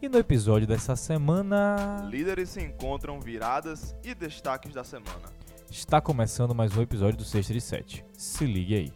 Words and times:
E 0.00 0.08
no 0.08 0.16
episódio 0.16 0.64
dessa 0.64 0.94
semana 0.94 2.06
Líderes 2.08 2.50
se 2.50 2.62
encontram 2.62 3.20
viradas 3.20 3.96
e 4.04 4.14
destaques 4.14 4.72
da 4.72 4.84
semana. 4.84 5.32
está 5.68 6.00
começando 6.00 6.54
mais 6.54 6.76
um 6.76 6.82
episódio 6.82 7.16
do 7.18 7.24
Sexta 7.24 7.52
de 7.52 7.60
Sete. 7.60 8.04
Se 8.16 8.44
ligue 8.46 8.76
aí. 8.76 8.92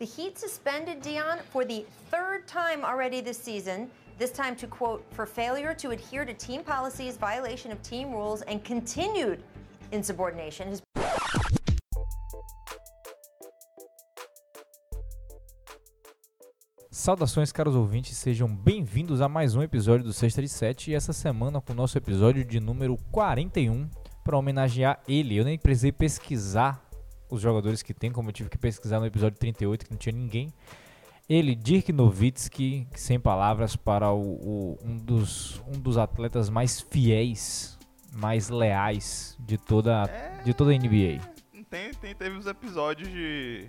The 0.00 0.04
Heat 0.04 0.40
suspended 0.40 1.00
Dion 1.02 1.38
for 1.52 1.64
the 1.64 1.84
third 2.10 2.46
time 2.46 2.84
already 2.84 3.22
this 3.22 3.36
season. 3.36 3.88
This 4.18 4.32
time 4.32 4.56
to 4.56 4.66
quote, 4.66 5.04
for 5.12 5.24
failure 5.24 5.72
to 5.76 5.90
adhere 5.92 6.26
to 6.26 6.34
team 6.34 6.64
policies, 6.64 7.16
violation 7.16 7.70
of 7.70 7.80
team 7.82 8.10
rules, 8.10 8.42
and 8.42 8.64
continued 8.64 9.40
insubordination. 9.92 10.68
His 10.68 10.82
Saudações, 17.08 17.50
caros 17.50 17.74
ouvintes, 17.74 18.18
sejam 18.18 18.54
bem-vindos 18.54 19.22
a 19.22 19.30
mais 19.30 19.54
um 19.54 19.62
episódio 19.62 20.04
do 20.04 20.12
Sexta 20.12 20.42
de 20.42 20.48
Sete 20.50 20.90
e 20.90 20.94
essa 20.94 21.10
semana 21.10 21.58
com 21.58 21.72
o 21.72 21.74
nosso 21.74 21.96
episódio 21.96 22.44
de 22.44 22.60
número 22.60 22.98
41 23.10 23.88
para 24.22 24.36
homenagear 24.36 25.00
ele. 25.08 25.34
Eu 25.34 25.42
nem 25.46 25.58
precisei 25.58 25.90
pesquisar 25.90 26.86
os 27.30 27.40
jogadores 27.40 27.82
que 27.82 27.94
tem, 27.94 28.12
como 28.12 28.28
eu 28.28 28.32
tive 28.34 28.50
que 28.50 28.58
pesquisar 28.58 29.00
no 29.00 29.06
episódio 29.06 29.38
38 29.38 29.86
que 29.86 29.90
não 29.90 29.96
tinha 29.96 30.14
ninguém. 30.14 30.52
Ele, 31.26 31.54
Dirk 31.54 31.90
Nowitzki, 31.94 32.86
sem 32.94 33.18
palavras, 33.18 33.74
para 33.74 34.12
o, 34.12 34.20
o- 34.20 34.78
um, 34.84 34.98
dos, 34.98 35.62
um 35.66 35.80
dos 35.80 35.96
atletas 35.96 36.50
mais 36.50 36.78
fiéis, 36.78 37.78
mais 38.12 38.50
leais 38.50 39.34
de 39.40 39.56
toda, 39.56 40.02
a- 40.02 40.42
de 40.42 40.52
toda 40.52 40.72
a 40.72 40.74
NBA. 40.74 41.22
Tem, 41.70 41.90
tem, 41.94 42.14
teve 42.14 42.36
os 42.36 42.46
episódios 42.46 43.08
de 43.08 43.66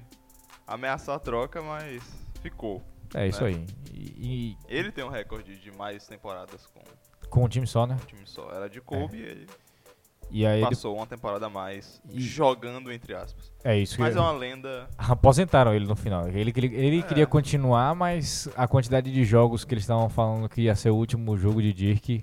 ameaçar 0.68 1.16
a 1.16 1.20
troca, 1.20 1.62
mas 1.62 2.04
ficou. 2.42 2.84
É 3.14 3.28
isso 3.28 3.44
É. 3.44 3.48
aí. 3.48 3.66
E, 3.94 4.58
Ele 4.68 4.92
tem 4.92 5.04
um 5.04 5.10
recorde 5.10 5.58
de 5.58 5.72
mais 5.72 6.06
temporadas 6.08 6.66
com 6.68 6.80
e 7.24 7.28
com 7.28 7.44
o 7.44 7.50
time 7.50 7.66
só, 7.68 7.86
né? 7.86 7.96
um 8.02 8.06
time 8.06 8.22
só. 8.26 8.50
Era 8.52 8.70
de 8.70 8.80
Kobe 8.82 9.18
e 9.18 9.22
ele 9.22 9.48
E 10.32 10.46
aí 10.46 10.60
ele, 10.62 10.70
passou 10.70 10.96
uma 10.96 11.08
temporada 11.08 11.48
a 11.48 11.50
mais 11.50 12.02
E- 12.10 12.22
jogando, 12.22 12.92
entre 12.92 13.14
aspas. 13.16 13.52
é 13.64 13.78
isso 13.78 13.96
que 13.96 14.02
Mas 14.02 14.16
é 14.16 14.20
eu- 14.20 14.24
uma 14.24 14.32
lenda. 14.32 14.88
Aposentaram 14.98 15.74
ele 15.74 15.86
no 15.88 15.96
final. 15.96 16.28
Ele, 16.28 16.54
ele, 16.56 16.76
ele 16.76 17.00
É. 17.00 17.02
queria 17.02 17.26
continuar, 17.28 17.96
mas 17.96 18.48
a 18.56 18.68
quantidade 18.68 19.12
de 19.12 19.24
jogos 19.24 19.66
que 19.66 19.74
eles 19.74 19.84
estavam 19.84 20.08
falando 20.10 20.48
que 20.48 20.62
ia 20.62 20.76
ser 20.76 20.92
o 20.92 20.96
último 20.96 21.36
jogo 21.38 21.62
de 21.62 21.74
Dirk 21.74 22.22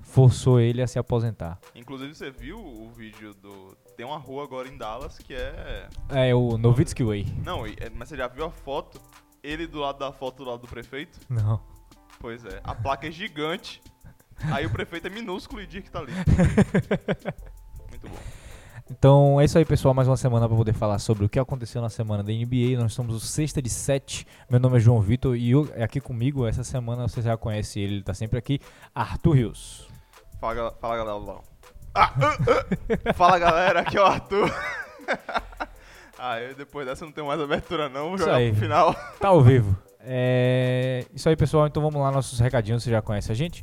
forçou 0.00 0.60
ele 0.60 0.82
a 0.82 0.86
se 0.86 0.98
aposentar. 0.98 1.58
Inclusive, 1.74 2.14
você 2.14 2.30
viu 2.30 2.58
o 2.58 2.90
vídeo 2.90 3.32
do. 3.34 3.76
Tem 3.96 4.04
uma 4.04 4.18
rua 4.18 4.42
agora 4.44 4.68
em 4.68 4.76
Dallas 4.76 5.18
que 5.18 5.34
é. 5.34 5.88
É 6.10 6.34
o 6.34 6.58
Nowitzki 6.58 7.02
Way. 7.04 7.26
Não, 7.44 7.66
e- 7.66 7.76
é- 7.80 7.90
mas 7.90 8.08
você 8.08 8.16
já 8.16 8.26
viu 8.26 8.44
a 8.44 8.50
foto? 8.50 9.00
Ele 9.44 9.66
do 9.66 9.78
lado 9.78 9.98
da 9.98 10.10
foto 10.10 10.42
do 10.42 10.50
lado 10.50 10.62
do 10.62 10.66
prefeito? 10.66 11.20
Não. 11.28 11.60
Pois 12.18 12.42
é. 12.46 12.62
A 12.64 12.74
placa 12.74 13.06
é 13.06 13.10
gigante. 13.10 13.82
Aí 14.50 14.64
o 14.64 14.70
prefeito 14.70 15.06
é 15.06 15.10
minúsculo 15.10 15.60
e 15.60 15.66
Dirk 15.66 15.90
tá 15.90 15.98
ali. 15.98 16.12
Muito 17.90 18.08
bom. 18.08 18.16
Então 18.90 19.38
é 19.38 19.44
isso 19.44 19.58
aí, 19.58 19.64
pessoal. 19.66 19.92
Mais 19.92 20.08
uma 20.08 20.16
semana 20.16 20.48
para 20.48 20.56
poder 20.56 20.72
falar 20.72 20.98
sobre 20.98 21.26
o 21.26 21.28
que 21.28 21.38
aconteceu 21.38 21.82
na 21.82 21.90
semana 21.90 22.22
da 22.22 22.32
NBA. 22.32 22.78
Nós 22.78 22.94
somos 22.94 23.14
o 23.14 23.20
sexta 23.20 23.60
de 23.60 23.68
sete. 23.68 24.26
Meu 24.48 24.58
nome 24.58 24.78
é 24.78 24.80
João 24.80 24.98
Vitor 25.02 25.36
e 25.36 25.50
eu, 25.50 25.68
é 25.74 25.84
aqui 25.84 26.00
comigo 26.00 26.46
essa 26.46 26.64
semana 26.64 27.06
você 27.06 27.20
já 27.20 27.36
conhece 27.36 27.78
ele, 27.80 27.96
ele 27.96 28.02
tá 28.02 28.14
sempre 28.14 28.38
aqui. 28.38 28.58
Arthur 28.94 29.32
Rios. 29.32 29.88
Fala, 30.40 30.72
fala 30.80 30.96
galera. 30.96 31.40
Ah, 31.94 32.14
ah, 32.18 32.36
ah. 33.08 33.12
Fala 33.12 33.38
galera, 33.38 33.80
aqui 33.80 33.98
é 33.98 34.00
o 34.00 34.06
Arthur. 34.06 34.50
ah, 36.18 36.40
eu 36.40 36.54
depois 36.54 36.86
dessa 36.86 37.04
não 37.04 37.12
tenho 37.12 37.26
mais 37.26 37.40
abertura 37.40 37.88
não, 37.88 38.06
vou 38.06 38.14
Isso 38.16 38.24
jogar 38.24 38.36
aí. 38.36 38.50
pro 38.50 38.60
final. 38.60 38.94
Tá 39.20 39.28
ao 39.28 39.40
vivo. 39.42 39.76
É 40.00 41.04
isso 41.14 41.28
aí, 41.28 41.36
pessoal. 41.36 41.66
Então 41.66 41.82
vamos 41.82 42.00
lá, 42.00 42.10
nossos 42.12 42.38
recadinhos. 42.38 42.82
Você 42.82 42.90
já 42.90 43.00
conhece 43.02 43.32
a 43.32 43.34
gente. 43.34 43.62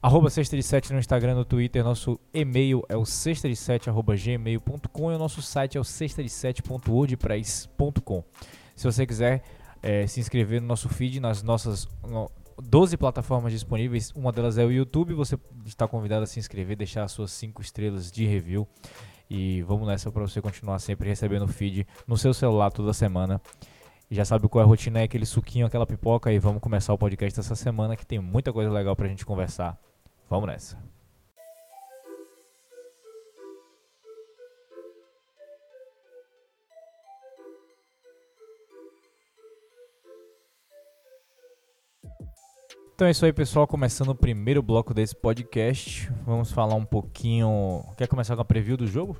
Arroba 0.00 0.28
sexta 0.30 0.54
de 0.56 0.62
sete 0.62 0.92
no 0.92 0.98
Instagram, 0.98 1.34
no 1.34 1.44
Twitter. 1.44 1.82
Nosso 1.82 2.20
e-mail 2.32 2.82
é 2.88 2.96
o 2.96 3.04
sexta 3.04 3.48
de 3.48 3.56
sete, 3.56 3.88
arroba 3.88 4.14
gmail.com 4.14 5.10
e 5.12 5.14
o 5.14 5.18
nosso 5.18 5.40
site 5.42 5.76
é 5.78 5.80
o 5.80 5.84
sexta 5.84 6.22
de 6.22 6.28
sete.wordpress.com. 6.28 8.22
Se 8.76 8.84
você 8.84 9.06
quiser 9.06 9.42
é, 9.82 10.06
se 10.06 10.20
inscrever 10.20 10.60
no 10.60 10.66
nosso 10.66 10.88
feed, 10.88 11.20
nas 11.20 11.42
nossas 11.42 11.88
no- 12.06 12.30
12 12.62 12.96
plataformas 12.96 13.52
disponíveis, 13.52 14.12
uma 14.14 14.30
delas 14.30 14.58
é 14.58 14.64
o 14.64 14.70
YouTube. 14.70 15.12
Você 15.14 15.36
está 15.66 15.88
convidado 15.88 16.22
a 16.22 16.26
se 16.26 16.38
inscrever, 16.38 16.76
deixar 16.76 17.02
as 17.04 17.10
suas 17.12 17.32
5 17.32 17.60
estrelas 17.62 18.12
de 18.12 18.24
review. 18.26 18.68
E 19.28 19.62
vamos 19.62 19.86
nessa 19.86 20.10
para 20.10 20.22
você 20.22 20.40
continuar 20.40 20.78
sempre 20.78 21.08
recebendo 21.08 21.48
feed 21.48 21.86
no 22.06 22.16
seu 22.16 22.34
celular 22.34 22.70
toda 22.70 22.92
semana. 22.92 23.40
Já 24.10 24.24
sabe 24.24 24.48
qual 24.48 24.62
é 24.62 24.64
a 24.64 24.68
rotina, 24.68 25.00
é 25.00 25.04
aquele 25.04 25.26
suquinho, 25.26 25.66
aquela 25.66 25.86
pipoca. 25.86 26.32
E 26.32 26.38
vamos 26.38 26.60
começar 26.60 26.92
o 26.92 26.98
podcast 26.98 27.38
dessa 27.38 27.56
semana 27.56 27.96
que 27.96 28.06
tem 28.06 28.18
muita 28.18 28.52
coisa 28.52 28.70
legal 28.70 28.94
pra 28.94 29.08
gente 29.08 29.24
conversar. 29.24 29.78
Vamos 30.28 30.48
nessa. 30.48 30.93
Então 42.94 43.08
é 43.08 43.10
isso 43.10 43.24
aí, 43.24 43.32
pessoal. 43.32 43.66
Começando 43.66 44.10
o 44.10 44.14
primeiro 44.14 44.62
bloco 44.62 44.94
desse 44.94 45.16
podcast. 45.16 46.08
Vamos 46.24 46.52
falar 46.52 46.76
um 46.76 46.84
pouquinho. 46.84 47.84
Quer 47.96 48.06
começar 48.06 48.36
com 48.36 48.42
a 48.42 48.44
preview 48.44 48.76
do 48.76 48.86
jogo? 48.86 49.16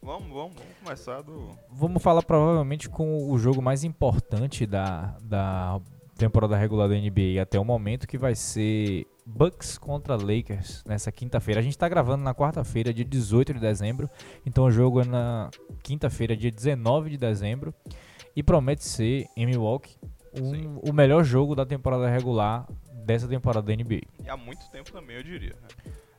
Vamos, 0.00 0.28
vamos, 0.28 0.54
vamos 0.54 0.78
começar 0.80 1.20
do. 1.20 1.48
Vamos 1.72 2.00
falar 2.00 2.22
provavelmente 2.22 2.88
com 2.88 3.28
o 3.28 3.36
jogo 3.36 3.60
mais 3.60 3.82
importante 3.82 4.64
da, 4.64 5.16
da 5.22 5.80
temporada 6.16 6.56
regular 6.56 6.88
da 6.88 6.94
NBA 6.94 7.42
até 7.42 7.58
o 7.58 7.64
momento, 7.64 8.06
que 8.06 8.16
vai 8.16 8.36
ser 8.36 9.08
Bucks 9.26 9.76
contra 9.76 10.14
Lakers 10.14 10.84
nessa 10.86 11.10
quinta-feira. 11.10 11.58
A 11.58 11.64
gente 11.64 11.72
está 11.72 11.88
gravando 11.88 12.22
na 12.22 12.32
quarta-feira, 12.32 12.94
dia 12.94 13.04
18 13.04 13.54
de 13.54 13.58
dezembro, 13.58 14.08
então 14.46 14.66
o 14.66 14.70
jogo 14.70 15.00
é 15.00 15.04
na 15.04 15.50
quinta-feira, 15.82 16.36
dia 16.36 16.52
19 16.52 17.10
de 17.10 17.16
dezembro, 17.16 17.74
e 18.36 18.42
promete 18.42 18.84
ser 18.84 19.26
em 19.36 19.46
Milwaukee 19.46 19.96
um, 20.34 20.78
o 20.88 20.92
melhor 20.92 21.24
jogo 21.24 21.54
da 21.54 21.66
temporada 21.66 22.08
regular 22.08 22.66
dessa 23.04 23.26
temporada 23.28 23.66
da 23.66 23.72
NBA. 23.74 24.02
E 24.24 24.28
há 24.28 24.36
muito 24.36 24.68
tempo 24.70 24.90
também, 24.92 25.16
eu 25.16 25.22
diria. 25.22 25.54
né? 25.60 25.68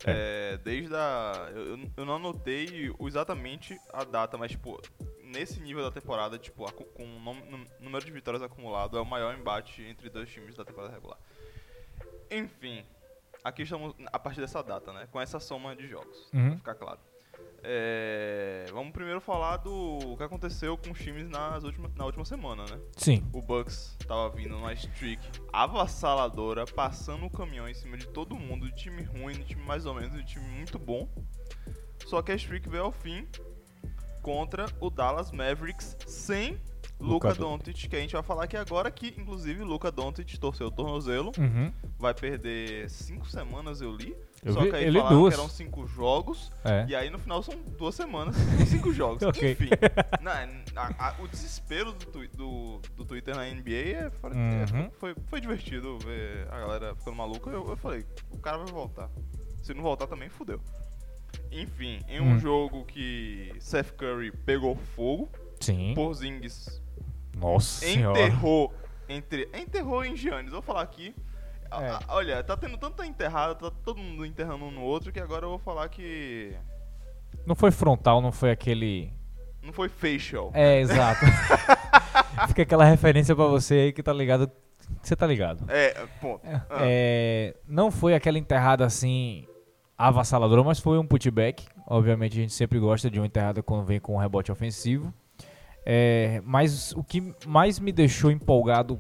É, 0.04 0.58
desde 0.58 0.94
a. 0.96 1.50
Eu, 1.54 1.80
eu 1.98 2.06
não 2.06 2.16
anotei 2.16 2.92
exatamente 3.02 3.80
a 3.94 4.04
data, 4.04 4.36
mas, 4.38 4.52
tipo, 4.52 4.82
nesse 5.24 5.60
nível 5.62 5.84
da 5.84 5.92
temporada, 5.92 6.38
tipo, 6.40 6.66
acu- 6.66 6.86
com 6.86 7.04
o 7.04 7.20
num- 7.20 7.66
número 7.80 8.04
de 8.04 8.12
vitórias 8.12 8.42
acumulado, 8.42 8.98
é 8.98 9.02
o 9.02 9.06
maior 9.06 9.38
embate 9.38 9.84
entre 9.84 10.10
dois 10.10 10.28
times 10.30 10.56
da 10.56 10.66
temporada 10.66 10.92
regular. 10.94 11.20
Enfim, 12.30 12.84
aqui 13.44 13.62
estamos 13.64 13.94
a 14.12 14.18
partir 14.20 14.40
dessa 14.42 14.64
data, 14.64 14.92
né? 14.94 15.08
Com 15.12 15.20
essa 15.22 15.40
soma 15.40 15.76
de 15.76 15.88
jogos, 15.88 16.30
Uhum. 16.34 16.50
pra 16.50 16.58
ficar 16.58 16.76
claro. 16.76 17.00
É, 17.64 18.66
vamos 18.72 18.92
primeiro 18.92 19.22
falar 19.22 19.58
do 19.58 20.16
que 20.18 20.24
aconteceu 20.24 20.78
com 20.78 20.92
os 20.92 21.00
times 21.00 21.30
nas 21.30 21.64
última, 21.64 21.92
na 21.96 22.06
última 22.06 22.26
semana, 22.26 22.66
né? 22.66 22.80
Sim, 22.98 23.24
O 23.32 23.42
Bucks 23.42 23.96
tava 24.08 24.30
vindo 24.30 24.56
numa 24.56 24.74
streak 24.74 25.22
avassaladora, 25.54 26.66
passando 26.66 27.26
o 27.26 27.30
caminhão 27.30 27.68
em 27.70 27.74
cima 27.74 27.98
de 27.98 28.08
todo 28.08 28.36
mundo, 28.36 28.66
de 28.66 28.76
time 28.76 29.04
ruim, 29.04 29.34
de 29.34 29.46
time 29.46 29.64
mais 29.64 29.86
ou 29.86 29.94
menos, 29.94 30.14
de 30.14 30.26
time 30.26 30.46
muito 30.46 30.80
bom. 30.80 31.08
Só 32.08 32.22
que 32.22 32.32
a 32.32 32.36
streak 32.36 32.68
veio 32.68 32.86
ao 32.86 32.92
fim 32.92 33.28
contra 34.24 34.66
o 34.80 34.90
Dallas 34.90 35.32
Mavericks 35.32 35.96
sem 36.08 36.60
Luka 37.00 37.30
Luka 37.30 37.36
Doncic, 37.36 37.90
que 37.90 37.96
a 37.96 38.00
gente 38.00 38.14
vai 38.14 38.24
falar 38.24 38.44
aqui 38.44 38.56
agora 38.56 38.92
que, 38.92 39.08
inclusive, 39.18 39.64
Luka 39.64 39.92
Doncic 39.92 40.38
torceu 40.38 40.68
o 40.68 40.72
tornozelo, 40.72 41.32
uhum. 41.38 41.72
vai 41.98 42.14
perder 42.14 42.90
cinco 42.90 43.28
semanas, 43.28 43.82
eu 43.82 43.96
li. 43.96 44.16
Eu 44.44 44.54
Só 44.54 44.62
vi- 44.62 44.70
que 44.72 44.76
aí 44.76 44.92
falaram 44.92 45.18
duas. 45.20 45.36
que 45.36 45.40
eram 45.40 45.50
cinco 45.50 45.86
jogos, 45.88 46.52
é. 46.66 46.86
e 46.90 46.96
aí 46.96 47.10
no 47.12 47.20
final 47.20 47.44
são 47.44 47.54
duas 47.78 47.94
semanas 47.94 48.36
e 48.60 48.66
cinco 48.66 48.92
jogos. 48.92 49.22
Enfim, 49.38 49.70
na- 50.20 50.48
a- 50.76 51.10
a- 51.10 51.16
o 51.22 51.28
desespero 51.28 51.92
do, 51.94 52.28
do, 52.30 52.80
do 52.96 53.06
Twitter 53.06 53.36
na 53.36 53.46
NBA 53.46 53.72
é, 53.72 53.92
é, 54.02 54.74
Uhum. 54.76 54.90
foi, 55.00 55.16
foi 55.28 55.40
divertido 55.40 56.00
ver 56.00 56.48
a 56.52 56.60
galera 56.60 56.96
ficando 56.96 57.18
maluca. 57.18 57.50
Eu, 57.52 57.70
eu 57.70 57.78
falei, 57.78 58.04
o 58.32 58.38
cara 58.40 58.58
vai 58.58 58.68
voltar. 58.74 59.10
Se 59.62 59.74
não 59.76 59.84
voltar 59.84 60.08
também, 60.08 60.28
fudeu. 60.28 60.60
Enfim, 61.52 62.00
em 62.08 62.20
um 62.20 62.34
Hum. 62.34 62.40
jogo 62.40 62.84
que 62.86 63.54
Seth 63.60 63.92
Curry 63.92 64.32
pegou 64.32 64.76
fogo, 64.76 65.30
Sim. 65.60 65.94
Porzingis 65.94 66.82
Nossa 67.38 67.86
senhora. 67.86 68.20
enterrou, 68.20 68.74
entre, 69.08 69.48
enterrou 69.54 70.04
em 70.04 70.16
Giannis. 70.16 70.52
Vou 70.52 70.62
falar 70.64 70.82
aqui. 70.82 71.14
É. 71.72 72.00
olha, 72.10 72.44
tá 72.44 72.58
tendo 72.58 72.78
tanta 72.78 73.06
enterrada, 73.06 73.56
tá 73.56 73.72
todo 73.84 73.98
mundo 73.98 74.26
enterrando 74.26 74.66
um 74.66 74.72
no 74.72 74.82
outro, 74.82 75.12
que 75.12 75.20
agora 75.20 75.46
eu 75.46 75.50
vou 75.50 75.60
falar 75.60 75.88
que 75.90 76.54
Não 77.46 77.56
foi 77.56 77.72
frontal, 77.72 78.22
não 78.22 78.32
foi 78.32 78.52
aquele. 78.52 79.12
não 79.62 79.72
foi 79.72 79.88
facial. 79.90 80.52
É, 80.54 80.80
exato. 80.82 81.22
Fica 82.48 82.64
aquela 82.64 82.86
referência 82.86 83.36
pra 83.36 83.46
você 83.46 83.74
aí 83.76 83.94
que 83.94 84.04
tá 84.04 84.12
ligado. 84.14 84.52
Você 85.02 85.16
tá 85.16 85.26
ligado. 85.26 85.64
É, 85.70 86.06
ponto. 86.20 86.42
Ah. 86.46 86.80
É, 86.82 87.56
não 87.68 87.90
foi 87.92 88.14
aquela 88.14 88.38
enterrada 88.38 88.86
assim 88.86 89.48
avassaladora, 89.98 90.64
mas 90.64 90.80
foi 90.80 90.98
um 90.98 91.06
putback. 91.06 91.66
Obviamente 91.88 92.34
a 92.38 92.42
gente 92.42 92.54
sempre 92.54 92.80
gosta 92.80 93.10
de 93.10 93.20
uma 93.20 93.26
enterrada 93.28 93.62
quando 93.62 93.86
vem 93.86 94.00
com 94.00 94.16
um 94.16 94.18
rebote 94.18 94.52
ofensivo. 94.52 95.14
É, 95.86 96.42
mas 96.46 96.92
o 96.94 97.04
que 97.04 97.34
mais 97.48 97.80
me 97.80 97.92
deixou 97.92 98.32
empolgado 98.32 99.00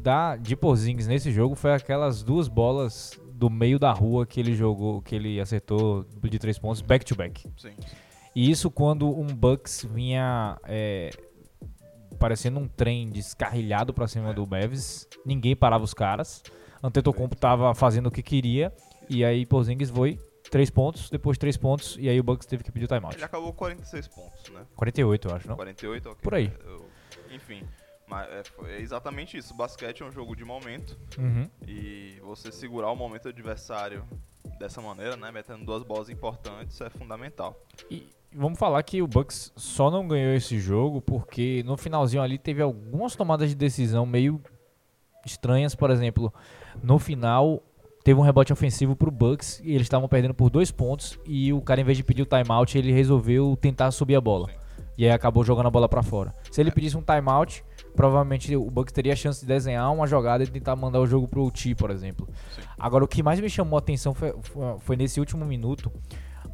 da, 0.00 0.36
de 0.36 0.56
Porzingis 0.56 1.06
nesse 1.06 1.30
jogo 1.30 1.54
foi 1.54 1.72
aquelas 1.72 2.22
duas 2.22 2.48
bolas 2.48 3.18
do 3.32 3.48
meio 3.48 3.78
da 3.78 3.92
rua 3.92 4.26
que 4.26 4.40
ele 4.40 4.54
jogou, 4.54 5.00
que 5.00 5.14
ele 5.14 5.40
acertou 5.40 6.04
de 6.22 6.38
três 6.38 6.58
pontos, 6.58 6.80
back 6.80 7.04
to 7.04 7.14
back. 7.14 7.46
Sim. 7.56 7.72
E 8.34 8.50
isso 8.50 8.70
quando 8.70 9.08
um 9.08 9.26
Bucks 9.26 9.86
vinha 9.92 10.58
é, 10.64 11.10
parecendo 12.18 12.58
um 12.58 12.66
trem 12.66 13.08
descarrilhado 13.10 13.94
pra 13.94 14.08
cima 14.08 14.34
do 14.34 14.46
Mavis, 14.46 15.06
ninguém 15.24 15.54
parava 15.54 15.84
os 15.84 15.94
caras. 15.94 16.42
Antetokounmpo 16.82 17.36
tava 17.36 17.74
fazendo 17.74 18.06
o 18.06 18.10
que 18.10 18.22
queria 18.22 18.72
e 19.08 19.24
aí 19.24 19.46
Porzingis 19.46 19.90
foi 19.90 20.18
três 20.50 20.70
pontos, 20.70 21.10
depois 21.10 21.36
três 21.38 21.56
pontos 21.56 21.96
e 22.00 22.08
aí 22.08 22.18
o 22.18 22.22
Bucks 22.22 22.46
teve 22.46 22.62
que 22.64 22.70
pedir 22.72 22.84
o 22.86 22.88
timeout. 22.88 23.16
Ele 23.16 23.24
acabou 23.24 23.52
46 23.52 24.08
pontos, 24.08 24.50
né? 24.50 24.64
48, 24.76 25.28
eu 25.28 25.34
acho, 25.36 25.48
não? 25.48 25.56
48, 25.56 26.08
ok. 26.10 26.22
Por 26.22 26.34
aí. 26.34 26.52
Eu- 26.64 26.88
enfim, 27.30 27.62
mas 28.06 28.26
é, 28.28 28.42
é 28.68 28.80
exatamente 28.80 29.36
isso. 29.36 29.54
Basquete 29.54 30.02
é 30.02 30.06
um 30.06 30.10
jogo 30.10 30.34
de 30.34 30.44
momento 30.44 30.98
Uhum. 31.18 31.48
e 31.66 32.18
você 32.22 32.50
segurar 32.50 32.90
o 32.90 32.96
momento 32.96 33.28
adversário 33.28 34.04
dessa 34.58 34.80
maneira, 34.80 35.16
né? 35.16 35.30
Metendo 35.30 35.64
duas 35.64 35.82
bolas 35.82 36.08
importantes 36.08 36.80
é 36.80 36.88
fundamental. 36.90 37.60
E 37.90 38.08
vamos 38.32 38.58
falar 38.58 38.82
que 38.82 39.02
o 39.02 39.06
Bucks 39.06 39.52
só 39.56 39.90
não 39.90 40.08
ganhou 40.08 40.32
esse 40.34 40.58
jogo 40.58 41.00
porque 41.02 41.62
no 41.64 41.76
finalzinho 41.76 42.22
ali 42.22 42.38
teve 42.38 42.62
algumas 42.62 43.14
tomadas 43.14 43.50
de 43.50 43.54
decisão 43.54 44.04
meio 44.06 44.40
estranhas, 45.24 45.74
por 45.74 45.90
exemplo, 45.90 46.32
no 46.82 46.98
final 46.98 47.62
teve 48.08 48.18
um 48.18 48.22
rebote 48.22 48.54
ofensivo 48.54 48.96
pro 48.96 49.10
Bucks 49.10 49.60
e 49.62 49.72
eles 49.72 49.82
estavam 49.82 50.08
perdendo 50.08 50.32
por 50.32 50.48
dois 50.48 50.70
pontos 50.70 51.18
e 51.26 51.52
o 51.52 51.60
cara 51.60 51.82
em 51.82 51.84
vez 51.84 51.94
de 51.98 52.02
pedir 52.02 52.22
o 52.22 52.24
timeout 52.24 52.78
ele 52.78 52.90
resolveu 52.90 53.54
tentar 53.60 53.90
subir 53.90 54.14
a 54.16 54.20
bola 54.20 54.46
Sim. 54.48 54.54
e 54.96 55.04
aí 55.04 55.10
acabou 55.10 55.44
jogando 55.44 55.66
a 55.66 55.70
bola 55.70 55.86
pra 55.90 56.02
fora. 56.02 56.32
Se 56.50 56.58
ele 56.58 56.70
pedisse 56.70 56.96
um 56.96 57.02
timeout, 57.02 57.62
provavelmente 57.94 58.56
o 58.56 58.70
Bucks 58.70 58.94
teria 58.94 59.12
a 59.12 59.16
chance 59.16 59.42
de 59.42 59.46
desenhar 59.46 59.92
uma 59.92 60.06
jogada 60.06 60.42
e 60.42 60.46
tentar 60.46 60.74
mandar 60.74 61.00
o 61.00 61.06
jogo 61.06 61.28
pro 61.28 61.50
T, 61.50 61.74
por 61.74 61.90
exemplo. 61.90 62.26
Sim. 62.56 62.62
Agora 62.78 63.04
o 63.04 63.08
que 63.08 63.22
mais 63.22 63.38
me 63.40 63.50
chamou 63.50 63.76
a 63.76 63.80
atenção 63.80 64.14
foi, 64.14 64.32
foi- 64.40 64.78
foi 64.78 64.96
nesse 64.96 65.20
último 65.20 65.44
minuto 65.44 65.92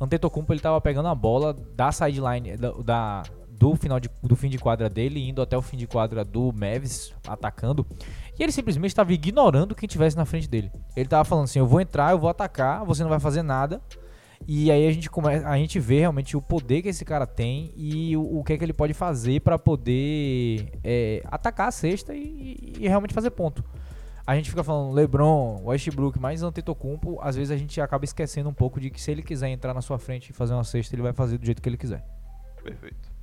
Antetokounmpo 0.00 0.52
ele 0.52 0.58
tava 0.60 0.80
pegando 0.80 1.06
a 1.06 1.14
bola 1.14 1.52
da 1.76 1.92
sideline 1.92 2.56
da, 2.56 2.72
da- 2.72 3.22
do 3.58 3.76
final 3.76 4.00
de, 4.00 4.10
do 4.22 4.36
fim 4.36 4.48
de 4.48 4.58
quadra 4.58 4.88
dele 4.88 5.28
indo 5.28 5.40
até 5.40 5.56
o 5.56 5.62
fim 5.62 5.76
de 5.76 5.86
quadra 5.86 6.24
do 6.24 6.52
Mavis 6.52 7.12
atacando 7.26 7.86
e 8.38 8.42
ele 8.42 8.52
simplesmente 8.52 8.90
estava 8.90 9.12
ignorando 9.12 9.74
quem 9.74 9.88
tivesse 9.88 10.16
na 10.16 10.24
frente 10.24 10.48
dele. 10.48 10.70
Ele 10.96 11.08
tava 11.08 11.24
falando 11.24 11.44
assim: 11.44 11.58
"Eu 11.58 11.66
vou 11.66 11.80
entrar, 11.80 12.12
eu 12.12 12.18
vou 12.18 12.28
atacar, 12.28 12.84
você 12.84 13.02
não 13.02 13.10
vai 13.10 13.20
fazer 13.20 13.42
nada". 13.42 13.80
E 14.46 14.70
aí 14.70 14.86
a 14.86 14.92
gente 14.92 15.08
começa, 15.08 15.48
a 15.48 15.56
gente 15.56 15.80
vê 15.80 16.00
realmente 16.00 16.36
o 16.36 16.42
poder 16.42 16.82
que 16.82 16.88
esse 16.88 17.04
cara 17.04 17.26
tem 17.26 17.72
e 17.76 18.16
o, 18.16 18.40
o 18.40 18.44
que 18.44 18.52
é 18.52 18.58
que 18.58 18.64
ele 18.64 18.74
pode 18.74 18.92
fazer 18.92 19.40
para 19.40 19.58
poder 19.58 20.70
é, 20.82 21.22
atacar 21.26 21.68
a 21.68 21.70
cesta 21.70 22.14
e, 22.14 22.74
e 22.78 22.88
realmente 22.88 23.14
fazer 23.14 23.30
ponto. 23.30 23.64
A 24.26 24.34
gente 24.36 24.50
fica 24.50 24.64
falando 24.64 24.92
LeBron, 24.92 25.62
Westbrook, 25.64 26.18
mais 26.18 26.42
Antetokounmpo, 26.42 27.18
às 27.20 27.36
vezes 27.36 27.50
a 27.50 27.56
gente 27.56 27.78
acaba 27.80 28.04
esquecendo 28.04 28.48
um 28.48 28.54
pouco 28.54 28.80
de 28.80 28.90
que 28.90 29.00
se 29.00 29.10
ele 29.10 29.22
quiser 29.22 29.48
entrar 29.48 29.74
na 29.74 29.82
sua 29.82 29.98
frente 29.98 30.30
e 30.30 30.32
fazer 30.32 30.54
uma 30.54 30.64
cesta, 30.64 30.94
ele 30.94 31.02
vai 31.02 31.12
fazer 31.12 31.38
do 31.38 31.44
jeito 31.44 31.60
que 31.60 31.68
ele 31.68 31.76
quiser. 31.76 32.04
Perfeito. 32.62 33.13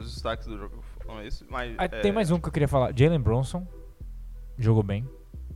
É, 0.00 0.04
os 0.04 0.12
destaques 0.14 0.46
do 0.46 0.56
jogo 0.58 0.82
foram 1.04 1.22
esses, 1.22 1.42
mas. 1.48 1.74
Aí 1.78 1.86
é, 1.86 2.00
tem 2.00 2.12
mais 2.12 2.30
um 2.30 2.40
que 2.40 2.48
eu 2.48 2.52
queria 2.52 2.68
falar. 2.68 2.92
Jalen 2.96 3.20
Bronson 3.20 3.66
jogou 4.58 4.82
bem. 4.82 5.08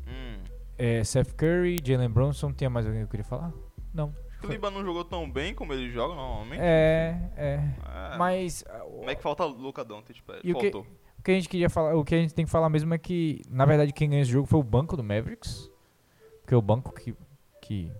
Hum, 0.06 0.42
É, 0.78 1.02
Seth 1.04 1.32
Curry, 1.34 1.78
Jalen 1.84 2.10
Bronson, 2.10 2.52
tinha 2.52 2.68
mais 2.70 2.86
alguém 2.86 3.00
que 3.02 3.06
eu 3.06 3.10
queria 3.10 3.24
falar? 3.24 3.52
Não. 3.92 4.14
Kliba 4.40 4.70
não 4.70 4.84
jogou 4.84 5.04
tão 5.04 5.30
bem 5.30 5.54
como 5.54 5.72
ele 5.72 5.90
joga 5.90 6.14
normalmente. 6.14 6.60
É, 6.60 7.30
é. 7.36 7.54
É, 8.12 8.16
Mas 8.18 8.62
Como 8.96 9.08
é 9.08 9.14
que 9.14 9.22
falta 9.22 9.44
Luca 9.46 9.82
Doncic 9.82 10.22
ele? 10.28 10.40
E 10.44 10.52
o 10.52 10.58
que- 10.58 10.70
Faltou. 10.70 10.86
o 11.18 11.22
que 11.22 11.30
a 11.30 11.34
gente 11.34 11.48
queria 11.48 11.70
falar, 11.70 11.94
o 11.94 12.04
que 12.04 12.14
a 12.14 12.18
gente 12.18 12.34
tem 12.34 12.44
que 12.44 12.50
falar 12.50 12.68
mesmo 12.68 12.92
é 12.92 12.98
que, 12.98 13.40
na 13.48 13.64
verdade, 13.64 13.90
quem 13.92 14.10
ganhou 14.10 14.20
esse 14.22 14.30
jogo 14.30 14.46
foi 14.46 14.60
o 14.60 14.62
banco 14.62 14.96
do 14.98 15.02
Mavericks. 15.02 15.70
Porque 16.42 16.52
é 16.52 16.56
o 16.58 16.60
banco 16.60 16.92
que, 16.92 17.14
que 17.62 17.90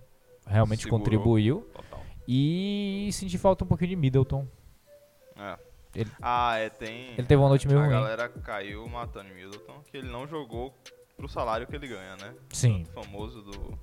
realmente 0.45 0.83
Segurou. 0.83 0.99
contribuiu. 0.99 1.61
Total. 1.73 1.99
E 2.27 3.09
senti 3.11 3.39
falta 3.39 3.63
um 3.63 3.67
pouquinho 3.67 3.89
de 3.89 3.95
Middleton. 3.95 4.47
É. 5.35 5.57
Ele- 5.95 6.11
Ah, 6.21 6.57
é, 6.57 6.69
tem. 6.69 7.11
ele 7.11 7.23
teve 7.27 7.35
uma 7.35 7.49
noite 7.49 7.67
meio 7.67 7.79
A 7.79 7.83
ruim. 7.83 7.91
galera 7.93 8.27
caiu 8.29 8.87
matando 8.87 9.31
o 9.31 9.33
Middleton, 9.35 9.81
que 9.89 9.97
ele 9.97 10.09
não 10.11 10.27
jogou 10.27 10.73
pro 11.15 11.27
salário 11.29 11.65
que 11.65 11.75
ele 11.75 11.87
ganha, 11.87 12.15
né? 12.17 12.33
Sim. 12.51 12.83
O 12.89 13.03
famoso 13.03 13.41
do. 13.41 13.79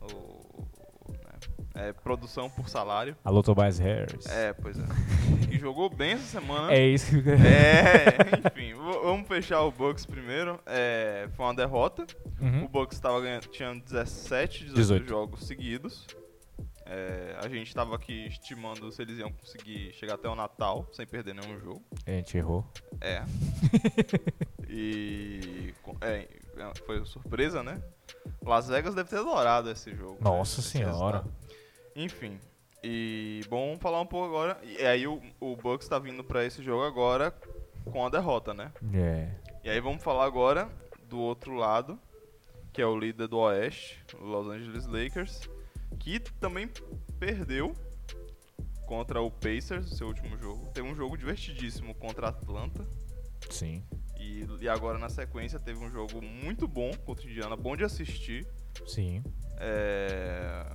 O, 0.00 0.66
né? 1.10 1.88
É 1.88 1.92
produção 1.92 2.48
por 2.50 2.68
salário. 2.68 3.16
Alô, 3.24 3.42
Tobias 3.42 3.78
Harris. 3.78 4.26
É, 4.26 4.52
pois 4.52 4.78
é. 4.78 4.82
E 5.50 5.58
jogou 5.58 5.88
bem 5.88 6.12
essa 6.12 6.40
semana. 6.40 6.72
É 6.74 6.86
isso 6.86 7.22
que 7.22 7.28
eu 7.28 7.34
É, 7.34 8.48
enfim, 8.48 8.74
vamos 8.74 9.26
fechar 9.26 9.62
o 9.62 9.70
Bucks 9.72 10.04
primeiro. 10.04 10.60
É, 10.66 11.26
foi 11.34 11.46
uma 11.46 11.54
derrota. 11.54 12.06
Uhum. 12.38 12.64
O 12.64 12.68
Bucks 12.68 13.00
tava 13.00 13.18
ganhando, 13.22 13.46
tinha 13.48 13.74
17, 13.74 14.58
18, 14.64 14.76
18. 14.76 15.08
jogos 15.08 15.44
seguidos. 15.46 16.06
É, 16.90 17.36
a 17.44 17.48
gente 17.48 17.74
tava 17.74 17.94
aqui 17.96 18.26
estimando 18.28 18.90
se 18.90 19.02
eles 19.02 19.18
iam 19.18 19.30
conseguir 19.30 19.92
chegar 19.92 20.14
até 20.14 20.26
o 20.28 20.34
Natal 20.34 20.86
sem 20.92 21.06
perder 21.06 21.34
nenhum 21.34 21.60
jogo. 21.60 21.82
A 22.06 22.10
gente 22.10 22.36
errou. 22.38 22.64
É. 23.00 23.22
e 24.68 25.74
co- 25.82 25.96
é, 26.00 26.26
foi 26.86 27.04
surpresa, 27.04 27.62
né? 27.62 27.82
Las 28.42 28.68
Vegas 28.68 28.94
deve 28.94 29.08
ter 29.08 29.18
adorado 29.18 29.70
esse 29.70 29.94
jogo. 29.94 30.14
né? 30.14 30.20
Nossa 30.22 30.60
Esse 30.60 30.70
senhora. 30.70 31.24
Enfim. 31.94 32.38
E 32.82 33.40
bom, 33.48 33.66
vamos 33.66 33.82
falar 33.82 34.00
um 34.00 34.06
pouco 34.06 34.26
agora. 34.26 34.58
E 34.62 34.78
aí 34.84 35.06
o, 35.06 35.20
o 35.40 35.56
Bucks 35.56 35.88
tá 35.88 35.98
vindo 35.98 36.22
pra 36.22 36.44
esse 36.44 36.62
jogo 36.62 36.84
agora 36.84 37.32
com 37.84 38.04
a 38.06 38.08
derrota, 38.08 38.54
né? 38.54 38.72
É. 38.94 39.28
E 39.64 39.68
aí 39.70 39.80
vamos 39.80 40.02
falar 40.02 40.24
agora 40.24 40.68
do 41.08 41.18
outro 41.18 41.54
lado, 41.54 41.98
que 42.72 42.80
é 42.80 42.86
o 42.86 42.96
líder 42.98 43.26
do 43.28 43.38
Oeste, 43.38 44.02
Los 44.20 44.46
Angeles 44.46 44.86
Lakers, 44.86 45.48
que 45.98 46.18
também 46.20 46.68
perdeu 47.18 47.74
contra 48.86 49.20
o 49.20 49.30
Pacers 49.30 49.90
no 49.90 49.96
seu 49.96 50.06
último 50.08 50.36
jogo. 50.38 50.66
Teve 50.72 50.88
um 50.88 50.94
jogo 50.94 51.16
divertidíssimo 51.16 51.94
contra 51.94 52.26
a 52.26 52.30
Atlanta. 52.30 52.86
Sim. 53.50 53.82
E, 54.18 54.44
e 54.60 54.68
agora 54.68 54.98
na 54.98 55.08
sequência 55.08 55.58
teve 55.60 55.78
um 55.84 55.90
jogo 55.90 56.20
muito 56.22 56.66
bom 56.66 56.90
contra 57.04 57.24
o 57.26 57.30
Indiana, 57.30 57.56
bom 57.56 57.76
de 57.76 57.84
assistir. 57.84 58.46
Sim. 58.86 59.22
É, 59.58 60.66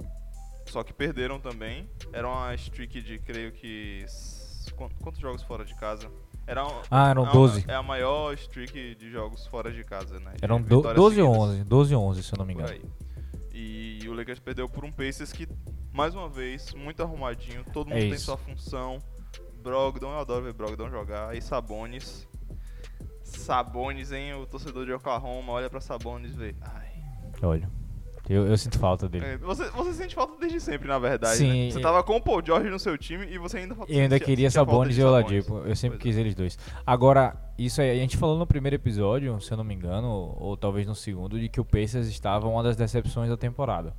Só 0.67 0.83
que 0.83 0.93
perderam 0.93 1.39
também. 1.39 1.89
Era 2.11 2.27
uma 2.27 2.53
streak 2.55 3.01
de, 3.01 3.19
creio 3.19 3.51
que. 3.51 4.05
Quantos 5.01 5.19
jogos 5.19 5.43
fora 5.43 5.65
de 5.65 5.75
casa? 5.75 6.09
Era 6.47 6.65
um- 6.65 6.81
Ah, 6.89 7.09
eram 7.09 7.23
é 7.23 7.25
uma- 7.25 7.33
12. 7.33 7.65
É 7.67 7.73
a 7.75 7.83
maior 7.83 8.33
streak 8.33 8.95
de 8.95 9.11
jogos 9.11 9.45
fora 9.47 9.71
de 9.71 9.83
casa, 9.83 10.19
né? 10.19 10.33
de 10.37 10.43
Eram 10.43 10.61
do, 10.61 10.77
vitórias 10.77 10.95
12 10.95 11.21
ou 11.21 11.33
seguidas, 11.33 11.49
11. 11.59 11.63
12 11.65 11.95
ou 11.95 12.03
11, 12.03 12.23
se 12.23 12.33
eu 12.33 12.37
não 12.37 12.45
me 12.45 12.53
engano. 12.53 12.69
E 13.63 14.09
o 14.09 14.13
Lakers 14.13 14.39
perdeu 14.39 14.67
por 14.67 14.83
um 14.83 14.91
Pacers 14.91 15.31
que, 15.31 15.47
mais 15.91 16.13
uma 16.13 16.27
vez, 16.27 16.73
muito 16.73 17.01
arrumadinho. 17.01 17.63
Todo 17.71 17.87
mundo 17.89 17.97
É 17.97 18.09
tem 18.09 18.17
sua 18.17 18.37
função. 18.37 18.99
Brogdon, 19.61 20.11
eu 20.11 20.19
adoro 20.19 20.43
ver 20.43 20.53
Brogdon 20.53 20.89
jogar. 20.89 21.35
E 21.35 21.41
Sabonis. 21.41 22.27
Sabonis, 23.23 24.11
hein? 24.11 24.33
O 24.33 24.45
torcedor 24.45 24.85
de 24.85 24.91
Oklahoma 24.91 25.53
olha 25.53 25.69
pra 25.69 25.79
Sabonis 25.79 26.33
e 26.33 26.37
vê. 26.37 26.55
Ai. 26.61 26.91
Olha. 27.41 27.71
Eu, 28.29 28.47
eu 28.47 28.57
sinto 28.57 28.79
falta 28.79 29.09
dele. 29.09 29.25
É, 29.25 29.37
Você, 29.37 29.69
você 29.71 29.93
sente 29.93 30.15
falta 30.15 30.37
desde 30.39 30.59
sempre, 30.61 30.87
na 30.87 30.97
verdade. 30.97 31.35
Sim, 31.35 31.65
né? 31.65 31.71
Você 31.71 31.81
tava 31.81 32.01
com 32.03 32.15
o 32.15 32.21
Paul 32.21 32.41
George 32.43 32.69
no 32.69 32.79
seu 32.79 32.97
time 32.97 33.25
e 33.29 33.37
você 33.37 33.57
ainda 33.57 33.75
Eu 33.87 34.01
ainda 34.01 34.19
queria 34.19 34.49
Sabonis 34.49 34.97
e. 34.97 35.03
Oladipo. 35.03 35.57
Eu 35.65 35.75
sempre 35.75 35.97
Pois 35.97 36.07
é. 36.07 36.11
quis 36.11 36.17
eles 36.17 36.35
dois. 36.35 36.57
Agora, 36.85 37.35
isso 37.57 37.81
aí, 37.81 37.91
a 37.91 37.95
gente 37.95 38.15
falou 38.15 38.37
no 38.37 38.47
primeiro 38.47 38.75
episódio, 38.75 39.39
se 39.41 39.51
eu 39.51 39.57
não 39.57 39.63
me 39.63 39.73
engano, 39.73 40.07
ou, 40.07 40.37
ou 40.39 40.57
talvez 40.57 40.87
no 40.87 40.95
segundo, 40.95 41.37
de 41.37 41.49
que 41.49 41.59
o 41.59 41.65
Pacers 41.65 42.07
estava 42.07 42.47
uma 42.47 42.63
das 42.63 42.77
decepções 42.77 43.29
da 43.29 43.35
temporada. 43.35 43.93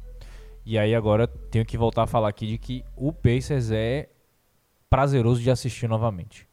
E 0.64 0.78
aí 0.78 0.94
agora 0.94 1.26
tenho 1.26 1.66
que 1.66 1.76
voltar 1.76 2.04
a 2.04 2.06
falar 2.06 2.28
aqui 2.28 2.46
de 2.46 2.56
que 2.56 2.82
o 2.96 3.12
Pacers 3.12 3.70
é 3.70 4.08
prazeroso 4.88 5.42
de 5.42 5.50
assistir 5.50 5.86
novamente. 5.86 6.48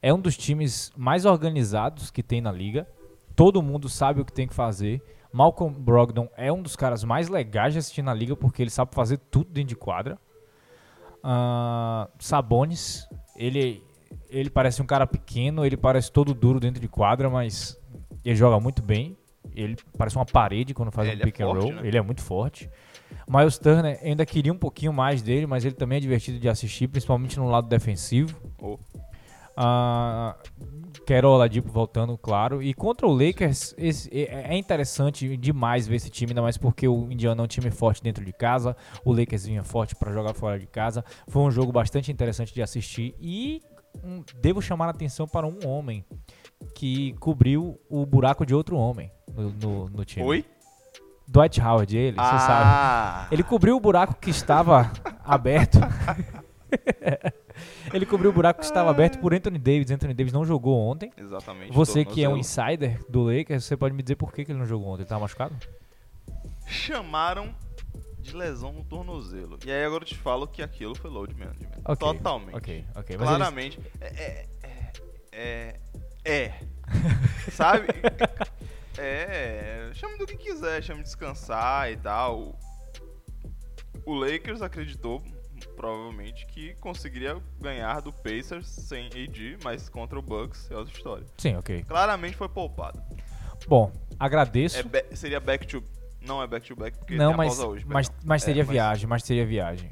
É 0.00 0.14
um 0.14 0.20
dos 0.20 0.36
times 0.36 0.92
mais 0.96 1.24
organizados 1.24 2.10
que 2.10 2.22
tem 2.22 2.40
na 2.40 2.52
liga. 2.52 2.86
Todo 3.34 3.60
mundo 3.60 3.88
sabe 3.88 4.20
o 4.20 4.24
que 4.24 4.32
tem 4.32 4.46
que 4.46 4.54
fazer. 4.54 5.02
Malcolm 5.32 5.72
Brogdon 5.78 6.28
é 6.36 6.52
um 6.52 6.62
dos 6.62 6.74
caras 6.76 7.04
mais 7.04 7.28
legais 7.28 7.72
de 7.72 7.78
assistir 7.78 8.02
na 8.02 8.12
liga 8.14 8.34
porque 8.36 8.62
ele 8.62 8.70
sabe 8.70 8.94
fazer 8.94 9.18
tudo 9.30 9.50
dentro 9.50 9.68
de 9.68 9.76
quadra. 9.76 10.18
Ah, 11.22 12.08
Sabonis, 12.18 13.06
ele, 13.36 13.82
ele 14.28 14.50
parece 14.50 14.80
um 14.82 14.86
cara 14.86 15.06
pequeno, 15.06 15.64
ele 15.64 15.76
parece 15.76 16.10
todo 16.10 16.32
duro 16.34 16.58
dentro 16.58 16.80
de 16.80 16.88
quadra, 16.88 17.28
mas 17.28 17.78
ele 18.24 18.34
joga 18.36 18.58
muito 18.58 18.82
bem. 18.82 19.16
Ele 19.54 19.76
parece 19.98 20.16
uma 20.16 20.24
parede 20.26 20.72
quando 20.74 20.90
faz 20.92 21.08
É, 21.08 21.10
um 21.10 21.14
ele 21.14 21.22
é 21.22 21.24
pick 21.24 21.40
and 21.40 21.44
forte, 21.46 21.62
roll. 21.64 21.72
né? 21.74 21.80
Ele 21.84 21.96
é 21.98 22.02
muito 22.02 22.22
forte. 22.22 22.70
Miles 23.28 23.58
Turner 23.58 23.98
ainda 24.02 24.24
queria 24.24 24.52
um 24.52 24.58
pouquinho 24.58 24.92
mais 24.92 25.22
dele, 25.22 25.46
mas 25.46 25.64
ele 25.64 25.74
também 25.74 25.98
é 25.98 26.00
divertido 26.00 26.38
de 26.38 26.48
assistir, 26.48 26.88
principalmente 26.88 27.38
no 27.38 27.48
lado 27.48 27.68
defensivo. 27.68 28.36
Oh, 28.60 28.78
Ah, 29.56 30.36
quero 31.06 31.28
o 31.28 31.32
Oladipo 31.32 31.70
voltando, 31.70 32.16
claro. 32.16 32.62
E 32.62 32.72
contra 32.74 33.06
o 33.06 33.12
Lakers, 33.12 33.74
esse- 33.76 34.08
é 34.12 34.54
é 34.54 34.56
interessante 34.56 35.36
demais 35.36 35.86
ver 35.88 35.96
esse 35.96 36.08
time, 36.10 36.30
ainda 36.32 36.42
mais 36.42 36.56
porque 36.56 36.86
o 36.86 37.10
Indiana 37.10 37.42
é 37.42 37.44
um 37.44 37.48
time 37.48 37.70
forte 37.70 38.02
dentro 38.02 38.24
de 38.24 38.32
casa, 38.32 38.76
o 39.04 39.12
Lakers 39.12 39.46
vinha 39.46 39.62
forte 39.64 39.94
para 39.96 40.12
jogar 40.12 40.34
fora 40.34 40.58
de 40.58 40.66
casa. 40.66 41.04
Foi 41.28 41.42
um 41.42 41.50
jogo 41.50 41.72
bastante 41.72 42.10
interessante 42.12 42.54
de 42.54 42.62
assistir 42.62 43.14
e 43.20 43.62
um- 44.04 44.22
devo 44.40 44.62
chamar 44.62 44.86
a 44.86 44.90
atenção 44.90 45.26
para 45.26 45.46
um 45.46 45.58
homem 45.66 46.04
que 46.74 47.12
cobriu 47.18 47.80
o 47.88 48.06
buraco 48.06 48.46
de 48.46 48.54
outro 48.54 48.76
homem 48.76 49.10
no, 49.34 49.50
no, 49.50 49.88
no 49.88 50.04
time. 50.04 50.24
Oi? 50.26 50.44
Dwight 51.26 51.60
Howard, 51.60 51.96
ele, 51.96 52.16
você 52.16 52.38
sabe. 52.38 52.64
ah, 52.66 53.28
Ele 53.30 53.42
cobriu 53.44 53.76
o 53.76 53.80
buraco 53.80 54.14
que 54.20 54.30
estava 54.30 54.90
aberto. 55.24 55.78
ele 57.92 58.06
cobriu 58.06 58.30
o 58.30 58.32
buraco 58.32 58.60
que 58.60 58.66
estava 58.66 58.90
aberto 58.90 59.18
por 59.18 59.34
Anthony 59.34 59.58
Davis. 59.58 59.90
Anthony 59.90 60.14
Davis 60.14 60.32
não 60.32 60.44
jogou 60.44 60.78
ontem. 60.78 61.12
Exatamente. 61.16 61.72
Você 61.72 62.04
que 62.04 62.22
é 62.22 62.28
um 62.28 62.36
insider 62.36 63.00
do 63.08 63.22
Lakers, 63.22 63.64
você 63.64 63.76
pode 63.76 63.94
me 63.94 64.02
dizer 64.02 64.16
por 64.16 64.32
que, 64.32 64.44
que 64.44 64.52
ele 64.52 64.58
não 64.58 64.66
jogou 64.66 64.88
ontem? 64.88 65.02
Ele 65.02 65.08
tava 65.08 65.22
machucado? 65.22 65.54
Chamaram 66.66 67.54
de 68.20 68.36
lesão 68.36 68.72
no 68.72 68.84
tornozelo. 68.84 69.58
E 69.64 69.70
aí 69.70 69.84
agora 69.84 70.02
eu 70.04 70.06
te 70.06 70.16
falo 70.16 70.46
que 70.46 70.62
aquilo 70.62 70.94
foi 70.94 71.10
load 71.10 71.34
management. 71.34 71.80
Ok, 71.84 71.96
Totalmente. 71.96 72.56
Ok, 72.56 72.84
ok. 72.94 73.16
Mas 73.16 73.28
Claramente. 73.28 73.80
É. 74.00 74.06
É. 74.06 74.46
É. 75.32 75.80
é. 76.24 76.54
Sabe? 77.50 77.86
É. 78.98 79.90
Chame 79.94 80.18
do 80.18 80.26
que 80.26 80.36
quiser, 80.36 80.82
chame 80.82 81.00
de 81.00 81.06
descansar 81.06 81.90
e 81.90 81.96
tal. 81.96 82.58
O 84.04 84.14
Lakers 84.14 84.62
acreditou, 84.62 85.22
provavelmente, 85.68 86.46
que 86.46 86.74
conseguiria 86.80 87.36
ganhar 87.60 88.00
do 88.00 88.12
Pacers 88.12 88.66
sem 88.66 89.06
AD, 89.06 89.58
mas 89.64 89.88
contra 89.88 90.18
o 90.18 90.22
Bucks 90.22 90.70
é 90.70 90.76
outra 90.76 90.94
história. 90.94 91.26
Sim, 91.38 91.56
ok. 91.56 91.82
Claramente 91.84 92.36
foi 92.36 92.48
poupado. 92.48 93.00
Bom, 93.68 93.92
agradeço. 94.18 94.78
É 94.78 94.82
ba- 94.82 95.04
seria 95.14 95.40
back 95.40 95.66
to. 95.66 95.82
Não 96.20 96.42
é 96.42 96.46
back 96.46 96.66
to 96.66 96.76
back, 96.76 96.98
porque 96.98 97.16
não, 97.16 97.34
mas, 97.34 97.58
hoje. 97.58 97.84
mas, 97.88 98.08
perdão. 98.08 98.24
mas 98.26 98.42
É, 98.42 98.44
seria 98.44 98.62
mas 98.64 98.72
viagem, 98.72 99.06
mas 99.08 99.22
seria 99.24 99.46
viagem. 99.46 99.90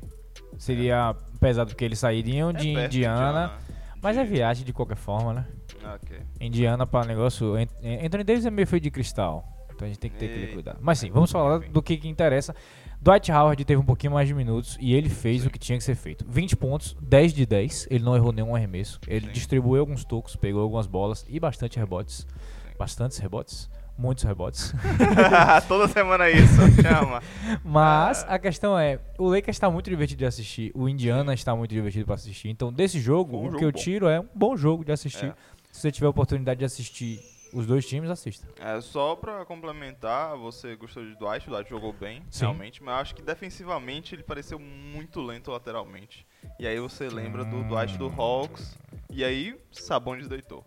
Seria 0.59 1.15
pesado 1.41 1.71
porque 1.71 1.85
eles 1.85 1.99
sairiam 1.99 2.51
é 2.51 2.53
de 2.55 2.75
perto 2.75 2.87
Indiana, 2.87 3.59
mas 4.03 4.17
é 4.17 4.25
de- 4.25 4.31
viagem 4.31 4.65
de 4.65 4.73
qualquer 4.73 4.97
forma, 4.97 5.33
né? 5.33 5.47
Ok. 5.95 6.21
Indiana 6.41 6.87
para 6.87 7.07
negócio. 7.07 7.55
Ant- 7.55 7.71
Anthony 8.05 8.25
Davis 8.25 8.45
é 8.47 8.51
meio 8.51 8.67
feio 8.67 8.81
de 8.81 8.91
cristal. 8.91 9.45
Então 9.73 9.87
a 9.87 9.89
gente 9.89 10.01
tem 10.01 10.11
que 10.11 10.17
ter 10.19 10.27
aquele 10.27 10.53
cuidado. 10.55 10.79
Mas 10.83 10.99
sim, 10.99 11.09
vamos 11.11 11.31
falar 11.31 11.59
do 11.61 11.81
que, 11.81 11.97
que 11.97 12.09
interessa. 12.09 12.55
Dwight 13.01 13.31
Howard 13.31 13.65
teve 13.65 13.81
um 13.81 13.85
pouquinho 13.85 14.13
mais 14.13 14.27
de 14.27 14.35
minutos 14.35 14.77
e 14.81 14.93
ele 14.93 15.09
fez 15.09 15.47
o 15.47 15.51
que 15.51 15.59
tinha 15.59 15.79
que 15.79 15.85
ser 15.85 15.95
feito. 15.95 16.25
20 16.29 16.57
pontos, 16.57 16.97
10 17.01 17.33
de 17.33 17.47
10. 17.47 17.87
Ele 17.91 18.05
não 18.05 18.17
errou 18.17 18.33
nenhum 18.33 18.55
arremesso. 18.55 19.01
Ele 19.07 19.27
Sim. 19.27 19.33
distribuiu 19.33 19.81
alguns 19.81 20.05
tocos, 20.05 20.35
pegou 20.35 20.63
algumas 20.63 20.87
bolas 20.87 21.25
e 21.29 21.39
bastante 21.39 21.79
rebotes. 21.79 22.27
Sim. 22.29 22.75
Bastantes 22.77 23.19
rebotes. 23.19 23.71
Muitos 23.97 24.25
rebotes. 24.25 24.75
Toda 25.69 25.87
semana 25.89 26.27
é 26.27 26.33
isso, 26.33 26.61
chama. 26.83 27.23
Mas 27.65 28.25
a 28.29 28.39
questão 28.39 28.79
é, 28.79 28.99
o 29.17 29.29
Lakers 29.29 29.57
está 29.57 29.71
muito 29.71 29.89
divertido 29.89 30.19
de 30.19 30.27
assistir, 30.27 30.71
o 30.75 30.89
Indiana 30.89 31.35
está 31.35 31.55
muito 31.55 31.71
divertido 31.73 32.05
para 32.05 32.15
assistir. 32.15 32.49
Então, 32.49 32.73
desse 32.73 33.01
jogo, 33.01 33.33
Bom 33.33 33.41
o 33.41 33.45
jogo 33.47 33.59
que 33.59 33.65
eu 33.65 33.73
bom. 33.73 33.79
tiro 33.79 34.09
é 34.09 34.21
um 34.21 34.29
bom 34.35 34.57
jogo 34.57 34.85
de 34.85 34.93
assistir. 34.93 35.27
É. 35.27 35.35
Se 35.73 35.83
você 35.83 35.91
tiver 35.93 36.07
a 36.07 36.11
oportunidade 36.11 36.59
de 36.59 36.65
assistir 36.65 37.21
os 37.53 37.67
dois 37.67 37.87
times, 37.87 38.11
assista. 38.11 38.47
É, 38.61 38.81
só 38.81 39.17
pra 39.17 39.45
complementar, 39.45 40.37
você 40.37 40.77
gostou 40.77 41.05
de 41.05 41.15
Dwight, 41.17 41.49
o 41.49 41.53
Dwight 41.53 41.71
jogou 41.71 41.93
bem, 41.93 42.23
Sim. 42.31 42.41
realmente, 42.45 42.83
mas 42.83 42.95
eu 42.95 43.01
acho 43.01 43.15
que 43.15 43.23
defensivamente 43.23 44.15
ele 44.15 44.23
pareceu 44.23 44.59
muito 44.59 45.21
lento 45.21 45.51
lateralmente. 45.51 46.27
E 46.59 46.67
aí 46.67 46.79
você 46.79 47.09
lembra 47.09 47.45
do. 47.45 47.65
Dwight 47.65 47.97
do 47.99 48.07
Hawks, 48.09 48.77
e 49.11 49.25
aí 49.25 49.59
Sabonis 49.73 50.29
deitou. 50.29 50.65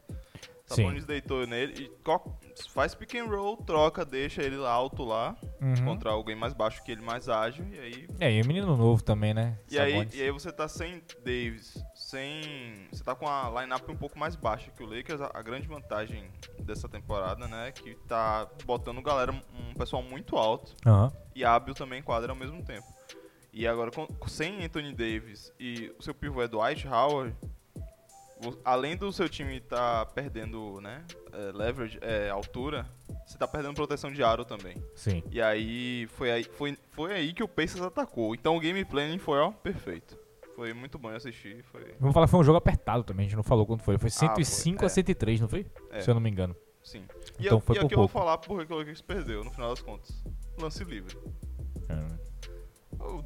Sim. 0.66 0.84
Sabonis 0.84 1.06
deitou 1.06 1.46
nele 1.46 1.84
e 1.84 2.70
faz 2.70 2.96
pick 2.96 3.16
and 3.16 3.26
roll, 3.26 3.58
troca, 3.58 4.06
deixa 4.06 4.42
ele 4.42 4.56
alto 4.66 5.04
lá, 5.04 5.36
Uhum. 5.62 5.86
contra 5.86 6.10
alguém 6.12 6.36
mais 6.36 6.54
baixo 6.54 6.82
que 6.84 6.92
ele, 6.92 7.02
mais 7.02 7.28
ágil, 7.30 7.66
e 7.72 7.80
aí 7.80 8.08
É, 8.20 8.32
e 8.32 8.42
o 8.42 8.46
menino 8.48 8.76
novo 8.78 9.04
também, 9.04 9.34
né? 9.34 9.58
E 9.70 9.78
aí, 9.78 10.08
e 10.14 10.22
aí 10.22 10.32
você 10.32 10.52
tá 10.52 10.68
sem 10.68 11.02
Davis, 11.26 11.78
sem. 12.12 12.88
Você 12.92 13.04
tá 13.04 13.16
com 13.16 13.28
a 13.28 13.50
lineup 13.62 13.88
um 13.90 13.96
pouco 13.96 14.20
mais 14.20 14.36
baixa 14.36 14.70
que 14.72 14.84
o 14.84 14.86
Lakers. 14.86 15.22
A, 15.22 15.32
a 15.34 15.42
grande 15.42 15.68
vantagem 15.68 16.30
dessa 16.60 16.88
temporada, 16.88 17.48
né? 17.48 17.70
É 17.70 17.72
que 17.72 17.96
tá 18.08 18.48
botando 18.66 19.02
galera, 19.02 19.32
um 19.32 19.74
pessoal 19.74 20.04
muito 20.04 20.36
alto 20.38 20.76
e 21.34 21.44
hábil 21.44 21.74
também 21.74 22.02
quadra 22.04 22.32
ao 22.32 22.36
mesmo 22.36 22.64
tempo. 22.64 22.88
E 23.54 23.68
agora, 23.68 23.92
com- 23.92 24.08
sem 24.28 24.64
Anthony 24.64 24.94
Davis 24.94 25.52
e 25.60 25.94
o 26.00 26.04
seu 26.04 26.14
pivô 26.14 26.42
é 26.42 26.48
Dwight 26.48 26.88
Howard, 26.88 27.36
além 28.64 28.96
do 28.96 29.12
seu 29.12 29.28
time 29.28 29.60
tá 29.60 30.06
perdendo, 30.06 30.80
né? 30.82 31.04
é, 31.34 31.52
leverage, 31.54 31.98
é, 32.02 32.30
altura, 32.30 32.86
você 33.26 33.38
tá 33.38 33.48
perdendo 33.48 33.74
proteção 33.76 34.12
de 34.12 34.22
aro 34.24 34.44
também. 34.46 34.82
Sim. 34.96 35.24
E 35.32 35.42
aí 35.42 36.08
foi 36.08 36.32
aí, 36.32 36.44
foi, 36.44 36.78
foi 36.92 37.14
aí 37.14 37.34
que 37.34 37.44
o 37.44 37.48
Pacers 37.48 37.82
atacou. 37.84 38.34
Então 38.36 38.56
o 38.56 38.60
game 38.60 38.84
planning 38.84 39.18
foi, 39.20 39.40
ó, 39.40 39.52
perfeito. 39.52 40.18
Foi 40.62 40.76
muito 40.76 41.00
bom 41.00 41.10
assistir. 41.10 41.64
Foi. 41.72 41.96
Vamos 42.00 42.14
falar 42.14 42.28
que 42.28 42.32
foi 42.32 42.40
um 42.40 42.44
jogo 42.44 42.60
apertado 42.60 43.04
também, 43.04 43.26
a 43.26 43.30
gente 43.30 43.36
não 43.36 43.42
falou 43.42 43.66
quanto 43.66 43.82
foi. 43.82 43.98
Foi 43.98 44.12
foi, 44.12 44.28
105 44.28 44.84
a 44.84 44.86
é. 44.86 44.90
103, 44.90 45.42
não 45.42 45.48
foi? 45.48 45.66
É. 45.90 46.02
Se 46.02 46.08
eu 46.08 46.14
não 46.14 46.22
me 46.22 46.30
engano. 46.30 46.56
Sim. 46.84 47.04
E, 47.40 47.48
Então 47.48 47.58
eu, 47.58 47.60
foi 47.60 47.78
e 47.78 47.80
por 47.80 47.86
aqui 47.88 47.96
eu 47.96 47.98
vou 47.98 48.08
pouco. 48.08 48.14
falar 48.14 48.38
porque 48.38 48.68
que 48.68 48.72
o 48.72 48.78
Lakers 48.78 49.02
perdeu, 49.02 49.44
no 49.44 49.50
final 49.50 49.72
das 49.72 49.82
contas. 49.82 50.24
Lance 50.60 50.84
livre. 50.84 51.18
É. 51.90 53.04
O 53.04 53.24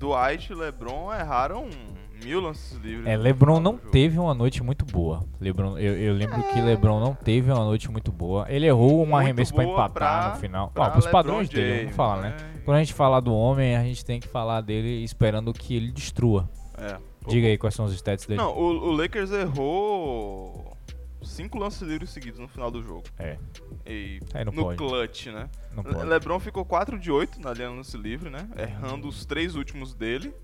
Dwight 0.00 0.50
e 0.50 0.54
LeBron 0.56 1.12
erraram 1.12 1.68
mil 2.24 2.40
lances 2.40 2.76
livres. 2.78 3.06
É, 3.06 3.16
LeBron 3.16 3.60
não 3.60 3.76
teve 3.76 4.18
uma 4.18 4.32
noite 4.34 4.62
muito 4.62 4.84
boa. 4.84 5.22
LeBron, 5.38 5.78
eu, 5.78 5.94
eu 5.96 6.14
lembro 6.14 6.42
que 6.42 6.60
LeBron 6.60 6.98
não 7.00 7.14
teve 7.14 7.52
uma 7.52 7.64
noite 7.64 7.90
muito 7.90 8.10
boa. 8.10 8.46
Ele 8.48 8.66
errou 8.66 8.94
um 9.02 9.06
Muito 9.06 9.14
arremesso 9.16 9.54
pra 9.54 9.64
boa 9.64 9.74
empatar 9.74 9.92
pra- 10.24 10.34
no 10.34 10.40
final. 10.40 10.70
pra 10.70 10.90
pros 10.90 11.04
LeBron 11.04 11.18
padrões 11.18 11.48
dele, 11.50 11.66
vamos 11.68 11.80
James, 11.82 11.96
falar, 11.96 12.20
né? 12.22 12.36
Quando 12.64 12.76
a 12.76 12.80
gente 12.80 12.94
falar 12.94 13.20
do 13.20 13.34
homem, 13.34 13.76
a 13.76 13.82
gente 13.82 14.02
tem 14.04 14.18
que 14.20 14.26
falar 14.28 14.60
dele 14.62 15.04
esperando 15.04 15.52
que 15.52 15.76
ele 15.76 15.92
destrua. 15.92 16.48
É. 16.78 16.96
Diga 17.28 17.48
aí 17.48 17.58
quais 17.58 17.74
são 17.74 17.84
os 17.84 17.92
stats 17.92 18.26
dele. 18.26 18.40
Não, 18.40 18.56
o, 18.56 18.88
o 18.88 18.92
Lakers 18.92 19.30
errou 19.32 20.69
cinco 21.22 21.58
lances 21.58 21.82
livres 21.82 22.10
seguidos 22.10 22.38
no 22.40 22.48
final 22.48 22.70
do 22.70 22.82
jogo. 22.82 23.04
É, 23.18 23.38
E 23.86 24.20
não 24.44 24.52
no 24.52 24.62
pode. 24.64 24.78
clutch, 24.78 25.26
né? 25.26 25.48
não 25.74 25.82
Le- 25.82 25.92
pode. 25.94 26.08
LeBron 26.08 26.40
ficou 26.40 26.64
4 26.64 26.98
de 26.98 27.10
8 27.10 27.40
na 27.40 27.52
linha 27.52 27.70
lance 27.70 27.96
livre, 27.96 28.30
né? 28.30 28.48
Errando 28.58 29.08
os 29.08 29.24
três 29.24 29.54
últimos 29.54 29.94
dele. 29.94 30.34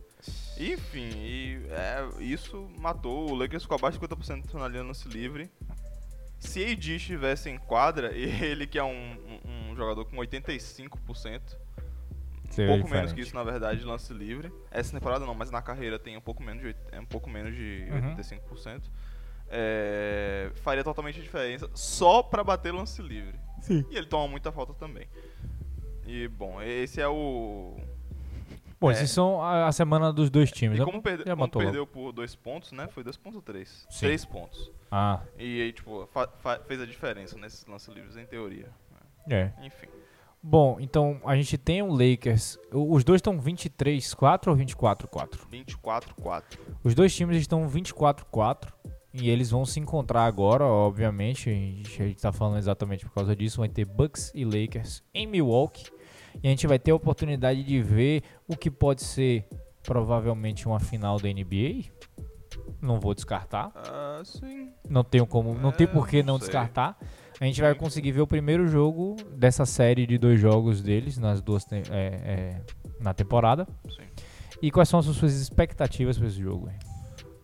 E, 0.59 0.73
enfim, 0.73 1.09
e, 1.14 1.61
é, 1.71 2.23
isso 2.23 2.68
matou. 2.78 3.30
O 3.30 3.35
Lakers 3.35 3.62
ficou 3.62 3.76
abaixo 3.76 3.99
de 3.99 4.06
50% 4.06 4.54
na 4.54 4.66
linha 4.68 4.83
lance 4.83 5.06
livre. 5.09 5.50
Se 6.38 6.62
AD 6.64 6.97
estivesse 6.97 7.49
em 7.49 7.59
quadra, 7.59 8.12
ele 8.16 8.66
que 8.66 8.78
é 8.78 8.85
um, 8.85 9.16
um- 9.45 9.71
um 9.71 9.76
jogador 9.76 10.04
com 10.04 10.16
85%, 10.16 11.56
Você 12.49 12.64
um 12.64 12.66
pouco 12.66 12.88
menos 12.90 13.11
diferença. 13.11 13.14
que 13.14 13.21
isso 13.21 13.35
na 13.35 13.42
verdade 13.42 13.80
de 13.80 13.87
lance 13.87 14.12
livre. 14.12 14.52
Essa 14.71 14.92
temporada 14.92 15.25
não, 15.25 15.35
mas 15.35 15.50
na 15.50 15.62
carreira 15.62 15.99
tem 15.99 16.16
um 16.16 16.21
pouco 16.21 16.42
menos 16.42 16.62
de, 16.62 16.75
é 16.92 17.00
um 17.00 17.06
pouco 17.06 17.28
menos 17.30 17.54
de 17.54 17.87
Uhum. 17.90 18.16
85%. 18.16 18.83
É, 19.49 20.50
faria 20.57 20.83
totalmente 20.85 21.21
diferença 21.21 21.71
só 21.75 22.23
pra 22.23 22.43
bater 22.43 22.73
lance 22.73 23.00
livre. 23.00 23.38
Sim. 23.61 23.85
E 23.91 23.97
ele 23.97 24.07
toma 24.07 24.29
muita 24.29 24.50
falta 24.53 24.75
também. 24.75 25.07
E 26.07 26.29
bom, 26.29 26.61
esse 26.62 27.00
é 27.00 27.09
o. 27.09 27.76
Bom, 28.79 28.91
É. 28.91 28.93
esses 28.93 29.11
são 29.11 29.43
a, 29.43 29.67
a 29.67 29.73
semana 29.73 30.12
dos 30.12 30.29
dois 30.29 30.53
times. 30.53 30.76
E 30.76 30.81
né? 30.81 30.85
como, 30.85 31.00
perde- 31.00 31.25
Já 31.25 31.31
como 31.35 31.45
logo. 31.45 31.59
perdeu 31.59 31.87
por 31.87 32.12
dois 32.12 32.35
pontos, 32.37 32.73
né? 32.73 32.87
Foi 32.88 33.03
dois 33.03 33.17
pontos 33.17 33.37
ou 33.37 33.43
três? 33.43 33.87
Sim. 33.88 34.00
Três 34.07 34.25
pontos. 34.25 34.71
Ah, 34.91 35.21
E 35.38 35.62
aí, 35.62 35.73
tipo, 35.73 36.09
fez 36.67 36.81
a 36.81 36.87
diferença 36.87 37.38
nesses 37.38 37.65
lances 37.67 37.88
livres, 37.95 38.17
em 38.17 38.26
teoria. 38.26 38.69
é. 39.31 39.50
Enfim. 39.62 39.87
Bom, 40.43 40.76
então 40.79 41.21
a 41.25 41.35
gente 41.35 41.59
tem 41.59 41.83
o 41.83 41.88
Lakers. 41.91 42.57
Os 42.71 43.03
dois 43.03 43.19
estão 43.19 43.41
23-4 43.41 44.47
ou 44.49 44.55
24-4? 44.57 45.41
24-4. 45.50 46.43
Os 46.85 46.95
dois 46.95 47.12
times 47.17 47.38
estão 47.38 47.67
24-4 47.69 48.69
e 49.18 49.30
eles 49.30 49.50
vão 49.50 49.64
se 49.64 49.80
encontrar 49.80 50.25
agora, 50.25 50.64
obviamente. 50.64 51.49
A 51.49 51.52
gente, 51.52 52.02
a 52.02 52.06
gente 52.06 52.20
tá 52.20 52.32
falando 52.32 52.58
exatamente 52.58 53.04
por 53.04 53.12
causa 53.14 53.35
disso. 53.35 53.58
Vai 53.58 53.68
ter 53.68 53.85
Bucks 53.85 54.32
e 54.35 54.44
Lakers 54.44 55.02
em 55.14 55.26
Milwaukee. 55.26 55.90
E 56.42 56.46
a 56.46 56.50
gente 56.50 56.66
vai 56.66 56.78
ter 56.78 56.90
a 56.90 56.94
oportunidade 56.94 57.62
de 57.62 57.80
ver 57.82 58.23
o 58.46 58.56
que 58.56 58.70
pode 58.70 59.02
ser 59.02 59.49
provavelmente 59.82 60.66
uma 60.66 60.78
final 60.78 61.18
da 61.18 61.28
NBA. 61.28 61.90
Não 62.80 63.00
vou 63.00 63.14
descartar. 63.14 63.73
Ah, 63.75 64.20
sim. 64.25 64.70
Não 64.88 65.02
tenho 65.02 65.26
como, 65.26 65.54
não 65.54 65.73
tem 65.73 65.87
É, 65.87 65.90
por 65.90 66.06
que 66.06 66.23
não 66.23 66.35
não 66.35 66.38
descartar. 66.38 66.99
A 67.40 67.44
gente 67.44 67.61
vai 67.61 67.75
conseguir 67.75 68.12
ver 68.12 68.20
o 68.23 68.26
primeiro 68.26 68.66
jogo 68.66 69.16
dessa 69.32 69.66
série 69.66 70.06
de 70.06 70.18
dois 70.18 70.40
jogos 70.40 70.82
deles 70.82 71.18
nas 71.18 71.40
duas 71.40 71.66
é, 71.70 71.82
é, 71.90 72.61
na 73.00 73.12
temporada. 73.12 73.66
Sim. 73.88 74.04
E 74.62 74.70
quais 74.70 74.88
são 74.88 75.00
as 75.00 75.06
suas 75.06 75.35
expectativas 75.35 76.18
para 76.18 76.26
esse 76.28 76.40
jogo? 76.40 76.68
hein? 76.70 76.76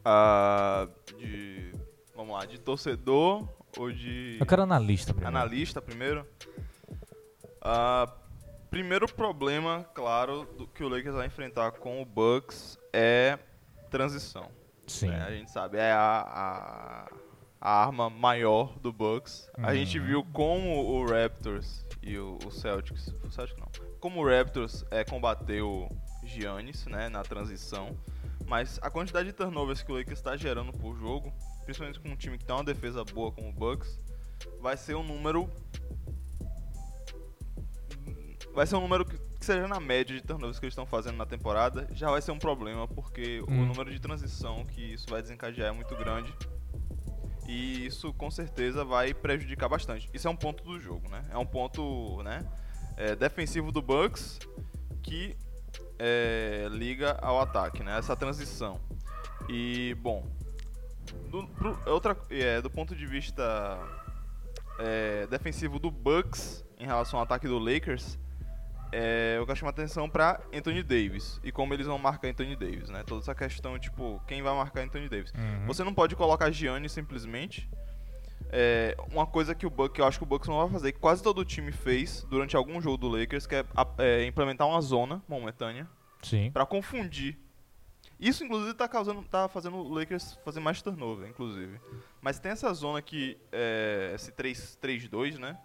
Ah, 0.04 0.88
de. 1.18 1.73
Vamos 2.14 2.35
lá, 2.35 2.44
de 2.44 2.59
torcedor 2.59 3.49
ou 3.78 3.90
de. 3.92 4.37
Eu 4.40 4.47
quero 4.47 4.62
analista 4.62 5.12
primeiro. 5.14 5.37
Analista 5.37 5.80
primeiro. 5.82 6.26
Ah, 7.61 8.12
primeiro 8.71 9.06
problema, 9.12 9.85
claro, 9.94 10.44
do 10.59 10.66
que 10.66 10.82
o 10.82 10.88
Lakers 10.88 11.14
vai 11.14 11.26
enfrentar 11.26 11.73
com 11.73 12.02
o 12.02 12.04
Bucks 12.04 12.78
é 12.92 13.38
transição. 13.90 14.49
Sim. 14.87 15.09
né? 15.09 15.23
A 15.26 15.30
gente 15.30 15.50
sabe, 15.50 15.78
é 15.78 15.92
a, 15.92 16.21
a, 16.26 17.09
a 17.61 17.85
arma 17.85 18.11
maior 18.11 18.78
do 18.78 18.92
Bucks. 18.92 19.49
A 19.59 19.75
gente 19.75 19.99
Uhum. 19.99 20.04
viu 20.06 20.25
como 20.32 20.85
o 20.85 21.06
Raptors 21.06 21.87
e 22.02 22.18
o, 22.18 22.37
o 22.44 22.50
Celtics, 22.50 23.14
o 23.25 23.30
Celtics 23.30 23.59
não, 23.61 23.68
como 24.00 24.21
o 24.21 24.28
Raptors 24.28 24.85
é, 24.90 25.04
combateu 25.04 25.88
Giannis, 26.25 26.85
né, 26.87 27.09
na 27.09 27.23
transição. 27.23 27.97
Mas 28.46 28.78
a 28.82 28.90
quantidade 28.90 29.28
de 29.28 29.32
turnovers 29.32 29.82
que 29.82 29.90
o 29.90 29.96
Lakers 29.96 30.18
está 30.18 30.37
gerando 30.37 30.72
por 30.72 30.96
jogo, 30.96 31.32
principalmente 31.64 32.00
com 32.00 32.08
um 32.08 32.16
time 32.16 32.37
que 32.38 32.44
tem 32.44 32.54
uma 32.54 32.64
defesa 32.64 33.04
boa 33.04 33.32
como 33.32 33.49
o 33.49 33.52
Bucks, 33.52 33.99
vai 34.61 34.76
ser 34.76 34.94
um 34.94 35.02
número 35.02 35.49
vai 38.54 38.66
ser 38.66 38.76
um 38.76 38.80
número 38.82 39.04
que, 39.04 39.16
que 39.16 39.46
seja 39.46 39.66
na 39.66 39.80
média 39.80 40.14
de 40.14 40.22
turnovers 40.22 40.58
que 40.58 40.66
eles 40.66 40.72
estão 40.72 40.84
fazendo 40.84 41.16
na 41.16 41.25
temporada, 41.25 41.88
já 41.92 42.11
vai 42.11 42.20
ser 42.20 42.32
um 42.32 42.38
problema, 42.38 42.87
porque 42.87 43.40
Hum. 43.49 43.62
o 43.62 43.66
número 43.66 43.90
de 43.90 43.99
transição 43.99 44.64
que 44.66 44.92
isso 44.92 45.08
vai 45.08 45.22
desencadear 45.22 45.68
é 45.68 45.72
muito 45.72 45.96
grande. 45.96 46.32
E 47.49 47.87
isso 47.87 48.12
com 48.14 48.30
certeza 48.30 48.84
vai 48.84 49.12
prejudicar 49.12 49.68
bastante. 49.68 50.08
Isso 50.14 50.28
é 50.28 50.30
um 50.30 50.37
ponto 50.37 50.62
do 50.62 50.78
jogo, 50.78 51.08
né? 51.08 51.25
É 51.30 51.37
um 51.37 51.46
ponto 51.46 52.22
né, 52.22 52.46
é, 52.96 53.16
defensivo 53.16 53.72
do 53.72 53.82
Bucks 53.82 54.38
que 55.02 55.37
é, 56.04 56.66
liga 56.73 57.16
ao 57.23 57.40
ataque, 57.40 57.82
né? 57.85 57.97
Essa 57.97 58.16
transição. 58.16 58.80
E, 59.49 59.94
bom, 60.00 60.26
do, 61.30 61.47
pro- 61.47 61.78
outra, 61.87 62.16
é, 62.28 62.61
do 62.61 62.68
ponto 62.68 62.94
de 62.97 63.06
vista 63.06 63.78
é, 64.80 65.26
defensivo 65.28 65.78
do 65.78 65.90
Bucks 65.92 66.64
em 66.76 66.87
relação 66.87 67.21
ao 67.21 67.23
ataque 67.25 67.47
do 67.47 67.59
Lakers, 67.59 68.18
é, 68.90 69.37
eu 69.38 69.47
quero 69.47 69.59
chamar 69.59 69.71
atenção 69.71 70.09
para 70.11 70.40
Anthony 70.52 70.82
Davis 70.82 71.40
e 71.44 71.52
como 71.52 71.73
eles 71.73 71.87
vão 71.87 71.99
marcar 71.99 72.28
Anthony 72.28 72.56
Davis, 72.56 72.88
né? 72.90 73.04
Toda 73.06 73.21
essa 73.23 73.35
questão, 73.35 73.78
tipo, 73.78 74.21
quem 74.26 74.42
vai 74.42 74.54
marcar 74.54 74.82
Anthony 74.82 75.09
Davis. 75.09 75.32
Uhum. 75.32 75.66
Você 75.66 75.85
não 75.85 75.94
pode 75.94 76.16
colocar 76.16 76.50
Giannis 76.50 76.90
simplesmente. 76.92 77.71
É, 78.52 78.94
uma 79.11 79.26
coisa 79.26 79.54
que 79.54 79.66
o 79.66 79.71
Bucks, 79.71 79.94
que 79.94 80.00
eu 80.02 80.04
acho 80.04 80.18
que 80.18 80.25
o 80.25 80.26
Bucks 80.26 80.49
não 80.49 80.59
vai 80.59 80.68
fazer, 80.68 80.92
que 80.92 80.99
quase 80.99 81.23
todo 81.23 81.42
time 81.44 81.73
fez 81.73 82.23
durante 82.28 82.54
algum 82.54 82.80
jogo 82.80 82.99
do 82.99 83.09
Lakers, 83.09 83.47
que 83.47 83.54
é, 83.54 83.64
é, 83.99 84.26
implementar 84.26 84.68
uma 84.68 84.80
zona 84.80 85.23
momentânea 85.26 85.88
Sim. 86.23 86.50
Pra 86.52 86.64
confundir. 86.64 87.38
Isso, 88.18 88.44
inclusive, 88.44 88.73
tá 88.75 88.87
causando, 88.87 89.23
tá 89.23 89.49
fazendo 89.49 89.76
o 89.76 89.92
Lakers 89.92 90.38
fazer 90.44 90.61
mais 90.61 90.80
turnover, 90.80 91.28
inclusive. 91.28 91.80
Mas 92.21 92.38
tem 92.38 92.52
essa 92.52 92.73
zona 92.73 93.02
que 93.02 93.37
é 93.50 94.12
esse 94.14 94.30
3-2, 94.30 95.38
né? 95.38 95.59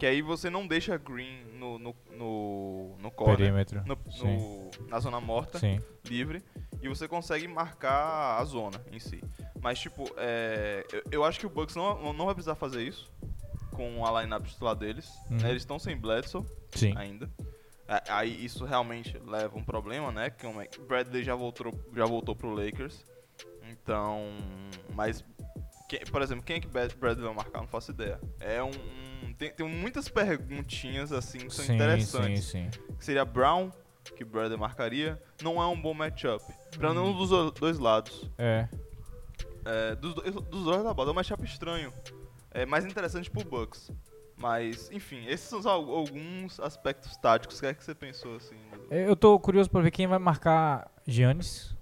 Que 0.00 0.06
aí 0.06 0.22
você 0.22 0.48
não 0.50 0.66
deixa 0.66 0.96
Green 0.96 1.44
no 1.58 1.78
no 1.78 1.94
no, 2.16 2.96
no 2.98 3.10
corner, 3.10 3.36
Perímetro. 3.36 3.82
no, 3.86 3.98
no- 4.24 4.70
na 4.88 4.98
zona 4.98 5.20
morta, 5.20 5.58
Sim. 5.58 5.78
livre, 6.06 6.42
e 6.82 6.88
você 6.88 7.06
consegue 7.06 7.46
marcar 7.46 8.38
a 8.40 8.44
zona 8.44 8.82
em 8.90 8.98
si. 8.98 9.22
Mas 9.62 9.78
tipo, 9.78 10.04
é, 10.16 10.84
eu, 10.92 11.02
eu 11.12 11.24
acho 11.24 11.38
que 11.38 11.46
o 11.46 11.50
Bucks 11.50 11.76
não, 11.76 12.12
não 12.14 12.24
vai 12.24 12.34
precisar 12.34 12.54
fazer 12.54 12.82
isso 12.82 13.10
com 13.72 14.04
a 14.06 14.20
lineup 14.22 14.46
titular 14.46 14.74
deles. 14.74 15.08
Uhum. 15.30 15.36
né? 15.36 15.50
Eles 15.50 15.62
estão 15.62 15.78
sem 15.78 15.96
Bledsoe 15.96 16.44
Sim. 16.70 16.94
ainda. 16.96 17.30
Aí 18.08 18.44
isso 18.44 18.64
realmente 18.64 19.18
leva 19.26 19.58
um 19.58 19.64
problema, 19.64 20.10
né? 20.12 20.30
Que 20.30 20.46
o 20.46 20.52
Bradley 20.86 21.24
já 21.24 21.34
voltou, 21.34 21.72
já 21.94 22.06
voltou 22.06 22.34
pro 22.36 22.54
Lakers. 22.54 23.04
Então, 23.68 24.20
mas 24.94 25.24
quem- 25.90 26.06
por 26.06 26.22
exemplo, 26.22 26.44
quem 26.44 26.56
é 26.56 26.60
que 26.60 26.68
Brad- 26.68 26.94
Bradley 26.94 27.26
vai 27.26 27.34
marcar? 27.34 27.60
Não 27.60 27.66
faço 27.66 27.90
ideia. 27.90 28.20
É 28.38 28.62
um, 28.62 28.68
um- 28.70 29.32
tem, 29.34 29.50
tem 29.50 29.68
muitas 29.68 30.08
perguntinhas 30.08 31.10
assim 31.12 31.38
que 31.38 31.50
são 31.54 31.64
sim, 31.64 31.74
interessantes. 31.74 32.44
sim, 32.44 32.70
sim. 32.70 32.94
Que 32.96 33.04
seria 33.04 33.24
Brown, 33.24 33.70
que 34.16 34.24
Bradley 34.24 34.56
marcaria, 34.58 35.20
não 35.42 35.60
é 35.60 35.66
um 35.66 35.80
bom 35.80 35.92
matchup 35.92 36.44
para 36.78 36.92
Hum. 36.92 36.94
nenhum 36.94 37.16
dos 37.18 37.30
do- 37.30 37.50
dois 37.50 37.78
lados. 37.80 38.30
É. 38.38 38.68
É, 39.64 39.94
dos, 39.96 40.14
dois- 40.14 40.32
dos 40.34 40.64
dois 40.64 40.82
lados 40.84 41.06
é 41.06 41.10
um 41.10 41.14
matchup 41.14 41.44
estranho. 41.44 41.92
É 42.52 42.64
mais 42.64 42.84
interessante 42.84 43.28
pro 43.30 43.44
Bucks. 43.44 43.90
Mas, 44.36 44.90
enfim, 44.90 45.26
esses 45.26 45.46
são 45.48 45.68
alguns 45.70 46.58
aspectos 46.60 47.14
táticos. 47.18 47.58
O 47.58 47.60
que 47.60 47.66
é 47.66 47.74
que 47.74 47.84
você 47.84 47.94
pensou 47.94 48.36
assim? 48.36 48.56
do- 48.88 48.94
Eu 48.94 49.14
tô 49.14 49.38
curioso 49.38 49.68
pra 49.68 49.82
ver 49.82 49.90
quem 49.90 50.06
vai 50.06 50.18
marcar 50.18 50.90
Giannis. 51.06 51.76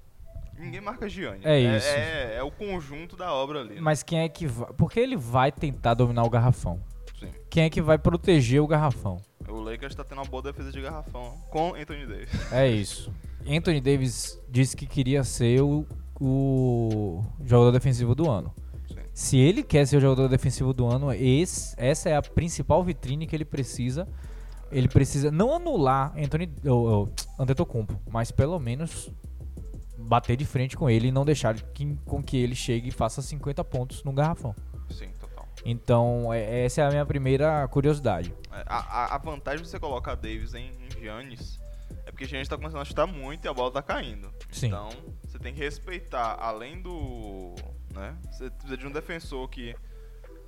Ninguém 0.58 0.80
marca 0.80 1.08
Gianni. 1.08 1.40
É 1.44 1.58
isso. 1.58 1.88
É, 1.88 2.36
é 2.36 2.42
o 2.42 2.50
conjunto 2.50 3.16
da 3.16 3.32
obra 3.32 3.60
ali. 3.60 3.74
né? 3.74 3.80
Mas 3.80 4.02
quem 4.02 4.20
é 4.20 4.28
que 4.28 4.46
vai. 4.46 4.72
Porque 4.76 4.98
ele 4.98 5.16
vai 5.16 5.52
tentar 5.52 5.94
dominar 5.94 6.24
o 6.24 6.30
garrafão. 6.30 6.80
Sim. 7.18 7.30
Quem 7.48 7.64
é 7.64 7.70
que 7.70 7.80
vai 7.80 7.98
proteger 7.98 8.60
o 8.60 8.66
garrafão? 8.66 9.20
O 9.48 9.60
Lakers 9.60 9.94
tá 9.94 10.04
tendo 10.04 10.18
uma 10.18 10.26
boa 10.26 10.42
defesa 10.42 10.70
de 10.70 10.80
garrafão 10.80 11.37
com 11.50 11.74
Anthony 11.74 12.06
Davis. 12.06 12.52
É 12.52 12.68
isso. 12.68 13.12
Anthony 13.48 13.80
Davis 13.80 14.38
disse 14.48 14.76
que 14.76 14.87
queria 14.87 15.24
ser 15.24 15.62
o, 15.62 15.87
o 16.20 17.24
jogador 17.44 17.72
defensivo 17.72 18.14
do 18.14 18.30
ano. 18.30 18.52
Sim. 18.87 18.96
Se 19.14 19.38
ele 19.38 19.62
quer 19.62 19.87
ser 19.87 19.96
o 19.96 20.00
jogador 20.00 20.28
defensivo 20.28 20.72
do 20.72 20.87
ano, 20.87 21.12
esse, 21.12 21.74
essa 21.78 22.09
é 22.11 22.16
a 22.16 22.22
principal 22.22 22.85
vitrine 22.85 23.26
que 23.26 23.35
ele 23.35 23.44
precisa. 23.44 24.06
Ele 24.70 24.87
precisa 24.87 25.30
não 25.30 25.54
anular 25.54 26.12
Anthony 26.16 26.52
ou, 26.66 26.87
ou, 26.87 27.09
Antetokounmpo, 27.38 27.98
mas 28.11 28.30
pelo 28.30 28.59
menos 28.59 29.11
bater 29.98 30.37
de 30.37 30.44
frente 30.44 30.76
com 30.76 30.88
ele 30.88 31.08
e 31.08 31.12
não 31.12 31.24
deixar 31.24 31.54
que, 31.61 31.96
com 32.04 32.22
que 32.22 32.37
ele 32.37 32.54
chegue 32.54 32.88
e 32.88 32.92
faça 32.92 33.20
50 33.20 33.62
pontos 33.64 34.04
no 34.04 34.12
garrafão. 34.12 34.54
Sim, 34.90 35.08
total. 35.20 35.46
Então, 35.64 36.32
é- 36.32 36.64
essa 36.64 36.80
é 36.82 36.87
a 36.87 36.90
minha 36.90 37.04
primeira 37.04 37.66
curiosidade. 37.68 38.32
É, 38.52 38.64
A, 38.66 38.78
a- 38.78 39.14
a 39.14 39.18
vantagem 39.18 39.62
de 39.62 39.68
você 39.68 39.78
colocar 39.78 40.14
Davis 40.14 40.54
em, 40.54 40.70
em 40.87 41.00
Giannis 41.00 41.61
é 42.06 42.11
porque 42.11 42.24
Giannis 42.26 42.48
tá 42.48 42.56
começando 42.56 42.80
a 42.80 42.84
chutar 42.84 43.06
muito 43.06 43.44
e 43.44 43.48
a 43.48 43.52
bola 43.52 43.70
tá 43.72 43.82
caindo. 43.82 44.32
Sim. 44.50 44.68
Então, 44.68 44.88
você 45.26 45.38
tem 45.38 45.52
que 45.52 45.61
respeitar, 45.61 46.37
além 46.40 46.80
do. 46.80 47.54
Né, 47.92 48.14
você 48.30 48.48
precisa 48.50 48.76
de 48.76 48.87
um 48.87 48.92
defensor 48.92 49.48
que 49.48 49.74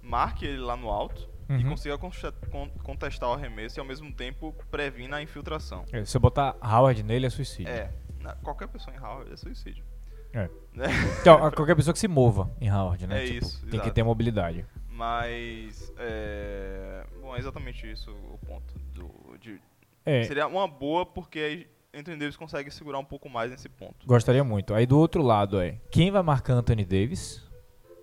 marque 0.03 0.45
ele 0.47 0.59
lá 0.59 0.77
no 0.77 0.89
alto 0.89 1.29
e 1.49 1.55
Uhum. 1.55 1.71
consiga 1.71 1.99
conche- 1.99 2.31
con- 2.51 2.71
contestar 2.85 3.29
o 3.29 3.33
arremesso 3.33 3.79
e 3.79 3.81
ao 3.81 3.87
mesmo 3.87 4.13
tempo 4.13 4.55
previna 4.71 5.17
a 5.17 5.23
infiltração. 5.23 5.85
É, 5.93 6.05
Se 6.05 6.17
eu 6.17 6.21
botar 6.21 6.55
Howard 6.63 7.03
nele, 7.03 7.27
é 7.27 7.31
suicídio. 7.31 7.73
É, 7.73 7.91
na- 8.21 8.35
qualquer 8.37 8.69
pessoa 8.69 8.95
em 8.95 8.99
Howard 8.99 9.33
é 9.33 9.37
suicídio. 9.37 9.85
É. 10.33 10.49
Né? 10.75 10.87
Então, 11.21 11.39
qualquer 11.53 11.75
pessoa 11.75 11.93
que 11.93 11.99
se 12.01 12.07
mova 12.09 12.51
em 12.61 12.71
Howard, 12.71 13.07
né? 13.07 13.23
É 13.25 13.27
Tipo, 13.27 13.45
isso, 13.47 13.61
Tem 13.63 13.71
que 13.71 13.77
exato. 13.77 13.93
ter 13.95 14.03
mobilidade. 14.03 14.65
Mas. 14.89 15.93
É, 15.99 17.05
bom, 17.21 17.35
é 17.35 17.39
exatamente 17.39 17.91
isso 17.91 18.11
o 18.11 18.39
ponto. 18.47 18.75
Do, 18.95 19.39
de, 19.41 19.61
É, 20.05 20.23
Seria 20.25 20.47
uma 20.47 20.69
boa 20.69 21.05
porque 21.07 21.39
aí 21.39 21.67
Anthony 21.93 22.17
Davis 22.19 22.37
consegue 22.37 22.71
segurar 22.71 22.99
um 22.99 23.05
pouco 23.05 23.29
mais 23.29 23.51
nesse 23.51 23.69
ponto. 23.69 24.07
gostaria 24.07 24.45
muito. 24.45 24.73
Aí 24.75 24.87
do 24.87 24.99
outro 24.99 25.23
lado 25.23 25.61
é, 25.61 25.81
quem 25.91 26.11
vai 26.11 26.23
marcar 26.23 26.53
Anthony 26.55 26.85
Davis? 26.85 27.43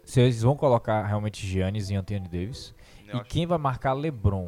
Se 0.03 0.19
eles 0.21 0.41
vão 0.41 0.56
colocar 0.56 1.06
realmente 1.06 1.45
Giannis 1.45 1.89
e 1.89 1.95
Anthony 1.95 2.27
Davis. 2.27 2.73
Eu 3.08 3.19
e 3.19 3.23
quem 3.23 3.45
vai 3.45 3.58
marcar 3.58 3.93
LeBron? 3.93 4.45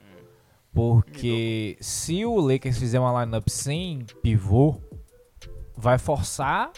Hum. 0.00 0.24
Porque 0.72 1.76
se 1.80 2.24
o 2.24 2.36
Lakers 2.40 2.78
fizer 2.78 2.98
uma 2.98 3.24
lineup 3.24 3.48
sem 3.48 4.04
pivô, 4.22 4.80
vai 5.76 5.98
forçar 5.98 6.70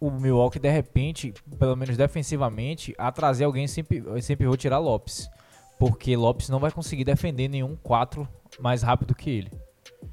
o 0.00 0.10
Milwaukee 0.10 0.58
de 0.58 0.70
repente, 0.70 1.32
pelo 1.58 1.74
menos 1.76 1.96
defensivamente, 1.96 2.94
a 2.98 3.10
trazer 3.10 3.44
alguém 3.44 3.66
sem, 3.66 3.82
pi- 3.82 4.02
sem 4.22 4.36
pivô 4.36 4.56
tirar 4.56 4.78
Lopes. 4.78 5.28
Porque 5.78 6.16
Lopes 6.16 6.48
não 6.48 6.58
vai 6.58 6.70
conseguir 6.70 7.04
defender 7.04 7.48
nenhum 7.48 7.76
4 7.76 8.26
mais 8.58 8.82
rápido 8.82 9.14
que 9.14 9.30
ele. 9.30 9.50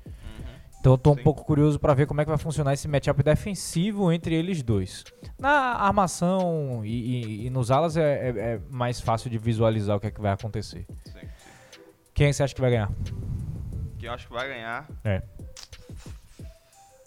Uhum. 0.06 0.44
Então 0.80 0.94
eu 0.94 0.98
tô 0.98 1.12
um 1.12 1.16
Sim. 1.16 1.24
pouco 1.24 1.46
curioso 1.46 1.80
pra 1.80 1.94
ver 1.94 2.06
como 2.06 2.20
é 2.20 2.26
que 2.26 2.30
vai 2.30 2.38
funcionar 2.38 2.74
esse 2.74 2.88
matchup 2.88 3.24
defensivo 3.24 4.12
entre 4.12 4.36
eles 4.36 4.62
dois. 4.62 5.04
Na 5.40 5.50
armação 5.76 6.82
e, 6.84 6.90
e- 6.90 7.46
e 7.46 7.50
nos 7.50 7.72
alas 7.72 7.96
é, 7.96 8.30
é- 8.30 8.40
é 8.56 8.60
mais 8.70 9.00
fácil 9.00 9.30
de 9.30 9.38
visualizar 9.38 9.96
o 9.96 10.00
que 10.00 10.08
é 10.08 10.12
que 10.12 10.20
vai 10.22 10.32
acontecer. 10.34 10.86
Sim. 11.06 11.28
Quem 12.14 12.32
você 12.32 12.44
acha 12.44 12.54
que 12.54 12.62
vai 12.62 12.70
ganhar? 12.72 12.92
Quem 13.98 14.08
eu 14.08 14.14
acho 14.14 14.28
que 14.28 14.34
vai 14.34 14.48
ganhar. 14.48 14.88
É. 15.04 15.22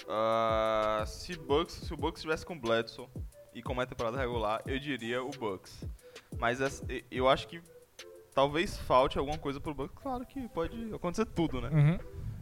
Ah, 0.08 1.04
se, 1.06 1.36
Bucks, 1.36 1.74
se 1.74 1.92
o 1.92 1.96
Bucks 1.96 2.20
estivesse 2.20 2.44
com 2.46 2.58
Bledsoe 2.58 3.06
e 3.54 3.62
como 3.62 3.82
é 3.82 3.86
temporada 3.86 4.18
regular, 4.18 4.62
eu 4.66 4.78
diria 4.78 5.22
o 5.22 5.30
Bucks. 5.30 5.84
Mas 6.38 6.60
essa- 6.60 6.84
eu 7.10 7.28
acho 7.28 7.48
que 7.48 7.60
talvez 8.34 8.76
falte 8.78 9.18
alguma 9.18 9.38
coisa 9.38 9.60
pro 9.60 9.74
Bucks. 9.74 9.96
Claro 10.00 10.24
que 10.26 10.48
pode 10.48 10.94
acontecer 10.94 11.26
tudo, 11.26 11.60
né? 11.60 11.68
Uhum. 11.70 11.98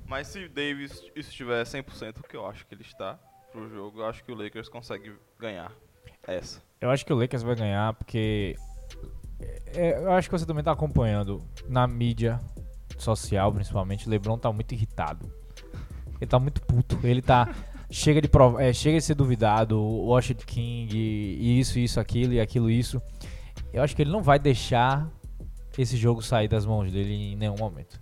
Mas 0.06 0.26
se 0.28 0.48
Davis 0.48 1.02
estiver 1.16 1.64
100%, 1.64 2.22
que 2.28 2.36
eu 2.36 2.46
acho 2.46 2.66
que 2.66 2.74
ele 2.74 2.82
está 2.82 3.18
pro 3.50 3.68
jogo, 3.70 4.00
eu 4.00 4.06
acho 4.06 4.22
que 4.24 4.30
o 4.32 4.34
Lakers 4.34 4.68
consegue 4.68 5.14
ganhar 5.38 5.72
essa. 6.26 6.60
Eu 6.80 6.90
acho 6.90 7.06
que 7.06 7.12
o 7.12 7.16
Lakers 7.16 7.42
vai 7.42 7.54
ganhar 7.54 7.94
porque. 7.94 8.56
é, 9.68 9.96
eu 10.04 10.12
acho 10.12 10.28
que 10.28 10.38
você 10.38 10.44
também 10.46 10.62
tá 10.62 10.72
acompanhando 10.72 11.42
na 11.68 11.86
mídia 11.86 12.38
social, 12.98 13.52
principalmente. 13.52 14.08
LeBron 14.08 14.36
tá 14.38 14.52
muito 14.52 14.72
irritado. 14.72 15.32
Ele 16.20 16.28
tá 16.28 16.38
muito 16.38 16.60
puto. 16.62 16.98
Ele 17.02 17.22
tá. 17.22 17.54
chega, 17.90 18.20
de 18.20 18.28
prov 18.28 18.60
é, 18.60 18.72
chega 18.72 18.98
de 18.98 19.04
ser 19.04 19.14
duvidado. 19.14 19.80
Washington 19.80 20.44
King, 20.46 20.96
e 20.96 21.60
isso, 21.60 21.78
isso, 21.78 22.00
aquilo 22.00 22.32
e 22.32 22.40
aquilo, 22.40 22.70
isso. 22.70 23.00
Eu 23.72 23.82
acho 23.82 23.94
que 23.94 24.02
ele 24.02 24.10
não 24.10 24.22
vai 24.22 24.38
deixar 24.38 25.10
esse 25.76 25.96
jogo 25.96 26.22
sair 26.22 26.48
das 26.48 26.64
mãos 26.64 26.92
dele 26.92 27.12
em 27.12 27.36
nenhum 27.36 27.56
momento. 27.56 28.00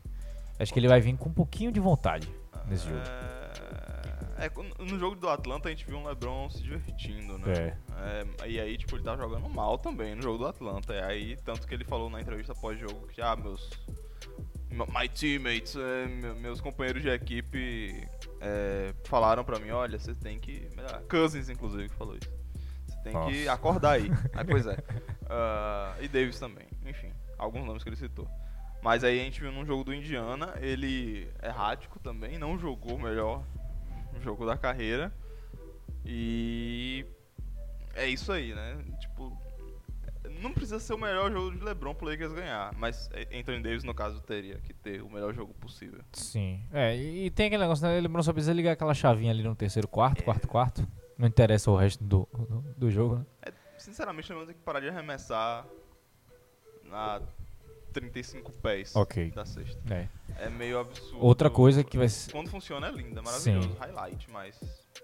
Acho 0.59 0.72
que 0.72 0.79
ele 0.79 0.88
vai 0.88 1.01
vir 1.01 1.16
com 1.16 1.29
um 1.29 1.33
pouquinho 1.33 1.72
de 1.72 1.81
vontade 1.81 2.29
nesse 2.68 2.85
jogo. 2.85 3.01
É, 4.38 4.46
é, 4.46 4.85
no 4.85 4.98
jogo 4.98 5.16
do 5.16 5.29
Atlanta 5.29 5.68
a 5.68 5.70
gente 5.70 5.87
viu 5.87 5.98
um 5.98 6.07
LeBron 6.07 6.51
se 6.51 6.62
divertindo, 6.62 7.38
né? 7.38 7.77
É, 7.96 8.48
e 8.48 8.61
aí, 8.61 8.77
tipo, 8.77 8.96
ele 8.96 9.05
tava 9.05 9.22
jogando 9.22 9.48
mal 9.48 9.79
também 9.79 10.14
no 10.14 10.22
jogo 10.22 10.38
do 10.38 10.46
Atlanta. 10.46 10.92
E 10.94 11.01
aí, 11.01 11.37
tanto 11.44 11.66
que 11.66 11.75
ele 11.75 11.85
falou 11.85 12.11
na 12.11 12.20
entrevista 12.20 12.55
pós-jogo 12.55 13.07
que, 13.09 13.20
ah, 13.20 13.37
meus. 13.37 13.70
My 14.72 15.08
teammates, 15.08 15.76
é, 15.76 16.06
me- 16.06 16.35
meus 16.40 16.61
companheiros 16.61 17.02
de 17.02 17.08
equipe 17.11 18.08
é, 18.40 18.94
falaram 19.04 19.44
pra 19.44 19.58
mim, 19.58 19.70
olha, 19.70 19.98
você 19.98 20.14
tem 20.14 20.38
que. 20.38 20.66
Cousins, 21.11 21.48
inclusive, 21.50 21.88
que 21.90 21.94
falou 21.94 22.16
isso. 22.16 22.30
Você 22.87 22.96
tem 23.02 23.12
que 23.12 23.44
Nossa. 23.44 23.52
acordar 23.52 23.90
aí. 23.92 24.11
aí 24.35 24.44
pois 24.44 24.66
é. 24.66 24.78
Ah, 25.28 25.94
e 26.00 26.08
Davis 26.08 26.38
também. 26.38 26.66
Enfim, 26.87 27.12
alguns 27.38 27.66
nomes 27.66 27.82
que 27.82 27.88
ele 27.88 27.96
citou. 27.96 28.26
Mas 28.82 29.04
aí 29.04 29.20
a 29.20 29.24
gente 29.24 29.40
viu 29.40 29.52
num 29.52 29.64
jogo 29.64 29.85
do 29.85 29.94
Indiana, 29.94 30.54
ele 30.61 31.30
é 31.40 31.48
errático 31.48 32.00
também, 32.00 32.38
não 32.38 32.58
jogou 32.58 32.96
o 32.96 33.00
melhor 33.00 33.44
jogo 34.22 34.44
da 34.46 34.56
carreira. 34.56 35.12
E 36.04 37.06
é 37.94 38.06
isso 38.08 38.32
aí, 38.32 38.54
né? 38.54 38.78
Tipo, 39.00 39.37
não 40.42 40.52
precisa 40.52 40.78
ser 40.81 40.94
o 40.94 40.98
melhor 40.98 41.31
jogo 41.31 41.57
de 41.57 41.64
LeBron 41.64 41.94
pro 41.94 42.07
Lakers 42.09 42.33
ganhar, 42.33 42.74
mas 42.76 43.09
Anthony 43.33 43.62
Davis 43.62 43.85
no 43.85 43.94
caso 43.94 44.20
teria 44.20 44.59
que 44.59 44.72
ter 44.74 45.02
o 45.02 45.09
melhor 45.11 45.33
jogo 45.35 45.55
possível. 45.55 46.00
Sim. 46.12 46.61
É, 46.72 46.96
e, 46.96 47.26
e 47.26 47.31
tem 47.31 47.46
aquele 47.46 47.62
negócio, 47.62 47.87
né? 47.87 48.00
LeBron 48.00 48.22
só 48.22 48.33
precisa 48.33 48.52
ligar 48.52 48.72
aquela 48.72 48.94
chavinha 48.94 49.31
ali 49.31 49.42
no 49.42 49.55
terceiro 49.55 49.87
quarto, 49.88 50.22
quarto, 50.24 50.48
quarto. 50.48 50.87
Não 51.16 51.28
interessa 51.28 51.70
o 51.70 51.76
resto 51.76 52.02
do, 52.02 52.28
do, 52.33 52.64
do 52.76 52.90
jogo, 52.90 53.16
né? 53.16 53.26
É, 53.42 53.52
sinceramente, 53.78 54.28
LeBron 54.31 54.46
tem 54.46 54.55
que 54.55 54.62
parar 54.62 54.81
de 54.81 54.88
arremessar 54.88 55.66
na 56.85 57.20
35 57.92 58.50
pés 58.52 58.96
Ok. 58.96 59.31
da 59.31 59.44
sexta. 59.44 59.81
É. 59.94 60.09
É 60.38 60.48
meio 60.48 60.78
absurdo. 60.81 61.24
Outra 61.24 61.50
coisa 61.50 61.85
que 61.85 61.98
vai 61.98 62.09
ser. 62.09 62.33
Quando 62.33 62.48
funciona 62.50 62.88
é 62.88 62.90
lindo, 62.90 63.18
é 63.18 63.22
maravilhoso, 63.22 63.68
Sim. 63.68 63.76
highlight, 63.78 64.31
mas 64.31 64.59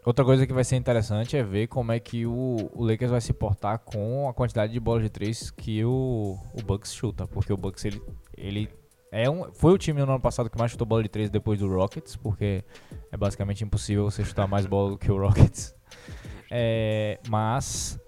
Outra 0.04 0.24
coisa 0.24 0.46
que 0.46 0.52
vai 0.52 0.64
ser 0.64 0.76
interessante 0.76 1.36
é 1.36 1.42
ver 1.42 1.66
como 1.66 1.92
é 1.92 2.00
que 2.00 2.24
o, 2.24 2.70
o 2.72 2.84
Lakers 2.84 3.10
vai 3.10 3.20
se 3.20 3.32
portar 3.32 3.78
com 3.80 4.28
a 4.28 4.34
quantidade 4.34 4.72
de 4.72 4.80
bolas 4.80 5.02
de 5.02 5.10
três 5.10 5.50
que 5.50 5.84
o, 5.84 6.38
o 6.54 6.62
Bucks 6.62 6.94
chuta, 6.94 7.26
porque 7.26 7.52
o 7.52 7.56
Bucks 7.56 7.84
ele, 7.84 8.02
ele 8.36 8.70
é 9.10 9.28
um, 9.28 9.52
foi 9.52 9.72
o 9.72 9.78
time 9.78 10.00
no 10.00 10.12
ano 10.12 10.20
passado 10.20 10.50
que 10.50 10.58
mais 10.58 10.70
chutou 10.70 10.86
bola 10.86 11.02
de 11.02 11.08
três 11.08 11.30
depois 11.30 11.58
do 11.58 11.68
Rockets, 11.68 12.16
porque 12.16 12.64
é 13.10 13.16
basicamente 13.16 13.64
impossível 13.64 14.04
você 14.04 14.24
chutar 14.24 14.46
mais 14.46 14.66
bola 14.66 14.90
do 14.90 14.98
que 14.98 15.10
o 15.10 15.18
Rockets. 15.18 15.74
É, 16.50 17.20
mas 17.28 17.98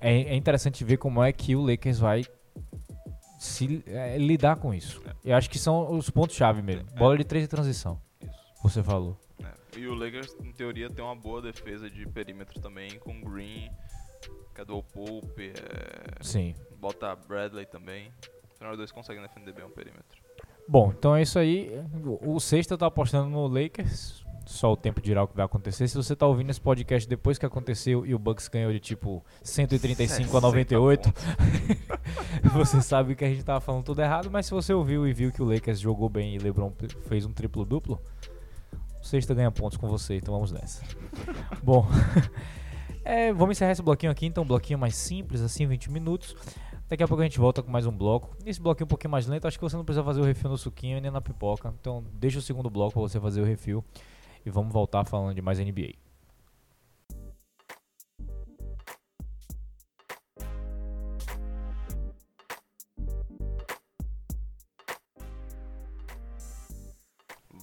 é, 0.00 0.12
é 0.12 0.34
interessante 0.34 0.82
ver 0.82 0.96
como 0.96 1.22
é 1.22 1.32
que 1.32 1.54
o 1.54 1.62
Lakers 1.62 2.00
vai 2.00 2.24
se 3.38 3.84
é, 3.86 4.18
lidar 4.18 4.56
com 4.56 4.74
isso. 4.74 5.00
Eu 5.24 5.36
acho 5.36 5.48
que 5.48 5.56
são 5.56 5.96
os 5.96 6.10
pontos-chave 6.10 6.60
mesmo. 6.60 6.88
É. 6.92 6.98
Bola 6.98 7.16
de 7.16 7.22
três 7.22 7.44
e 7.44 7.48
transição, 7.48 8.00
isso. 8.20 8.32
você 8.64 8.82
falou. 8.82 9.16
E 9.76 9.86
o 9.86 9.94
Lakers, 9.94 10.34
em 10.42 10.52
teoria, 10.52 10.88
tem 10.88 11.04
uma 11.04 11.14
boa 11.14 11.42
defesa 11.42 11.90
de 11.90 12.06
perímetro 12.08 12.60
também, 12.60 12.98
com 12.98 13.20
Green, 13.20 13.70
Cadwell 14.54 14.82
Pope, 14.82 15.52
é, 15.52 16.22
Sim. 16.22 16.54
bota 16.78 17.14
Bradley 17.14 17.66
também. 17.66 18.10
Os 18.54 18.60
nós 18.60 18.76
dois 18.76 18.90
conseguem 18.90 19.22
defender 19.22 19.52
bem 19.52 19.64
o 19.64 19.70
perímetro. 19.70 20.26
Bom, 20.66 20.92
então 20.96 21.14
é 21.14 21.22
isso 21.22 21.38
aí. 21.38 21.70
O 22.22 22.40
Sexta 22.40 22.76
tá 22.76 22.86
apostando 22.86 23.28
no 23.28 23.46
Lakers. 23.46 24.24
Só 24.46 24.72
o 24.72 24.76
tempo 24.76 25.00
dirá 25.00 25.24
o 25.24 25.28
que 25.28 25.36
vai 25.36 25.44
acontecer. 25.44 25.88
Se 25.88 25.96
você 25.96 26.14
tá 26.14 26.24
ouvindo 26.26 26.50
esse 26.50 26.60
podcast 26.60 27.08
depois 27.08 27.36
que 27.36 27.44
aconteceu 27.44 28.06
e 28.06 28.14
o 28.14 28.18
Bucks 28.18 28.46
ganhou 28.46 28.72
de 28.72 28.78
tipo 28.78 29.24
135 29.42 30.22
a 30.22 30.40
60 30.40 30.40
98, 30.40 31.12
pontos. 31.12 31.24
você 32.54 32.80
sabe 32.80 33.16
que 33.16 33.24
a 33.24 33.28
gente 33.28 33.44
tava 33.44 33.60
falando 33.60 33.84
tudo 33.84 34.00
errado. 34.00 34.30
Mas 34.30 34.46
se 34.46 34.52
você 34.52 34.72
ouviu 34.72 35.06
e 35.06 35.12
viu 35.12 35.32
que 35.32 35.42
o 35.42 35.44
Lakers 35.44 35.80
jogou 35.80 36.08
bem 36.08 36.36
e 36.36 36.38
LeBron 36.38 36.72
fez 37.08 37.26
um 37.26 37.32
triplo-duplo, 37.32 38.00
o 38.22 38.35
Sexta 39.06 39.32
ganha 39.34 39.52
pontos 39.52 39.78
com 39.78 39.86
você. 39.86 40.16
Então 40.16 40.34
vamos 40.34 40.50
nessa. 40.50 40.82
Bom, 41.62 41.86
é, 43.04 43.32
vamos 43.32 43.56
encerrar 43.56 43.70
esse 43.70 43.82
bloquinho 43.82 44.10
aqui. 44.10 44.26
Então, 44.26 44.42
um 44.42 44.46
bloquinho 44.46 44.78
mais 44.78 44.96
simples, 44.96 45.40
assim, 45.40 45.64
20 45.64 45.92
minutos. 45.92 46.34
Daqui 46.88 47.04
a 47.04 47.08
pouco 47.08 47.20
a 47.20 47.24
gente 47.24 47.38
volta 47.38 47.62
com 47.62 47.70
mais 47.70 47.86
um 47.86 47.92
bloco. 47.92 48.36
Esse 48.44 48.60
bloquinho 48.60 48.84
um 48.86 48.88
pouquinho 48.88 49.10
mais 49.12 49.28
lento, 49.28 49.46
acho 49.46 49.58
que 49.58 49.62
você 49.62 49.76
não 49.76 49.84
precisa 49.84 50.02
fazer 50.04 50.20
o 50.20 50.24
refil 50.24 50.50
no 50.50 50.58
suquinho 50.58 51.00
nem 51.00 51.10
na 51.10 51.20
pipoca. 51.20 51.72
Então 51.80 52.04
deixa 52.14 52.40
o 52.40 52.42
segundo 52.42 52.68
bloco 52.68 52.94
pra 52.94 53.02
você 53.02 53.20
fazer 53.20 53.40
o 53.40 53.44
refil. 53.44 53.84
E 54.44 54.50
vamos 54.50 54.72
voltar 54.72 55.04
falando 55.04 55.34
de 55.34 55.42
mais 55.42 55.60
NBA. 55.60 56.05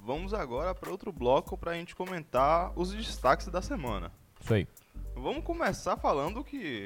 Vamos 0.05 0.33
agora 0.33 0.75
para 0.75 0.91
outro 0.91 1.11
bloco 1.13 1.57
para 1.57 1.71
a 1.71 1.75
gente 1.75 1.95
comentar 1.95 2.71
os 2.77 2.91
destaques 2.93 3.47
da 3.47 3.61
semana. 3.61 4.11
Isso 4.41 4.53
aí. 4.53 4.67
Vamos 5.15 5.43
começar 5.45 5.95
falando 5.95 6.43
que 6.43 6.83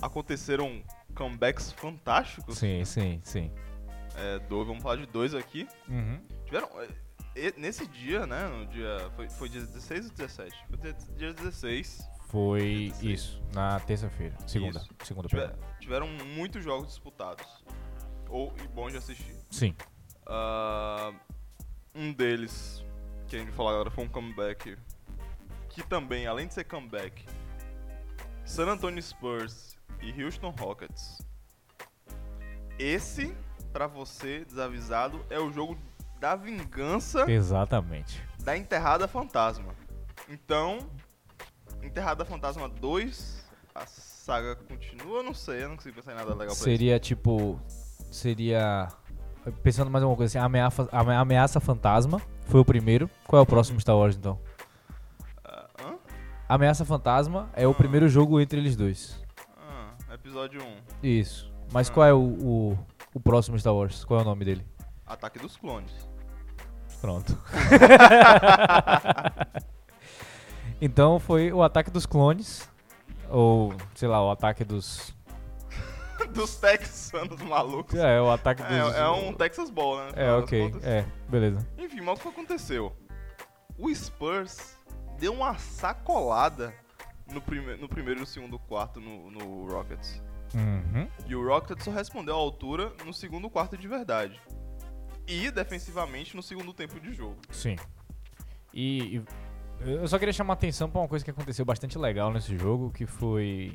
aconteceram 0.00 0.82
comebacks 1.14 1.72
fantásticos. 1.72 2.58
Sim, 2.58 2.84
sim, 2.84 3.20
sim. 3.22 3.50
É, 4.16 4.38
dois, 4.40 4.66
vamos 4.66 4.82
falar 4.82 4.96
de 4.96 5.06
dois 5.06 5.34
aqui. 5.34 5.68
Uhum. 5.88 6.20
Tiveram. 6.46 6.68
é, 7.34 7.52
Nesse 7.58 7.86
dia, 7.86 8.26
né? 8.26 8.48
No 8.48 8.66
dia. 8.66 9.10
Foi, 9.14 9.28
foi 9.28 9.48
dia 9.48 9.60
16 9.60 10.06
ou 10.06 10.12
17? 10.12 10.56
Foi 10.68 10.78
dia, 10.78 10.92
dia 11.16 11.34
16. 11.34 12.08
Foi 12.28 12.60
16. 12.88 13.02
isso, 13.02 13.42
na 13.54 13.78
terça-feira. 13.80 14.34
Segunda. 14.46 14.78
Isso. 14.78 14.88
Segunda 15.04 15.28
Tiver- 15.28 15.54
tiveram 15.80 16.08
muitos 16.08 16.64
jogos 16.64 16.88
disputados. 16.88 17.46
Ou 18.28 18.52
e 18.64 18.68
bons 18.68 18.92
de 18.92 18.98
assistir. 18.98 19.36
Sim. 19.50 19.74
Ah, 20.26 21.12
um 21.94 22.12
deles, 22.12 22.84
que 23.28 23.36
a 23.36 23.38
gente 23.38 23.52
falar 23.52 23.72
agora, 23.72 23.90
foi 23.90 24.04
um 24.04 24.08
comeback. 24.08 24.76
Que 25.68 25.82
também, 25.82 26.26
além 26.26 26.46
de 26.46 26.54
ser 26.54 26.64
comeback, 26.64 27.24
San 28.44 28.66
Antonio 28.66 29.02
Spurs 29.02 29.76
e 30.00 30.22
Houston 30.22 30.50
Rockets. 30.58 31.22
Esse, 32.78 33.36
pra 33.72 33.86
você 33.86 34.44
desavisado, 34.44 35.24
é 35.30 35.38
o 35.38 35.52
jogo 35.52 35.78
da 36.18 36.34
vingança 36.34 37.30
Exatamente. 37.30 38.22
da 38.42 38.56
Enterrada 38.56 39.06
Fantasma. 39.06 39.74
Então, 40.28 40.78
Enterrada 41.82 42.24
Fantasma 42.24 42.68
2, 42.68 43.44
a 43.74 43.86
saga 43.86 44.56
continua, 44.56 45.18
eu 45.18 45.22
não 45.22 45.34
sei, 45.34 45.62
eu 45.62 45.68
não 45.68 45.76
consigo 45.76 45.94
pensar 45.94 46.12
em 46.12 46.16
nada 46.16 46.30
legal 46.30 46.46
pra 46.46 46.52
isso. 46.54 46.64
Seria 46.64 46.98
tipo. 46.98 47.60
Seria. 48.10 48.88
Pensando 49.62 49.90
mais 49.90 50.04
uma 50.04 50.16
coisa 50.16 50.38
assim, 50.38 50.44
ameaça, 50.44 50.88
ame- 50.92 51.14
ameaça 51.14 51.60
fantasma. 51.60 52.20
Foi 52.46 52.60
o 52.60 52.64
primeiro. 52.64 53.08
Qual 53.26 53.40
é 53.40 53.42
o 53.42 53.46
próximo 53.46 53.80
Star 53.80 53.96
Wars 53.96 54.16
então? 54.16 54.38
Ah, 55.44 55.66
hã? 55.82 55.94
Ameaça 56.48 56.84
Fantasma 56.84 57.48
é 57.54 57.66
o 57.66 57.70
Ah. 57.70 57.74
primeiro 57.74 58.08
jogo 58.08 58.40
entre 58.40 58.58
eles 58.58 58.76
dois. 58.76 59.20
Ah, 59.58 60.14
episódio 60.14 60.60
1. 60.62 60.76
Isso. 61.02 61.50
Mas 61.72 61.88
Ah. 61.88 61.92
qual 61.92 62.06
é 62.06 62.12
o, 62.12 62.18
o, 62.18 62.78
o 63.14 63.20
próximo 63.20 63.58
Star 63.58 63.74
Wars? 63.74 64.04
Qual 64.04 64.20
é 64.20 64.22
o 64.22 64.26
nome 64.26 64.44
dele? 64.44 64.66
Ataque 65.06 65.38
dos 65.38 65.56
Clones. 65.56 65.92
Pronto. 67.00 67.36
então 70.80 71.18
foi 71.18 71.52
o 71.52 71.62
ataque 71.62 71.90
dos 71.90 72.06
clones. 72.06 72.68
Ou, 73.28 73.74
sei 73.94 74.08
lá, 74.08 74.24
o 74.24 74.30
ataque 74.30 74.64
dos. 74.64 75.14
dos 76.32 76.56
texanos 76.56 77.40
malucos. 77.42 77.94
É, 77.98 78.20
o 78.20 78.30
ataque 78.30 78.62
dos. 78.62 78.72
É, 78.72 79.00
é 79.00 79.08
um 79.08 79.32
Texas 79.32 79.70
Ball, 79.70 79.98
né? 79.98 80.12
É, 80.16 80.32
ok. 80.32 80.74
É, 80.82 81.04
beleza. 81.28 81.66
Enfim, 81.78 82.00
mas 82.00 82.18
o 82.18 82.22
que 82.22 82.28
aconteceu? 82.28 82.92
O 83.78 83.94
Spurs 83.94 84.76
deu 85.18 85.32
uma 85.32 85.56
sacolada 85.58 86.74
no, 87.32 87.40
prime 87.40 87.76
no 87.76 87.88
primeiro 87.88 88.18
e 88.18 88.22
no 88.22 88.26
segundo 88.26 88.58
quarto 88.58 89.00
no, 89.00 89.30
no 89.30 89.66
Rockets. 89.70 90.22
Uhum. 90.54 91.08
E 91.26 91.34
o 91.34 91.46
Rockets 91.46 91.84
só 91.84 91.90
respondeu 91.90 92.34
à 92.34 92.38
altura 92.38 92.92
no 93.04 93.12
segundo 93.12 93.50
quarto 93.50 93.76
de 93.76 93.88
verdade. 93.88 94.40
E 95.26 95.50
defensivamente 95.50 96.36
no 96.36 96.42
segundo 96.42 96.72
tempo 96.72 97.00
de 97.00 97.12
jogo. 97.12 97.36
Sim. 97.50 97.76
E, 98.72 99.16
e 99.16 99.24
eu 99.80 100.06
só 100.06 100.18
queria 100.18 100.32
chamar 100.32 100.52
a 100.52 100.54
atenção 100.54 100.88
pra 100.88 101.00
uma 101.00 101.08
coisa 101.08 101.24
que 101.24 101.30
aconteceu 101.30 101.64
bastante 101.64 101.98
legal 101.98 102.32
nesse 102.32 102.56
jogo, 102.56 102.90
que 102.90 103.06
foi. 103.06 103.74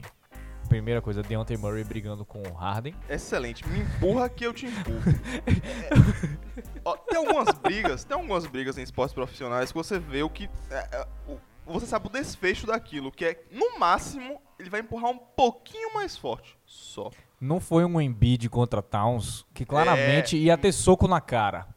Primeira 0.71 1.01
coisa, 1.01 1.21
Deontay 1.21 1.57
Murray 1.57 1.83
brigando 1.83 2.23
com 2.23 2.41
o 2.43 2.53
Harden. 2.53 2.95
Excelente, 3.09 3.67
me 3.67 3.79
empurra 3.81 4.29
que 4.29 4.45
eu 4.45 4.53
te 4.53 4.67
empurro. 4.67 5.01
É, 5.45 6.79
ó, 6.85 6.95
tem 6.95 7.17
algumas 7.17 7.53
brigas, 7.59 8.05
tem 8.05 8.15
algumas 8.15 8.45
brigas 8.47 8.77
em 8.77 8.81
esportes 8.81 9.13
profissionais 9.13 9.69
que 9.69 9.77
você 9.77 9.99
vê 9.99 10.23
o 10.23 10.29
que. 10.29 10.49
é, 10.69 10.87
é, 10.93 11.07
o- 11.27 11.37
você 11.73 11.85
sabe 11.85 12.07
o 12.07 12.09
desfecho 12.09 12.65
daquilo, 12.65 13.11
que 13.11 13.25
é, 13.25 13.43
no 13.51 13.77
máximo, 13.77 14.41
ele 14.57 14.69
vai 14.69 14.79
empurrar 14.79 15.11
um 15.11 15.17
pouquinho 15.17 15.93
mais 15.93 16.15
forte. 16.17 16.57
Só. 16.65 17.11
Não 17.39 17.59
foi 17.59 17.83
um 17.83 17.99
Embiid 17.99 18.47
contra 18.49 18.81
Towns, 18.81 19.45
que 19.53 19.65
claramente 19.65 20.37
ia 20.37 20.57
ter 20.57 20.71
soco 20.71 21.05
na 21.05 21.19
cara. 21.19 21.67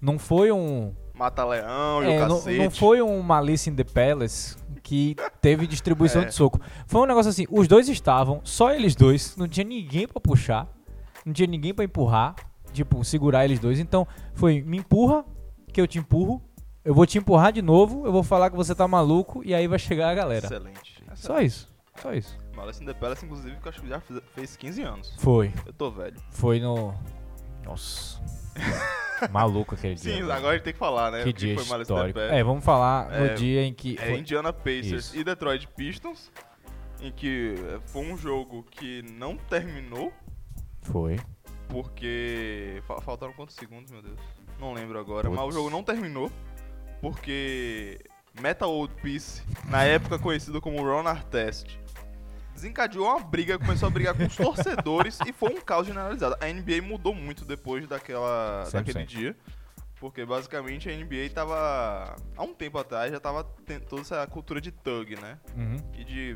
Não 0.00 0.16
foi 0.16 0.52
um. 0.52 0.94
Mata 1.12 1.44
leão 1.44 2.04
e 2.04 2.12
É, 2.12 2.16
o 2.24 2.28
não, 2.28 2.36
cacete. 2.36 2.58
não 2.58 2.70
foi 2.70 3.02
um 3.02 3.20
Malice 3.20 3.68
in 3.68 3.74
the 3.74 3.82
Palace 3.82 4.56
que 4.88 5.14
teve 5.42 5.66
distribuição 5.66 6.22
É. 6.22 6.24
de 6.24 6.34
soco. 6.34 6.58
Foi 6.86 7.02
um 7.02 7.04
negócio 7.04 7.28
assim, 7.28 7.44
os 7.50 7.68
dois 7.68 7.90
estavam, 7.90 8.40
só 8.42 8.70
eles 8.72 8.96
dois, 8.96 9.36
não 9.36 9.46
tinha 9.46 9.62
ninguém 9.64 10.08
pra 10.08 10.18
puxar, 10.18 10.66
não 11.26 11.32
tinha 11.34 11.46
ninguém 11.46 11.74
pra 11.74 11.84
empurrar, 11.84 12.34
tipo, 12.72 13.04
segurar 13.04 13.44
eles 13.44 13.58
dois. 13.58 13.78
Então, 13.78 14.06
foi, 14.32 14.62
me 14.62 14.78
empurra, 14.78 15.26
que 15.74 15.78
eu 15.78 15.86
te 15.86 15.98
empurro, 15.98 16.42
eu 16.82 16.94
vou 16.94 17.04
te 17.04 17.18
empurrar 17.18 17.52
de 17.52 17.60
novo, 17.60 18.06
eu 18.06 18.12
vou 18.12 18.22
falar 18.22 18.48
que 18.48 18.56
você 18.56 18.74
tá 18.74 18.88
maluco 18.88 19.42
e 19.44 19.54
aí 19.54 19.66
vai 19.68 19.78
chegar 19.78 20.08
a 20.08 20.14
galera. 20.14 20.46
Excelente. 20.46 21.04
Só 21.14 21.38
isso, 21.42 21.68
só 22.00 22.14
isso. 22.14 22.38
Malice 22.56 22.82
in 22.82 22.86
the 22.86 22.94
Palace, 22.94 23.26
inclusive, 23.26 23.56
que 23.60 23.68
eu 23.68 23.70
acho 23.70 23.82
que 23.82 23.88
já 23.88 24.00
fez 24.34 24.56
15 24.56 24.82
anos. 24.82 25.14
Foi, 25.18 25.52
Eu 25.66 25.72
tô 25.74 25.90
velho. 25.90 26.16
foi 26.30 26.60
no... 26.60 26.94
Nossa. 27.62 28.18
Maluco 29.30 29.74
aquele 29.74 29.94
dia. 29.94 30.12
Sim, 30.14 30.20
velho. 30.20 30.32
agora 30.32 30.50
a 30.50 30.54
gente 30.54 30.64
tem 30.64 30.72
que 30.72 30.78
falar, 30.78 31.10
né? 31.10 31.22
Que 31.24 31.32
dia 31.32 31.58
foi 31.58 31.80
histórico. 31.82 32.18
É, 32.18 32.42
vamos 32.44 32.64
falar 32.64 33.08
no 33.10 33.26
É, 33.26 33.34
dia 33.34 33.62
em 33.64 33.72
que. 33.72 33.96
É 34.00 34.06
foi- 34.06 34.18
Indiana 34.18 34.52
Pacers 34.52 35.06
Isso. 35.06 35.16
e 35.18 35.24
Detroit 35.24 35.66
Pistons, 35.76 36.30
em 37.00 37.10
que 37.12 37.54
eh, 37.56 37.80
foi 37.86 38.02
um 38.02 38.16
jogo 38.16 38.64
que 38.70 39.02
não 39.02 39.36
terminou, 39.36 40.12
Foi. 40.82 41.16
porque. 41.68 42.82
fa- 42.86 43.00
Faltaram 43.00 43.32
quantos 43.32 43.54
segundos, 43.54 43.90
meu 43.90 44.02
Deus? 44.02 44.18
Não 44.60 44.72
lembro 44.72 44.98
agora, 44.98 45.28
mas 45.30 45.38
Putz. 45.40 45.54
o 45.54 45.58
jogo 45.58 45.70
não 45.70 45.82
terminou, 45.84 46.30
porque 47.00 47.98
Metal 48.40 48.70
Old 48.70 48.92
Peace, 49.02 49.42
na 49.68 49.84
época 49.84 50.18
conhecido 50.18 50.60
como 50.60 50.82
Ron 50.82 51.06
Artest, 51.06 51.78
desencadeou 52.58 53.06
uma 53.06 53.20
briga, 53.20 53.58
começou 53.58 53.86
a 53.86 53.90
brigar 53.90 54.14
com 54.14 54.24
os 54.24 54.36
torcedores 54.36 55.18
e 55.26 55.32
foi 55.32 55.54
um 55.54 55.60
caos 55.60 55.86
generalizado. 55.86 56.36
A 56.40 56.46
NBA 56.46 56.82
mudou 56.82 57.14
muito 57.14 57.44
depois 57.44 57.86
daquela, 57.86 58.64
100%. 58.66 58.72
daquele 58.72 59.04
dia. 59.06 59.36
Porque 60.00 60.24
basicamente 60.24 60.88
a 60.88 60.96
NBA 60.96 61.30
tava. 61.34 62.14
Há 62.36 62.42
um 62.42 62.54
tempo 62.54 62.78
atrás 62.78 63.10
já 63.10 63.18
tava 63.18 63.42
tendo 63.66 63.84
toda 63.86 64.02
essa 64.02 64.24
cultura 64.28 64.60
de 64.60 64.70
thug, 64.70 65.16
né? 65.16 65.38
Uhum. 65.56 65.76
E 65.92 66.04
de 66.04 66.34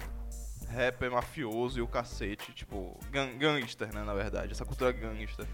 rapper 0.69 1.13
mafioso 1.13 1.79
e 1.79 1.83
o 1.83 1.87
cacete, 1.87 2.53
tipo, 2.53 2.99
gang 3.11 3.37
gangster, 3.37 3.95
né, 3.95 4.03
na 4.03 4.15
verdade, 4.15 4.53
essa 4.53 4.65
cultura 4.65 4.91
gangster. 4.91 5.47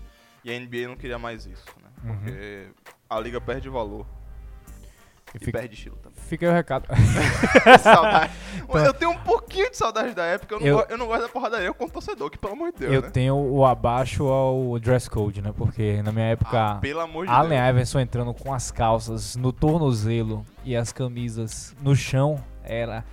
E 0.44 0.50
a 0.50 0.58
NBA 0.58 0.88
não 0.88 0.96
queria 0.96 1.18
mais 1.18 1.44
isso, 1.44 1.66
né? 1.82 1.90
Uhum. 2.04 2.16
Porque 2.16 2.68
a 3.10 3.20
liga 3.20 3.40
perde 3.40 3.68
valor 3.68 4.06
E 5.34 5.36
e 5.36 5.44
fica, 5.44 5.58
perde 5.58 5.74
estilo 5.74 5.96
também. 5.96 6.18
fica 6.26 6.46
aí 6.46 6.52
o 6.52 6.54
recado. 6.54 6.86
saudade. 7.82 8.32
Eu 8.86 8.94
tenho 8.94 9.10
um 9.12 9.18
pouquinho 9.18 9.70
de 9.70 9.76
saudade 9.76 10.14
da 10.14 10.24
época, 10.24 10.54
eu 10.54 10.60
não, 10.60 10.66
Eu- 10.66 10.76
go- 10.78 10.86
eu 10.90 10.98
não 10.98 11.06
gosto 11.06 11.22
da 11.22 11.28
porradaria 11.28 11.72
como 11.72 11.90
torcedor, 11.90 12.28
que 12.30 12.36
pelo 12.38 12.52
amor 12.52 12.70
de 12.72 12.80
Deus, 12.80 12.92
Eu 12.92 13.02
né? 13.02 13.10
tenho 13.10 13.34
o 13.34 13.64
abaixo 13.64 14.24
ao 14.26 14.78
dress 14.78 15.08
code, 15.08 15.40
né? 15.40 15.52
Porque 15.56 16.02
na 16.02 16.12
minha 16.12 16.26
época. 16.26 16.72
Ah, 16.72 16.74
pelo 16.76 17.00
amor 17.00 17.26
de 17.26 17.32
Allen 17.32 17.58
Deus. 17.58 17.70
Iverson 17.70 18.00
entrando 18.00 18.34
com 18.34 18.52
as 18.52 18.70
calças 18.70 19.36
no 19.36 19.52
tornozelo 19.52 20.44
e 20.64 20.76
as 20.76 20.92
camisas 20.92 21.74
no 21.80 21.96
chão 21.96 22.42
era. 22.62 23.04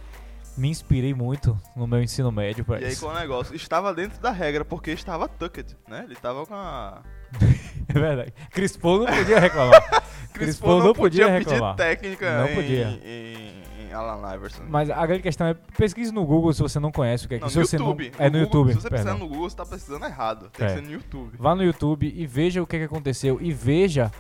Me 0.57 0.69
inspirei 0.69 1.13
muito 1.13 1.57
no 1.75 1.85
meu 1.85 2.01
ensino 2.01 2.31
médio 2.31 2.63
pra 2.63 2.79
E 2.79 2.85
aí 2.85 2.91
isso. 2.93 3.05
com 3.05 3.11
o 3.11 3.13
negócio, 3.13 3.53
estava 3.55 3.93
dentro 3.93 4.21
da 4.21 4.31
regra, 4.31 4.63
porque 4.63 4.91
estava 4.91 5.27
tucked, 5.27 5.75
né? 5.87 6.03
Ele 6.05 6.15
tava 6.15 6.45
com 6.45 6.53
a... 6.53 7.01
É 7.87 7.93
verdade. 7.99 8.33
Chris 8.51 8.75
Paul 8.75 8.99
não 8.99 9.05
podia 9.05 9.39
reclamar. 9.39 10.03
Chris 10.33 10.57
Paul 10.59 10.83
não 10.83 10.93
podia 10.93 11.27
pedir 11.27 11.37
reclamar. 11.51 11.75
técnica 11.75 12.39
Não 12.41 12.49
em, 12.49 12.55
podia. 12.55 12.87
Em, 13.05 13.61
em 13.89 13.93
Alan 13.93 14.33
Iverson. 14.35 14.63
Mas 14.67 14.89
a 14.89 15.05
grande 15.05 15.21
questão 15.21 15.47
é 15.47 15.53
pesquise 15.77 16.11
no 16.11 16.25
Google 16.25 16.51
se 16.51 16.61
você 16.61 16.79
não 16.79 16.91
conhece 16.91 17.25
o 17.25 17.29
que 17.29 17.35
é 17.35 17.37
que 17.37 17.43
Não, 17.43 17.49
se 17.49 17.59
no 17.59 17.65
você 17.65 17.77
YouTube. 17.77 18.11
não 18.17 18.25
é 18.25 18.29
no, 18.29 18.39
Google, 18.39 18.41
YouTube, 18.41 18.73
Se 18.73 18.81
você 18.81 18.89
perdão. 18.89 19.03
precisar 19.05 19.23
no 19.23 19.29
Google, 19.29 19.49
você 19.49 19.55
tá 19.55 19.65
pesquisando 19.65 20.05
errado. 20.05 20.49
Tem 20.51 20.65
É. 20.65 20.69
que 20.69 20.75
ser 20.75 20.81
no 20.81 20.91
YouTube. 20.91 21.31
Vá 21.37 21.55
no 21.55 21.63
YouTube 21.63 22.13
e 22.13 22.25
veja 22.25 22.61
o 22.61 22.67
que, 22.67 22.77
que 22.79 22.83
aconteceu 22.83 23.37
e 23.39 23.53
veja 23.53 24.11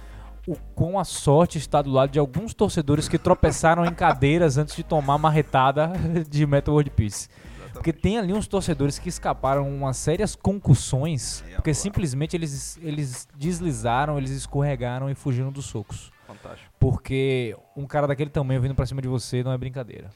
o 0.47 0.55
quão 0.75 0.99
a 0.99 1.03
sorte 1.03 1.57
está 1.57 1.81
do 1.81 1.89
lado 1.89 2.11
de 2.11 2.19
alguns 2.19 2.53
torcedores 2.53 3.09
que 3.09 3.17
tropeçaram 3.17 3.83
em 3.83 3.93
cadeiras 3.93 4.57
antes 4.59 4.75
de 4.75 4.83
tomar 4.83 5.17
marretada 5.17 5.91
de 6.29 6.45
Metal 6.45 6.71
World 6.73 6.91
Peace. 6.91 7.27
Porque 7.75 7.93
tem 7.93 8.17
ali 8.17 8.33
uns 8.33 8.47
torcedores 8.47 8.97
que 8.99 9.09
escaparam 9.09 9.67
umas 9.69 9.97
sérias 9.97 10.35
concussões, 10.35 11.43
É, 11.49 11.55
porque 11.55 11.69
lá. 11.71 11.75
simplesmente 11.75 12.35
eles, 12.35 12.77
eles 12.81 13.27
deslizaram, 13.35 14.17
eles 14.17 14.31
escorregaram 14.31 15.09
e 15.09 15.15
fugiram 15.15 15.51
dos 15.51 15.65
socos. 15.65 16.11
Fantástico. 16.27 16.71
Porque 16.79 17.55
um 17.75 17.85
cara 17.85 18.07
daquele 18.07 18.29
tamanho 18.29 18.61
vindo 18.61 18.75
pra 18.75 18.85
cima 18.85 19.01
de 19.01 19.07
você 19.07 19.43
não 19.43 19.51
é 19.51 19.57
brincadeira. 19.57 20.09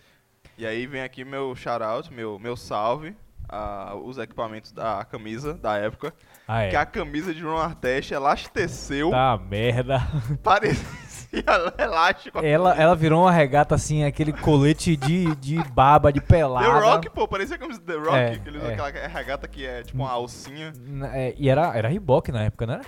E 0.57 0.65
aí 0.65 0.85
vem 0.87 1.01
aqui 1.01 1.23
meu 1.23 1.55
shout-out, 1.55 2.11
meu, 2.13 2.37
meu 2.39 2.57
salve, 2.57 3.15
a, 3.47 3.95
os 3.95 4.17
equipamentos 4.17 4.71
da 4.71 5.05
camisa 5.05 5.53
da 5.53 5.77
época. 5.77 6.13
Ah, 6.47 6.67
Que 6.67 6.75
a 6.75 6.81
é. 6.81 6.85
camisa 6.85 7.33
de 7.33 7.41
Ron 7.43 7.57
Artest 7.57 8.11
elasteceu, 8.11 9.11
Tá 9.11 9.37
merda. 9.37 9.99
parecia 10.43 10.85
elástico. 11.77 12.39
Ela, 12.39 12.73
ela 12.79 12.95
virou 12.95 13.21
uma 13.23 13.31
regata 13.31 13.75
assim, 13.75 14.03
aquele 14.03 14.33
colete 14.33 14.95
de, 14.95 15.35
de 15.35 15.55
baba, 15.71 16.11
de 16.11 16.21
pelada. 16.21 16.65
The 16.65 16.79
Rock, 16.79 17.09
pô, 17.09 17.27
parecia 17.27 17.57
do 17.57 17.79
The 17.79 17.93
Rock, 17.95 18.15
É, 18.15 18.37
que 18.39 18.49
é. 18.49 18.73
aquela 18.73 19.07
regata 19.07 19.47
que 19.47 19.65
é 19.65 19.83
tipo 19.83 19.97
uma 19.97 20.09
alcinha. 20.11 20.73
É, 21.13 21.33
e 21.37 21.49
era, 21.49 21.75
era 21.77 21.87
Reebok 21.87 22.31
na 22.31 22.43
época, 22.43 22.65
não 22.65 22.73
era? 22.75 22.85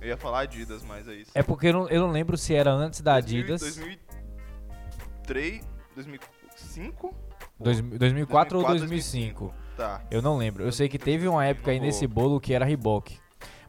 Eu 0.00 0.08
ia 0.08 0.16
falar 0.16 0.40
Adidas, 0.40 0.82
mas 0.84 1.08
é 1.08 1.14
isso. 1.14 1.30
É 1.34 1.42
porque 1.42 1.68
eu 1.68 1.72
não, 1.72 1.88
eu 1.88 2.00
não 2.02 2.10
lembro 2.10 2.36
se 2.36 2.54
era 2.54 2.70
antes 2.70 3.00
da 3.00 3.18
2000 3.20 3.40
Adidas. 3.40 3.60
2003, 3.62 5.66
2005? 5.94 7.14
dois- 7.58 7.80
2004 7.80 8.58
ou 8.58 8.64
2004, 8.64 8.78
2005. 8.78 9.54
Tá. 9.76 10.00
Eu 10.10 10.22
não 10.22 10.36
lembro. 10.36 10.64
Eu 10.64 10.72
sei 10.72 10.88
que 10.88 10.98
teve 10.98 11.26
uma 11.28 11.44
época 11.44 11.70
aí 11.70 11.80
nesse 11.80 12.06
bolo 12.06 12.40
que 12.40 12.54
era 12.54 12.64
Reebok. 12.64 13.18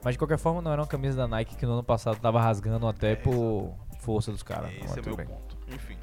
Mas 0.04 0.14
de 0.14 0.18
qualquer 0.20 0.38
forma 0.38 0.62
não 0.62 0.72
era 0.72 0.82
uma 0.82 0.88
camisa 0.88 1.18
da 1.18 1.28
Nike 1.28 1.56
que 1.56 1.66
no 1.66 1.74
ano 1.74 1.84
passado 1.84 2.20
tava 2.20 2.40
rasgando 2.42 2.88
até 2.88 3.12
É, 3.12 3.16
por 3.16 3.74
força 4.00 4.32
dos 4.32 4.44
caras. 4.44 4.72
Esse 4.84 5.00
é 5.00 5.02
meu 5.02 5.16
bem. 5.16 5.26
ponto. 5.26 5.58
Enfim. 5.74 5.98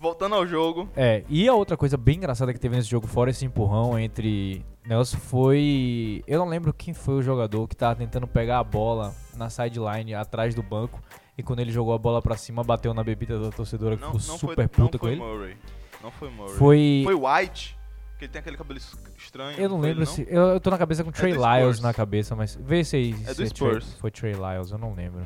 Voltando 0.00 0.36
ao 0.36 0.46
jogo, 0.46 0.88
É, 0.94 1.24
e 1.28 1.48
a 1.48 1.54
outra 1.54 1.76
coisa 1.76 1.96
bem 1.96 2.16
engraçada 2.18 2.52
que 2.52 2.60
teve 2.60 2.76
nesse 2.76 2.88
jogo, 2.88 3.06
fora 3.08 3.30
esse 3.30 3.44
empurrão 3.44 3.98
entre 3.98 4.64
Nelson, 4.86 5.16
foi. 5.16 6.22
Eu 6.26 6.38
não 6.38 6.46
lembro 6.48 6.72
quem 6.72 6.94
foi 6.94 7.14
o 7.14 7.22
jogador 7.22 7.66
que 7.66 7.74
tava 7.74 7.96
tentando 7.96 8.26
pegar 8.26 8.60
a 8.60 8.64
bola 8.64 9.12
na 9.36 9.50
sideline 9.50 10.14
atrás 10.14 10.54
do 10.54 10.62
banco. 10.62 11.02
E 11.36 11.42
quando 11.42 11.60
ele 11.60 11.70
jogou 11.72 11.94
a 11.94 11.98
bola 11.98 12.20
pra 12.22 12.36
cima, 12.36 12.62
bateu 12.64 12.92
na 12.94 13.02
bebida 13.04 13.38
da 13.40 13.50
torcedora 13.50 13.96
que 13.96 14.02
não, 14.02 14.12
ficou 14.12 14.26
não 14.32 14.38
super 14.38 14.54
foi, 14.54 14.68
puta 14.68 14.80
não 14.82 14.90
com 14.90 14.98
foi 14.98 15.12
ele. 15.12 15.20
Murray. 15.20 15.56
Não 16.02 16.10
foi 16.12 16.30
Murray. 16.30 16.54
Foi. 16.54 17.02
Foi 17.04 17.14
White, 17.14 17.77
que 18.18 18.24
ele 18.24 18.32
tem 18.32 18.40
aquele 18.40 18.56
cabelo 18.56 18.78
es- 18.78 18.96
estranho. 19.16 19.58
Eu 19.58 19.68
não 19.68 19.78
lembro 19.80 20.00
ele, 20.02 20.06
se. 20.06 20.26
Eu, 20.28 20.42
eu 20.48 20.60
tô 20.60 20.70
na 20.70 20.78
cabeça 20.78 21.04
com 21.04 21.10
Trey 21.12 21.34
do 21.34 21.40
Lyles 21.40 21.80
na 21.80 21.94
cabeça, 21.94 22.34
mas. 22.36 22.56
Vê 22.60 22.82
se 22.84 22.96
aí. 22.96 23.12
É 23.12 23.16
se 23.16 23.26
do 23.28 23.34
Trey- 23.36 23.46
Spurs. 23.46 23.94
foi 23.94 24.10
Trey 24.10 24.32
Lyles, 24.34 24.70
eu 24.70 24.78
não 24.78 24.94
lembro. 24.94 25.24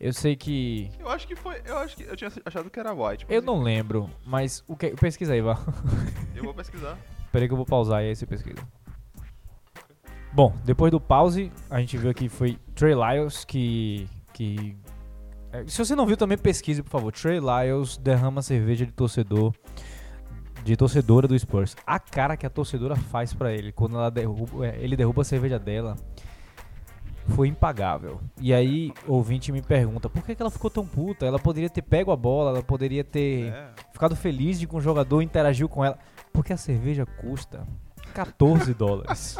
Eu 0.00 0.12
sei 0.12 0.34
que. 0.34 0.90
Eu 0.98 1.08
acho 1.08 1.26
que 1.28 1.36
foi. 1.36 1.62
Eu 1.64 1.78
acho 1.78 1.96
que 1.96 2.02
eu 2.02 2.16
tinha 2.16 2.30
achado 2.44 2.68
que 2.68 2.80
era 2.80 2.92
White. 2.92 3.24
Eu 3.28 3.40
não 3.40 3.62
lembro, 3.62 4.10
mas 4.26 4.64
o 4.66 4.76
que. 4.76 4.90
Pesquisa 4.90 5.32
aí, 5.32 5.40
vá. 5.40 5.56
Eu 6.34 6.42
vou 6.44 6.52
pesquisar. 6.52 6.98
Peraí 7.30 7.46
que 7.46 7.52
eu 7.52 7.56
vou 7.56 7.64
pausar 7.64 8.02
e 8.02 8.08
aí 8.08 8.16
você 8.16 8.26
pesquisa. 8.26 8.58
Bom, 10.32 10.54
depois 10.64 10.90
do 10.90 11.00
pause, 11.00 11.52
a 11.70 11.78
gente 11.78 11.96
viu 11.96 12.10
aqui 12.10 12.28
foi 12.28 12.58
Trey 12.74 12.94
Lyles 12.94 13.44
que. 13.44 14.08
que 14.32 14.76
é, 15.52 15.64
se 15.66 15.78
você 15.78 15.94
não 15.94 16.06
viu, 16.06 16.16
também 16.16 16.38
pesquise, 16.38 16.82
por 16.82 16.90
favor. 16.90 17.12
Trey 17.12 17.38
Lyles 17.38 17.96
derrama 17.98 18.40
cerveja 18.42 18.84
de 18.86 18.92
torcedor. 18.92 19.54
De 20.64 20.76
torcedora 20.76 21.26
do 21.26 21.38
Spurs. 21.38 21.76
A 21.86 21.98
cara 21.98 22.36
que 22.36 22.46
a 22.46 22.50
torcedora 22.50 22.94
faz 22.96 23.32
pra 23.34 23.52
ele 23.52 23.72
quando 23.72 23.96
ela 23.96 24.10
derruba, 24.10 24.66
é, 24.66 24.78
ele 24.80 24.96
derruba 24.96 25.22
a 25.22 25.24
cerveja 25.24 25.58
dela 25.58 25.96
foi 27.28 27.48
impagável. 27.48 28.20
E 28.40 28.52
aí, 28.52 28.92
ouvinte 29.06 29.52
me 29.52 29.62
pergunta: 29.62 30.08
por 30.10 30.24
que, 30.24 30.34
que 30.34 30.42
ela 30.42 30.50
ficou 30.50 30.70
tão 30.70 30.84
puta? 30.86 31.24
Ela 31.24 31.38
poderia 31.38 31.70
ter 31.70 31.82
pego 31.82 32.10
a 32.10 32.16
bola, 32.16 32.50
ela 32.50 32.62
poderia 32.62 33.04
ter 33.04 33.46
É. 33.52 33.68
ficado 33.92 34.16
feliz 34.16 34.58
de 34.58 34.66
que 34.66 34.74
um 34.76 34.80
jogador 34.80 35.22
interagiu 35.22 35.68
com 35.68 35.84
ela. 35.84 35.98
Porque 36.32 36.52
a 36.52 36.56
cerveja 36.56 37.06
custa 37.06 37.66
14 38.14 38.74
dólares. 38.74 39.38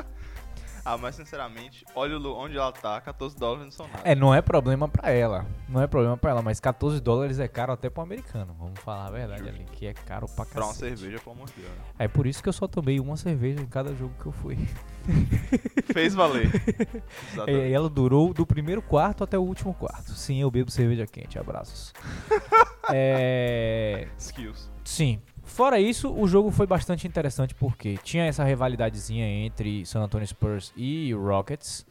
Ah, 0.85 0.99
mas 0.99 1.15
sinceramente, 1.15 1.85
olha 1.95 2.19
onde 2.19 2.57
ela 2.57 2.73
tá, 2.73 3.01
14 3.01 3.37
dólares 3.37 3.65
não 3.65 3.71
são 3.71 3.87
nada. 3.87 4.01
É, 4.05 4.15
não 4.17 4.35
é 4.35 4.43
problema 4.43 4.89
pra 4.89 5.11
ela. 5.13 5.47
Não 5.69 5.81
é 5.81 5.87
problema 5.87 6.17
pra 6.17 6.31
ela, 6.33 6.43
mas 6.43 6.59
14 6.59 7.01
dólares 7.01 7.39
é 7.39 7.47
caro 7.47 7.73
até 7.73 7.89
pro 7.89 8.03
americano. 8.03 8.55
Vamos 8.59 8.81
falar 8.81 9.07
a 9.07 9.11
verdade 9.11 9.49
ali, 9.49 9.65
que 9.73 9.87
é 9.87 9.95
caro 9.95 10.27
pra 10.27 10.45
Pra 10.45 10.65
uma 10.65 10.73
cacete. 10.73 10.99
cerveja, 10.99 11.21
pelo 11.23 11.37
amor 11.37 11.47
de 11.47 11.55
Deus. 11.55 11.69
né? 11.69 11.85
É 12.01 12.09
por 12.09 12.27
isso 12.27 12.43
que 12.43 12.49
eu 12.49 12.53
só 12.53 12.67
tomei 12.67 12.99
uma 12.99 13.17
cerveja 13.17 13.61
em 13.61 13.67
cada 13.67 13.95
jogo 13.95 14.13
que 14.21 14.27
eu 14.27 14.33
fui. 14.33 14.59
Fez 15.93 16.15
valer. 16.15 16.51
E 16.53 17.35
Exatamente. 17.35 17.73
ela 17.73 17.89
durou 17.89 18.35
do 18.35 18.45
primeiro 18.45 18.83
quarto 18.83 19.23
até 19.23 19.39
o 19.39 19.43
último 19.43 19.73
quarto. 19.75 20.13
Sim, 20.15 20.41
eu 20.41 20.51
bebo 20.51 20.71
cerveja 20.71 21.07
quente. 21.07 21.39
Abraços. 21.39 21.93
é... 22.93 24.09
Skills. 24.19 24.71
Sim. 24.85 25.21
Fora 25.53 25.79
isso, 25.79 26.11
o 26.13 26.27
jogo 26.27 26.51
foi 26.51 26.67
bastante 26.67 27.07
interessante 27.07 27.55
porque 27.55 27.99
tinha 27.99 28.25
essa 28.25 28.43
rivalidadezinha 28.43 29.27
entre 29.27 29.85
San 29.85 30.01
Antonio 30.01 30.27
Spurs 30.27 30.73
e 30.75 31.13
Rockets. 31.13 31.85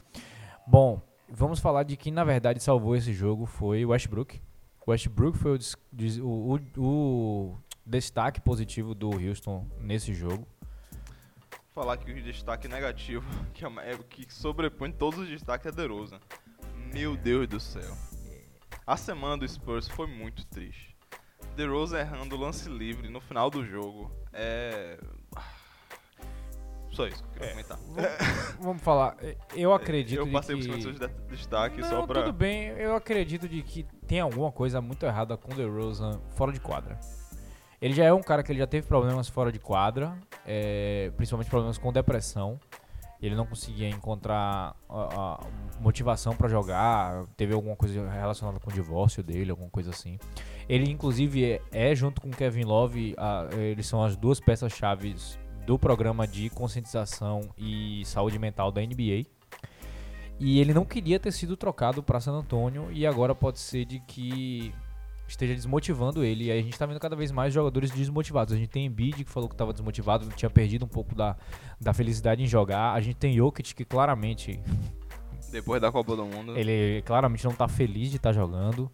Bom, 0.65 0.99
vamos 1.29 1.59
falar 1.59 1.83
de 1.83 1.95
quem 1.95 2.11
na 2.11 2.23
verdade 2.23 2.61
salvou 2.61 2.95
esse 2.95 3.13
jogo 3.13 3.45
foi 3.45 3.85
Westbrook. 3.85 4.41
Westbrook 4.87 5.37
foi 5.37 5.59
o, 6.21 6.25
o- 6.25 6.59
o- 6.83 7.57
destaque 7.85 8.41
positivo 8.41 8.95
do 8.95 9.11
Houston 9.11 9.67
nesse 9.79 10.11
jogo. 10.11 10.47
Falar 11.71 11.97
que 11.97 12.11
o 12.11 12.23
destaque 12.23 12.67
negativo, 12.67 13.23
que, 13.53 13.63
é 13.63 13.69
é 13.91 13.93
o 13.93 13.99
que 14.03 14.25
sobrepõe 14.33 14.91
todos 14.91 15.19
os 15.19 15.29
destaques, 15.29 15.67
é 15.67 15.71
DeRozan. 15.71 16.19
Meu 16.91 17.15
Deus 17.15 17.47
do 17.47 17.59
céu. 17.59 17.95
A 18.87 18.97
semana 18.97 19.37
do 19.37 19.47
Spurs 19.47 19.87
foi 19.87 20.07
muito 20.07 20.45
triste. 20.47 20.90
DeRozan 21.61 21.99
errando 21.99 22.35
lance 22.35 22.67
livre 22.67 23.09
no 23.09 23.19
final 23.21 23.49
do 23.49 23.65
jogo. 23.65 24.11
É... 24.33 24.97
Só 26.89 27.07
isso 27.07 27.23
que 27.23 27.29
eu 27.29 27.33
queria 27.33 27.49
comentar. 27.51 27.79
Vamos 28.59 28.81
falar, 28.81 29.15
eu 29.55 29.73
acredito 29.73 30.19
Eu 30.19 30.25
de 30.25 30.31
passei 30.31 30.57
que... 30.57 30.67
por 30.67 30.81
cima 30.81 30.91
dos 30.91 30.99
de- 30.99 31.07
destaques 31.29 31.85
só 31.87 32.05
pra... 32.05 32.23
tudo 32.23 32.33
bem. 32.33 32.67
Eu 32.69 32.95
acredito 32.95 33.47
de 33.47 33.61
que 33.61 33.83
tem 34.05 34.19
alguma 34.19 34.51
coisa 34.51 34.81
muito 34.81 35.05
errada 35.05 35.37
com 35.37 35.53
o 35.53 35.55
DeRozan 35.55 36.19
fora 36.35 36.51
de 36.51 36.59
quadra. 36.59 36.99
Ele 37.81 37.93
já 37.93 38.03
é 38.03 38.13
um 38.13 38.21
cara 38.21 38.43
que 38.43 38.51
ele 38.51 38.59
já 38.59 38.67
teve 38.67 38.85
problemas 38.87 39.27
fora 39.29 39.51
de 39.51 39.57
quadra, 39.59 40.15
é, 40.45 41.11
principalmente 41.15 41.49
problemas 41.49 41.77
com 41.77 41.91
depressão. 41.93 42.59
Ele 43.21 43.35
não 43.35 43.45
conseguia 43.45 43.87
encontrar 43.87 44.75
motivação 45.79 46.35
pra 46.35 46.49
jogar, 46.49 47.25
teve 47.37 47.53
alguma 47.53 47.75
coisa 47.75 48.09
relacionada 48.09 48.59
com 48.59 48.69
o 48.69 48.73
divórcio 48.73 49.21
dele, 49.21 49.51
alguma 49.51 49.69
coisa 49.69 49.91
assim. 49.91 50.17
Ele, 50.67 50.89
inclusive, 50.89 51.45
é, 51.45 51.61
é, 51.71 51.95
junto 51.95 52.21
com 52.21 52.31
Kevin 52.31 52.63
Love, 52.63 53.15
eles 53.57 53.85
são 53.85 54.03
as 54.03 54.15
duas 54.15 54.39
peças-chave 54.39 55.15
do 55.65 55.77
programa 55.77 56.27
de 56.27 56.49
conscientização 56.49 57.49
e 57.57 58.03
saúde 58.05 58.39
mental 58.39 58.71
da 58.71 58.81
NBA. 58.81 59.25
E 60.39 60.59
ele 60.59 60.73
não 60.73 60.83
queria 60.83 61.19
ter 61.19 61.31
sido 61.31 61.55
trocado 61.55 62.01
para 62.01 62.19
San 62.19 62.31
Antonio 62.31 62.87
e 62.91 63.05
agora 63.05 63.35
pode 63.35 63.59
ser 63.59 63.85
de 63.85 63.99
que 63.99 64.73
esteja 65.31 65.53
desmotivando 65.53 66.23
ele. 66.23 66.45
E 66.45 66.51
aí 66.51 66.59
a 66.59 66.63
gente 66.63 66.77
tá 66.77 66.85
vendo 66.85 66.99
cada 66.99 67.15
vez 67.15 67.31
mais 67.31 67.53
jogadores 67.53 67.91
desmotivados. 67.91 68.53
A 68.53 68.57
gente 68.57 68.69
tem 68.69 68.85
Embiid 68.85 69.23
que 69.23 69.31
falou 69.31 69.49
que 69.49 69.55
estava 69.55 69.73
desmotivado, 69.73 70.27
tinha 70.35 70.49
perdido 70.49 70.85
um 70.85 70.87
pouco 70.87 71.15
da, 71.15 71.35
da 71.79 71.93
felicidade 71.93 72.43
em 72.43 72.47
jogar. 72.47 72.93
A 72.93 73.01
gente 73.01 73.15
tem 73.15 73.35
Jokic 73.35 73.75
que 73.75 73.85
claramente 73.85 74.59
depois 75.51 75.81
da 75.81 75.91
Copa 75.91 76.15
do 76.15 76.25
Mundo. 76.25 76.57
Ele 76.57 77.01
claramente 77.03 77.43
não 77.43 77.51
tá 77.51 77.67
feliz 77.67 78.09
de 78.09 78.17
estar 78.17 78.29
tá 78.29 78.33
jogando. 78.33 78.89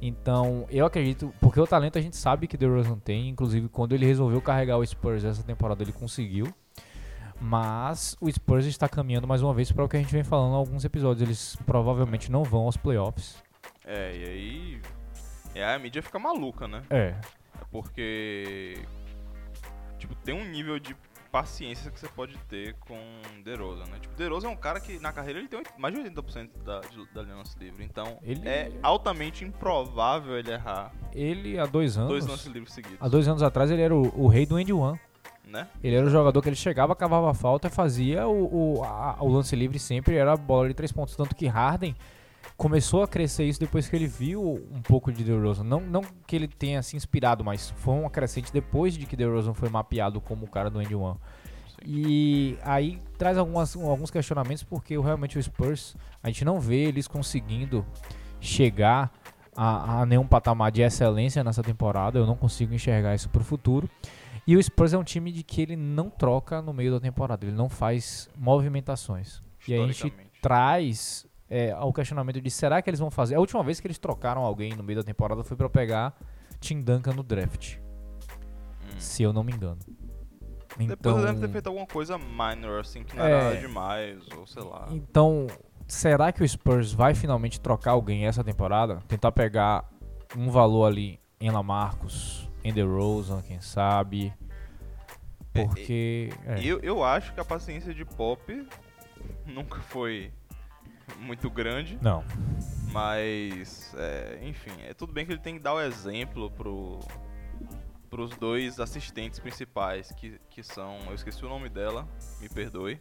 Então, 0.00 0.66
eu 0.68 0.84
acredito, 0.84 1.32
porque 1.40 1.58
o 1.58 1.66
talento 1.66 1.98
a 1.98 2.00
gente 2.00 2.16
sabe 2.16 2.46
que 2.46 2.58
DeRozan 2.58 2.98
tem, 2.98 3.28
inclusive 3.30 3.68
quando 3.68 3.94
ele 3.94 4.04
resolveu 4.04 4.40
carregar 4.42 4.76
o 4.76 4.84
Spurs 4.84 5.24
essa 5.24 5.42
temporada 5.42 5.82
ele 5.82 5.92
conseguiu. 5.92 6.46
Mas 7.40 8.16
o 8.20 8.30
Spurs 8.30 8.66
está 8.66 8.88
caminhando 8.88 9.26
mais 9.26 9.42
uma 9.42 9.52
vez 9.52 9.72
para 9.72 9.84
o 9.84 9.88
que 9.88 9.96
a 9.96 10.00
gente 10.00 10.12
vem 10.12 10.22
falando 10.22 10.52
em 10.52 10.56
alguns 10.56 10.84
episódios. 10.84 11.22
Eles 11.22 11.56
provavelmente 11.66 12.30
não 12.30 12.44
vão 12.44 12.62
aos 12.62 12.76
playoffs. 12.76 13.42
É, 13.84 14.16
e 14.16 14.24
aí. 14.24 14.80
E 15.54 15.62
aí 15.62 15.74
a 15.74 15.78
mídia 15.78 16.02
fica 16.02 16.18
maluca, 16.18 16.66
né? 16.66 16.82
É. 16.90 17.14
Porque. 17.70 18.78
Tipo, 19.98 20.14
tem 20.16 20.34
um 20.34 20.44
nível 20.44 20.78
de 20.78 20.96
paciência 21.34 21.90
que 21.90 21.98
você 21.98 22.06
pode 22.06 22.36
ter 22.48 22.74
com 22.74 22.96
DeRozan, 23.42 23.86
né? 23.86 23.98
Tipo, 24.00 24.14
DeRozan 24.14 24.48
é 24.48 24.50
um 24.52 24.56
cara 24.56 24.78
que 24.78 25.00
na 25.00 25.12
carreira 25.12 25.40
ele 25.40 25.48
tem 25.48 25.60
mais 25.76 25.92
de 25.92 26.00
80% 26.00 26.48
da, 26.64 26.80
da 27.12 27.22
lance 27.34 27.58
livre, 27.58 27.84
então 27.84 28.18
ele... 28.22 28.48
é 28.48 28.70
altamente 28.80 29.44
improvável 29.44 30.38
ele 30.38 30.52
errar. 30.52 30.92
Ele 31.12 31.58
há 31.58 31.66
dois 31.66 31.98
anos... 31.98 32.10
Dois 32.10 32.24
lances 32.24 32.46
livres 32.46 32.72
seguidos. 32.72 32.98
Há 33.00 33.08
dois 33.08 33.26
anos 33.26 33.42
atrás 33.42 33.68
ele 33.68 33.82
era 33.82 33.92
o, 33.92 34.12
o 34.16 34.28
rei 34.28 34.46
do 34.46 34.60
end 34.60 34.72
one. 34.72 35.00
Né? 35.44 35.66
Ele 35.82 35.96
era 35.96 36.06
o 36.06 36.10
jogador 36.10 36.40
que 36.40 36.48
ele 36.48 36.56
chegava, 36.56 36.94
cavava 36.94 37.30
a 37.30 37.34
falta, 37.34 37.68
fazia 37.68 38.28
o, 38.28 38.76
o, 38.78 38.84
a, 38.84 39.16
o 39.20 39.28
lance 39.28 39.56
livre 39.56 39.80
sempre, 39.80 40.14
era 40.14 40.34
a 40.34 40.36
bola 40.36 40.68
de 40.68 40.74
três 40.74 40.92
pontos. 40.92 41.16
Tanto 41.16 41.34
que 41.34 41.48
Harden 41.48 41.96
começou 42.56 43.02
a 43.02 43.08
crescer 43.08 43.44
isso 43.44 43.58
depois 43.60 43.88
que 43.88 43.96
ele 43.96 44.06
viu 44.06 44.64
um 44.72 44.80
pouco 44.80 45.12
de 45.12 45.24
DeRozan. 45.24 45.64
Não, 45.64 45.80
não 45.80 46.02
que 46.26 46.36
ele 46.36 46.48
tenha 46.48 46.82
se 46.82 46.96
inspirado, 46.96 47.44
mas 47.44 47.70
foi 47.70 47.94
um 47.94 48.08
crescente 48.08 48.52
depois 48.52 48.96
de 48.96 49.06
que 49.06 49.16
DeRozan 49.16 49.54
foi 49.54 49.68
mapeado 49.68 50.20
como 50.20 50.46
o 50.46 50.48
cara 50.48 50.70
do 50.70 50.80
End 50.80 50.94
One. 50.94 51.18
E 51.84 52.56
aí 52.62 53.02
traz 53.18 53.36
algumas, 53.36 53.76
alguns 53.76 54.10
questionamentos 54.10 54.62
porque 54.62 54.98
realmente 54.98 55.38
o 55.38 55.42
Spurs, 55.42 55.96
a 56.22 56.28
gente 56.28 56.44
não 56.44 56.58
vê 56.58 56.84
eles 56.84 57.06
conseguindo 57.06 57.84
chegar 58.40 59.12
a, 59.56 60.00
a 60.00 60.06
nenhum 60.06 60.26
patamar 60.26 60.70
de 60.70 60.82
excelência 60.82 61.44
nessa 61.44 61.62
temporada. 61.62 62.18
Eu 62.18 62.26
não 62.26 62.36
consigo 62.36 62.72
enxergar 62.72 63.14
isso 63.14 63.28
para 63.28 63.42
o 63.42 63.44
futuro. 63.44 63.88
E 64.46 64.56
o 64.56 64.62
Spurs 64.62 64.92
é 64.92 64.98
um 64.98 65.04
time 65.04 65.32
de 65.32 65.42
que 65.42 65.60
ele 65.60 65.76
não 65.76 66.10
troca 66.10 66.60
no 66.60 66.72
meio 66.72 66.92
da 66.92 67.00
temporada, 67.00 67.46
ele 67.46 67.56
não 67.56 67.68
faz 67.68 68.28
movimentações. 68.36 69.42
E 69.66 69.74
a 69.74 69.86
gente 69.86 70.12
traz 70.42 71.26
é, 71.54 71.70
ao 71.70 71.92
questionamento 71.92 72.40
de 72.40 72.50
será 72.50 72.82
que 72.82 72.90
eles 72.90 72.98
vão 72.98 73.12
fazer. 73.12 73.36
A 73.36 73.40
última 73.40 73.62
vez 73.62 73.78
que 73.78 73.86
eles 73.86 73.96
trocaram 73.96 74.42
alguém 74.42 74.74
no 74.74 74.82
meio 74.82 74.98
da 74.98 75.04
temporada 75.04 75.44
foi 75.44 75.56
para 75.56 75.70
pegar 75.70 76.12
Tim 76.58 76.82
Duncan 76.82 77.12
no 77.12 77.22
draft. 77.22 77.76
Hum. 77.76 78.98
Se 78.98 79.22
eu 79.22 79.32
não 79.32 79.44
me 79.44 79.52
engano. 79.52 79.78
Depois 80.76 81.22
deve 81.22 81.38
ter 81.38 81.48
feito 81.48 81.68
alguma 81.68 81.86
coisa 81.86 82.18
minor, 82.18 82.80
assim, 82.80 83.04
que 83.04 83.14
não 83.14 83.24
é, 83.24 83.30
era 83.30 83.60
demais, 83.60 84.18
ou 84.36 84.44
sei 84.48 84.64
lá. 84.64 84.88
Então, 84.90 85.46
será 85.86 86.32
que 86.32 86.42
o 86.42 86.48
Spurs 86.48 86.92
vai 86.92 87.14
finalmente 87.14 87.60
trocar 87.60 87.92
alguém 87.92 88.26
essa 88.26 88.42
temporada? 88.42 88.98
Tentar 89.06 89.30
pegar 89.30 89.88
um 90.36 90.50
valor 90.50 90.86
ali 90.86 91.20
em 91.38 91.52
Lamarcus, 91.52 92.50
em 92.64 92.72
DeRozan, 92.72 93.40
quem 93.42 93.60
sabe? 93.60 94.34
É, 95.54 95.64
Porque... 95.64 96.30
É, 96.46 96.54
é. 96.54 96.64
Eu, 96.64 96.80
eu 96.80 97.04
acho 97.04 97.32
que 97.32 97.38
a 97.38 97.44
paciência 97.44 97.94
de 97.94 98.04
Pop 98.04 98.68
nunca 99.46 99.78
foi 99.82 100.32
muito 101.18 101.50
grande. 101.50 101.98
Não. 102.00 102.24
Mas, 102.92 103.94
é, 103.96 104.38
enfim, 104.42 104.72
é 104.88 104.94
tudo 104.94 105.12
bem 105.12 105.26
que 105.26 105.32
ele 105.32 105.40
tem 105.40 105.54
que 105.54 105.60
dar 105.60 105.74
o 105.74 105.80
exemplo 105.80 106.50
pro, 106.50 107.00
pros 108.08 108.36
dois 108.36 108.78
assistentes 108.78 109.40
principais, 109.40 110.12
que, 110.12 110.40
que 110.48 110.62
são. 110.62 110.98
Eu 111.08 111.14
esqueci 111.14 111.44
o 111.44 111.48
nome 111.48 111.68
dela, 111.68 112.06
me 112.40 112.48
perdoe. 112.48 113.00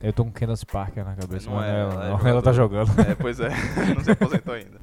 Eu 0.00 0.12
tô 0.12 0.24
com 0.24 0.30
Candace 0.30 0.64
Parker 0.64 1.04
na 1.04 1.16
cabeça, 1.16 1.50
não 1.50 1.62
é, 1.62 1.80
ela, 1.80 1.92
ela, 1.92 2.18
não, 2.18 2.26
é 2.26 2.30
ela 2.30 2.42
tá 2.42 2.52
jogando. 2.52 2.90
É, 3.00 3.14
pois 3.16 3.40
é, 3.40 3.48
não 3.94 4.04
se 4.04 4.12
aposentou 4.12 4.54
ainda. 4.54 4.80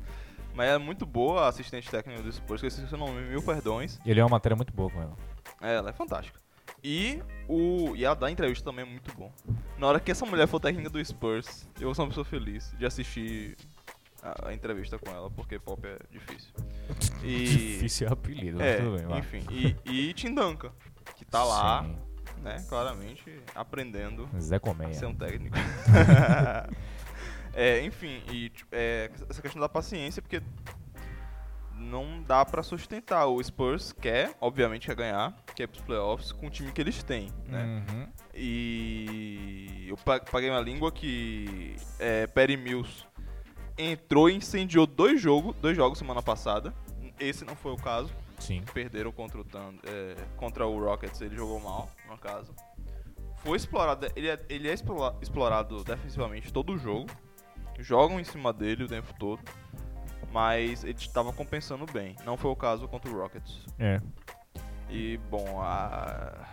Mas 0.53 0.67
ela 0.67 0.75
é 0.75 0.85
muito 0.85 1.05
boa, 1.05 1.47
assistente 1.47 1.89
técnica 1.89 2.21
do 2.21 2.31
Spurs, 2.31 2.61
esqueci 2.61 2.93
o 2.93 2.97
nome, 2.97 3.21
mil 3.21 3.41
perdões. 3.41 3.97
E 4.05 4.11
ele 4.11 4.19
é 4.19 4.23
uma 4.23 4.31
matéria 4.31 4.55
muito 4.55 4.73
boa 4.73 4.89
com 4.89 5.01
ela. 5.01 5.15
É, 5.61 5.75
ela 5.75 5.91
é 5.91 5.93
fantástica. 5.93 6.39
E, 6.83 7.21
o, 7.47 7.95
e 7.95 8.03
ela 8.03 8.15
dá 8.15 8.31
entrevista 8.31 8.65
também 8.65 8.85
é 8.85 8.87
muito 8.87 9.13
bom. 9.15 9.31
Na 9.77 9.87
hora 9.87 9.99
que 9.99 10.11
essa 10.11 10.25
mulher 10.25 10.47
for 10.47 10.59
técnica 10.59 10.89
do 10.89 11.03
Spurs, 11.03 11.67
eu 11.79 11.85
vou 11.85 11.95
ser 11.95 12.01
uma 12.01 12.07
pessoa 12.07 12.25
feliz 12.25 12.73
de 12.77 12.85
assistir 12.85 13.55
a, 14.21 14.49
a 14.49 14.53
entrevista 14.53 14.97
com 14.97 15.09
ela, 15.11 15.29
porque 15.29 15.59
pop 15.59 15.85
é 15.85 15.97
difícil. 16.11 16.51
E, 17.23 17.45
difícil 17.45 18.07
é 18.07 18.11
apelido, 18.11 18.61
é, 18.61 18.77
tudo 18.77 18.97
bem, 18.97 19.19
enfim. 19.19 19.45
E, 19.51 19.75
e 19.85 20.13
Tim 20.13 20.33
Duncan, 20.33 20.71
que 21.15 21.23
tá 21.23 21.43
lá, 21.43 21.83
Sim. 21.83 22.41
né, 22.41 22.65
claramente 22.67 23.39
aprendendo 23.53 24.27
Zé 24.39 24.55
a 24.55 24.93
ser 24.93 25.05
um 25.05 25.13
técnico. 25.13 25.55
é, 27.53 27.85
enfim, 27.85 28.23
e 28.31 28.51
é, 28.71 29.11
essa 29.29 29.39
questão 29.39 29.61
da 29.61 29.69
paciência, 29.69 30.19
porque 30.19 30.41
não 31.81 32.21
dá 32.23 32.45
para 32.45 32.63
sustentar. 32.63 33.25
O 33.25 33.43
Spurs 33.43 33.91
quer, 33.91 34.35
obviamente, 34.39 34.87
quer 34.87 34.95
ganhar, 34.95 35.35
quer 35.55 35.67
pros 35.67 35.81
playoffs 35.81 36.31
com 36.31 36.47
o 36.47 36.49
time 36.49 36.71
que 36.71 36.79
eles 36.79 37.01
têm, 37.03 37.29
né? 37.47 37.83
Uhum. 37.89 38.07
E 38.33 39.87
eu 39.87 39.97
paguei 39.97 40.49
uma 40.49 40.61
língua 40.61 40.91
que 40.91 41.75
é, 41.99 42.27
Perry 42.27 42.55
Mills 42.55 43.05
entrou 43.77 44.29
e 44.29 44.35
incendiou 44.35 44.85
dois 44.85 45.19
jogos, 45.19 45.55
dois 45.57 45.75
jogos 45.75 45.97
semana 45.97 46.21
passada. 46.21 46.73
Esse 47.19 47.43
não 47.43 47.55
foi 47.55 47.71
o 47.71 47.77
caso. 47.77 48.13
Sim. 48.39 48.63
Perderam 48.73 49.11
contra 49.11 49.39
o, 49.39 49.43
Thunder, 49.43 49.79
é, 49.83 50.15
contra 50.37 50.65
o 50.65 50.83
Rockets, 50.83 51.21
ele 51.21 51.35
jogou 51.35 51.59
mal, 51.59 51.89
no 52.09 52.17
caso. 52.17 52.53
Foi 53.43 53.57
explorado, 53.57 54.07
ele 54.15 54.29
é, 54.29 54.39
ele 54.49 54.69
é 54.69 54.73
explorado 55.21 55.83
defensivamente 55.83 56.51
todo 56.51 56.73
o 56.73 56.77
jogo. 56.77 57.09
Jogam 57.79 58.19
em 58.19 58.23
cima 58.23 58.53
dele 58.53 58.83
o 58.83 58.87
tempo 58.87 59.13
todo. 59.19 59.41
Mas 60.31 60.83
ele 60.83 60.93
estava 60.93 61.33
compensando 61.33 61.85
bem. 61.91 62.15
Não 62.25 62.37
foi 62.37 62.51
o 62.51 62.55
caso 62.55 62.87
contra 62.87 63.11
o 63.11 63.19
Rockets. 63.19 63.65
É. 63.77 64.01
E, 64.89 65.19
bom, 65.29 65.61
a... 65.61 66.47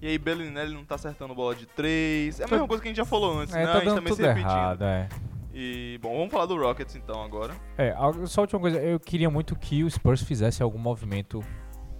E 0.00 0.06
aí, 0.08 0.18
Bellinelli 0.18 0.74
não 0.74 0.84
tá 0.84 0.96
acertando 0.96 1.34
bola 1.34 1.54
de 1.54 1.66
três. 1.66 2.38
É 2.38 2.44
a 2.44 2.48
mesma 2.48 2.68
coisa 2.68 2.82
que 2.82 2.88
a 2.88 2.90
gente 2.90 2.98
já 2.98 3.04
falou 3.04 3.38
antes, 3.38 3.54
é, 3.54 3.64
né? 3.64 3.66
Tá 3.66 3.78
a 3.78 3.80
gente 3.80 3.94
também 3.94 4.14
se 4.14 4.22
repetindo. 4.22 4.50
Errado, 4.50 4.84
é. 4.84 5.08
E, 5.54 5.98
bom, 6.02 6.14
vamos 6.18 6.30
falar 6.30 6.44
do 6.44 6.54
Rockets 6.54 6.94
então 6.96 7.22
agora. 7.22 7.54
É, 7.78 7.94
só 8.26 8.42
a 8.42 8.42
última 8.42 8.60
coisa, 8.60 8.78
eu 8.78 9.00
queria 9.00 9.30
muito 9.30 9.56
que 9.56 9.82
o 9.82 9.90
Spurs 9.90 10.22
fizesse 10.22 10.62
algum 10.62 10.78
movimento 10.78 11.42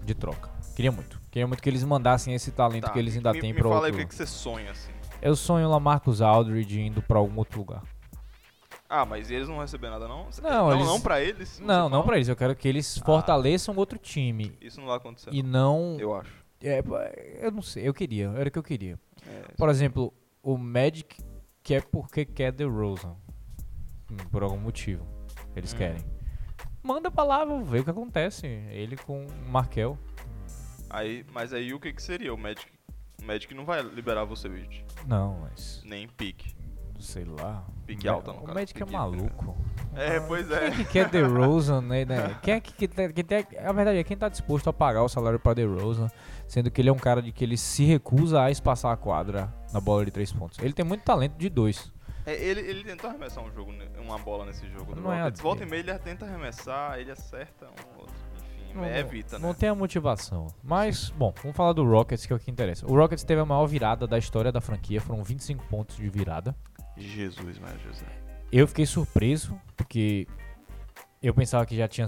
de 0.04 0.14
troca. 0.14 0.50
Queria 0.74 0.92
muito. 0.92 1.18
Queria 1.30 1.46
muito 1.46 1.62
que 1.62 1.68
eles 1.70 1.82
mandassem 1.82 2.34
esse 2.34 2.52
talento 2.52 2.84
tá, 2.84 2.90
que 2.90 2.98
eles 2.98 3.16
ainda 3.16 3.32
me, 3.32 3.40
têm 3.40 3.54
me 3.54 3.58
pra 3.58 3.70
fala 3.70 3.86
outro... 3.86 3.86
aí 3.86 3.92
o 3.92 3.96
que, 4.04 4.10
que 4.10 4.14
você 4.14 4.26
sonha, 4.26 4.70
assim. 4.70 4.90
Eu 5.22 5.34
sonho 5.34 5.70
lá 5.70 5.80
Marcos 5.80 6.20
Aldridge 6.20 6.78
indo 6.78 7.00
pra 7.00 7.18
algum 7.18 7.38
outro 7.38 7.58
lugar. 7.58 7.82
Ah, 8.88 9.04
mas 9.04 9.30
eles 9.30 9.48
não 9.48 9.56
vão 9.56 9.64
receber 9.64 9.90
nada, 9.90 10.06
não? 10.06 10.28
Não, 10.42 10.50
não, 10.50 10.74
eles... 10.74 10.86
não 10.86 11.00
pra 11.00 11.20
eles? 11.20 11.60
Não, 11.60 11.88
não 11.88 12.04
pra 12.04 12.16
eles. 12.16 12.28
Eu 12.28 12.36
quero 12.36 12.54
que 12.54 12.68
eles 12.68 12.98
ah. 13.00 13.04
fortaleçam 13.04 13.74
outro 13.76 13.98
time. 13.98 14.56
Isso 14.60 14.80
não 14.80 14.86
vai 14.86 14.96
acontecer. 14.96 15.30
E 15.32 15.42
não... 15.42 15.96
Eu 15.98 16.14
acho. 16.14 16.44
É, 16.62 16.82
eu 17.40 17.50
não 17.50 17.62
sei, 17.62 17.86
eu 17.86 17.92
queria, 17.92 18.32
era 18.36 18.48
o 18.48 18.52
que 18.52 18.58
eu 18.58 18.62
queria. 18.62 18.98
É, 19.26 19.52
Por 19.56 19.68
exemplo, 19.68 20.12
o 20.42 20.56
Magic 20.56 21.22
quer 21.62 21.84
porque 21.84 22.24
quer 22.24 22.52
The 22.52 22.64
Rosen. 22.64 23.14
Hum, 24.10 24.16
por 24.30 24.42
algum 24.42 24.56
motivo. 24.56 25.06
Eles 25.54 25.74
hum. 25.74 25.76
querem. 25.76 26.04
Manda 26.82 27.10
pra 27.10 27.24
lá, 27.24 27.44
vamos 27.44 27.68
ver 27.68 27.80
o 27.80 27.84
que 27.84 27.90
acontece. 27.90 28.46
Ele 28.46 28.96
com 28.96 29.26
o 29.26 29.50
Markel. 29.50 29.98
Aí, 30.88 31.26
mas 31.32 31.52
aí 31.52 31.74
o 31.74 31.80
que, 31.80 31.92
que 31.92 32.02
seria? 32.02 32.32
O 32.32 32.38
Magic, 32.38 32.70
o 33.20 33.24
Magic 33.24 33.52
não 33.52 33.64
vai 33.64 33.82
liberar 33.82 34.24
você, 34.24 34.48
Vucevic. 34.48 34.84
Não, 35.06 35.40
mas. 35.40 35.82
Nem 35.84 36.08
pique. 36.08 36.55
Sei 36.98 37.24
lá. 37.24 37.64
Alta, 38.08 38.32
no 38.32 38.38
O 38.38 38.42
caso. 38.42 38.54
Magic 38.54 38.82
é 38.82 38.86
maluco. 38.86 39.56
É, 39.96 40.20
pois 40.20 40.50
é. 40.50 40.58
Quem 40.58 40.68
é 40.68 40.70
que 40.72 40.84
quer 40.84 41.10
The 41.10 41.22
Rosen, 41.22 41.80
né, 41.80 42.04
né? 42.04 42.38
Quem 42.42 42.52
é 42.52 42.60
que, 42.60 42.70
que, 42.70 42.86
que, 42.86 43.24
que, 43.24 43.58
A 43.58 43.72
verdade 43.72 43.96
é 43.96 44.04
quem 44.04 44.14
tá 44.14 44.28
disposto 44.28 44.68
a 44.68 44.72
pagar 44.72 45.02
o 45.02 45.08
salário 45.08 45.38
pra 45.38 45.54
The 45.54 45.64
Rosen, 45.64 46.10
sendo 46.46 46.70
que 46.70 46.82
ele 46.82 46.90
é 46.90 46.92
um 46.92 46.98
cara 46.98 47.22
de 47.22 47.32
que 47.32 47.42
ele 47.42 47.56
se 47.56 47.82
recusa 47.82 48.42
a 48.42 48.50
espaçar 48.50 48.92
a 48.92 48.96
quadra 48.98 49.50
na 49.72 49.80
bola 49.80 50.04
de 50.04 50.10
três 50.10 50.30
pontos. 50.30 50.58
Ele 50.58 50.74
tem 50.74 50.84
muito 50.84 51.02
talento 51.02 51.38
de 51.38 51.48
dois. 51.48 51.90
É, 52.26 52.34
ele, 52.34 52.60
ele 52.60 52.84
tentou 52.84 53.08
arremessar 53.08 53.42
um 53.42 53.50
jogo, 53.52 53.72
uma 53.98 54.18
bola 54.18 54.44
nesse 54.44 54.68
jogo 54.68 54.94
do 54.94 55.00
não 55.00 55.12
é 55.12 55.22
Rockets. 55.22 55.40
É 55.40 55.42
Volta 55.42 55.62
e 55.62 55.66
meia 55.66 55.80
ele 55.80 55.98
tenta 56.00 56.26
arremessar, 56.26 56.98
ele 56.98 57.12
acerta 57.12 57.66
um 57.66 58.00
outro. 58.00 58.14
Enfim, 58.36 58.74
não, 58.74 58.84
evita, 58.84 59.38
né? 59.38 59.46
Não 59.46 59.54
tem 59.54 59.68
a 59.68 59.74
motivação. 59.74 60.48
Mas, 60.62 61.08
bom, 61.10 61.32
vamos 61.40 61.56
falar 61.56 61.72
do 61.72 61.88
Rockets, 61.88 62.26
que 62.26 62.32
é 62.32 62.36
o 62.36 62.38
que 62.38 62.50
interessa. 62.50 62.84
O 62.86 62.96
Rockets 62.96 63.22
teve 63.22 63.40
a 63.40 63.46
maior 63.46 63.64
virada 63.66 64.08
da 64.08 64.18
história 64.18 64.50
da 64.50 64.60
franquia, 64.60 65.00
foram 65.00 65.22
25 65.22 65.64
pontos 65.68 65.96
de 65.96 66.08
virada. 66.08 66.54
Jesus, 66.96 67.58
mas 67.58 67.80
José. 67.82 68.06
eu 68.50 68.66
fiquei 68.66 68.86
surpreso, 68.86 69.58
porque 69.76 70.26
eu 71.22 71.34
pensava 71.34 71.64
que 71.66 71.76
já 71.76 71.86
tinha. 71.88 72.06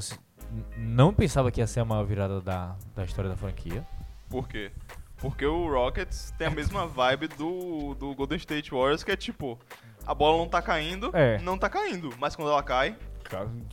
Não 0.77 1.13
pensava 1.13 1.51
que 1.51 1.61
ia 1.61 1.67
ser 1.67 1.81
a 1.81 1.85
maior 1.85 2.05
virada 2.05 2.41
da, 2.41 2.77
da 2.95 3.05
história 3.05 3.29
da 3.31 3.37
franquia. 3.37 3.87
Por 4.31 4.49
quê? 4.49 4.71
Porque 5.19 5.45
o 5.45 5.69
Rockets 5.69 6.33
tem 6.39 6.47
a 6.47 6.51
mesma 6.51 6.87
vibe 6.87 7.29
do, 7.29 7.95
do 7.95 8.15
Golden 8.15 8.39
State 8.39 8.71
Warriors, 8.71 9.03
que 9.03 9.11
é 9.11 9.17
tipo, 9.17 9.59
a 10.07 10.15
bola 10.15 10.39
não 10.39 10.49
tá 10.49 10.63
caindo, 10.63 11.11
É. 11.13 11.39
não 11.41 11.59
tá 11.59 11.69
caindo, 11.69 12.15
mas 12.19 12.37
quando 12.37 12.51
ela 12.51 12.63
cai, 12.63 12.97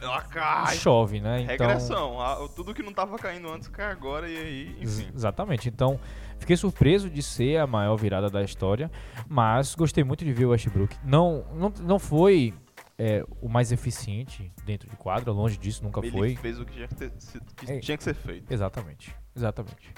ela 0.01 0.21
cai. 0.23 0.75
Chove, 0.75 1.19
né? 1.19 1.41
Então, 1.41 1.67
Regressão. 1.67 2.21
A- 2.21 2.47
tudo 2.55 2.73
que 2.73 2.83
não 2.83 2.93
tava 2.93 3.17
caindo 3.17 3.49
antes 3.51 3.67
cai 3.67 3.91
agora 3.91 4.29
e 4.29 4.37
aí, 4.37 4.77
enfim. 4.81 5.09
Exatamente. 5.13 5.69
Então, 5.69 5.99
fiquei 6.39 6.55
surpreso 6.57 7.09
de 7.09 7.21
ser 7.23 7.57
a 7.59 7.67
maior 7.67 7.95
virada 7.95 8.29
da 8.29 8.41
história, 8.43 8.91
mas 9.27 9.75
gostei 9.75 10.03
muito 10.03 10.23
de 10.25 10.33
ver 10.33 10.45
o 10.45 10.49
Westbrook. 10.49 10.95
Não, 11.03 11.45
não, 11.53 11.73
não 11.81 11.99
foi 11.99 12.53
é, 12.97 13.25
o 13.41 13.49
mais 13.49 13.71
eficiente 13.71 14.51
dentro 14.65 14.89
de 14.89 14.95
quadra, 14.95 15.31
longe 15.31 15.57
disso, 15.57 15.83
nunca 15.83 15.99
Ele 15.99 16.11
foi. 16.11 16.35
fez 16.35 16.59
o 16.59 16.65
que 16.65 16.73
tinha 16.73 16.87
que, 16.87 16.95
ter 16.95 17.11
que 17.55 17.71
É. 17.71 17.79
tinha 17.79 17.97
que 17.97 18.03
ser 18.03 18.13
feito. 18.15 18.51
Exatamente. 18.53 19.15
Exatamente. 19.35 19.93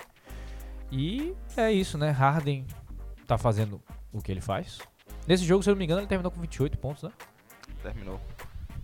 E 0.92 1.36
é 1.56 1.72
isso, 1.72 1.98
né? 1.98 2.10
Harden 2.12 2.66
tá 3.26 3.38
fazendo 3.38 3.82
o 4.12 4.22
que 4.22 4.32
ele 4.32 4.42
faz. 4.42 4.80
Nesse 5.28 5.44
jogo, 5.44 5.62
se 5.62 5.70
eu 5.70 5.74
não 5.74 5.80
me 5.80 5.84
engano, 5.86 6.00
ele 6.00 6.08
terminou 6.08 6.32
com 6.32 6.40
28 6.40 6.78
pontos, 6.78 7.04
né? 7.04 7.12
Terminou. 7.84 8.20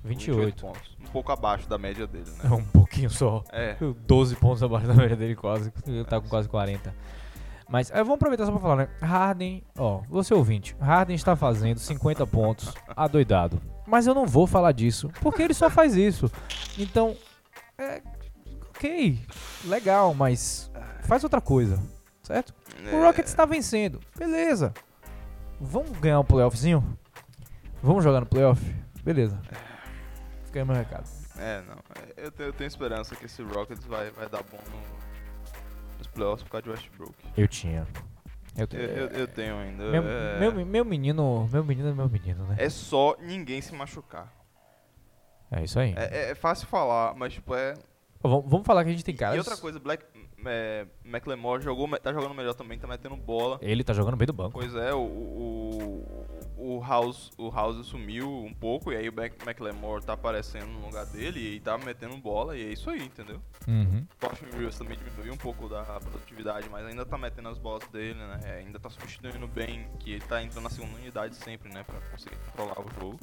28. 0.04 0.62
pontos. 0.62 0.98
Um 1.02 1.08
pouco 1.12 1.32
abaixo 1.32 1.68
da 1.70 1.78
média 1.78 2.06
dele, 2.08 2.30
É 2.44 2.48
né? 2.50 2.56
um 2.56 2.64
pouquinho 2.64 3.10
só. 3.10 3.44
É. 3.52 3.76
12 4.06 4.36
pontos 4.36 4.62
abaixo 4.64 4.88
da 4.88 4.94
média 4.94 5.16
dele, 5.16 5.36
quase. 5.36 5.72
Ele 5.88 6.04
tá 6.04 6.20
com 6.20 6.28
quase 6.28 6.48
40. 6.50 6.94
Mas 7.70 7.90
é, 7.92 7.96
vamos 7.98 8.16
aproveitar 8.16 8.46
só 8.46 8.52
pra 8.52 8.60
falar, 8.62 8.76
né? 8.76 8.90
Harden, 9.02 9.64
ó, 9.78 10.02
você 10.10 10.34
ouvinte, 10.34 10.76
Harden 10.80 11.16
está 11.16 11.36
fazendo 11.36 11.80
50 11.80 12.28
pontos 12.28 12.74
adoidado. 12.96 13.60
Mas 13.88 14.06
eu 14.06 14.14
não 14.14 14.28
vou 14.28 14.46
falar 14.46 14.72
disso, 14.74 15.10
porque 15.22 15.42
ele 15.42 15.54
só 15.54 15.70
faz 15.70 15.96
isso. 15.96 16.30
Então, 16.78 17.16
é. 17.78 18.02
Ok, 18.70 19.18
legal, 19.66 20.14
mas 20.14 20.70
faz 21.04 21.24
outra 21.24 21.40
coisa, 21.40 21.80
certo? 22.22 22.54
O 22.92 22.96
É. 22.98 23.06
Rockets 23.06 23.32
está 23.32 23.46
vencendo, 23.46 24.00
beleza. 24.18 24.74
Vamos 25.60 25.92
ganhar 26.00 26.20
um 26.20 26.24
playoffzinho? 26.26 26.84
Vamos 27.82 28.04
jogar 28.04 28.20
no 28.20 28.26
playoff? 28.26 28.62
Beleza. 29.04 29.40
Fica 30.54 30.60
aí 30.62 30.66
meu 30.68 30.76
recado. 30.76 31.10
É, 31.40 31.62
não. 31.64 31.78
Eu 32.16 32.32
tenho, 32.32 32.50
eu 32.50 32.54
tenho 32.54 32.68
esperança 32.68 33.16
que 33.16 33.26
esse 33.26 33.42
Rockets 33.42 33.84
vai, 33.86 34.12
vai 34.12 34.30
dar 34.30 34.44
bom 34.44 34.60
no- 34.70 35.98
nos 35.98 36.06
playoffs 36.06 36.44
por 36.44 36.52
causa 36.52 36.64
de 36.66 36.70
Westbrook. 36.70 37.16
Eu 37.36 37.48
tinha. 37.48 37.88
Eu, 38.56 38.62
Eu, 38.62 38.68
tenho. 38.68 38.84
eu, 38.84 39.08
eu 39.08 39.28
tenho 39.28 39.58
ainda. 39.58 39.84
Meu, 39.90 40.04
é, 40.08 40.40
meu, 40.40 40.64
meu 40.64 40.86
menino, 40.86 41.50
meu 41.52 41.64
menino 41.64 41.90
é 41.90 41.94
meu 41.94 42.08
menino, 42.08 42.46
né? 42.46 42.56
é 42.60 42.70
só 42.70 43.16
ninguém 43.20 43.64
se 43.64 43.74
machucar. 43.74 44.32
É, 45.50 45.64
isso 45.64 45.80
aí. 45.80 45.96
É, 45.98 46.04
é- 46.28 46.30
é 46.32 46.36
fácil 46.36 46.68
falar, 46.68 47.16
mas 47.16 47.34
tipo, 47.34 47.56
é. 47.56 47.74
Vamos, 48.22 48.44
vamos 48.48 48.66
falar 48.68 48.84
que 48.84 48.92
a 48.92 48.94
gente 48.94 49.04
tem 49.04 49.16
caras. 49.16 49.36
E 49.36 49.40
outra 49.40 49.58
coisa, 49.58 49.80
Black. 49.80 50.06
É, 50.46 50.86
McLemore 51.04 51.64
jogou, 51.64 51.88
tá 52.00 52.14
jogando 52.14 52.34
melhor 52.34 52.54
também, 52.54 52.78
tá 52.78 52.88
metendo 52.88 53.16
bola. 53.16 53.60
Ele 53.62 53.84
tá 53.84 53.94
jogando 53.94 54.18
bem 54.18 54.26
do 54.26 54.34
banco. 54.34 54.52
Pois 54.52 54.76
é, 54.76 54.94
o, 54.94 55.00
o, 55.00 56.38
o, 56.58 56.80
House, 56.80 57.32
o 57.38 57.50
House 57.50 57.86
sumiu 57.86 58.30
um 58.30 58.54
pouco 58.54 58.92
e 58.92 58.96
aí 58.96 59.10
o 59.10 59.14
McLemore 59.14 60.04
tá 60.04 60.14
aparecendo 60.14 60.68
no 60.68 60.86
lugar 60.86 61.06
dele 61.06 61.56
e 61.56 61.60
tá 61.60 61.78
metendo 61.78 62.18
bola 62.18 62.58
e 62.58 62.64
é 62.64 62.72
isso 62.72 62.90
aí, 62.90 63.04
entendeu? 63.04 63.42
Uhum. 63.68 64.06
Austin 64.22 64.46
Rivers 64.46 64.78
também 64.78 64.98
diminuiu 64.98 65.34
um 65.34 65.38
pouco 65.38 65.68
da 65.68 65.84
produtividade, 65.84 66.68
mas 66.70 66.86
ainda 66.86 67.06
tá 67.06 67.18
metendo 67.18 67.50
as 67.50 67.58
bolas 67.58 67.88
dele, 67.90 68.20
né? 68.20 68.40
É, 68.44 68.58
ainda 68.60 68.80
tá 68.80 68.90
substituindo 68.90 69.48
bem, 69.48 69.88
que 70.00 70.12
ele 70.12 70.22
tá 70.22 70.42
entrando 70.42 70.64
na 70.64 70.70
segunda 70.70 70.96
unidade 70.98 71.36
sempre, 71.36 71.72
né? 71.74 71.84
Pra 71.84 72.00
conseguir 72.12 72.38
controlar 72.48 72.80
o 72.80 72.90
jogo. 73.00 73.20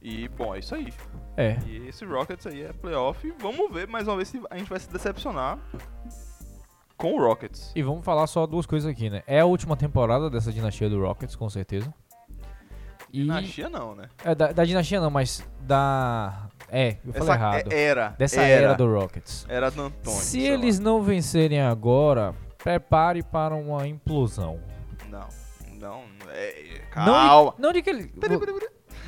E, 0.00 0.28
bom, 0.28 0.54
é 0.54 0.58
isso 0.58 0.74
aí. 0.74 0.92
É. 1.36 1.58
E 1.66 1.88
esse 1.88 2.04
Rockets 2.04 2.46
aí 2.46 2.62
é 2.62 2.72
playoff. 2.72 3.32
Vamos 3.38 3.72
ver 3.72 3.86
mais 3.86 4.08
uma 4.08 4.16
vez 4.16 4.28
se 4.28 4.40
a 4.50 4.58
gente 4.58 4.68
vai 4.68 4.80
se 4.80 4.90
decepcionar 4.90 5.58
com 7.02 7.14
o 7.14 7.18
Rockets. 7.20 7.72
E 7.74 7.82
vamos 7.82 8.04
falar 8.04 8.26
só 8.28 8.46
duas 8.46 8.64
coisas 8.64 8.88
aqui, 8.88 9.10
né? 9.10 9.22
É 9.26 9.40
a 9.40 9.44
última 9.44 9.76
temporada 9.76 10.30
dessa 10.30 10.52
dinastia 10.52 10.88
do 10.88 11.00
Rockets, 11.02 11.34
com 11.34 11.50
certeza. 11.50 11.92
E. 13.12 13.18
Dinastia 13.20 13.68
não, 13.68 13.94
né? 13.96 14.08
É, 14.24 14.34
da, 14.34 14.52
da 14.52 14.64
dinastia 14.64 15.00
não, 15.00 15.10
mas 15.10 15.44
da. 15.60 16.46
É, 16.70 16.96
eu 17.04 17.12
falei 17.12 17.28
Essa 17.28 17.34
errado. 17.34 17.72
é- 17.72 17.82
era. 17.84 18.08
Dessa 18.16 18.40
era, 18.40 18.64
era, 18.66 18.74
do 18.74 18.86
Rockets. 18.90 19.44
Era 19.48 19.70
do 19.70 19.82
Antônio. 19.82 20.18
Se 20.20 20.40
sei 20.40 20.48
lá. 20.48 20.54
eles 20.54 20.78
não 20.78 21.02
vencerem 21.02 21.60
agora, 21.60 22.34
prepare 22.56 23.22
para 23.22 23.54
uma 23.54 23.86
implosão. 23.86 24.60
Não, 25.10 25.26
não. 25.78 26.02
É, 26.30 26.80
Não 26.96 27.12
calma. 27.12 27.52
de, 27.56 27.60
não 27.62 27.72
de 27.72 27.82
que 27.82 27.90
ele. 27.90 28.12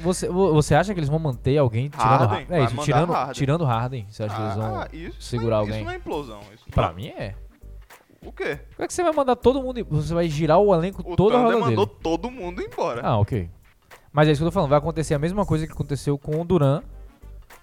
Você, 0.02 0.28
vo- 0.28 0.52
você 0.52 0.74
acha 0.74 0.92
que 0.92 0.98
eles 0.98 1.08
vão 1.08 1.18
manter 1.20 1.56
alguém 1.56 1.88
tirando 1.88 2.26
Harden? 2.26 2.46
É 2.50 2.64
isso, 2.64 2.76
tirando, 2.78 3.12
Harden. 3.12 3.34
tirando 3.34 3.64
Harden. 3.64 4.06
Você 4.10 4.24
acha 4.24 4.34
que 4.36 4.42
eles 4.42 4.54
vão. 4.56 4.76
Ah, 4.76 4.88
isso 4.92 5.22
segurar 5.22 5.50
não, 5.56 5.60
alguém? 5.60 5.76
Isso 5.76 5.84
não 5.84 5.92
é 5.92 5.96
implosão. 5.96 6.40
Isso 6.52 6.64
Pra 6.70 6.88
não. 6.88 6.94
mim 6.96 7.08
é. 7.08 7.34
O 8.24 8.32
quê? 8.32 8.56
Como 8.76 8.84
é 8.84 8.86
que 8.86 8.92
você 8.94 9.02
vai 9.02 9.12
mandar 9.12 9.36
todo 9.36 9.62
mundo. 9.62 9.78
em- 9.80 9.84
Você 9.84 10.14
vai 10.14 10.28
girar 10.28 10.58
o 10.58 10.74
elenco 10.74 11.02
O 11.04 11.16
todo 11.16 11.32
a 11.36 11.40
Thunder 11.40 11.54
roda 11.56 11.66
mandou 11.66 11.86
dele. 11.86 11.98
todo 12.02 12.30
mundo 12.30 12.62
embora. 12.62 13.00
Ah, 13.04 13.18
ok. 13.18 13.50
Mas 14.12 14.28
é 14.28 14.32
isso 14.32 14.40
que 14.40 14.44
eu 14.44 14.48
tô 14.50 14.52
falando. 14.54 14.70
Vai 14.70 14.78
acontecer 14.78 15.14
a 15.14 15.18
mesma 15.18 15.44
coisa 15.44 15.66
que 15.66 15.72
aconteceu 15.72 16.16
com 16.18 16.40
o 16.40 16.44
Duran. 16.44 16.82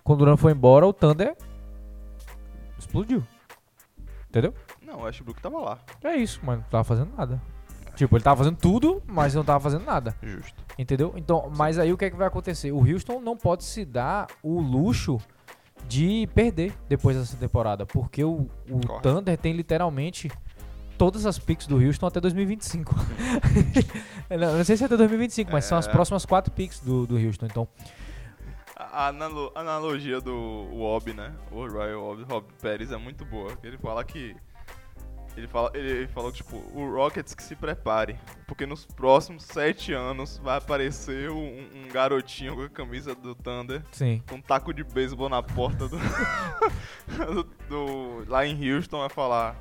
Quando 0.04 0.18
o 0.22 0.26
Duran 0.26 0.38
foi 0.38 0.52
embora, 0.52 0.86
o 0.86 0.94
Thunder 0.94 1.36
explodiu. 2.78 3.24
Entendeu? 4.30 4.54
Não, 4.86 5.00
o 5.00 5.04
Westbrook 5.04 5.42
tava 5.42 5.60
lá. 5.60 5.80
É 6.04 6.16
isso, 6.16 6.40
mas 6.44 6.58
não 6.60 6.66
tava 6.66 6.84
fazendo 6.84 7.12
nada. 7.16 7.42
Tipo, 7.96 8.16
ele 8.16 8.24
tava 8.24 8.38
fazendo 8.38 8.58
tudo, 8.58 9.04
mas 9.06 9.34
não 9.36 9.44
tava 9.44 9.60
fazendo 9.60 9.86
nada. 9.86 10.16
Justo. 10.24 10.64
Entendeu? 10.78 11.14
Então, 11.18 11.52
mas 11.56 11.78
aí 11.78 11.92
o 11.92 11.98
que 11.98 12.06
é 12.06 12.10
que 12.10 12.16
vai 12.16 12.28
acontecer? 12.28 12.72
O 12.72 12.80
Houston 12.90 13.20
não 13.20 13.36
pode 13.36 13.64
se 13.64 13.84
dar 13.84 14.28
o 14.42 14.60
luxo 14.62 15.20
de 15.88 16.28
perder 16.34 16.74
depois 16.88 17.18
dessa 17.18 17.36
temporada, 17.36 17.86
porque 17.86 18.24
o, 18.24 18.48
o. 18.70 18.80
Thunder 19.02 19.38
tem 19.38 19.52
literalmente 19.54 20.32
todas 21.02 21.26
as 21.26 21.40
picks 21.40 21.66
do 21.66 21.78
Houston 21.84 22.06
até 22.06 22.22
2025. 22.22 22.94
não, 24.30 24.58
não 24.60 24.64
sei 24.64 24.78
se 24.78 24.84
é 24.84 24.86
até 24.86 24.96
2025, 24.96 25.52
mas 25.52 25.66
são 25.66 25.76
as 25.76 25.88
É. 25.88 25.92
próximas 25.92 26.28
quatro 26.28 26.54
picks 26.54 26.80
do, 26.80 27.08
do 27.08 27.18
Houston. 27.18 27.48
Então, 27.48 27.68
A 28.76 29.08
analo- 29.08 29.52
analogia 29.56 30.22
do 30.22 30.36
Wob, 30.72 31.12
né? 31.14 31.34
O 31.52 31.68
Royal 31.68 32.04
Wob, 32.04 32.24
Rob 32.30 32.46
Pérez 32.62 32.92
é 32.92 32.98
muito 32.98 33.26
boa. 33.26 33.52
Ele 33.64 33.80
fala 33.80 34.04
que. 34.04 34.36
Ele, 35.36 35.48
fala, 35.48 35.72
ele 35.74 36.08
falou 36.10 36.30
que, 36.32 36.38
tipo, 36.38 36.58
o 36.58 36.94
Rockets 36.94 37.34
que 37.34 37.42
se 37.42 37.56
prepare. 37.56 38.16
Porque 38.46 38.68
nos 38.68 38.86
próximos 38.86 39.44
sete 39.46 39.94
anos 39.94 40.38
vai 40.38 40.58
aparecer 40.60 41.32
um, 41.32 41.62
um 41.74 41.88
garotinho 41.92 42.56
com 42.56 42.62
a 42.62 42.70
camisa 42.70 43.16
do 43.16 43.34
Thunder. 43.34 43.82
sim. 43.92 44.22
Com 44.30 44.36
um 44.36 44.42
taco 44.42 44.72
de 44.72 44.84
beisebol 44.84 45.30
na 45.30 45.42
porta 45.42 45.88
do, 45.88 45.98
do, 47.18 47.44
do- 47.68 48.26
Lá 48.30 48.46
em 48.46 48.72
Houston 48.76 49.00
vai 49.00 49.10
falar. 49.10 49.56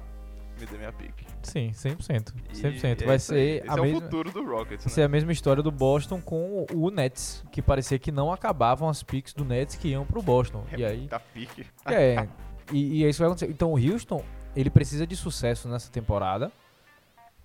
Me 0.58 0.66
dê 0.66 0.76
minha 0.76 0.92
pique. 0.92 1.24
Sim, 1.42 1.70
100%. 1.72 2.34
E 2.50 2.56
100%. 2.56 3.02
é 3.02 3.06
vai 3.06 3.18
ser 3.18 3.62
Esse 3.62 3.70
a 3.70 3.74
é 3.76 3.80
o 3.80 3.82
mesma, 3.82 4.00
futuro 4.02 4.30
do 4.30 4.44
Rockets, 4.44 4.84
vai 4.84 4.92
ser 4.94 5.00
né? 5.00 5.06
a 5.06 5.08
mesma 5.08 5.32
história 5.32 5.62
do 5.62 5.70
Boston 5.70 6.20
com 6.20 6.66
o 6.72 6.90
Nets, 6.90 7.42
que 7.50 7.62
parecia 7.62 7.98
que 7.98 8.12
não 8.12 8.32
acabavam 8.32 8.88
as 8.88 9.02
picks 9.02 9.32
do 9.32 9.44
Nets 9.44 9.74
que 9.76 9.88
iam 9.88 10.04
pro 10.04 10.20
Boston. 10.22 10.64
E 10.76 10.84
aí 10.84 11.08
Tá 11.08 11.18
pique. 11.18 11.64
É, 11.86 12.28
e, 12.72 12.98
e 13.00 13.04
é 13.04 13.08
isso 13.08 13.16
que 13.18 13.22
vai 13.22 13.28
acontecer. 13.28 13.50
Então 13.50 13.72
o 13.72 13.76
Houston, 13.78 14.22
ele 14.54 14.70
precisa 14.70 15.06
de 15.06 15.16
sucesso 15.16 15.68
nessa 15.68 15.90
temporada. 15.90 16.52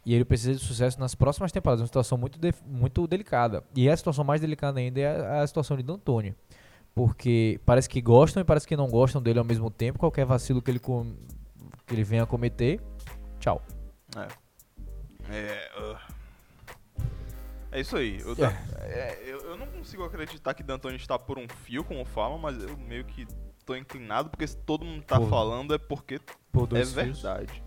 E 0.08 0.14
ele 0.14 0.24
precisa 0.24 0.54
de 0.54 0.60
sucesso 0.60 1.00
nas 1.00 1.16
próximas 1.16 1.52
temporadas. 1.52 1.82
Uma 1.82 1.88
situação 1.88 2.16
muito, 2.16 2.38
de- 2.38 2.54
muito 2.64 3.08
delicada. 3.08 3.64
E 3.76 3.90
a 3.90 3.98
situação 3.98 4.24
mais 4.24 4.40
delicada 4.40 4.80
ainda 4.80 5.00
é 5.00 5.08
a, 5.08 5.42
a 5.42 5.48
situação 5.48 5.76
de 5.76 5.82
D'Antoni. 5.82 6.36
Porque 6.94 7.60
parece 7.66 7.90
que 7.90 8.00
gostam 8.02 8.40
e 8.42 8.44
parece 8.44 8.68
que 8.68 8.78
não 8.78 8.88
gostam 8.88 9.20
dele 9.20 9.40
ao 9.40 9.46
mesmo 9.46 9.70
tempo. 9.72 9.98
Qualquer 9.98 10.26
vacilo 10.26 10.62
que 10.62 10.70
ele, 10.70 10.78
com- 10.80 11.12
que 11.88 11.96
ele 11.96 12.04
venha 12.04 12.22
a 12.22 12.28
cometer, 12.28 12.80
tchau. 13.40 13.64
É. 15.30 15.72
uh, 15.80 15.98
É 17.72 17.80
isso 17.82 17.98
aí. 17.98 18.20
Eu, 18.22 18.34
É. 18.46 18.54
é, 18.82 19.24
eu, 19.26 19.40
eu 19.42 19.58
não 19.58 19.68
consigo 19.68 20.04
acreditar 20.04 20.54
que 20.54 20.64
D'Antoni 20.64 20.96
está 20.96 21.20
por 21.20 21.38
um 21.38 21.48
fio, 21.48 21.84
como 21.84 22.06
falam, 22.06 22.38
mas 22.38 22.62
eu 22.64 22.78
meio 22.78 23.04
que 23.04 23.28
tô 23.66 23.76
inclinado, 23.76 24.30
porque 24.30 24.48
se 24.48 24.56
todo 24.58 24.86
mundo 24.86 25.04
tá 25.04 25.20
Por- 25.20 25.30
falando 25.30 25.74
é 25.74 25.78
porque 25.78 26.20
Por 26.52 26.68
é 26.72 26.86
fios. 26.86 26.94
verdade. 26.94 27.64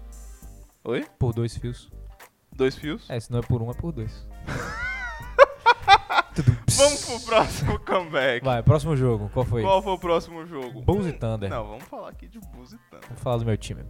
Oi? 0.85 1.05
Por 1.19 1.35
dois 1.35 1.57
fios. 1.57 1.91
Dois 2.53 2.75
fios? 2.77 3.09
É, 3.11 3.21
se 3.21 3.31
não 3.31 3.41
é 3.41 3.43
por 3.43 3.61
um, 3.61 3.71
é 3.71 3.75
por 3.75 3.93
dois. 3.93 4.27
Vamos 6.77 7.05
pro 7.05 7.21
próximo 7.21 7.79
comeback. 7.81 8.45
Vai, 8.45 8.63
próximo 8.63 8.97
jogo. 8.97 9.29
Qual 9.35 9.45
foi? 9.45 9.63
Qual 9.63 9.83
foi 9.83 9.93
o 9.93 9.99
próximo 9.99 10.47
jogo? 10.47 10.81
Bulls 10.83 11.07
e 11.07 11.13
Thunder. 11.13 11.51
Não, 11.51 11.67
vamos 11.67 11.85
falar 11.85 12.11
aqui 12.11 12.29
de 12.29 12.39
Bulls 12.39 12.73
e 12.73 12.79
Thunder. 12.79 13.09
Vou 13.09 13.17
falar 13.19 13.39
do 13.39 13.45
meu 13.45 13.57
time. 13.57 13.85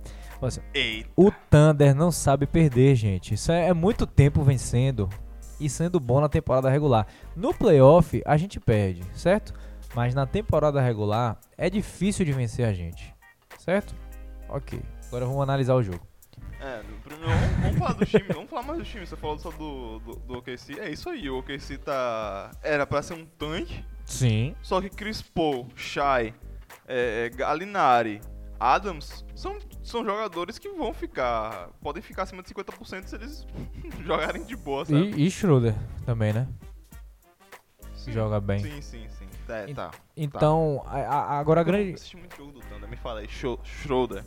O 1.16 1.30
Thunder 1.30 1.94
não 1.94 2.10
sabe 2.10 2.46
perder, 2.46 2.94
gente. 2.94 3.34
Isso 3.34 3.50
é, 3.50 3.68
é 3.68 3.74
muito 3.74 4.06
tempo 4.06 4.42
vencendo 4.42 5.08
e 5.60 5.68
sendo 5.68 5.98
bom 5.98 6.20
na 6.20 6.28
temporada 6.28 6.70
regular. 6.70 7.06
No 7.34 7.52
playoff, 7.52 8.22
a 8.24 8.36
gente 8.36 8.60
perde, 8.60 9.02
certo? 9.14 9.52
Mas 9.94 10.14
na 10.14 10.26
temporada 10.26 10.80
regular, 10.80 11.38
é 11.56 11.68
difícil 11.68 12.24
de 12.24 12.32
vencer 12.32 12.66
a 12.66 12.72
gente, 12.72 13.14
certo? 13.58 13.94
Ok, 14.48 14.80
agora 15.08 15.26
vamos 15.26 15.42
analisar 15.42 15.74
o 15.74 15.82
jogo. 15.82 16.06
É, 16.60 16.82
no 16.82 16.98
primeiro, 16.98 17.28
vamos, 17.28 17.56
vamos 17.62 17.78
falar 17.78 17.92
do 17.92 18.06
time, 18.06 18.24
vamos 18.28 18.50
falar 18.50 18.62
mais 18.62 18.78
do 18.78 18.84
time. 18.84 19.06
Você 19.06 19.16
falou 19.16 19.38
só 19.38 19.50
do, 19.50 19.98
do, 20.00 20.16
do 20.16 20.38
OKC. 20.38 20.78
É 20.80 20.90
isso 20.90 21.08
aí, 21.08 21.28
o 21.30 21.38
OKC 21.38 21.78
tá. 21.78 22.50
Era 22.62 22.86
pra 22.86 23.02
ser 23.02 23.14
um 23.14 23.24
tanque 23.24 23.84
Sim. 24.08 24.54
Só 24.62 24.80
que 24.80 24.88
Chris 24.88 25.20
Paul, 25.20 25.68
Shai, 25.76 26.34
é, 26.86 27.26
é, 27.26 27.28
Galinari, 27.28 28.20
Adams 28.60 29.24
são, 29.34 29.56
são 29.82 30.04
jogadores 30.04 30.58
que 30.58 30.68
vão 30.70 30.92
ficar. 30.92 31.68
Podem 31.80 32.02
ficar 32.02 32.24
acima 32.24 32.42
de 32.42 32.48
50% 32.52 33.06
se 33.06 33.14
eles 33.14 33.46
jogarem 34.04 34.44
de 34.44 34.56
boa, 34.56 34.84
sabe? 34.84 35.12
E, 35.16 35.26
e 35.26 35.30
Schroeder 35.30 35.74
também, 36.04 36.32
né? 36.32 36.48
Sim, 37.94 38.12
Joga 38.12 38.40
bem. 38.40 38.60
Sim, 38.60 38.80
sim, 38.80 39.06
sim. 39.18 39.26
É, 39.48 39.70
E- 39.70 39.74
tá. 39.74 39.90
Então, 40.16 40.82
a- 40.86 40.98
a- 40.98 41.38
agora 41.38 41.60
a 41.60 41.62
Eu 41.62 41.66
grande. 41.66 41.94
assisti 41.94 42.16
muito 42.16 42.36
jogo 42.36 42.52
do 42.52 42.60
Thunder, 42.60 42.88
me 42.88 42.96
fala 42.96 43.20
aí. 43.20 43.28
Schro- 43.28 43.58
Schroeder 43.64 44.24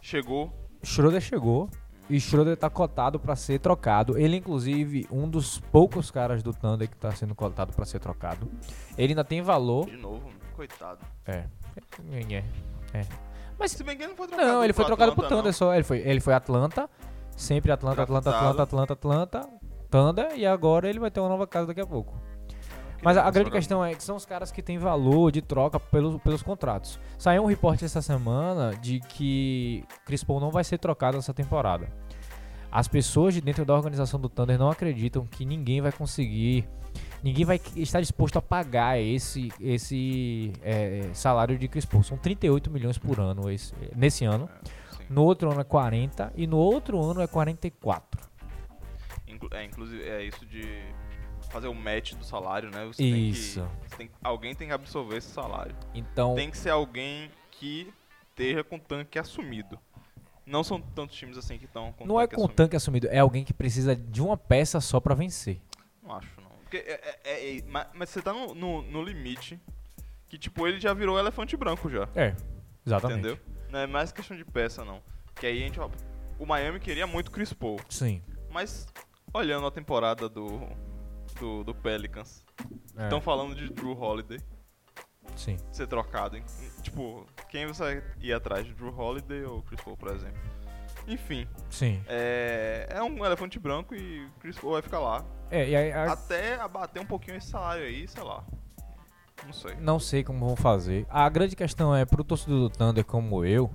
chegou. 0.00 0.52
Schroeder 0.82 1.20
chegou 1.20 1.70
e 2.10 2.20
Schroeder 2.20 2.56
tá 2.56 2.68
cotado 2.70 3.18
pra 3.18 3.34
ser 3.36 3.58
trocado. 3.60 4.18
Ele, 4.18 4.36
inclusive, 4.36 5.06
um 5.10 5.28
dos 5.28 5.58
poucos 5.58 6.10
caras 6.10 6.42
do 6.42 6.52
Thunder 6.52 6.88
que 6.88 6.96
tá 6.96 7.10
sendo 7.12 7.34
cotado 7.34 7.72
pra 7.72 7.84
ser 7.84 7.98
trocado. 7.98 8.50
Ele 8.96 9.12
ainda 9.12 9.24
tem 9.24 9.40
valor. 9.42 9.86
De 9.86 9.96
novo, 9.96 10.30
coitado. 10.54 11.00
É. 11.26 11.44
É. 12.12 12.44
é. 12.98 13.06
Mas 13.58 13.72
Se 13.72 13.82
bem 13.82 13.96
que 13.96 14.02
ele 14.02 14.10
não 14.10 14.16
foi 14.16 14.28
trocado. 14.28 14.52
não, 14.52 14.64
ele 14.64 14.72
foi 14.72 14.84
pro 14.84 14.96
trocado 14.96 15.12
pro 15.14 15.24
Atlanta, 15.24 15.36
Thunder 15.36 15.52
não. 15.52 15.58
só. 15.58 15.74
Ele 15.74 15.84
foi, 15.84 15.98
ele 15.98 16.20
foi 16.20 16.34
Atlanta. 16.34 16.88
Sempre 17.36 17.72
Atlanta, 17.72 18.02
Atlanta. 18.02 18.30
Atlanta, 18.30 18.62
Atlanta, 18.62 18.92
Atlanta. 18.92 19.48
Thunder. 19.90 20.32
E 20.36 20.46
agora 20.46 20.88
ele 20.88 20.98
vai 20.98 21.10
ter 21.10 21.20
uma 21.20 21.28
nova 21.28 21.46
casa 21.46 21.68
daqui 21.68 21.80
a 21.80 21.86
pouco. 21.86 22.14
Mas 23.02 23.16
a, 23.16 23.30
grande 23.30 23.50
questão 23.50 23.84
é 23.84 23.94
que 23.94 24.02
são 24.02 24.16
os 24.16 24.26
caras 24.26 24.50
que 24.50 24.60
têm 24.60 24.76
valor 24.76 25.30
de 25.30 25.40
troca 25.40 25.78
pelos, 25.78 26.20
pelos 26.20 26.42
contratos. 26.42 26.98
Saiu 27.16 27.44
um 27.44 27.46
reporte 27.46 27.84
essa 27.84 28.02
semana 28.02 28.74
de 28.74 28.98
que 29.00 29.84
Chris 30.04 30.24
Paul 30.24 30.40
não 30.40 30.50
vai 30.50 30.64
ser 30.64 30.78
trocado 30.78 31.16
essa 31.16 31.32
temporada. 31.32 31.88
As 32.70 32.88
pessoas 32.88 33.34
de 33.34 33.40
dentro 33.40 33.64
da 33.64 33.74
organização 33.74 34.20
do 34.20 34.28
Thunder 34.28 34.58
não 34.58 34.70
acreditam 34.70 35.24
que 35.24 35.44
ninguém 35.44 35.80
vai 35.80 35.92
conseguir, 35.92 36.68
ninguém 37.22 37.44
vai 37.44 37.60
estar 37.76 38.00
disposto 38.00 38.36
a 38.38 38.42
pagar 38.42 38.98
esse, 39.00 39.52
esse 39.60 40.52
é, 40.62 41.10
salário 41.14 41.58
de 41.58 41.68
Chris 41.68 41.84
Paul. 41.84 42.02
São 42.02 42.16
38 42.18 42.70
milhões 42.70 42.98
por 42.98 43.18
ano 43.20 43.50
esse- 43.50 43.74
nesse 43.96 44.24
ano. 44.24 44.48
É. 44.64 45.04
No 45.10 45.24
outro 45.24 45.50
ano 45.50 45.60
é 45.60 45.64
40 45.64 46.32
e 46.36 46.46
no 46.46 46.58
outro 46.58 47.02
ano 47.02 47.20
é 47.22 47.26
44. 47.26 48.20
Inclu- 49.26 49.48
é, 49.52 49.64
inclusive, 49.64 50.02
é 50.02 50.22
isso 50.24 50.44
de 50.46 50.62
fazer 51.50 51.68
o 51.68 51.74
match 51.74 52.12
do 52.14 52.24
salário, 52.24 52.70
né? 52.70 52.84
Você 52.86 53.02
Isso. 53.02 53.60
Tem 53.60 53.88
que, 53.90 53.96
tem- 53.96 54.10
alguém 54.22 54.54
tem 54.54 54.68
que 54.68 54.74
absorver 54.74 55.16
esse 55.16 55.28
salário. 55.30 55.74
Então, 55.94 56.34
Tem 56.34 56.50
que 56.50 56.58
ser 56.58 56.70
alguém 56.70 57.30
que 57.52 57.92
esteja 58.30 58.62
com 58.62 58.76
o 58.76 58.78
tanque 58.80 59.18
assumido. 59.18 59.78
Não 60.46 60.62
são 60.64 60.80
tantos 60.80 61.16
times 61.16 61.36
assim 61.36 61.58
que 61.58 61.64
estão 61.66 61.92
com 61.92 62.06
não 62.06 62.18
é 62.20 62.26
com 62.26 62.36
assumido. 62.36 62.54
tanque 62.54 62.76
assumido, 62.76 63.06
é 63.08 63.18
alguém 63.18 63.44
que 63.44 63.52
precisa 63.52 63.94
de 63.96 64.20
uma 64.22 64.36
peça 64.36 64.80
só 64.80 64.98
pra 65.00 65.14
vencer. 65.14 65.58
Não 66.02 66.14
acho. 66.14 66.28
Porque 66.68 66.76
é, 66.78 67.18
é- 67.24 67.56
é- 67.58 67.62
mas, 67.66 67.86
mas 67.94 68.08
você 68.10 68.20
tá 68.20 68.32
no, 68.32 68.54
no, 68.54 68.82
no 68.82 69.02
limite 69.02 69.58
que, 70.28 70.36
tipo, 70.38 70.66
ele 70.66 70.78
já 70.78 70.92
virou 70.92 71.18
elefante 71.18 71.56
branco 71.56 71.88
já. 71.88 72.06
É, 72.14 72.34
exatamente. 72.86 73.20
Entendeu? 73.20 73.38
Não 73.70 73.78
é 73.78 73.86
mais 73.86 74.12
questão 74.12 74.36
de 74.36 74.44
peça, 74.44 74.84
não. 74.84 75.02
Que 75.34 75.46
aí 75.46 75.62
a 75.62 75.66
gente... 75.66 75.80
ó, 75.80 75.88
O 76.38 76.44
Miami 76.44 76.78
queria 76.78 77.06
muito 77.06 77.30
Chris 77.30 77.52
Paul. 77.52 77.78
Sim. 77.88 78.22
Mas, 78.50 78.86
olhando 79.32 79.66
a 79.66 79.70
temporada 79.70 80.28
do, 80.28 80.60
do, 81.40 81.64
do 81.64 81.74
Pelicans, 81.74 82.44
É, 82.96 83.04
estão 83.04 83.20
falando 83.20 83.54
de 83.54 83.70
Drew 83.72 83.98
Holiday 83.98 84.38
sim. 85.36 85.56
ser 85.72 85.86
trocado. 85.86 86.36
hein? 86.36 86.44
Tipo, 86.82 87.24
quem 87.48 87.66
você 87.66 88.02
ia 88.20 88.36
atrás? 88.36 88.66
de 88.66 88.74
Drew 88.74 88.94
Holiday 88.94 89.44
ou 89.44 89.62
Chris 89.62 89.80
Paul, 89.80 89.96
por 89.96 90.10
exemplo? 90.10 90.38
Enfim, 91.06 91.48
Sim. 91.70 92.02
é, 92.06 92.86
é 92.90 93.02
um 93.02 93.24
elefante 93.24 93.58
branco 93.58 93.94
e 93.94 94.28
Chris 94.40 94.58
Paul 94.58 94.74
vai 94.74 94.82
ficar 94.82 94.98
lá. 94.98 95.24
É, 95.50 95.68
e 95.68 95.76
aí, 95.76 95.92
a- 95.92 96.12
Até 96.12 96.54
abater 96.56 97.00
um 97.02 97.06
pouquinho 97.06 97.36
esse 97.36 97.48
salário 97.48 97.84
aí, 97.84 98.06
sei 98.06 98.22
lá. 98.22 98.44
Não 99.46 99.52
sei. 99.52 99.74
não 99.80 99.98
sei 100.00 100.24
como 100.24 100.44
vão 100.46 100.56
fazer. 100.56 101.06
A 101.08 101.28
grande 101.28 101.54
questão 101.54 101.94
é, 101.94 102.04
pro 102.04 102.24
torcedor 102.24 102.58
do 102.58 102.70
Thunder 102.70 103.04
como 103.04 103.44
eu, 103.44 103.70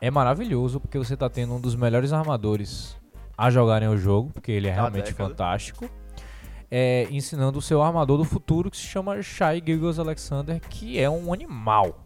é 0.00 0.10
maravilhoso 0.10 0.80
porque 0.80 0.96
você 0.98 1.14
tá 1.16 1.28
tendo 1.28 1.54
um 1.54 1.60
dos 1.60 1.76
melhores 1.76 2.12
armadores 2.12 2.96
a 3.36 3.50
jogarem 3.50 3.86
o 3.88 3.96
jogo, 3.98 4.30
porque 4.32 4.50
ele 4.50 4.66
é 4.66 4.70
Da 4.70 4.76
realmente 4.76 5.06
década. 5.12 5.28
fantástico. 5.28 5.88
É, 6.70 7.06
ensinando 7.10 7.58
o 7.58 7.62
seu 7.62 7.82
armador 7.82 8.16
do 8.16 8.24
futuro 8.24 8.70
que 8.70 8.76
se 8.76 8.84
chama 8.84 9.20
Shai 9.22 9.62
Gilgeous 9.64 9.98
Alexander, 9.98 10.58
que 10.68 10.98
é 10.98 11.08
um 11.08 11.32
animal. 11.32 12.00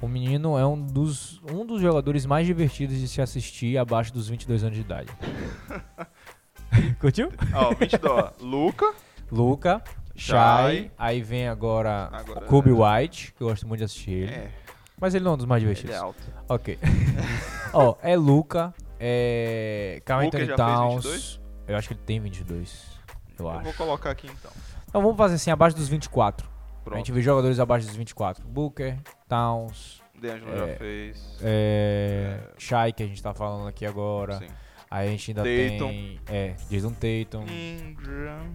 O 0.00 0.06
menino 0.06 0.56
é 0.56 0.64
um 0.66 0.80
dos, 0.80 1.40
um 1.52 1.64
dos 1.66 1.80
jogadores 1.80 2.24
mais 2.26 2.46
divertidos 2.46 2.96
de 2.98 3.08
se 3.08 3.20
assistir 3.22 3.76
abaixo 3.78 4.12
dos 4.12 4.28
22 4.28 4.62
anos 4.62 4.76
de 4.76 4.82
idade. 4.82 5.08
Curtiu? 7.00 7.30
Ó, 7.54 7.74
20 7.74 7.98
dólares. 7.98 8.32
Luca. 8.40 8.94
Luca, 9.30 9.82
Shai, 10.16 10.76
Shai. 10.76 10.90
aí 10.96 11.22
vem 11.22 11.46
agora, 11.48 12.08
Agora- 12.12 12.46
Kobe 12.46 12.70
White, 12.72 13.34
que 13.36 13.42
eu 13.42 13.48
gosto 13.48 13.66
muito 13.68 13.78
de 13.80 13.84
assistir 13.84 14.10
ele. 14.12 14.32
É, 14.32 14.50
Mas 15.00 15.14
ele 15.14 15.24
não 15.24 15.32
é 15.32 15.34
um 15.34 15.36
dos 15.36 15.46
mais 15.46 15.62
ele 15.62 15.74
divertidos. 15.74 15.96
é 15.96 15.98
alto. 16.02 16.22
Ok. 16.48 16.78
Ó, 17.74 17.94
é 18.02 18.16
Luca, 18.16 18.72
é 18.98 20.00
Carl 20.04 20.24
Luka 20.24 20.38
Anthony 20.38 20.46
já 20.50 20.56
fez 20.56 20.68
Towns. 20.78 21.04
22? 21.04 21.40
Eu 21.68 21.76
acho 21.76 21.88
que 21.88 21.94
ele 21.94 22.00
tem 22.06 22.18
22, 22.20 22.84
eu, 23.38 23.44
Eu 23.44 23.50
acho. 23.50 23.64
vou 23.64 23.72
colocar 23.74 24.10
aqui 24.10 24.26
então. 24.26 24.50
Então 24.88 25.02
vamos 25.02 25.16
fazer 25.18 25.34
assim, 25.34 25.50
abaixo 25.50 25.76
dos 25.76 25.88
24. 25.88 26.46
A 26.46 26.84
Pronto. 26.84 26.96
gente 26.96 27.12
vê 27.12 27.20
jogadores 27.20 27.60
abaixo 27.60 27.86
dos 27.86 27.94
24. 27.94 28.46
Booker, 28.48 28.96
Towns, 29.28 30.00
D'Angelo 30.18 30.50
É, 30.52 30.56
já 30.72 30.78
fez. 30.78 31.36
é, 31.42 32.40
É. 32.40 32.50
Shai, 32.56 32.92
que 32.94 33.02
a 33.02 33.06
gente 33.06 33.22
tá 33.22 33.34
falando 33.34 33.68
aqui 33.68 33.84
agora. 33.84 34.38
Sim. 34.38 34.46
Aí 34.90 35.08
a 35.08 35.10
gente 35.10 35.30
ainda 35.30 35.42
Tatum. 35.42 35.88
tem 35.88 36.20
é, 36.28 36.54
Jason 36.70 36.90
Tatum, 36.92 37.44
Ingram. 37.48 38.54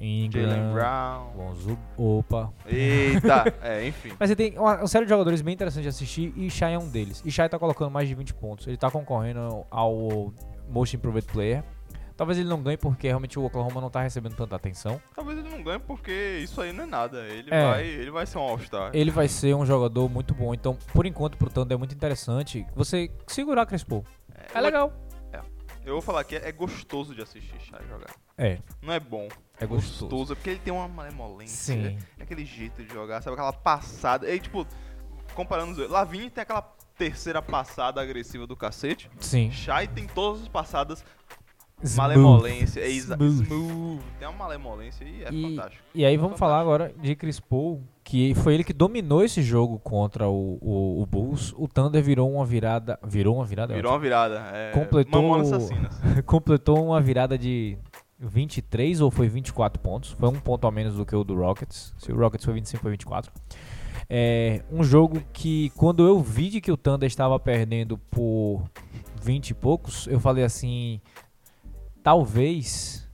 Jalen 0.00 0.24
Ingram, 0.24 0.72
Brown. 0.72 1.36
Lonzo, 1.36 1.78
opa. 1.98 2.50
Eita! 2.66 3.54
é, 3.62 3.86
enfim. 3.86 4.12
Mas 4.18 4.30
você 4.30 4.36
tem 4.36 4.56
uma, 4.58 4.76
uma 4.78 4.86
série 4.86 5.04
de 5.04 5.10
jogadores 5.10 5.42
bem 5.42 5.52
interessantes 5.52 5.82
de 5.82 5.88
assistir 5.88 6.32
e 6.36 6.48
Shai 6.50 6.72
é 6.74 6.78
um 6.78 6.88
deles. 6.88 7.22
E 7.24 7.30
Shai 7.30 7.48
tá 7.50 7.58
colocando 7.58 7.90
mais 7.90 8.08
de 8.08 8.14
20 8.14 8.32
pontos. 8.34 8.66
Ele 8.66 8.78
tá 8.78 8.90
concorrendo 8.90 9.64
ao 9.70 10.32
Most 10.70 10.96
Improved 10.96 11.26
Player. 11.30 11.62
Talvez 12.16 12.38
ele 12.38 12.48
não 12.48 12.62
ganhe 12.62 12.76
porque 12.78 13.08
realmente 13.08 13.38
o 13.38 13.44
Oklahoma 13.44 13.80
não 13.80 13.90
tá 13.90 14.00
recebendo 14.02 14.36
tanta 14.36 14.54
atenção. 14.56 15.00
Talvez 15.14 15.38
ele 15.38 15.48
não 15.50 15.62
ganhe 15.62 15.78
porque 15.78 16.38
isso 16.42 16.60
aí 16.62 16.72
não 16.72 16.84
é 16.84 16.86
nada. 16.86 17.18
Ele, 17.26 17.48
É. 17.50 17.64
vai, 17.70 17.86
ele 17.86 18.10
vai 18.10 18.26
ser 18.26 18.38
um 18.38 18.42
All-Star. 18.42 18.90
Ele 18.94 19.10
vai 19.10 19.26
ser 19.28 19.54
um 19.54 19.64
jogador 19.66 20.08
muito 20.08 20.34
bom. 20.34 20.54
Então, 20.54 20.76
por 20.94 21.04
enquanto, 21.04 21.36
pro 21.36 21.50
Thunder 21.50 21.74
é 21.74 21.78
muito 21.78 21.94
interessante 21.94 22.66
você 22.74 23.10
segurar 23.26 23.66
Chris 23.66 23.84
Paul. 23.84 24.04
É 24.54 24.60
legal. 24.60 24.92
Eu 25.84 25.94
vou 25.94 26.02
falar 26.02 26.24
que 26.24 26.36
é 26.36 26.52
gostoso 26.52 27.14
de 27.14 27.22
assistir 27.22 27.58
Shai 27.60 27.80
jogar. 27.88 28.14
É, 28.36 28.58
Não 28.82 28.92
é 28.92 29.00
bom. 29.00 29.28
é 29.58 29.66
gostoso. 29.66 30.34
Porque 30.36 30.50
ele 30.50 30.58
tem 30.60 30.72
uma 30.72 30.86
malemolência. 30.88 31.74
Sim. 31.74 31.98
É 32.18 32.22
aquele 32.22 32.44
jeito 32.44 32.82
de 32.84 32.92
jogar, 32.92 33.22
sabe? 33.22 33.34
Aquela 33.34 33.52
passada. 33.52 34.32
E 34.32 34.38
tipo, 34.38 34.66
comparando 35.34 35.72
os 35.72 35.76
dois. 35.78 35.90
Lavigne 35.90 36.28
tem 36.30 36.42
aquela 36.42 36.62
terceira 36.96 37.40
passada 37.40 38.00
agressiva 38.00 38.46
do 38.46 38.54
cacete. 38.56 39.10
Sim. 39.18 39.50
Shai 39.50 39.88
tem 39.88 40.06
todas 40.06 40.42
as 40.42 40.48
passadas 40.48 41.04
Smooth. 41.82 41.96
malemolência. 41.96 42.80
É 42.80 42.88
Smooth. 42.90 43.44
smooth. 43.44 44.02
Tem 44.18 44.28
uma 44.28 44.36
malemolência 44.36 45.02
e 45.04 45.24
é 45.24 45.32
E, 45.32 45.42
fantástico. 45.42 45.82
e 45.94 46.04
aí 46.04 46.16
vamos 46.18 46.38
falar 46.38 46.60
agora 46.60 46.92
de 46.98 47.16
Chris 47.16 47.40
Paul, 47.40 47.82
que 48.10 48.34
foi 48.34 48.54
ele 48.54 48.64
que 48.64 48.72
dominou 48.72 49.22
esse 49.22 49.40
jogo 49.40 49.78
contra 49.78 50.28
o, 50.28 50.58
o, 50.60 51.00
o 51.00 51.06
Bulls. 51.06 51.54
O 51.56 51.68
Thunder 51.68 52.02
virou 52.02 52.28
uma 52.28 52.44
virada. 52.44 52.98
Virou 53.06 53.36
uma 53.36 53.44
virada? 53.44 53.72
é 53.72 53.76
Virou 53.76 53.92
uma 53.92 54.00
virada. 54.00 54.50
É, 54.52 54.72
Completou- 54.72 55.22
completou 56.26 56.84
uma 56.86 57.00
virada 57.00 57.38
de 57.38 57.78
23 58.18 59.00
ou 59.00 59.12
foi 59.12 59.28
24 59.28 59.80
pontos. 59.80 60.10
Foi 60.10 60.28
um 60.28 60.40
ponto 60.40 60.66
a 60.66 60.72
menos 60.72 60.96
do 60.96 61.06
que 61.06 61.14
o 61.14 61.22
do 61.22 61.36
Rockets. 61.36 61.94
Se 61.98 62.10
o 62.10 62.16
Rockets 62.16 62.44
foi 62.44 62.54
25, 62.54 62.82
foi 62.82 62.90
24. 62.90 63.30
É 64.08 64.64
um 64.72 64.82
jogo 64.82 65.22
que 65.32 65.70
quando 65.76 66.04
eu 66.04 66.18
vi 66.18 66.50
de 66.50 66.60
que 66.60 66.72
o 66.72 66.76
Thunder 66.76 67.06
estava 67.06 67.38
perdendo 67.38 67.96
por 67.96 68.64
20 69.22 69.50
e 69.50 69.54
poucos, 69.54 70.08
eu 70.08 70.18
falei 70.18 70.42
assim, 70.42 71.00
talvez 72.02 73.08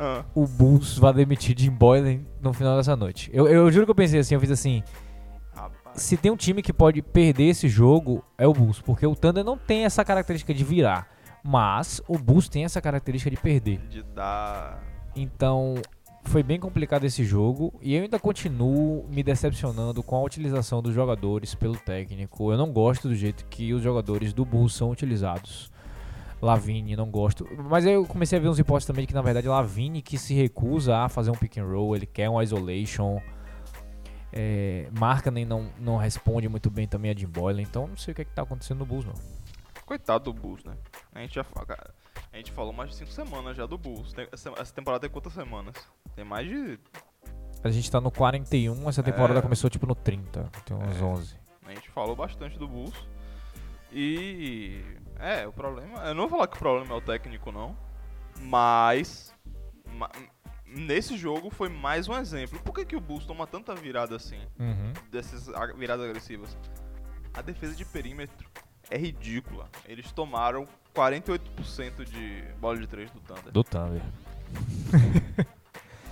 Ah, 0.00 0.24
o 0.34 0.46
Bulls 0.46 0.96
vá 0.96 1.12
demitir 1.12 1.54
Jim 1.58 1.70
Boylan 1.70 2.20
no 2.40 2.54
final 2.54 2.74
dessa 2.78 2.96
noite. 2.96 3.30
Eu, 3.34 3.46
eu 3.46 3.70
juro 3.70 3.84
que 3.84 3.90
eu 3.90 3.94
pensei 3.94 4.18
assim, 4.18 4.34
eu 4.34 4.40
fiz 4.40 4.50
assim, 4.50 4.82
rapaz. 5.54 6.00
se 6.00 6.16
tem 6.16 6.30
um 6.30 6.36
time 6.36 6.62
que 6.62 6.72
pode 6.72 7.02
perder 7.02 7.48
esse 7.48 7.68
jogo, 7.68 8.24
é 8.38 8.46
o 8.46 8.52
Bulls, 8.54 8.80
porque 8.80 9.06
o 9.06 9.14
Thunder 9.14 9.44
não 9.44 9.58
tem 9.58 9.84
essa 9.84 10.02
característica 10.02 10.54
de 10.54 10.64
virar, 10.64 11.06
mas 11.44 12.00
o 12.08 12.16
Bulls 12.16 12.48
tem 12.48 12.64
essa 12.64 12.80
característica 12.80 13.30
de 13.30 13.36
perder. 13.36 13.78
De 13.88 14.02
dar. 14.02 14.82
Então, 15.14 15.74
foi 16.24 16.42
bem 16.42 16.58
complicado 16.58 17.04
esse 17.04 17.22
jogo 17.22 17.74
e 17.82 17.94
eu 17.94 18.02
ainda 18.02 18.18
continuo 18.18 19.06
me 19.10 19.22
decepcionando 19.22 20.02
com 20.02 20.16
a 20.16 20.22
utilização 20.22 20.80
dos 20.80 20.94
jogadores 20.94 21.54
pelo 21.54 21.76
técnico. 21.76 22.50
Eu 22.50 22.56
não 22.56 22.72
gosto 22.72 23.06
do 23.08 23.14
jeito 23.14 23.44
que 23.46 23.74
os 23.74 23.82
jogadores 23.82 24.32
do 24.32 24.44
Bulls 24.44 24.74
são 24.74 24.90
utilizados. 24.90 25.70
Lavine, 26.42 26.96
não 26.96 27.10
gosto. 27.10 27.46
Mas 27.68 27.86
aí 27.86 27.92
eu 27.92 28.06
comecei 28.06 28.38
a 28.38 28.40
ver 28.40 28.48
uns 28.48 28.58
hipóteses 28.58 28.86
também 28.86 29.02
de 29.02 29.08
que 29.08 29.14
na 29.14 29.22
verdade 29.22 29.46
Lavine 29.48 30.00
que 30.00 30.16
se 30.16 30.34
recusa 30.34 30.96
a 30.98 31.08
fazer 31.08 31.30
um 31.30 31.34
pick 31.34 31.58
and 31.58 31.66
roll, 31.66 31.94
ele 31.94 32.06
quer 32.06 32.28
um 32.30 32.40
isolation. 32.40 33.20
É, 34.32 34.88
Markkanen 34.98 35.44
não, 35.44 35.68
não 35.78 35.96
responde 35.96 36.48
muito 36.48 36.70
bem 36.70 36.86
também 36.86 37.10
a 37.10 37.14
Jim 37.14 37.26
Boylan, 37.26 37.62
então 37.62 37.86
não 37.88 37.96
sei 37.96 38.12
o 38.12 38.14
que, 38.14 38.22
é 38.22 38.24
que 38.24 38.30
tá 38.32 38.42
acontecendo 38.42 38.78
no 38.78 38.86
Bulls 38.86 39.04
não. 39.04 39.14
Coitado 39.84 40.32
do 40.32 40.32
Bulls, 40.32 40.62
né? 40.64 40.74
A 41.12 41.20
gente 41.20 41.34
já 41.34 41.42
cara, 41.42 41.92
a 42.32 42.36
gente 42.36 42.52
falou 42.52 42.72
mais 42.72 42.90
de 42.90 42.96
5 42.96 43.10
semanas 43.10 43.56
já 43.56 43.66
do 43.66 43.76
Bulls. 43.76 44.12
Tem- 44.12 44.28
essa, 44.30 44.50
essa 44.56 44.72
temporada 44.72 45.00
tem 45.00 45.10
quantas 45.10 45.32
semanas? 45.32 45.74
Tem 46.14 46.24
mais 46.24 46.46
de 46.48 46.78
A 47.64 47.70
gente 47.70 47.90
tá 47.90 48.00
no 48.00 48.10
41, 48.10 48.88
essa 48.88 49.02
temporada 49.02 49.40
É. 49.40 49.42
começou 49.42 49.68
tipo 49.68 49.84
no 49.84 49.94
30, 49.96 50.48
tem 50.64 50.76
uns 50.76 51.00
É. 51.00 51.04
11. 51.04 51.36
A 51.66 51.74
gente 51.74 51.90
falou 51.90 52.14
bastante 52.14 52.56
do 52.56 52.66
Bulls. 52.68 52.94
E. 53.92 54.80
É, 55.20 55.46
o 55.46 55.52
problema. 55.52 55.98
Eu 56.06 56.14
não 56.14 56.22
vou 56.28 56.30
falar 56.30 56.48
que 56.48 56.56
o 56.56 56.58
problema 56.58 56.94
é 56.94 56.96
o 56.98 57.00
técnico, 57.00 57.52
não. 57.52 57.76
Mas. 58.40 59.34
ma- 59.92 60.10
nesse 60.66 61.16
jogo 61.16 61.50
foi 61.50 61.68
mais 61.68 62.08
um 62.08 62.16
exemplo. 62.16 62.58
Por 62.60 62.72
que, 62.74 62.84
que 62.84 62.96
o 62.96 63.00
Bulls 63.00 63.26
toma 63.26 63.46
tanta 63.46 63.74
virada 63.74 64.16
assim? 64.16 64.40
Uhum. 64.58 64.92
Dessas 65.10 65.46
viradas 65.76 66.06
agressivas? 66.06 66.56
A 67.34 67.42
defesa 67.42 67.74
de 67.74 67.84
perímetro 67.84 68.48
é 68.90 68.96
ridícula. 68.96 69.68
Eles 69.86 70.10
tomaram 70.12 70.66
48% 70.94 72.04
de 72.04 72.42
bola 72.60 72.78
de 72.78 72.86
3 72.86 73.10
do 73.10 73.20
Thunder. 73.20 73.52
Do 73.52 73.64
Thunder. 73.64 74.02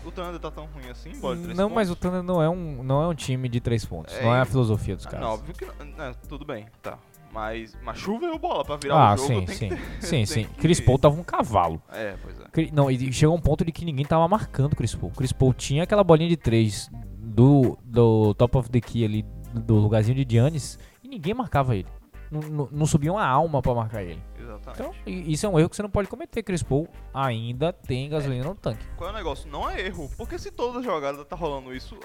O 0.04 0.10
Thunder 0.12 0.40
tá 0.40 0.50
tão 0.50 0.64
ruim 0.66 0.88
assim, 0.88 1.10
bola 1.20 1.36
de 1.36 1.42
3 1.42 1.58
Não, 1.58 1.68
mas 1.68 1.90
o? 1.90 1.96
Thunder 1.96 2.22
não 2.22 2.40
é 2.40 2.48
um, 2.48 2.82
não 2.82 3.02
é 3.02 3.06
um 3.08 3.14
time 3.14 3.46
de 3.46 3.60
3 3.60 3.84
pontos. 3.84 4.14
É, 4.14 4.22
não 4.22 4.34
é 4.34 4.40
a 4.40 4.44
filosofia 4.46 4.96
dos 4.96 5.06
Ah, 5.06 5.10
caras. 5.10 5.26
Não, 5.26 5.34
óbvio 5.34 5.54
que 5.54 5.66
não. 5.66 5.74
né, 5.84 6.14
tudo 6.28 6.46
bem, 6.46 6.66
tá. 6.80 6.98
Mas, 7.38 7.76
mas 7.84 7.96
choveu 7.98 8.36
bola 8.36 8.64
pra 8.64 8.76
virar 8.76 9.10
ah, 9.10 9.14
o 9.14 9.16
jogo. 9.16 9.28
sim, 9.28 9.44
tem 9.46 9.54
sim. 9.54 9.68
que 9.68 9.76
ter- 9.76 10.02
sim, 10.06 10.26
sim. 10.26 10.44
que- 10.44 10.60
Chris 10.60 10.80
Paul 10.80 10.98
tava 10.98 11.14
um 11.14 11.22
cavalo. 11.22 11.80
É, 11.88 12.16
pois 12.20 12.36
é. 12.40 12.70
Não, 12.72 12.90
e 12.90 13.12
chegou 13.12 13.36
um 13.36 13.40
ponto 13.40 13.64
de 13.64 13.70
que 13.70 13.84
ninguém 13.84 14.04
tava 14.04 14.26
marcando 14.26 14.72
o 14.72 14.76
Chris 14.76 14.92
Paul. 14.94 15.12
Chris 15.16 15.32
Paul 15.32 15.54
tinha 15.54 15.84
aquela 15.84 16.02
bolinha 16.02 16.28
de 16.28 16.36
3 16.36 16.90
do, 17.16 17.78
do 17.84 18.34
top 18.34 18.58
of 18.58 18.68
the 18.70 18.80
key 18.80 19.04
ali, 19.04 19.24
do 19.54 19.76
lugarzinho 19.76 20.16
de 20.24 20.26
Giannis, 20.28 20.80
e 21.02 21.06
ninguém 21.06 21.32
marcava 21.32 21.76
ele. 21.76 21.86
Não, 22.28 22.40
não, 22.40 22.68
não 22.72 22.86
subia 22.86 23.12
uma 23.12 23.24
alma 23.24 23.62
pra 23.62 23.72
marcar 23.72 24.02
ele. 24.02 24.20
Exatamente. 24.36 24.80
Então, 24.80 24.94
isso 25.06 25.46
é 25.46 25.48
um 25.48 25.58
erro 25.60 25.68
que 25.70 25.76
você 25.76 25.82
não 25.82 25.90
pode 25.90 26.08
cometer. 26.08 26.42
Chris 26.42 26.62
Paul 26.62 26.88
ainda 27.14 27.72
tem 27.72 28.08
gasolina 28.08 28.44
no 28.46 28.54
tanque. 28.56 28.84
Qual 28.96 29.08
é 29.08 29.12
o 29.12 29.16
negócio? 29.16 29.48
Não 29.48 29.70
é 29.70 29.80
erro. 29.86 30.10
Porque 30.16 30.38
se 30.40 30.50
toda 30.50 30.82
jogada 30.82 31.24
tá 31.24 31.36
rolando 31.36 31.72
isso, 31.72 31.96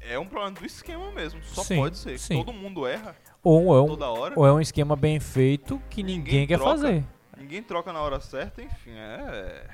é 0.00 0.16
um 0.18 0.26
problema 0.26 0.52
do 0.58 0.64
esquema 0.64 1.10
mesmo. 1.10 1.42
Só 1.42 1.62
Sim, 1.64 1.76
pode 1.76 1.98
ser. 1.98 2.18
sim. 2.18 2.36
Todo 2.42 2.52
mundo 2.54 2.86
erra 2.86 3.14
Ou 3.42 3.76
é 3.76 3.82
um, 3.82 3.86
toda 3.86 4.08
hora. 4.10 4.34
ou 4.36 4.46
é 4.46 4.52
um 4.52 4.60
esquema 4.60 4.94
bem 4.94 5.18
feito 5.18 5.80
que 5.88 6.02
ninguém, 6.02 6.18
Ninguém 6.18 6.46
quer 6.46 6.58
troca. 6.58 6.70
fazer. 6.72 7.04
Ninguém 7.38 7.62
troca 7.62 7.92
na 7.92 8.00
hora 8.00 8.20
certa, 8.20 8.62
enfim, 8.62 8.92
é. 8.92 9.66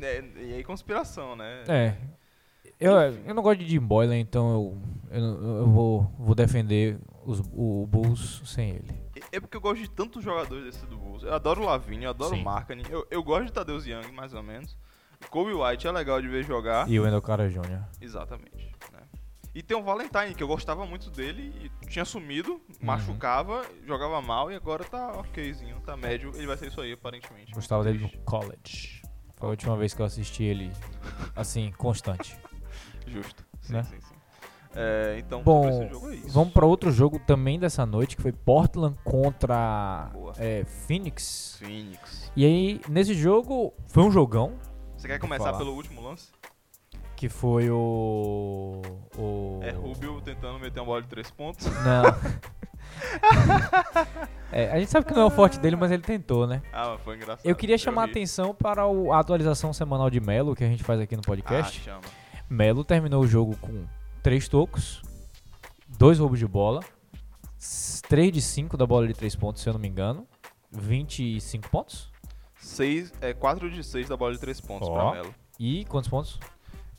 é 0.00 0.24
e 0.36 0.54
aí 0.54 0.64
conspiração, 0.64 1.34
né? 1.34 1.64
É. 1.68 1.96
Eu, 2.78 2.92
eu 3.26 3.34
não 3.34 3.42
gosto 3.42 3.60
de 3.60 3.68
Jim 3.68 3.80
Boylan, 3.80 4.18
então 4.18 4.52
eu, 4.52 5.18
eu, 5.18 5.58
eu 5.58 5.66
vou, 5.66 6.12
vou 6.18 6.34
defender 6.34 6.98
os, 7.24 7.40
o 7.52 7.86
Bulls 7.88 8.42
sem 8.44 8.70
ele. 8.70 8.88
É 9.30 9.38
porque 9.38 9.56
eu 9.56 9.60
gosto 9.60 9.80
de 9.80 9.88
tantos 9.88 10.24
jogadores 10.24 10.64
desse 10.64 10.86
do 10.86 10.96
Bulls. 10.96 11.22
Eu 11.22 11.32
adoro 11.34 11.62
o 11.62 11.64
Lavigne, 11.64 12.04
eu 12.04 12.10
adoro 12.10 12.34
o 12.34 12.42
Markkanen. 12.42 12.84
Eu, 12.90 13.06
eu 13.10 13.22
gosto 13.22 13.46
de 13.46 13.52
Tadeusz 13.52 13.86
Young, 13.86 14.10
mais 14.12 14.34
ou 14.34 14.42
menos. 14.42 14.76
Kobe 15.30 15.52
White 15.52 15.86
é 15.86 15.92
legal 15.92 16.20
de 16.20 16.28
ver 16.28 16.42
jogar. 16.44 16.88
E 16.90 16.98
o 16.98 17.04
Wendell 17.04 17.22
Carter 17.22 17.48
Jr. 17.48 17.84
Exatamente. 18.00 18.71
E 19.54 19.62
tem 19.62 19.76
o 19.76 19.82
Valentine, 19.82 20.34
que 20.34 20.42
eu 20.42 20.48
gostava 20.48 20.86
muito 20.86 21.10
dele 21.10 21.70
e 21.82 21.86
tinha 21.86 22.04
sumido, 22.06 22.52
Uhum. 22.52 22.60
machucava, 22.80 23.62
jogava 23.86 24.20
mal 24.22 24.50
e 24.50 24.54
agora 24.54 24.82
tá 24.82 25.12
okzinho, 25.20 25.78
tá 25.84 25.94
médio. 25.96 26.32
Ele 26.34 26.46
vai 26.46 26.56
ser 26.56 26.68
isso 26.68 26.80
aí, 26.80 26.92
aparentemente. 26.92 27.52
Gostava 27.52 27.84
dele 27.84 27.98
no 27.98 28.08
college. 28.24 29.02
Foi 29.36 29.48
a 29.48 29.50
última 29.50 29.76
vez 29.76 29.92
que 29.92 30.00
eu 30.00 30.06
assisti 30.06 30.42
ele, 30.44 30.72
assim, 31.36 31.70
constante. 31.76 32.38
Justo. 33.06 33.44
Sim, 33.60 33.72
Né? 33.74 33.82
sim, 33.84 34.00
sim. 34.00 34.14
É, 34.74 35.16
então, 35.18 35.42
Bom, 35.42 35.64
sobre 35.70 35.84
esse 35.84 35.92
jogo 35.92 36.10
é 36.10 36.14
isso. 36.14 36.30
Vamos 36.30 36.54
para 36.54 36.64
outro 36.64 36.90
jogo 36.90 37.18
também 37.18 37.58
dessa 37.58 37.84
noite, 37.84 38.16
que 38.16 38.22
foi 38.22 38.32
Portland 38.32 38.96
contra 39.04 40.10
é, 40.38 40.64
Phoenix. 40.64 41.56
Phoenix. 41.58 42.32
E 42.34 42.46
aí, 42.46 42.80
nesse 42.88 43.12
jogo, 43.12 43.74
foi 43.88 44.02
um 44.02 44.10
jogão, 44.10 44.58
Você 44.96 45.06
quer 45.08 45.18
começar 45.18 45.52
pelo 45.58 45.74
último 45.74 46.00
lance? 46.00 46.30
Que 47.22 47.28
foi 47.28 47.70
o... 47.70 48.82
o... 49.16 49.60
É 49.62 49.70
Rubio 49.70 50.20
tentando 50.22 50.58
meter 50.58 50.80
uma 50.80 50.86
bola 50.86 51.02
de 51.02 51.06
três 51.06 51.30
pontos. 51.30 51.64
Não. 51.86 52.02
É, 54.50 54.72
a 54.72 54.80
gente 54.80 54.90
sabe 54.90 55.06
que 55.06 55.14
não 55.14 55.22
é 55.22 55.24
o 55.26 55.30
forte 55.30 55.56
dele, 55.60 55.76
mas 55.76 55.92
ele 55.92 56.02
tentou, 56.02 56.48
né? 56.48 56.60
Ah, 56.72 56.88
mas 56.90 57.00
foi 57.02 57.14
engraçado. 57.14 57.46
Eu 57.46 57.54
queria 57.54 57.78
chamar 57.78 58.02
a 58.02 58.04
ri. 58.06 58.10
atenção 58.10 58.52
para 58.52 58.88
o- 58.88 59.12
a 59.12 59.20
atualização 59.20 59.72
semanal 59.72 60.10
de 60.10 60.18
Melo, 60.20 60.56
que 60.56 60.64
a 60.64 60.66
gente 60.66 60.82
faz 60.82 61.00
aqui 61.00 61.14
no 61.14 61.22
Ah, 61.24 61.26
podcast. 61.28 61.80
chama. 61.80 62.00
Melo 62.50 62.84
terminou 62.84 63.22
o 63.22 63.26
jogo 63.26 63.56
com 63.58 63.84
3 64.20 64.48
tocos, 64.48 65.00
2 65.96 66.18
roubos 66.18 66.40
de 66.40 66.46
bola, 66.48 66.80
3 68.08 68.32
de 68.32 68.42
5 68.42 68.76
da 68.76 68.84
bola 68.84 69.06
de 69.06 69.14
3 69.14 69.36
pontos, 69.36 69.62
se 69.62 69.68
eu 69.68 69.74
não 69.74 69.80
me 69.80 69.86
engano. 69.86 70.26
25 70.72 71.68
pontos? 71.70 72.10
Seis, 72.56 73.12
é, 73.20 73.32
4 73.32 73.70
de 73.70 73.84
6 73.84 74.08
da 74.08 74.16
bola 74.16 74.32
de 74.32 74.40
3 74.40 74.60
pontos 74.60 74.88
Ó. 74.88 74.92
pra 74.92 75.12
Melo. 75.12 75.32
E 75.60 75.84
quantos 75.84 76.10
pontos? 76.10 76.40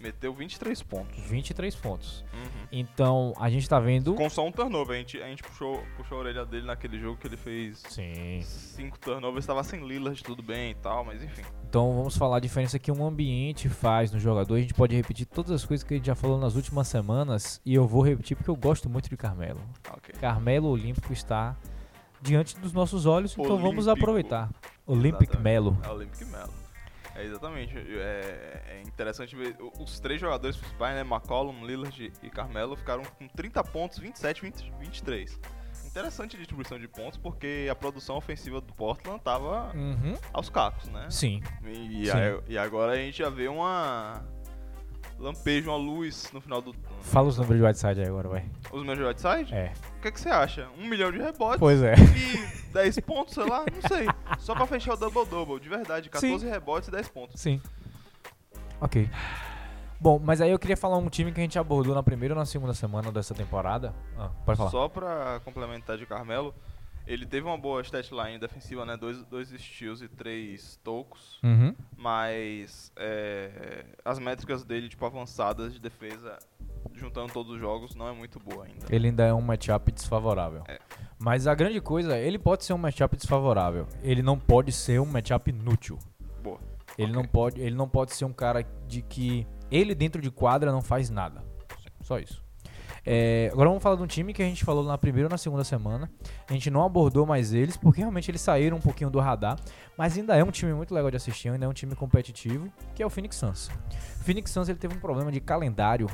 Meteu 0.03 0.33
23 0.33 0.83
pontos. 0.83 1.17
23 1.29 1.75
pontos. 1.75 2.25
Uhum. 2.33 2.67
Então, 2.73 3.33
a 3.39 3.49
gente 3.49 3.69
tá 3.69 3.79
vendo. 3.79 4.13
Com 4.15 4.29
só 4.29 4.45
um 4.45 4.51
turnover. 4.51 4.97
A 4.97 4.99
gente, 4.99 5.21
a 5.21 5.27
gente 5.27 5.41
puxou, 5.41 5.81
puxou 5.95 6.17
a 6.17 6.21
orelha 6.21 6.45
dele 6.45 6.65
naquele 6.67 6.99
jogo 6.99 7.17
que 7.17 7.25
ele 7.25 7.37
fez 7.37 7.81
Sim. 7.87 8.41
5 8.41 8.99
turnovers. 8.99 9.45
Tava 9.45 9.63
sem 9.63 9.87
Lillard, 9.87 10.21
tudo 10.21 10.43
bem 10.43 10.71
e 10.71 10.75
tal, 10.75 11.05
mas 11.05 11.23
enfim. 11.23 11.43
Então, 11.69 11.95
vamos 11.95 12.17
falar 12.17 12.35
a 12.37 12.39
diferença 12.41 12.77
que 12.77 12.91
um 12.91 13.07
ambiente 13.07 13.69
faz 13.69 14.11
no 14.11 14.19
jogador. 14.19 14.55
A 14.55 14.59
gente 14.59 14.73
pode 14.73 14.93
repetir 14.93 15.25
todas 15.25 15.51
as 15.51 15.63
coisas 15.63 15.85
que 15.87 15.93
a 15.93 15.97
gente 15.97 16.07
já 16.07 16.15
falou 16.15 16.37
nas 16.37 16.55
últimas 16.55 16.89
semanas. 16.89 17.61
E 17.65 17.73
eu 17.73 17.87
vou 17.87 18.01
repetir 18.01 18.35
porque 18.35 18.49
eu 18.49 18.57
gosto 18.57 18.89
muito 18.89 19.09
de 19.09 19.15
Carmelo. 19.15 19.61
Ah, 19.87 19.93
ok. 19.95 20.15
Carmelo 20.19 20.67
Olímpico 20.67 21.13
está 21.13 21.55
diante 22.21 22.59
dos 22.59 22.73
nossos 22.73 23.05
olhos, 23.05 23.33
então 23.37 23.57
vamos 23.57 23.87
Olímpico. 23.87 23.91
aproveitar. 23.91 24.49
Olympic 24.85 25.29
Exatamente. 25.29 25.43
Melo. 25.43 25.77
É 25.81 25.89
Olympic 25.89 26.27
Melo. 26.27 26.62
É 27.15 27.23
exatamente. 27.23 27.75
É, 27.77 28.61
é 28.69 28.81
interessante 28.81 29.35
ver 29.35 29.55
os 29.79 29.99
três 29.99 30.19
jogadores 30.19 30.57
principais, 30.57 30.95
né? 30.95 31.01
McCollum, 31.01 31.65
Lillard 31.65 32.11
e 32.23 32.29
Carmelo, 32.29 32.75
ficaram 32.75 33.03
com 33.03 33.27
30 33.27 33.63
pontos, 33.65 33.99
27, 33.99 34.41
20, 34.41 34.71
23. 34.79 35.39
Interessante 35.85 36.35
a 36.35 36.39
distribuição 36.39 36.79
de 36.79 36.87
pontos, 36.87 37.17
porque 37.19 37.67
a 37.69 37.75
produção 37.75 38.17
ofensiva 38.17 38.59
do 38.59 38.73
Portland 38.73 39.21
tava 39.21 39.71
Uhum. 39.75 40.17
aos 40.33 40.49
cacos, 40.49 40.89
né? 40.89 41.07
Sim. 41.11 41.39
E, 41.63 42.07
Sim. 42.07 42.11
aí- 42.11 42.39
e 42.47 42.57
agora 42.57 42.93
a 42.93 42.95
gente 42.95 43.19
já 43.19 43.29
vê 43.29 43.47
uma 43.47 44.25
lampejo, 45.19 45.69
uma 45.71 45.77
luz 45.77 46.29
no 46.33 46.41
final 46.41 46.61
do 46.61 46.75
Fala 47.01 47.27
os 47.27 47.37
números 47.37 47.57
de 47.57 47.63
Whiteside 47.65 48.01
aí 48.01 48.07
agora, 48.07 48.27
vai. 48.29 48.45
Os 48.71 48.83
meus 48.83 48.99
Whiteside? 48.99 49.53
É. 49.53 49.71
O 49.97 50.01
que, 50.01 50.11
que 50.11 50.19
você 50.19 50.29
acha? 50.29 50.67
Um 50.77 50.87
milhão 50.87 51.11
de 51.11 51.17
rebotes 51.19 51.59
Pois 51.59 51.81
é. 51.81 51.95
e 51.95 52.71
10 52.73 52.99
pontos, 53.01 53.33
sei 53.33 53.45
lá, 53.45 53.65
não 53.71 53.87
sei. 53.87 54.07
Só 54.39 54.53
pra 54.53 54.65
fechar 54.65 54.93
o 54.93 54.97
double-double, 54.97 55.59
de 55.59 55.69
verdade. 55.69 56.09
14 56.09 56.47
rebotes 56.47 56.87
e 56.89 56.91
10 56.91 57.07
pontos. 57.09 57.39
Sim. 57.41 57.61
Ok. 58.81 59.09
Bom, 59.99 60.19
mas 60.21 60.41
aí 60.41 60.51
eu 60.51 60.59
queria 60.59 60.75
falar 60.75 60.97
um 60.97 61.07
time 61.07 61.31
que 61.31 61.39
a 61.39 61.43
gente 61.43 61.57
abordou 61.57 61.95
na 61.95 62.03
primeira 62.03 62.33
ou 62.33 62.39
na 62.39 62.45
segunda 62.45 62.73
semana 62.73 63.09
dessa 63.09 63.33
temporada. 63.33 63.93
Ah, 64.17 64.29
pode 64.45 64.57
falar. 64.57 64.69
Só 64.69 64.89
pra 64.89 65.39
complementar 65.45 65.97
de 65.97 66.05
Carmelo, 66.05 66.53
ele 67.05 67.25
teve 67.25 67.45
uma 67.45 67.57
boa 67.57 67.81
statline 67.81 68.39
defensiva, 68.39 68.85
né? 68.85 68.95
Dois, 68.95 69.23
dois 69.25 69.49
steals 69.49 70.01
e 70.01 70.07
três 70.07 70.79
tocos. 70.83 71.39
Uhum. 71.43 71.75
Mas 71.97 72.91
é, 72.95 73.85
as 74.03 74.19
métricas 74.19 74.63
dele, 74.63 74.87
tipo, 74.89 75.05
avançadas 75.05 75.73
de 75.73 75.79
defesa, 75.79 76.37
juntando 76.93 77.31
todos 77.33 77.51
os 77.53 77.59
jogos, 77.59 77.95
não 77.95 78.07
é 78.07 78.13
muito 78.13 78.39
boa 78.39 78.65
ainda. 78.65 78.85
Ele 78.89 79.07
ainda 79.07 79.23
é 79.25 79.33
um 79.33 79.41
matchup 79.41 79.91
desfavorável. 79.91 80.63
É. 80.67 80.79
Mas 81.19 81.47
a 81.47 81.53
grande 81.55 81.79
coisa, 81.81 82.17
ele 82.17 82.39
pode 82.39 82.63
ser 82.63 82.73
um 82.73 82.77
matchup 82.77 83.15
desfavorável. 83.15 83.87
Ele 84.01 84.21
não 84.21 84.37
pode 84.39 84.71
ser 84.71 84.99
um 84.99 85.05
matchup 85.05 85.49
inútil. 85.49 85.97
Boa. 86.41 86.59
Ele, 86.97 87.11
Ok. 87.11 87.15
não 87.21 87.25
pode, 87.25 87.61
ele 87.61 87.75
não 87.75 87.89
pode 87.89 88.13
ser 88.13 88.25
um 88.25 88.33
cara 88.33 88.61
de 88.87 89.01
que 89.01 89.47
ele 89.71 89.95
dentro 89.95 90.21
de 90.21 90.29
quadra 90.29 90.71
não 90.71 90.81
faz 90.81 91.09
nada. 91.09 91.43
Só 92.01 92.19
isso. 92.19 92.42
É, 93.05 93.49
agora 93.51 93.67
vamos 93.69 93.83
falar 93.83 93.97
de 93.97 94.03
um 94.03 94.07
time 94.07 94.33
que 94.33 94.41
a 94.41 94.45
gente 94.45 94.63
falou 94.63 94.83
na 94.83 94.97
primeira 94.97 95.27
ou 95.27 95.31
na 95.31 95.37
segunda 95.37 95.63
semana. 95.63 96.09
A 96.49 96.53
gente 96.53 96.69
não 96.69 96.83
abordou 96.85 97.25
mais 97.25 97.53
eles, 97.53 97.75
porque 97.75 97.99
realmente 97.99 98.31
eles 98.31 98.39
saíram 98.41 98.77
um 98.77 98.81
pouquinho 98.81 99.09
do 99.09 99.19
radar. 99.19 99.57
Mas 99.97 100.17
ainda 100.17 100.35
é 100.35 100.43
um 100.43 100.51
time 100.51 100.73
muito 100.73 100.93
legal 100.93 101.11
de 101.11 101.17
assistir, 101.17 101.49
ainda 101.49 101.65
é 101.65 101.67
um 101.67 101.73
time 101.73 101.95
competitivo, 101.95 102.71
que 102.95 103.03
é 103.03 103.05
o 103.05 103.09
Phoenix 103.09 103.35
Suns. 103.35 103.67
O 104.21 104.23
Phoenix 104.23 104.51
Suns 104.51 104.69
ele 104.69 104.79
teve 104.79 104.95
um 104.95 104.99
problema 104.99 105.31
de 105.31 105.39
calendário. 105.41 106.07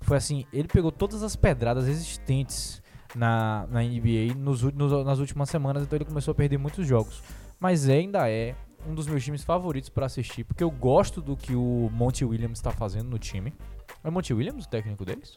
Foi 0.00 0.16
assim, 0.16 0.44
ele 0.52 0.66
pegou 0.66 0.90
todas 0.90 1.22
as 1.22 1.36
pedradas 1.36 1.86
existentes 1.86 2.82
na, 3.14 3.66
na 3.70 3.82
NBA 3.82 4.34
nos, 4.36 4.62
nos- 4.62 5.04
nas 5.04 5.18
últimas 5.20 5.48
semanas, 5.48 5.84
então 5.84 5.96
ele 5.96 6.04
começou 6.04 6.32
a 6.32 6.34
perder 6.34 6.58
muitos 6.58 6.86
jogos. 6.86 7.22
Mas 7.60 7.88
ainda 7.88 8.28
é 8.28 8.56
um 8.84 8.94
dos 8.96 9.06
meus 9.06 9.22
times 9.22 9.44
favoritos 9.44 9.88
pra 9.88 10.06
assistir, 10.06 10.42
porque 10.42 10.64
eu 10.64 10.70
gosto 10.72 11.22
do 11.22 11.36
que 11.36 11.54
o 11.54 11.88
Monty 11.92 12.24
Williams 12.24 12.58
está 12.58 12.72
fazendo 12.72 13.08
no 13.08 13.18
time. 13.18 13.54
É 14.02 14.08
o 14.08 14.12
Monty 14.12 14.34
Williams 14.34 14.64
o 14.64 14.68
técnico 14.68 15.04
deles? 15.04 15.36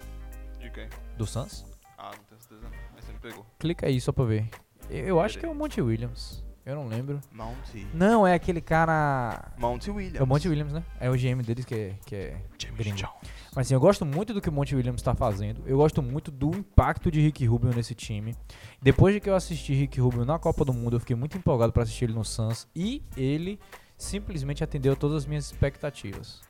Do 1.17 1.25
Suns? 1.25 1.65
Ah, 1.97 2.11
não 2.15 2.23
tenho 2.23 2.41
certeza. 2.41 2.61
não. 2.61 2.71
Mas 2.95 3.05
você 3.05 3.11
me 3.11 3.19
pegou. 3.19 3.45
Clica 3.59 3.87
aí 3.87 3.99
só 4.01 4.11
pra 4.11 4.25
ver. 4.25 4.47
Eu, 4.89 5.05
eu 5.05 5.19
acho 5.19 5.39
que 5.39 5.45
é 5.45 5.49
o 5.49 5.55
Monty 5.55 5.81
Williams. 5.81 6.43
Eu 6.65 6.75
não 6.75 6.87
lembro. 6.87 7.19
Monty. 7.31 7.85
Não, 7.93 8.25
é 8.25 8.33
aquele 8.33 8.59
cara. 8.59 9.51
Monty 9.57 9.91
Williams. 9.91 10.19
É 10.19 10.23
o 10.23 10.27
Monty 10.27 10.49
Williams, 10.49 10.73
né? 10.73 10.83
É 10.99 11.09
o 11.11 11.13
GM 11.13 11.43
deles 11.43 11.63
que 11.63 11.75
é, 11.75 11.95
que 12.05 12.15
é 12.15 12.41
James 12.57 12.77
gringo. 12.77 12.97
Jones. 12.97 13.13
Mas 13.55 13.67
assim, 13.67 13.75
eu 13.75 13.79
gosto 13.79 14.03
muito 14.03 14.33
do 14.33 14.41
que 14.41 14.49
o 14.49 14.51
Monty 14.51 14.75
Williams 14.75 14.99
está 14.99 15.13
fazendo. 15.13 15.61
Eu 15.67 15.77
gosto 15.77 16.01
muito 16.01 16.31
do 16.31 16.49
impacto 16.57 17.11
de 17.11 17.21
Rick 17.21 17.45
Rubio 17.45 17.71
nesse 17.73 17.93
time. 17.93 18.35
Depois 18.81 19.13
de 19.13 19.19
que 19.21 19.29
eu 19.29 19.35
assisti 19.35 19.73
Rick 19.75 19.99
Rubio 20.01 20.25
na 20.25 20.39
Copa 20.39 20.65
do 20.65 20.73
Mundo, 20.73 20.95
eu 20.95 20.99
fiquei 20.99 21.15
muito 21.15 21.37
empolgado 21.37 21.71
para 21.71 21.83
assistir 21.83 22.05
ele 22.05 22.13
no 22.13 22.25
Suns. 22.25 22.67
E 22.75 23.03
ele 23.15 23.59
simplesmente 23.95 24.63
atendeu 24.63 24.95
todas 24.95 25.17
as 25.17 25.25
minhas 25.27 25.45
expectativas. 25.45 26.41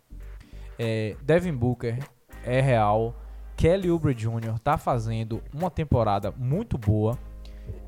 É, 0.80 1.16
Devin 1.22 1.54
Booker 1.54 2.00
é 2.44 2.62
real. 2.62 3.14
Kelly 3.58 3.90
Oubre 3.90 4.14
Jr. 4.14 4.60
tá 4.64 4.78
fazendo 4.78 5.42
uma 5.54 5.70
temporada 5.72 6.32
muito 6.32 6.78
boa. 6.78 7.18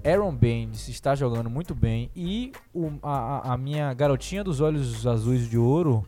Aaron 0.03 0.34
Baines 0.36 0.88
está 0.88 1.13
jogando 1.13 1.49
muito 1.49 1.76
bem. 1.76 2.09
E 2.15 2.51
o- 2.74 2.91
a, 3.03 3.53
a- 3.53 3.57
minha 3.57 3.93
garotinha 3.93 4.43
dos 4.43 4.59
olhos 4.61 5.05
azuis 5.05 5.47
de 5.47 5.57
ouro, 5.57 6.07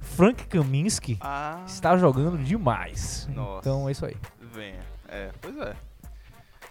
Frank 0.00 0.46
Kaminsky, 0.46 1.18
Ah, 1.20 1.62
está 1.66 1.96
jogando 1.96 2.36
demais. 2.38 3.28
Nossa. 3.32 3.60
Então 3.60 3.88
é 3.88 3.92
isso 3.92 4.04
aí. 4.06 4.16
venha. 4.52 4.80
É, 5.08 5.30
pois 5.40 5.56
é. 5.58 5.76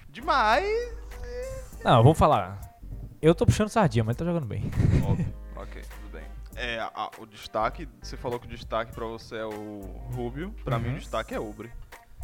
Demais. 0.09 0.65
Não, 1.84 2.01
vamos 2.03 2.17
falar. 2.17 2.59
Eu 3.21 3.34
tô 3.36 3.45
puxando 3.45 3.69
sardinha, 3.69 4.03
mas 4.03 4.15
tá 4.15 4.26
jogando 4.26 4.45
bem. 4.45 4.63
Óbvio. 5.07 5.34
ok, 5.55 5.82
tudo 5.82 6.11
bem. 6.11 6.23
É, 6.55 6.80
a- 6.80 7.11
o 7.19 7.26
destaque, 7.26 7.88
você 8.01 8.17
falou 8.17 8.39
que 8.39 8.45
o 8.47 8.49
destaque 8.49 8.91
pra 8.91 9.05
você 9.05 9.38
é 9.38 9.45
o 9.45 9.82
Rubio. 10.13 10.53
Pra 10.63 10.78
mim 10.80 10.89
Uhum. 10.89 10.95
o 10.95 10.99
destaque 10.99 11.34
é 11.34 11.39
Ubre. 11.39 11.71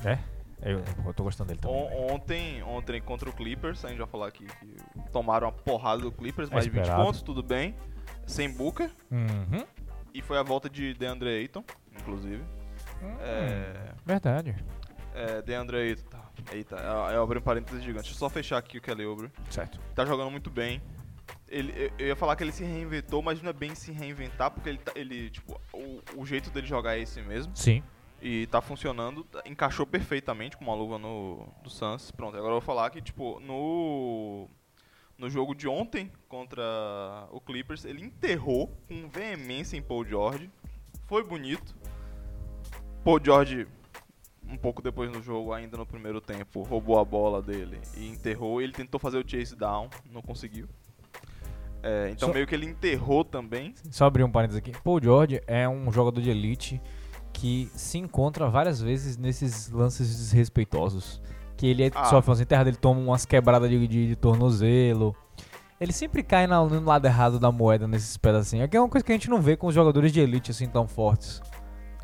É? 0.05 0.17
Eu, 0.63 0.83
eu 1.05 1.13
tô 1.13 1.23
gostando 1.23 1.47
dele 1.47 1.59
também. 1.59 1.75
On- 1.77 2.13
ontem, 2.13 2.61
ontem 2.63 3.01
contra 3.01 3.29
o 3.29 3.33
Clippers, 3.33 3.83
a 3.83 3.89
gente 3.89 3.97
vai 3.97 4.07
falar 4.07 4.27
aqui 4.27 4.45
que 4.45 4.75
tomaram 5.11 5.47
uma 5.47 5.53
porrada 5.53 6.01
do 6.03 6.11
Clippers, 6.11 6.49
É 6.49 6.53
mais 6.53 6.65
de 6.65 6.71
20 6.71 6.81
esperado. 6.81 7.03
pontos, 7.05 7.21
tudo 7.23 7.41
bem. 7.41 7.75
Sem 8.27 8.49
Booker. 8.51 8.91
Uhum. 9.11 9.65
E 10.13 10.21
foi 10.21 10.37
a 10.37 10.43
volta 10.43 10.69
de 10.69 10.93
DeAndre 10.93 11.29
Ayton, 11.29 11.63
inclusive. 11.99 12.43
É, 13.21 13.93
Verdade. 14.05 14.55
é, 15.15 15.41
DeAndre 15.41 15.77
Ayton, 15.77 16.09
tá. 16.09 16.21
Eita, 16.51 16.75
é, 16.75 17.13
é 17.15 17.17
abrir 17.17 17.39
um 17.39 17.41
parênteses 17.41 17.81
gigante. 17.83 18.03
Deixa 18.03 18.15
eu 18.15 18.19
só 18.19 18.29
fechar 18.29 18.57
aqui 18.57 18.77
o 18.77 18.81
Kelly 18.81 19.05
Oubre. 19.05 19.31
Certo. 19.49 19.79
Tá 19.95 20.05
jogando 20.05 20.29
muito 20.31 20.49
bem. 20.49 20.81
Ele, 21.47 21.71
eu, 21.75 21.91
eu 21.99 22.07
ia 22.07 22.15
falar 22.15 22.35
que 22.35 22.43
ele 22.43 22.51
se 22.51 22.63
reinventou, 22.63 23.21
mas 23.21 23.41
não 23.41 23.49
é 23.49 23.53
bem 23.53 23.73
se 23.75 23.91
reinventar, 23.91 24.51
porque 24.51 24.69
ele, 24.69 24.77
tá- 24.77 24.91
ele 24.95 25.29
tipo, 25.29 25.59
o, 25.73 26.01
o 26.17 26.25
jeito 26.25 26.49
dele 26.51 26.67
jogar 26.67 26.97
é 26.97 27.01
esse 27.01 27.21
mesmo. 27.21 27.55
Sim. 27.55 27.83
E 28.21 28.45
tá 28.47 28.61
funcionando, 28.61 29.25
encaixou 29.45 29.85
perfeitamente 29.85 30.55
com 30.55 30.63
uma 30.63 30.75
luva 30.75 30.99
no 30.99 31.47
do 31.63 31.69
Suns. 31.71 32.11
Pronto, 32.11 32.37
agora 32.37 32.49
eu 32.51 32.59
vou 32.59 32.61
falar 32.61 32.89
que, 32.91 33.01
tipo, 33.01 33.39
no 33.39 34.47
no 35.17 35.29
jogo 35.29 35.53
de 35.53 35.67
ontem 35.67 36.11
contra 36.27 36.61
o 37.31 37.39
Clippers, 37.39 37.85
ele 37.85 38.03
enterrou 38.03 38.67
com 38.87 39.07
veemência 39.07 39.77
em 39.77 39.81
Paul 39.81 40.03
George. 40.05 40.49
Foi 41.05 41.23
bonito. 41.23 41.75
Paul 43.03 43.19
George, 43.23 43.67
um 44.47 44.57
pouco 44.57 44.81
depois 44.81 45.11
no 45.11 45.21
jogo, 45.21 45.53
ainda 45.53 45.77
no 45.77 45.85
primeiro 45.85 46.19
tempo, 46.21 46.61
roubou 46.63 46.99
a 46.99 47.05
bola 47.05 47.41
dele 47.41 47.79
e 47.95 48.07
enterrou. 48.07 48.61
Ele 48.61 48.71
tentou 48.71 48.99
fazer 48.99 49.17
o 49.17 49.27
chase 49.27 49.55
down, 49.55 49.89
não 50.11 50.21
conseguiu. 50.21 50.67
É, 51.83 52.09
então 52.11 52.29
Só- 52.29 52.33
meio 52.33 52.45
que 52.45 52.53
ele 52.53 52.67
enterrou 52.67 53.23
também. 53.23 53.73
Só 53.89 54.05
abrir 54.05 54.23
um 54.23 54.31
parênteses 54.31 54.59
aqui. 54.59 54.71
Paul 54.83 55.01
George 55.01 55.41
é 55.47 55.67
um 55.67 55.91
jogador 55.91 56.21
de 56.21 56.29
elite 56.29 56.79
que 57.41 57.71
se 57.73 57.97
encontra 57.97 58.47
várias 58.47 58.79
vezes 58.79 59.17
nesses 59.17 59.69
lances 59.71 60.07
desrespeitosos. 60.07 61.19
Que 61.57 61.65
ele 61.67 61.83
é- 61.87 61.91
Ah. 61.93 62.05
sofre 62.05 62.29
umas 62.29 62.39
enterradas, 62.39 62.67
ele 62.71 62.77
toma 62.77 62.99
umas 62.99 63.25
quebradas 63.25 63.67
de, 63.69 63.87
de- 63.87 64.07
de 64.09 64.15
tornozelo. 64.15 65.15
Ele 65.79 65.91
sempre 65.91 66.21
cai 66.21 66.45
na- 66.45 66.63
no 66.63 66.83
lado 66.85 67.05
errado 67.07 67.39
da 67.39 67.51
moeda 67.51 67.87
nesses 67.87 68.15
pedacinhos. 68.15 68.65
Aqui 68.65 68.77
é 68.77 68.79
uma 68.79 68.87
coisa 68.89 69.03
que 69.03 69.11
a 69.11 69.15
gente 69.15 69.29
não 69.29 69.41
vê 69.41 69.57
com 69.57 69.65
os 69.67 69.73
jogadores 69.73 70.11
de 70.11 70.19
elite 70.19 70.51
assim 70.51 70.67
tão 70.67 70.87
fortes. 70.87 71.41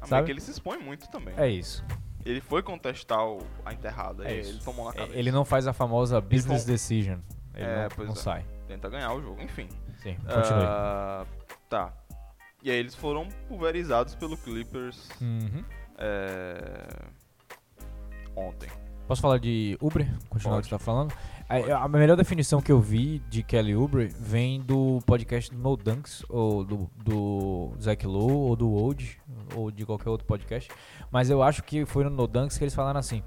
Mas 0.02 0.10
Sabe? 0.10 0.26
que 0.26 0.32
ele 0.32 0.42
se 0.42 0.50
expõe 0.52 0.78
muito 0.80 1.08
também. 1.10 1.34
É 1.38 1.48
isso. 1.48 1.84
Ele 2.26 2.42
foi 2.42 2.64
contestar 2.64 3.24
o- 3.26 3.40
a 3.66 3.74
enterrada 3.74 4.28
É 4.28 4.34
ele 4.38 4.60
tomou 4.60 4.86
na 4.86 4.92
É, 4.92 4.94
cabeça. 4.96 5.18
Ele 5.18 5.32
não 5.32 5.46
faz 5.46 5.68
a 5.68 5.74
famosa 5.74 6.20
business 6.20 6.66
decision. 6.66 7.20
Ele 7.54 7.64
É, 7.66 7.88
não, 7.98 8.06
não 8.06 8.14
é. 8.14 8.16
sai. 8.16 8.46
Tenta 8.68 8.90
ganhar 8.90 9.14
o 9.14 9.22
jogo, 9.22 9.42
enfim. 9.42 9.70
Sim, 10.02 10.16
continue. 10.16 10.64
Ah, 10.66 11.26
tá. 11.70 11.94
E 12.64 12.72
aí 12.72 12.78
eles 12.78 12.96
foram 12.96 13.28
pulverizados 13.48 14.16
pelo 14.16 14.36
Clippers 14.38 15.10
Uhum. 15.22 15.64
é, 15.98 16.88
ontem. 18.36 18.70
Posso 19.08 19.22
falar 19.22 19.38
de 19.40 19.78
Ubre? 19.80 20.06
Continuar 20.30 20.58
o 20.58 20.62
que 20.62 20.66
você 20.66 20.72
tá 20.72 20.80
falando? 20.80 21.14
A, 21.48 21.86
a 21.86 21.88
melhor 21.88 22.18
definição 22.18 22.62
que 22.62 22.70
eu 22.70 22.82
vi 22.82 23.20
de 23.30 23.42
Kelly 23.42 23.74
Ubre 23.74 24.10
vem 24.20 24.60
do 24.60 25.00
podcast 25.06 25.50
do 25.50 25.58
No 25.58 25.78
Dunks, 25.78 26.26
ou 26.28 26.66
do, 26.66 26.90
do 27.06 27.72
Zach 27.82 28.06
Lowe, 28.06 28.34
ou 28.34 28.56
do 28.58 28.70
Old, 28.70 29.18
ou 29.56 29.72
de 29.72 29.86
qualquer 29.86 30.10
outro 30.10 30.28
podcast. 30.28 30.70
Mas 31.10 31.30
eu 31.30 31.42
acho 31.42 31.64
que 31.64 31.86
foi 31.86 32.04
no 32.04 32.10
No 32.10 32.28
Dunks 32.28 32.58
que 32.58 32.66
eles 32.66 32.76
falaram 32.76 33.00
assim. 33.00 33.24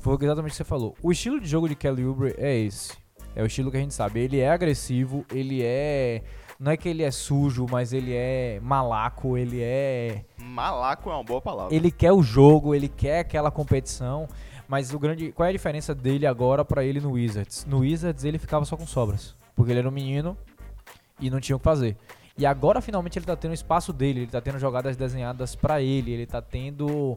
Foi 0.00 0.14
exatamente 0.20 0.50
o 0.50 0.52
que 0.52 0.56
você 0.58 0.62
falou. 0.64 0.94
O 1.02 1.10
estilo 1.10 1.40
de 1.40 1.48
jogo 1.48 1.68
de 1.68 1.74
Kelly 1.74 2.04
Oubre 2.04 2.32
é 2.38 2.56
esse. 2.56 2.92
É 3.34 3.42
o 3.42 3.46
estilo 3.46 3.68
que 3.72 3.76
a 3.78 3.80
gente 3.80 3.94
sabe. 3.94 4.20
Ele 4.20 4.38
é 4.38 4.48
agressivo, 4.48 5.26
ele 5.34 5.60
é. 5.64 6.22
Não 6.58 6.72
é 6.72 6.76
que 6.76 6.88
ele 6.88 7.02
é 7.02 7.10
sujo, 7.10 7.66
mas 7.70 7.92
ele 7.92 8.14
é 8.14 8.58
malaco, 8.62 9.36
ele 9.36 9.60
é. 9.62 10.24
Malaco 10.38 11.10
é 11.10 11.14
uma 11.14 11.24
boa 11.24 11.40
palavra. 11.40 11.74
Ele 11.74 11.90
quer 11.90 12.12
o 12.12 12.22
jogo, 12.22 12.74
ele 12.74 12.88
quer 12.88 13.20
aquela 13.20 13.50
competição. 13.50 14.26
Mas 14.66 14.92
o 14.92 14.98
grande. 14.98 15.32
Qual 15.32 15.46
é 15.46 15.50
a 15.50 15.52
diferença 15.52 15.94
dele 15.94 16.26
agora 16.26 16.64
pra 16.64 16.82
ele 16.82 17.00
no 17.00 17.12
Wizards? 17.12 17.64
No 17.66 17.80
Wizards 17.80 18.24
ele 18.24 18.38
ficava 18.38 18.64
só 18.64 18.76
com 18.76 18.86
sobras. 18.86 19.36
Porque 19.54 19.70
ele 19.70 19.80
era 19.80 19.88
um 19.88 19.92
menino 19.92 20.36
e 21.20 21.30
não 21.30 21.40
tinha 21.40 21.56
o 21.56 21.58
que 21.58 21.64
fazer. 21.64 21.96
E 22.38 22.44
agora 22.44 22.80
finalmente 22.80 23.18
ele 23.18 23.26
tá 23.26 23.36
tendo 23.36 23.52
o 23.52 23.54
espaço 23.54 23.92
dele, 23.92 24.20
ele 24.20 24.30
tá 24.30 24.40
tendo 24.40 24.58
jogadas 24.58 24.96
desenhadas 24.96 25.54
pra 25.54 25.80
ele, 25.80 26.12
ele 26.12 26.26
tá 26.26 26.42
tendo 26.42 27.16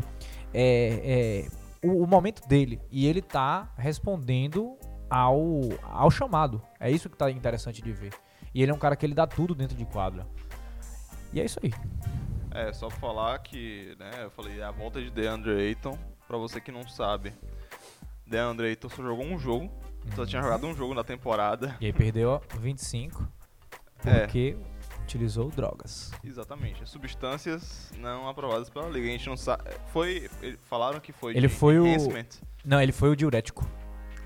é, 0.54 1.48
é, 1.84 1.88
o, 1.88 2.04
o 2.04 2.08
momento 2.08 2.48
dele. 2.48 2.80
E 2.92 3.08
ele 3.08 3.22
tá 3.22 3.74
respondendo 3.78 4.78
ao, 5.10 5.62
ao 5.84 6.12
chamado. 6.12 6.62
É 6.80 6.90
isso 6.92 7.10
que 7.10 7.18
tá 7.18 7.32
interessante 7.32 7.82
de 7.82 7.92
ver. 7.92 8.14
E 8.54 8.62
ele 8.62 8.72
é 8.72 8.74
um 8.74 8.80
cara 8.80 8.96
que 8.96 9.06
ele 9.06 9.14
dá 9.14 9.28
tudo 9.28 9.54
dentro 9.54 9.76
de 9.78 9.86
quadra. 9.86 10.26
E 11.32 11.40
é 11.40 11.46
isso 11.46 11.60
aí. 11.64 11.72
É, 12.52 12.74
só 12.74 12.88
pra 12.88 12.98
falar 12.98 13.38
que, 13.40 13.96
né, 14.00 14.10
eu 14.24 14.32
falei 14.32 14.62
a 14.62 14.72
volta 14.72 15.00
de 15.02 15.12
DeAndre 15.12 15.52
Ayton, 15.52 15.98
pra 16.28 16.38
você 16.38 16.60
que 16.60 16.72
não 16.72 16.88
sabe. 16.88 17.34
DeAndre 18.26 18.68
Ayton 18.68 18.90
só 18.90 19.04
jogou 19.04 19.26
um 19.26 19.38
jogo, 19.38 19.72
só 20.16 20.26
tinha 20.26 20.42
jogado 20.42 20.66
um 20.66 20.74
jogo 20.76 20.94
na 20.94 21.04
temporada. 21.04 21.76
E 21.80 21.86
aí 21.86 21.94
perdeu 21.94 22.30
ó, 22.32 22.42
25 22.60 23.28
É. 24.06 24.22
porque 24.22 24.58
utilizou 25.04 25.50
drogas. 25.52 26.12
Exatamente, 26.24 26.88
substâncias 26.90 27.92
não 27.98 28.28
aprovadas 28.28 28.70
pela 28.70 28.88
liga. 28.90 29.08
A 29.08 29.12
gente 29.12 29.28
não 29.28 29.38
sabe. 29.38 29.64
Foi. 29.88 30.30
Falaram 30.70 31.00
que 31.00 31.12
foi 31.12 31.36
Ele 31.36 31.50
foi 31.50 31.80
o-. 31.80 31.86
Não, 32.66 32.82
ele 32.82 32.92
foi 32.92 33.10
o 33.10 33.16
diurético. 33.16 33.68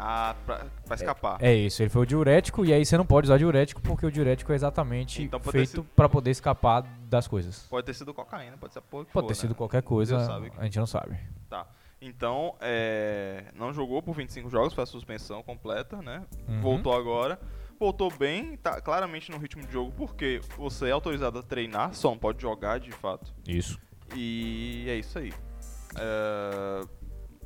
Ah, 0.06 0.36
pra, 0.46 0.66
pra 0.86 0.96
escapar. 0.96 1.38
É 1.42 1.54
isso, 1.54 1.82
ele 1.82 1.90
foi 1.90 2.02
o 2.02 2.06
diurético 2.06 2.66
e 2.66 2.74
aí 2.74 2.86
você 2.86 2.98
não 2.98 3.06
pode 3.06 3.26
usar 3.28 3.38
diurético 3.38 3.82
porque 3.82 4.06
o 4.06 4.12
diurético 4.12 4.52
é 4.52 4.56
exatamente 4.56 5.24
Então 5.24 5.40
feito 5.40 5.70
sido- 5.70 5.84
pra 5.96 6.10
poder 6.10 6.32
escapar 6.32 6.82
das 7.08 7.26
coisas. 7.26 7.66
Pode 7.70 7.86
ter 7.86 7.94
sido 7.94 8.14
cocaína, 8.14 8.58
pode 8.58 8.74
ser 8.74 8.82
Pode 8.82 9.10
for, 9.10 9.24
ter 9.24 9.36
sido 9.36 9.52
né? 9.52 9.56
qualquer 9.56 9.82
coisa, 9.82 10.18
a 10.58 10.64
gente 10.66 10.78
não 10.78 10.86
sabe. 10.86 11.18
Tá. 11.50 11.66
Então, 12.02 12.54
é, 12.60 13.46
não 13.56 13.72
jogou 13.72 14.02
por 14.04 14.14
25 14.14 14.50
jogos, 14.50 14.74
foi 14.74 14.84
a 14.84 14.88
suspensão 14.88 15.42
completa, 15.42 16.02
né? 16.02 16.26
Uhum. 16.50 16.60
Voltou 16.60 16.94
agora. 16.94 17.40
Voltou 17.80 18.12
bem, 18.12 18.58
tá 18.58 18.82
claramente 18.82 19.32
no 19.32 19.38
ritmo 19.38 19.66
de 19.66 19.72
jogo, 19.72 19.94
porque 19.96 20.42
você 20.58 20.90
é 20.90 20.92
autorizado 20.92 21.40
a 21.40 21.44
treinar, 21.44 21.94
só 21.94 22.10
não 22.10 22.18
pode 22.18 22.42
jogar 22.42 22.78
de 22.80 22.92
fato. 22.92 23.34
Isso. 23.48 23.80
E 24.14 24.86
é 24.90 24.96
isso 24.96 25.18
aí. 25.18 25.32
É, 25.96 26.82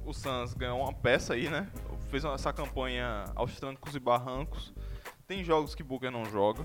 o 0.08 0.14
Suns 0.14 0.54
ganhou 0.54 0.80
uma 0.82 0.94
peça 0.94 1.34
aí, 1.34 1.50
né? 1.50 1.68
Fez 2.10 2.24
essa 2.24 2.54
campanha 2.54 3.26
aos 3.36 3.60
trancos 3.60 3.94
e 3.96 4.00
barrancos. 4.00 4.74
Tem 5.28 5.44
jogos 5.44 5.76
que 5.76 5.84
Booker 5.84 6.10
não 6.10 6.24
joga. 6.26 6.64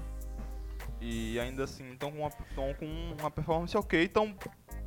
E 1.01 1.38
ainda 1.40 1.64
assim 1.64 1.90
estão 1.93 2.12
com, 2.12 2.74
com 2.74 3.16
uma 3.20 3.30
performance 3.30 3.76
ok. 3.76 4.05
Estão 4.05 4.34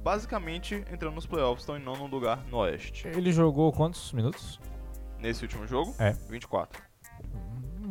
basicamente 0.01 0.75
entrando 0.91 1.15
nos 1.15 1.25
playoffs, 1.25 1.63
estão 1.63 1.77
em 1.77 1.81
nono 1.83 2.05
lugar 2.07 2.45
no 2.49 2.57
Oeste. 2.57 3.07
Ele 3.07 3.31
jogou 3.33 3.71
quantos 3.73 4.13
minutos? 4.13 4.59
Nesse 5.19 5.43
último 5.43 5.67
jogo, 5.67 5.93
É. 5.99 6.11
24. 6.29 6.81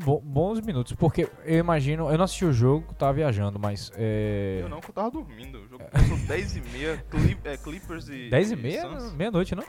Bo- 0.05 0.21
bons 0.21 0.61
minutos, 0.61 0.93
porque 0.95 1.29
eu 1.45 1.59
imagino, 1.59 2.11
eu 2.11 2.17
não 2.19 2.25
assisti 2.25 2.45
o 2.45 2.53
jogo, 2.53 2.93
tava 2.95 3.13
viajando, 3.13 3.59
mas 3.61 3.93
é... 3.95 4.59
Eu 4.61 4.69
não, 4.69 4.81
que 4.81 4.91
eu 4.91 4.95
tava 4.95 5.11
dormindo. 5.11 5.59
O 5.59 5.69
jogo 5.69 5.85
começou 5.85 6.17
10 6.27 6.57
e 6.57 6.61
meia, 6.63 6.97
Clip, 7.11 7.49
é, 7.49 7.57
Clippers 7.57 8.09
e 8.09 8.29
10 8.29 8.51
e 8.51 8.55
e 8.55 8.57
meia? 8.57 8.83
Suns. 8.83 9.13
Meia-noite, 9.15 9.55
não? 9.55 9.65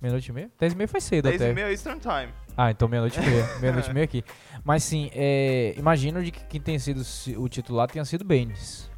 Meia-noite 0.00 0.30
e 0.30 0.32
meia? 0.32 0.50
10 0.58 0.72
e 0.72 0.76
meia 0.76 0.88
foi 0.88 1.00
cedo 1.00 1.24
10 1.24 1.40
até. 1.42 1.50
e 1.50 1.54
meia 1.54 1.70
Eastern 1.70 2.00
Time. 2.00 2.32
Ah, 2.56 2.70
então 2.70 2.88
meia-noite 2.88 3.18
e 3.20 3.22
meia. 3.22 3.46
Meia-noite 3.60 3.90
e 3.90 3.94
meia 3.94 4.04
aqui. 4.04 4.24
Mas 4.64 4.82
sim, 4.82 5.10
é, 5.14 5.74
imagino 5.76 6.22
de 6.22 6.30
que 6.30 6.44
quem 6.46 6.60
tem 6.60 6.78
sido 6.78 7.04
si- 7.04 7.36
o 7.36 7.48
titular 7.48 7.86
tenha 7.88 8.04
sido 8.04 8.24
Baines. 8.24 8.90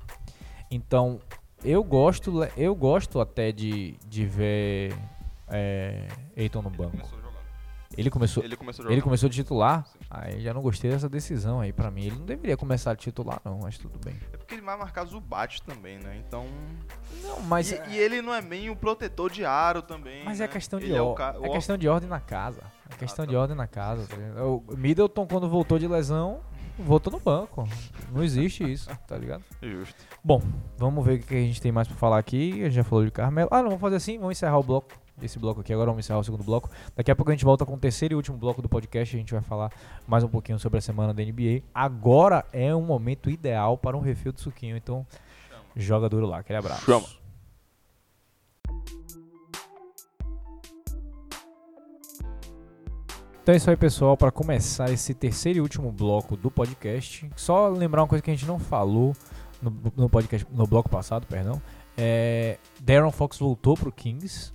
Então, 0.70 1.20
eu 1.64 1.82
gosto, 1.82 2.32
eu 2.56 2.74
gosto 2.74 3.20
até 3.20 3.50
de, 3.52 3.96
de 4.06 4.24
ver 4.24 4.94
é, 5.48 6.06
Eiton 6.36 6.62
no 6.62 6.70
banco. 6.70 6.96
Ele 7.96 8.08
começou, 8.08 8.42
Ele 8.42 8.56
começou 8.56 8.90
ele 8.90 9.02
começou 9.02 9.28
de 9.28 9.34
titular? 9.36 9.84
Sim. 9.86 9.98
Aí 10.14 10.42
já 10.42 10.52
não 10.52 10.60
gostei 10.60 10.90
dessa 10.90 11.08
decisão 11.08 11.60
aí 11.60 11.72
pra 11.72 11.90
mim. 11.90 12.04
Ele 12.04 12.16
não 12.16 12.26
deveria 12.26 12.54
começar 12.54 12.92
de 12.92 13.00
titular 13.00 13.40
não, 13.42 13.60
mas 13.62 13.78
tudo 13.78 13.98
bem. 14.04 14.14
É 14.30 14.36
porque 14.36 14.54
ele 14.54 14.60
vai 14.60 14.76
marcar 14.76 15.06
Zubat 15.06 15.62
também, 15.62 15.98
né? 15.98 16.22
Então. 16.26 16.44
Não, 17.22 17.40
mas 17.40 17.72
e, 17.72 17.80
e 17.88 17.96
ele 17.96 18.20
não 18.20 18.34
é 18.34 18.42
bem 18.42 18.68
o 18.68 18.76
protetor 18.76 19.30
de 19.30 19.42
aro 19.46 19.80
também. 19.80 20.22
Mas 20.22 20.38
né? 20.38 20.44
é 20.44 20.48
questão 20.48 20.78
de 20.78 20.84
Ele 20.84 20.96
é, 20.96 21.00
o 21.00 21.14
é 21.42 21.48
questão 21.48 21.78
de 21.78 21.88
ordem 21.88 22.10
na 22.10 22.20
casa. 22.20 22.60
É 22.90 22.94
questão 22.96 23.24
tá. 23.24 23.30
de 23.30 23.36
ordem 23.36 23.56
na 23.56 23.66
casa. 23.66 24.06
tá? 24.06 24.44
O 24.44 24.62
Middleton 24.76 25.26
quando 25.26 25.48
voltou 25.48 25.78
de 25.78 25.88
lesão, 25.88 26.40
voltou 26.78 27.10
no 27.10 27.18
banco. 27.18 27.66
Não 28.12 28.22
existe 28.22 28.70
isso, 28.70 28.90
tá 29.08 29.16
ligado? 29.16 29.42
Justo. 29.62 29.96
Bom, 30.22 30.42
vamos 30.76 31.02
ver 31.06 31.20
o 31.20 31.22
que 31.22 31.34
a 31.34 31.40
gente 31.40 31.62
tem 31.62 31.72
mais 31.72 31.88
pra 31.88 31.96
falar 31.96 32.18
aqui. 32.18 32.60
A 32.60 32.64
gente 32.64 32.74
já 32.74 32.84
falou 32.84 33.06
de 33.06 33.10
Carmelo. 33.10 33.48
Ah, 33.50 33.62
não, 33.62 33.70
vamos 33.70 33.80
fazer 33.80 33.96
assim, 33.96 34.18
vamos 34.18 34.36
encerrar 34.36 34.58
o 34.58 34.62
bloco 34.62 34.92
esse 35.26 35.38
bloco 35.38 35.60
aqui. 35.60 35.72
Agora 35.72 35.90
vamos 35.90 36.04
encerrar 36.04 36.18
o 36.18 36.24
segundo 36.24 36.44
bloco. 36.44 36.70
Daqui 36.94 37.10
a 37.10 37.16
pouco 37.16 37.30
a 37.30 37.34
gente 37.34 37.44
volta 37.44 37.64
com 37.64 37.74
o 37.74 37.78
terceiro 37.78 38.14
e 38.14 38.16
último 38.16 38.36
bloco 38.36 38.62
do 38.62 38.68
podcast. 38.68 39.14
A 39.14 39.18
gente 39.18 39.32
vai 39.32 39.42
falar 39.42 39.72
mais 40.06 40.24
um 40.24 40.28
pouquinho 40.28 40.58
sobre 40.58 40.78
a 40.78 40.82
semana 40.82 41.12
da 41.12 41.22
NBA. 41.22 41.62
Agora 41.74 42.44
é 42.52 42.74
um 42.74 42.82
momento 42.82 43.30
ideal 43.30 43.76
para 43.76 43.96
um 43.96 44.00
refil 44.00 44.32
de 44.32 44.40
suquinho. 44.40 44.76
Então, 44.76 45.06
Chama. 45.48 45.62
joga 45.76 46.08
duro 46.08 46.26
lá. 46.26 46.38
Aquele 46.38 46.58
abraço. 46.58 46.84
Chama. 46.84 47.22
Então 53.42 53.52
é 53.54 53.56
isso 53.56 53.68
aí, 53.68 53.76
pessoal. 53.76 54.16
Para 54.16 54.30
começar 54.30 54.88
esse 54.90 55.12
terceiro 55.14 55.58
e 55.58 55.60
último 55.60 55.90
bloco 55.90 56.36
do 56.36 56.48
podcast, 56.48 57.28
só 57.34 57.68
lembrar 57.68 58.02
uma 58.02 58.08
coisa 58.08 58.22
que 58.22 58.30
a 58.30 58.34
gente 58.34 58.46
não 58.46 58.56
falou 58.56 59.16
no, 59.60 59.92
no 59.96 60.08
podcast, 60.08 60.46
no 60.52 60.64
bloco 60.64 60.88
passado, 60.88 61.26
perdão. 61.26 61.60
É, 61.96 62.56
Darren 62.80 63.10
Fox 63.10 63.38
voltou 63.38 63.76
pro 63.76 63.90
Kings. 63.90 64.52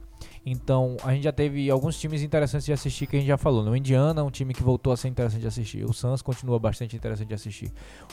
Então 0.50 0.96
a 1.04 1.14
gente 1.14 1.26
já 1.26 1.32
teve 1.34 1.70
alguns 1.70 2.00
times 2.00 2.24
interessantes 2.24 2.66
de 2.66 2.72
assistir 2.72 3.06
que 3.06 3.18
a 3.18 3.20
gente 3.20 3.28
já 3.28 3.38
falou. 3.38 3.62
No 3.66 3.76
Indiana, 3.76 4.24
um 4.24 4.32
time 4.32 4.54
que 4.54 4.64
voltou 4.64 4.94
a 4.94 4.98
ser 4.98 5.10
interessante 5.10 5.42
de 5.42 5.48
assistir. 5.48 5.84
O 5.84 5.92
Suns 5.92 6.22
continua 6.22 6.58
bastante 6.58 6.96
interessante 6.96 7.28
de 7.28 7.34
assistir. 7.34 7.70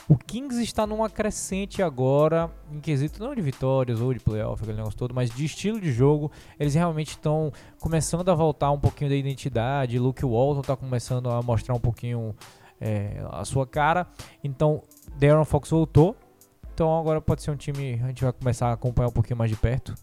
O 0.08 0.18
Kings 0.18 0.60
está 0.60 0.84
numa 0.84 1.08
crescente 1.08 1.80
agora, 1.80 2.50
em 2.72 2.80
quesito 2.80 3.22
não 3.22 3.36
de 3.36 3.40
vitórias 3.40 4.00
ou 4.00 4.12
de 4.12 4.18
playoff, 4.18 4.60
aquele 4.60 4.78
negócio 4.78 4.98
todo, 4.98 5.14
mas 5.14 5.30
de 5.30 5.44
estilo 5.44 5.80
de 5.80 5.92
jogo. 5.92 6.28
Eles 6.58 6.74
realmente 6.74 7.10
estão 7.10 7.52
começando 7.78 8.28
a 8.28 8.34
voltar 8.34 8.72
um 8.72 8.80
pouquinho 8.80 9.10
da 9.10 9.16
identidade. 9.16 9.96
Luke 9.96 10.24
Walton 10.26 10.62
está 10.62 10.76
começando 10.76 11.30
a 11.30 11.40
mostrar 11.40 11.76
um 11.76 11.80
pouquinho 11.80 12.34
é, 12.80 13.24
a 13.30 13.44
sua 13.44 13.64
cara. 13.64 14.08
Então, 14.42 14.82
Darren 15.20 15.44
Fox 15.44 15.70
voltou. 15.70 16.16
Então 16.74 16.98
agora 16.98 17.20
pode 17.20 17.44
ser 17.44 17.52
um 17.52 17.56
time. 17.56 18.00
A 18.02 18.08
gente 18.08 18.24
vai 18.24 18.32
começar 18.32 18.70
a 18.70 18.72
acompanhar 18.72 19.06
um 19.06 19.12
pouquinho 19.12 19.36
mais 19.36 19.52
de 19.52 19.56
perto. 19.56 19.94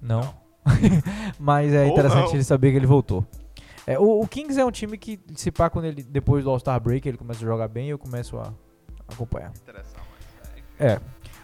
Não. 0.00 0.45
Mas 1.38 1.72
é 1.72 1.86
interessante 1.86 2.34
ele 2.34 2.44
saber 2.44 2.70
que 2.72 2.76
ele 2.76 2.86
voltou. 2.86 3.24
É, 3.86 3.98
o, 3.98 4.20
o 4.22 4.26
Kings 4.26 4.58
é 4.60 4.64
um 4.64 4.70
time 4.70 4.98
que, 4.98 5.18
se 5.36 5.50
pá, 5.52 5.70
quando 5.70 5.84
ele, 5.84 6.02
depois 6.02 6.42
do 6.44 6.50
All-Star 6.50 6.80
Break, 6.80 7.08
ele 7.08 7.16
começa 7.16 7.40
a 7.44 7.46
jogar 7.46 7.68
bem 7.68 7.88
eu 7.88 7.98
começo 7.98 8.36
a 8.36 8.52
acompanhar. 9.08 9.52
É, 10.44 10.58
enfim. 10.58 10.64
É. 10.80 11.00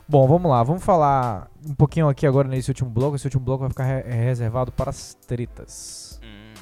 Bom, 0.08 0.26
vamos 0.26 0.50
lá. 0.50 0.62
Vamos 0.64 0.82
falar 0.84 1.48
um 1.64 1.74
pouquinho 1.74 2.08
aqui 2.08 2.26
agora 2.26 2.48
nesse 2.48 2.68
último 2.70 2.90
bloco. 2.90 3.14
Esse 3.14 3.26
último 3.26 3.44
bloco 3.44 3.60
vai 3.60 3.68
ficar 3.70 3.84
re- 3.84 4.02
reservado 4.02 4.72
para 4.72 4.90
as 4.90 5.14
tretas. 5.14 6.20
Hum, 6.22 6.54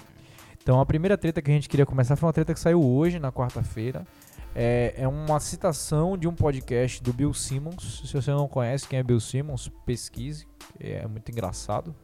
Então, 0.63 0.79
a 0.81 0.85
primeira 0.87 1.17
treta 1.17 1.41
que 1.41 1.51
a 1.51 1.55
gente 1.55 1.69
queria 1.69 1.87
começar 1.87 2.15
foi 2.17 2.27
uma 2.27 2.33
treta 2.33 2.53
que 2.53 2.61
saiu 2.61 2.83
hoje, 2.85 3.19
na 3.19 3.33
quarta-feira. 3.33 4.07
É, 4.55 4.95
é 4.99 5.09
uma 5.09 5.41
citação 5.41 6.19
de 6.19 6.29
um 6.29 6.35
podcast 6.35 7.03
do 7.03 7.13
Bill 7.13 7.33
Simmons. 7.33 8.03
Se 8.05 8.13
você 8.13 8.31
não 8.31 8.47
conhece 8.47 8.87
quem 8.87 8.99
é 8.99 9.03
Bill 9.03 9.19
Simmons, 9.21 9.71
pesquise. 9.87 10.47
É 10.79 11.07
muito 11.09 11.31
engraçado. 11.33 11.95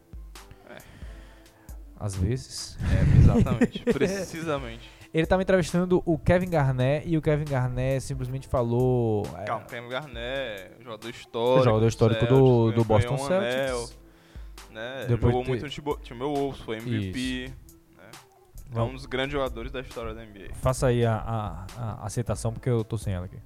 É. 1.99 2.05
Às 2.05 2.15
vezes. 2.15 2.77
é, 2.81 3.17
exatamente. 3.19 3.79
Precisamente. 3.93 4.89
Ele 5.13 5.23
estava 5.23 5.41
entrevistando 5.41 6.03
o 6.05 6.17
Kevin 6.19 6.49
Garnett 6.49 7.07
e 7.07 7.17
o 7.17 7.21
Kevin 7.21 7.45
Garnett 7.45 8.01
simplesmente 8.03 8.47
falou. 8.47 9.25
é, 9.37 9.45
Calma, 9.45 9.65
Kevin 9.65 9.87
Garnett, 9.89 10.83
jogador 10.83 11.09
histórico. 11.09 11.63
jogador 11.63 11.87
histórico 11.87 12.25
do- 12.25 12.35
Celtics, 12.35 12.65
do 12.65 12.69
ganhou 12.71 12.85
Boston 12.85 13.13
um 13.13 13.17
Celtics. 13.17 13.55
anel, 13.55 13.89
né? 14.71 15.05
Depois 15.07 15.21
Jogou 15.31 15.43
de- 15.43 15.49
muito 15.49 15.63
no 15.63 15.69
Timbo- 15.69 15.97
Timberwolves, 16.03 16.59
foi 16.61 16.77
MVP. 16.77 17.53
Né? 17.97 18.03
É 18.75 18.81
um 18.81 18.93
dos 18.93 19.05
grandes 19.05 19.31
jogadores 19.31 19.71
da 19.71 19.79
história 19.79 20.13
da 20.13 20.21
NBA. 20.25 20.53
Faça 20.55 20.87
aí 20.87 21.05
a, 21.05 21.15
a, 21.15 21.65
a, 21.77 22.05
a 22.05 22.09
citação, 22.09 22.51
porque 22.51 22.69
eu 22.69 22.83
tô 22.83 22.97
sem 22.97 23.13
ela 23.13 23.25
aqui. 23.25 23.37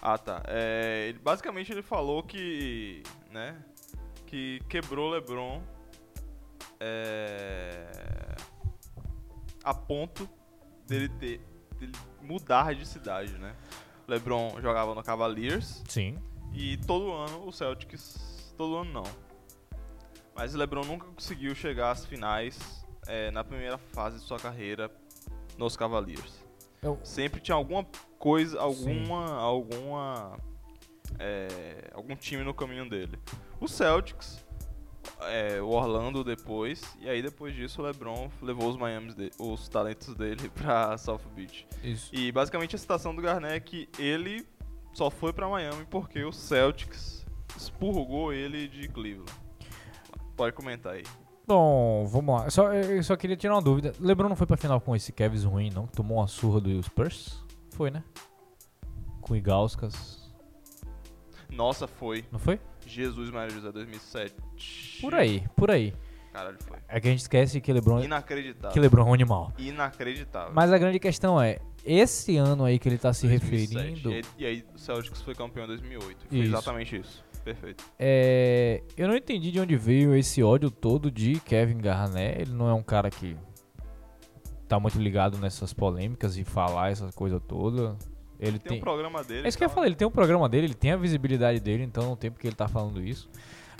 Ah, 0.00 0.16
tá. 0.16 0.42
É, 0.46 1.06
ele, 1.08 1.18
basicamente 1.18 1.72
ele 1.72 1.82
falou 1.82 2.22
que, 2.22 3.02
né, 3.32 3.56
que 4.26 4.62
quebrou 4.68 5.08
o 5.08 5.12
LeBron 5.12 5.60
é, 6.78 7.86
a 9.62 9.74
ponto 9.74 10.28
dele 10.86 11.08
ter 11.08 11.50
dele 11.80 11.92
mudar 12.20 12.74
de 12.74 12.86
cidade, 12.86 13.32
né? 13.38 13.56
LeBron 14.06 14.60
jogava 14.60 14.94
no 14.94 15.02
Cavaliers 15.02 15.82
Sim. 15.88 16.18
e 16.52 16.76
todo 16.76 17.12
ano 17.12 17.46
o 17.46 17.52
Celtics, 17.52 18.52
todo 18.56 18.76
ano 18.76 18.92
não. 18.92 19.30
Mas 20.34 20.54
o 20.54 20.58
LeBron 20.58 20.84
nunca 20.84 21.06
conseguiu 21.06 21.54
chegar 21.54 21.90
às 21.90 22.04
finais 22.04 22.84
é, 23.06 23.30
na 23.30 23.42
primeira 23.42 23.78
fase 23.78 24.18
de 24.18 24.24
sua 24.24 24.38
carreira 24.38 24.90
nos 25.56 25.76
Cavaliers 25.76 26.44
Eu, 26.82 26.98
sempre 27.02 27.40
tinha 27.40 27.54
alguma 27.54 27.86
coisa, 28.18 28.60
alguma, 28.60 29.34
alguma, 29.36 30.38
é, 31.18 31.90
algum 31.92 32.16
time 32.16 32.42
no 32.42 32.54
caminho 32.54 32.88
dele. 32.88 33.18
O 33.60 33.68
Celtics, 33.68 34.44
é, 35.22 35.60
o 35.60 35.68
Orlando 35.68 36.22
depois, 36.24 36.82
e 37.00 37.08
aí 37.08 37.22
depois 37.22 37.54
disso 37.54 37.80
o 37.80 37.84
LeBron 37.84 38.30
levou 38.42 38.68
os 38.68 38.76
Miami, 38.76 39.12
de- 39.14 39.30
os 39.38 39.68
talentos 39.68 40.14
dele 40.14 40.48
pra 40.54 40.96
South 40.98 41.20
Beach. 41.34 41.66
isso. 41.82 42.10
E 42.14 42.30
basicamente 42.32 42.74
a 42.76 42.78
citação 42.78 43.14
do 43.14 43.22
Garnett 43.22 43.54
é 43.54 43.60
que 43.60 43.88
ele 43.98 44.46
só 44.92 45.10
foi 45.10 45.32
pra 45.32 45.48
Miami 45.48 45.84
porque 45.90 46.22
o 46.24 46.32
Celtics 46.32 47.24
expurgou 47.56 48.32
ele 48.32 48.66
de 48.68 48.88
Cleveland. 48.88 49.30
Pode 50.36 50.54
comentar 50.54 50.94
aí. 50.94 51.04
Bom, 51.46 52.06
vamos 52.06 52.34
lá. 52.34 52.48
Só, 52.50 52.72
eu 52.72 53.02
só 53.02 53.16
queria 53.16 53.36
tirar 53.36 53.54
uma 53.56 53.62
dúvida. 53.62 53.92
LeBron 54.00 54.28
não 54.28 54.36
foi 54.36 54.46
pra 54.46 54.56
final 54.56 54.80
com 54.80 54.94
esse 54.94 55.12
Cavs 55.12 55.44
ruim, 55.44 55.68
não? 55.70 55.86
Que 55.86 55.94
tomou 55.94 56.18
uma 56.18 56.28
surra 56.28 56.60
do 56.60 56.82
Spurs? 56.82 57.44
Foi, 57.72 57.90
né? 57.90 58.04
Com 59.20 59.34
o 59.34 59.36
Igauskas. 59.36 60.32
Nossa, 61.50 61.86
foi. 61.88 62.24
Não 62.30 62.38
foi? 62.38 62.60
Jesus 62.94 63.30
Maria 63.30 63.54
José 63.54 63.70
2007. 63.72 64.34
Por 65.00 65.14
aí, 65.14 65.44
por 65.56 65.70
aí. 65.70 65.94
Caralho, 66.32 66.56
foi. 66.60 66.78
É 66.88 67.00
que 67.00 67.08
a 67.08 67.10
gente 67.10 67.20
esquece 67.20 67.60
que 67.60 67.72
LeBron, 67.72 68.02
Inacreditável. 68.04 68.70
que 68.70 68.78
LeBron 68.78 69.02
é 69.02 69.04
um 69.10 69.14
animal. 69.14 69.52
Inacreditável. 69.58 70.52
Mas 70.54 70.72
a 70.72 70.78
grande 70.78 71.00
questão 71.00 71.40
é, 71.42 71.58
esse 71.84 72.36
ano 72.36 72.64
aí 72.64 72.78
que 72.78 72.88
ele 72.88 72.98
tá 72.98 73.12
se 73.12 73.26
2007. 73.26 73.74
referindo, 73.74 74.10
E, 74.12 74.14
aí- 74.14 74.22
e 74.38 74.46
aí 74.46 74.64
o 74.74 74.78
Celtics 74.78 75.20
foi 75.22 75.34
campeão 75.34 75.64
em 75.64 75.68
2008. 75.68 76.26
Foi 76.28 76.38
Isso. 76.38 76.48
exatamente 76.52 76.96
isso. 77.00 77.24
Perfeito. 77.42 77.82
é, 77.98 78.82
eu 78.98 79.08
não 79.08 79.16
entendi 79.16 79.50
de 79.50 79.58
onde 79.58 79.74
veio 79.74 80.14
esse 80.14 80.42
ódio 80.42 80.70
todo 80.70 81.10
de 81.10 81.40
Kevin 81.40 81.78
Garnett. 81.78 82.42
Ele 82.42 82.52
não 82.52 82.68
é 82.68 82.74
um 82.74 82.82
cara 82.82 83.10
que 83.10 83.34
tá 84.68 84.78
muito 84.78 84.98
ligado 85.00 85.38
nessas 85.38 85.72
polêmicas 85.72 86.36
e 86.36 86.44
falar 86.44 86.90
essa 86.92 87.10
coisa 87.12 87.40
toda. 87.40 87.96
Ele 88.40 88.58
Tem, 88.58 88.70
tem, 88.70 88.78
um 88.78 88.80
programa 88.80 89.22
dele. 89.22 89.44
É 89.44 89.48
isso 89.48 89.58
que 89.58 89.64
eu 89.64 89.68
tá? 89.68 89.74
falei, 89.74 89.88
ele 89.90 89.96
tem 89.96 90.08
um 90.08 90.10
programa 90.10 90.48
dele, 90.48 90.66
ele 90.68 90.74
tem 90.74 90.92
a 90.92 90.96
visibilidade 90.96 91.60
dele, 91.60 91.82
então 91.84 92.02
não 92.04 92.16
tem 92.16 92.30
porque 92.30 92.46
ele 92.46 92.56
tá 92.56 92.66
falando 92.66 93.02
isso. 93.02 93.28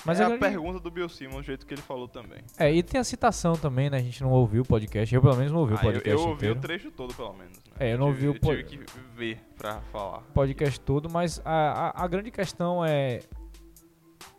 Mas 0.05 0.19
é 0.19 0.23
a 0.23 0.27
a 0.27 0.29
grande- 0.31 0.41
pergunta 0.45 0.81
do 0.81 0.91
Bill 0.91 1.09
Simmons, 1.11 1.37
do 1.39 1.43
jeito 1.43 1.67
que 1.67 1.75
ele 1.75 1.83
falou 1.83 2.09
também. 2.09 2.39
É, 2.59 2.73
e 2.73 2.83
tem 2.83 2.99
a 3.01 3.05
citação 3.05 3.53
também, 3.55 3.91
né? 3.91 3.99
A 3.99 4.03
gente 4.03 4.23
não 4.23 4.31
ouviu 4.31 4.63
o 4.63 4.65
podcast. 4.67 5.15
Eu 5.15 5.21
pelo 5.21 5.37
menos 5.37 5.53
não 5.53 5.61
ouvi 5.61 5.75
o 5.75 5.77
Ah, 5.77 5.81
eu, 5.81 5.83
podcast 5.93 6.11
eu 6.11 6.21
ouvi 6.21 6.33
inteiro. 6.37 6.59
o 6.59 6.63
trecho 6.63 6.91
todo, 6.91 7.15
pelo 7.15 7.33
menos. 7.35 7.57
Né? 7.59 7.73
É, 7.79 7.93
eu 7.95 7.99
não 7.99 8.07
ouvi 8.09 8.27
o 8.29 8.35
eu 8.35 8.41
po- 8.41 8.49
tive 8.65 8.65
que 8.65 8.81
ver 9.15 9.39
pra 9.59 9.81
falar. 9.93 10.21
podcast 10.33 10.81
todo, 10.81 11.11
mas 11.11 11.41
a, 11.45 11.93
a, 12.01 12.05
a 12.05 12.09
grande 12.09 12.31
questão 12.31 12.83
é. 12.85 13.21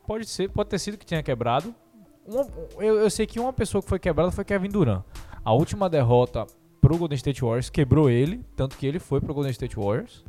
Pode 0.07 0.25
ser, 0.25 0.49
pode 0.49 0.69
ter 0.69 0.79
sido 0.79 0.97
que 0.97 1.05
tenha 1.05 1.21
quebrado. 1.23 1.73
Uma- 2.25 2.47
eu, 2.79 2.99
eu 2.99 3.09
sei 3.09 3.25
que 3.27 3.39
uma 3.39 3.53
pessoa 3.53 3.81
que 3.81 3.87
foi 3.89 3.99
quebrada 3.99 4.31
foi 4.31 4.43
Kevin 4.43 4.69
Durant. 4.69 5.03
A 5.45 5.53
última 5.53 5.89
derrota 5.89 6.45
pro 6.81 6.97
Golden 6.97 7.15
State 7.15 7.41
Warriors 7.41 7.69
quebrou 7.69 8.09
ele, 8.09 8.43
tanto 8.55 8.75
que 8.77 8.85
ele 8.85 8.99
foi 8.99 9.21
pro 9.21 9.33
Golden 9.33 9.51
State 9.51 9.75
Warriors. 9.75 10.25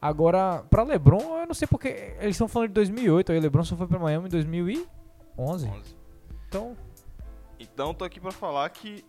Agora, 0.00 0.62
pra 0.70 0.82
LeBron, 0.82 1.40
eu 1.40 1.46
não 1.46 1.54
sei 1.54 1.66
porque 1.66 1.88
eles 2.20 2.36
estão 2.36 2.46
falando 2.46 2.68
de 2.68 2.74
2008, 2.74 3.32
aí 3.32 3.40
LeBron 3.40 3.64
só 3.64 3.76
foi 3.76 3.86
pra 3.86 3.98
Miami 3.98 4.26
em 4.26 4.30
2011. 4.30 4.88
11. 5.66 5.96
Então, 6.46 6.76
Então 7.58 7.92
tô 7.92 8.04
aqui 8.04 8.20
pra 8.20 8.30
falar 8.30 8.68
que. 8.70 9.04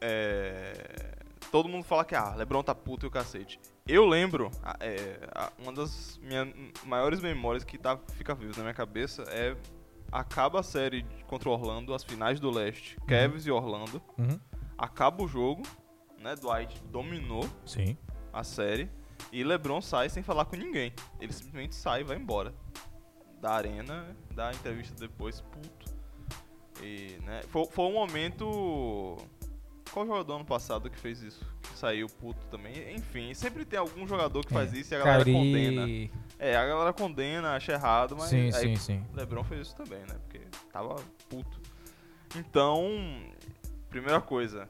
É, 0.00 1.14
todo 1.52 1.68
mundo 1.68 1.84
fala 1.84 2.04
que 2.04 2.14
ah, 2.14 2.34
Lebron 2.34 2.62
tá 2.62 2.74
puto 2.74 3.06
e 3.06 3.08
o 3.08 3.10
cacete. 3.10 3.60
Eu 3.86 4.06
lembro, 4.06 4.50
é, 4.80 5.18
uma 5.58 5.72
das 5.72 6.18
minhas 6.22 6.48
maiores 6.86 7.20
memórias 7.20 7.64
que 7.64 7.76
tá, 7.76 7.98
fica 8.14 8.34
vivo 8.34 8.54
na 8.56 8.62
minha 8.62 8.74
cabeça 8.74 9.22
é. 9.28 9.56
Acaba 10.12 10.58
a 10.58 10.62
série 10.64 11.06
contra 11.28 11.48
o 11.48 11.52
Orlando, 11.52 11.94
as 11.94 12.02
finais 12.02 12.40
do 12.40 12.50
leste, 12.50 12.96
Cavs 13.06 13.46
e 13.46 13.50
Orlando. 13.52 14.02
uhum, 14.18 14.40
Acaba 14.80 15.22
o 15.22 15.28
jogo, 15.28 15.62
né? 16.18 16.34
Dwight 16.36 16.82
dominou 16.84 17.46
sim. 17.66 17.98
a 18.32 18.42
série 18.42 18.90
e 19.30 19.44
LeBron 19.44 19.82
sai 19.82 20.08
sem 20.08 20.22
falar 20.22 20.46
com 20.46 20.56
ninguém. 20.56 20.90
Ele 21.20 21.32
simplesmente 21.32 21.74
sai 21.74 22.00
e 22.00 22.04
vai 22.04 22.16
embora 22.16 22.54
da 23.42 23.52
arena, 23.52 24.16
dá 24.34 24.48
a 24.48 24.52
entrevista 24.52 24.94
depois, 24.98 25.42
puto. 25.42 25.90
E, 26.82 27.18
né, 27.24 27.42
foi, 27.48 27.66
foi 27.66 27.84
um 27.84 27.92
momento. 27.92 29.18
Qual 29.92 30.06
jogador 30.06 30.36
ano 30.36 30.44
passado 30.46 30.88
que 30.88 30.98
fez 30.98 31.20
isso? 31.20 31.44
Que 31.62 31.76
saiu 31.76 32.06
puto 32.06 32.46
também? 32.46 32.94
Enfim, 32.94 33.34
sempre 33.34 33.64
tem 33.66 33.78
algum 33.78 34.06
jogador 34.06 34.46
que 34.46 34.52
faz 34.52 34.72
É, 34.72 34.78
isso 34.78 34.94
e 34.94 34.96
a 34.96 34.98
galera 35.00 35.24
Kyrie- 35.24 35.36
condena. 35.36 36.10
É, 36.38 36.56
a 36.56 36.66
galera 36.66 36.92
condena, 36.94 37.50
acha 37.56 37.72
errado, 37.72 38.16
mas 38.16 38.30
Sim, 38.30 38.44
aí 38.46 38.52
sim, 38.52 38.76
sim. 38.76 39.04
LeBron 39.12 39.44
fez 39.44 39.66
isso 39.66 39.76
também, 39.76 39.98
né? 40.00 40.16
Porque 40.24 40.40
tava 40.72 40.94
puto. 41.28 41.60
Então, 42.36 42.86
primeira 43.90 44.20
coisa, 44.20 44.68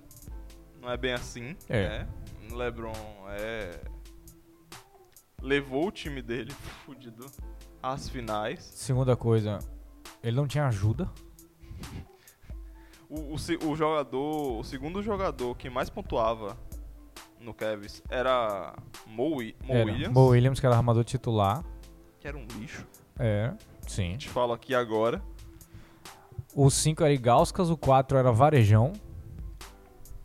não 0.80 0.90
é 0.90 0.96
bem 0.96 1.12
assim, 1.12 1.56
É. 1.68 1.88
né? 2.00 2.08
LeBron 2.52 2.92
é 3.28 3.80
levou 5.42 5.86
o 5.88 5.90
time 5.92 6.20
dele 6.20 6.50
fudido 6.84 7.24
às 7.82 8.08
finais. 8.08 8.62
Segunda 8.74 9.16
coisa, 9.16 9.58
ele 10.22 10.36
não 10.36 10.46
tinha 10.46 10.66
ajuda. 10.66 11.08
O, 13.08 13.34
o, 13.34 13.70
o 13.70 13.76
jogador, 13.76 14.58
o 14.60 14.64
segundo 14.64 15.02
jogador 15.02 15.56
que 15.56 15.68
mais 15.70 15.88
pontuava 15.90 16.56
no 17.40 17.52
Cavs 17.54 18.02
era 18.08 18.74
Mo, 19.06 19.30
Mo 19.30 19.42
Era. 19.68 19.84
Williams, 19.84 20.12
Mo 20.14 20.26
Williams, 20.28 20.60
que 20.60 20.66
era 20.66 20.76
armador 20.76 21.04
titular. 21.04 21.64
que 22.20 22.28
era 22.28 22.36
um 22.36 22.46
lixo. 22.58 22.86
É, 23.18 23.52
sim. 23.86 24.16
Te 24.16 24.28
falo 24.28 24.52
aqui 24.52 24.74
agora. 24.74 25.22
O 26.54 26.68
5 26.70 27.02
era 27.02 27.12
Igauskas, 27.12 27.70
o 27.70 27.76
4 27.76 28.18
era 28.18 28.30
Varejão. 28.32 28.92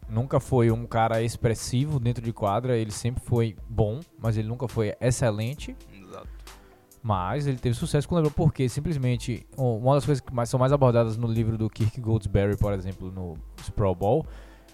Nunca 0.07 0.39
foi 0.39 0.69
um 0.71 0.85
cara 0.85 1.21
expressivo 1.21 1.99
dentro 1.99 2.23
de 2.23 2.31
quadra, 2.31 2.77
ele 2.77 2.91
sempre 2.91 3.23
foi 3.23 3.55
bom, 3.67 3.99
mas 4.19 4.37
ele 4.37 4.47
nunca 4.47 4.67
foi 4.67 4.93
excelente. 5.01 5.75
Exato. 5.91 6.27
Mas 7.01 7.45
ele 7.47 7.57
teve 7.57 7.75
sucesso 7.75 8.07
com 8.07 8.15
o 8.15 8.17
LeBron 8.17 8.31
porque 8.31 8.67
simplesmente 8.69 9.45
um- 9.57 9.77
uma 9.77 9.95
das 9.95 10.05
coisas 10.05 10.21
que 10.23 10.33
mais, 10.33 10.49
são 10.49 10.59
mais 10.59 10.71
abordadas 10.71 11.17
no 11.17 11.27
livro 11.27 11.57
do 11.57 11.69
Kirk 11.69 11.99
Goldsberry, 12.01 12.57
por 12.57 12.73
exemplo, 12.73 13.11
no 13.11 13.35
Pro 13.75 13.93
Bowl, 13.93 14.25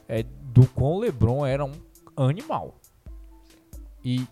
é 0.07 0.23
do 0.23 0.65
quão 0.67 0.93
o 0.93 0.99
LeBron 0.99 1.45
era 1.45 1.63
um 1.65 1.71
animal. 2.17 2.75
E 4.03 4.25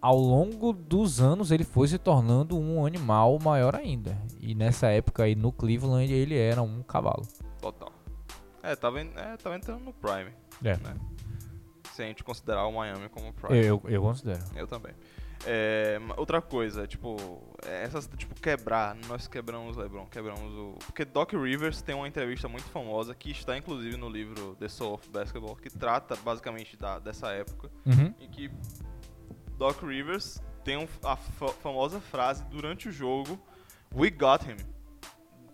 ao 0.00 0.16
longo 0.18 0.72
dos 0.72 1.20
anos 1.20 1.50
ele 1.50 1.64
foi 1.64 1.88
se 1.88 1.98
tornando 1.98 2.58
um 2.58 2.84
animal 2.84 3.38
maior 3.42 3.74
ainda. 3.74 4.16
E 4.40 4.54
nessa 4.54 4.88
época 4.88 5.24
aí 5.24 5.34
no 5.34 5.50
Cleveland 5.52 6.12
ele 6.12 6.36
era 6.36 6.62
um 6.62 6.82
cavalo. 6.82 7.22
Total. 7.60 7.92
É, 8.62 8.74
tava, 8.74 9.00
en- 9.00 9.12
é, 9.16 9.36
tava 9.36 9.56
entrando 9.56 9.80
no 9.84 9.92
Prime, 9.92 10.30
É. 10.62 10.76
né? 10.76 10.96
Se 11.92 12.02
a 12.02 12.06
gente 12.06 12.24
considerar 12.24 12.66
o 12.66 12.72
Miami 12.72 13.08
como 13.08 13.32
Prime. 13.32 13.64
Eu, 13.64 13.80
eu 13.86 14.02
considero. 14.02 14.42
Eu 14.56 14.66
também. 14.66 14.92
É, 15.46 15.98
outra 16.16 16.40
coisa, 16.40 16.86
tipo, 16.86 17.16
é, 17.66 17.84
essas, 17.84 18.08
tipo, 18.16 18.34
quebrar, 18.40 18.94
nós 19.08 19.26
quebramos 19.28 19.76
o 19.76 19.80
LeBron, 19.80 20.06
quebramos 20.06 20.52
o... 20.54 20.72
Porque 20.86 21.04
Doc 21.04 21.32
Rivers 21.34 21.82
tem 21.82 21.94
uma 21.94 22.08
entrevista 22.08 22.48
muito 22.48 22.64
famosa, 22.68 23.14
que 23.14 23.30
está 23.30 23.56
inclusive 23.56 23.96
no 23.98 24.08
livro 24.08 24.56
The 24.58 24.68
Soul 24.68 24.94
of 24.94 25.08
Basketball, 25.10 25.54
que 25.54 25.68
trata 25.68 26.16
basicamente 26.16 26.76
da, 26.78 26.98
dessa 26.98 27.28
época, 27.32 27.70
Uhum. 27.84 28.14
em 28.18 28.28
que 28.30 28.50
Doc 29.58 29.82
Rivers 29.82 30.40
tem 30.64 30.78
um- 30.78 30.88
a 31.04 31.14
fa- 31.14 31.48
famosa 31.48 32.00
frase 32.00 32.42
durante 32.46 32.88
o 32.88 32.92
jogo, 32.92 33.38
We 33.94 34.10
got 34.10 34.44
him, 34.48 34.56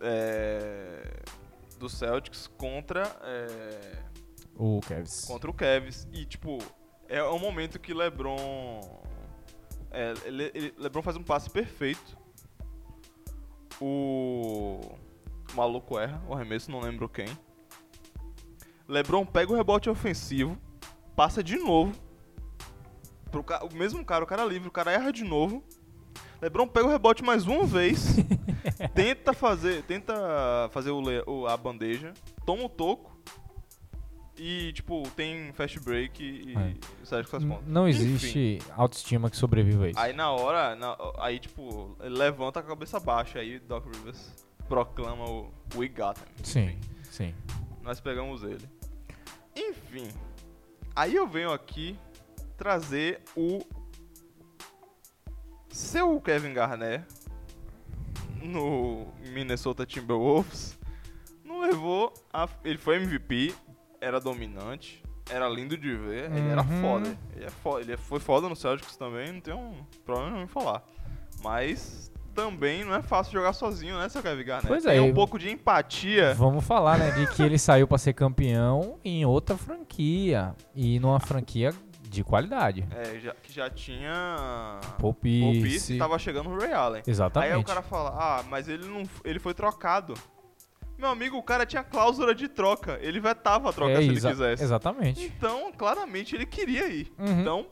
é, 0.01 1.21
do 1.79 1.89
Celtics 1.89 2.47
contra... 2.57 3.03
é, 3.23 4.10
O 4.57 4.81
Cavs. 4.81 5.25
contra 5.27 5.51
o 5.51 5.55
Cavs. 5.55 6.07
E, 6.13 6.25
tipo, 6.25 6.59
é 7.09 7.23
um 7.25 7.39
momento 7.39 7.79
que 7.79 7.95
LeBron. 7.95 8.81
É, 9.91 10.15
ele- 10.25 10.51
ele- 10.55 10.75
LeBron 10.79 11.03
faz 11.03 11.17
um 11.17 11.23
passe 11.23 11.49
perfeito. 11.51 12.17
O. 13.81 14.81
o 15.53 15.57
maluco 15.57 15.99
erra, 15.99 16.23
o 16.29 16.35
arremesso, 16.35 16.71
não 16.71 16.81
lembro 16.81 17.09
quem. 17.09 17.27
LeBron 18.87 19.25
pega 19.25 19.53
o 19.53 19.57
rebote 19.57 19.89
ofensivo, 19.89 20.59
passa 21.17 21.43
de 21.43 21.57
novo. 21.57 21.93
Pro 23.31 23.43
ca- 23.45 23.65
o 23.65 23.75
mesmo 23.75 24.05
cara, 24.05 24.25
o 24.25 24.27
cara 24.27 24.45
livre, 24.45 24.69
o 24.69 24.73
cara 24.73 24.93
erra 24.93 25.13
de 25.13 25.25
novo. 25.25 25.63
LeBron 26.43 26.67
pega 26.67 26.87
o 26.87 26.91
rebote 26.91 27.23
mais 27.23 27.47
uma 27.47 27.65
vez, 27.65 28.17
tenta 28.95 29.33
fazer, 29.33 29.83
tenta 29.85 30.69
fazer 30.73 30.91
o 30.91 31.01
o- 31.27 31.47
a 31.47 31.57
bandeja, 31.57 32.13
toma 32.45 32.65
o 32.65 32.69
toco 32.69 33.10
e 34.43 34.73
tipo 34.73 35.03
tem 35.11 35.53
fast 35.53 35.79
break 35.81 36.23
e, 36.23 36.55
É. 36.57 36.75
sai 37.05 37.23
com 37.25 37.37
as 37.37 37.45
pontas. 37.45 37.67
Não 37.67 37.87
Enfim, 37.89 38.01
existe 38.01 38.59
autoestima 38.77 39.29
que 39.29 39.37
sobreviva 39.37 39.85
a 39.85 39.89
isso. 39.91 39.99
Aí 39.99 40.13
na 40.15 40.31
hora, 40.31 40.75
na- 40.77 40.97
aí 41.19 41.39
tipo 41.39 41.95
ele 42.01 42.17
levanta 42.17 42.63
com 42.63 42.69
a 42.69 42.71
cabeça 42.71 42.99
baixa, 42.99 43.39
aí 43.39 43.59
Doc 43.59 43.85
Rivers 43.87 44.33
proclama 44.69 45.25
o 45.29 45.53
We 45.77 45.89
Got 45.89 46.17
Him. 46.19 46.45
Sim, 46.45 46.61
Enfim, 46.69 46.79
sim. 47.11 47.35
nós 47.83 48.01
pegamos 48.01 48.43
ele. 48.43 48.67
Enfim, 49.55 50.09
aí 50.97 51.15
eu 51.17 51.27
venho 51.29 51.53
aqui 51.53 51.99
trazer 52.57 53.21
o 53.37 53.61
seu 55.69 56.21
Kevin 56.21 56.53
Garnett 56.55 57.05
no 58.43 59.07
Minnesota 59.33 59.85
Timberwolves. 59.87 60.79
Não 61.45 61.61
levou 61.61 62.13
a, 62.33 62.49
ele 62.65 62.79
foi 62.79 62.97
MVP, 62.97 63.55
era 64.01 64.21
dominante, 64.21 65.03
era 65.31 65.49
lindo 65.49 65.77
de 65.77 65.95
ver, 65.95 66.31
ele 66.33 66.49
era 66.49 66.63
Uhum. 66.63 66.81
foda. 66.81 67.19
Ele, 67.37 67.45
é 67.45 67.51
foda, 67.51 67.81
ele 67.83 67.97
foi 67.97 68.21
foda 68.21 68.49
no 68.49 68.57
Celtics 68.57 68.97
também, 68.97 69.33
não 69.33 69.41
tem 69.41 69.55
um 69.55 69.75
problema 70.05 70.31
nenhum 70.31 70.45
em 70.45 70.49
falar. 70.49 70.83
Mas 71.43 72.11
também 72.35 72.85
não 72.85 72.95
é 72.95 73.03
fácil 73.03 73.33
jogar 73.33 73.53
sozinho, 73.53 73.99
né, 73.99 74.09
seu 74.09 74.23
Kevin 74.23 74.45
Garnett? 74.45 74.69
Pois 74.69 74.85
é, 74.87 74.91
Tem 74.93 75.01
um 75.01 75.13
pouco 75.15 75.39
de 75.39 75.51
empatia. 75.51 76.35
Vamos 76.35 76.65
falar, 76.65 76.99
né, 76.99 77.11
de 77.13 77.27
que 77.35 77.43
ele 77.43 77.59
saiu 77.59 77.87
pra 77.89 77.99
ser 77.99 78.13
campeão 78.13 78.99
em 79.05 79.25
outra 79.25 79.57
franquia. 79.57 80.55
E 80.75 80.99
numa 81.01 81.19
franquia 81.21 81.73
de 82.09 82.23
qualidade. 82.25 82.87
É, 82.91 83.19
já- 83.21 83.35
que 83.35 83.53
já 83.53 83.71
tinha. 83.71 84.79
Poupice. 84.99 85.41
Poupice 85.61 85.95
e 85.95 85.99
tava 85.99 86.19
chegando 86.19 86.51
o 86.51 86.59
Ray 86.59 86.73
Allen. 86.73 87.03
Exatamente. 87.07 87.53
Aí 87.53 87.59
o 87.61 87.65
cara 87.65 87.83
fala, 87.83 88.11
ah, 88.19 88.43
mas 88.49 88.69
ele 88.69 88.87
não. 88.87 89.03
ele 89.25 89.39
foi 89.39 89.55
trocado. 89.55 90.15
Meu 91.01 91.09
amigo, 91.09 91.37
o 91.39 91.43
cara 91.43 91.65
tinha 91.65 91.83
cláusula 91.83 92.35
de 92.35 92.47
troca. 92.47 92.99
Ele 93.01 93.19
vetava 93.21 93.71
a 93.71 93.73
troca 93.73 93.93
É, 93.93 93.97
se 93.97 94.03
ele 94.03 94.21
quisesse. 94.21 94.63
Exatamente. 94.63 95.25
Então, 95.25 95.73
claramente 95.73 96.35
ele 96.37 96.45
queria 96.47 96.87
ir. 96.89 97.11
Uhum. 97.19 97.41
Então, 97.41 97.67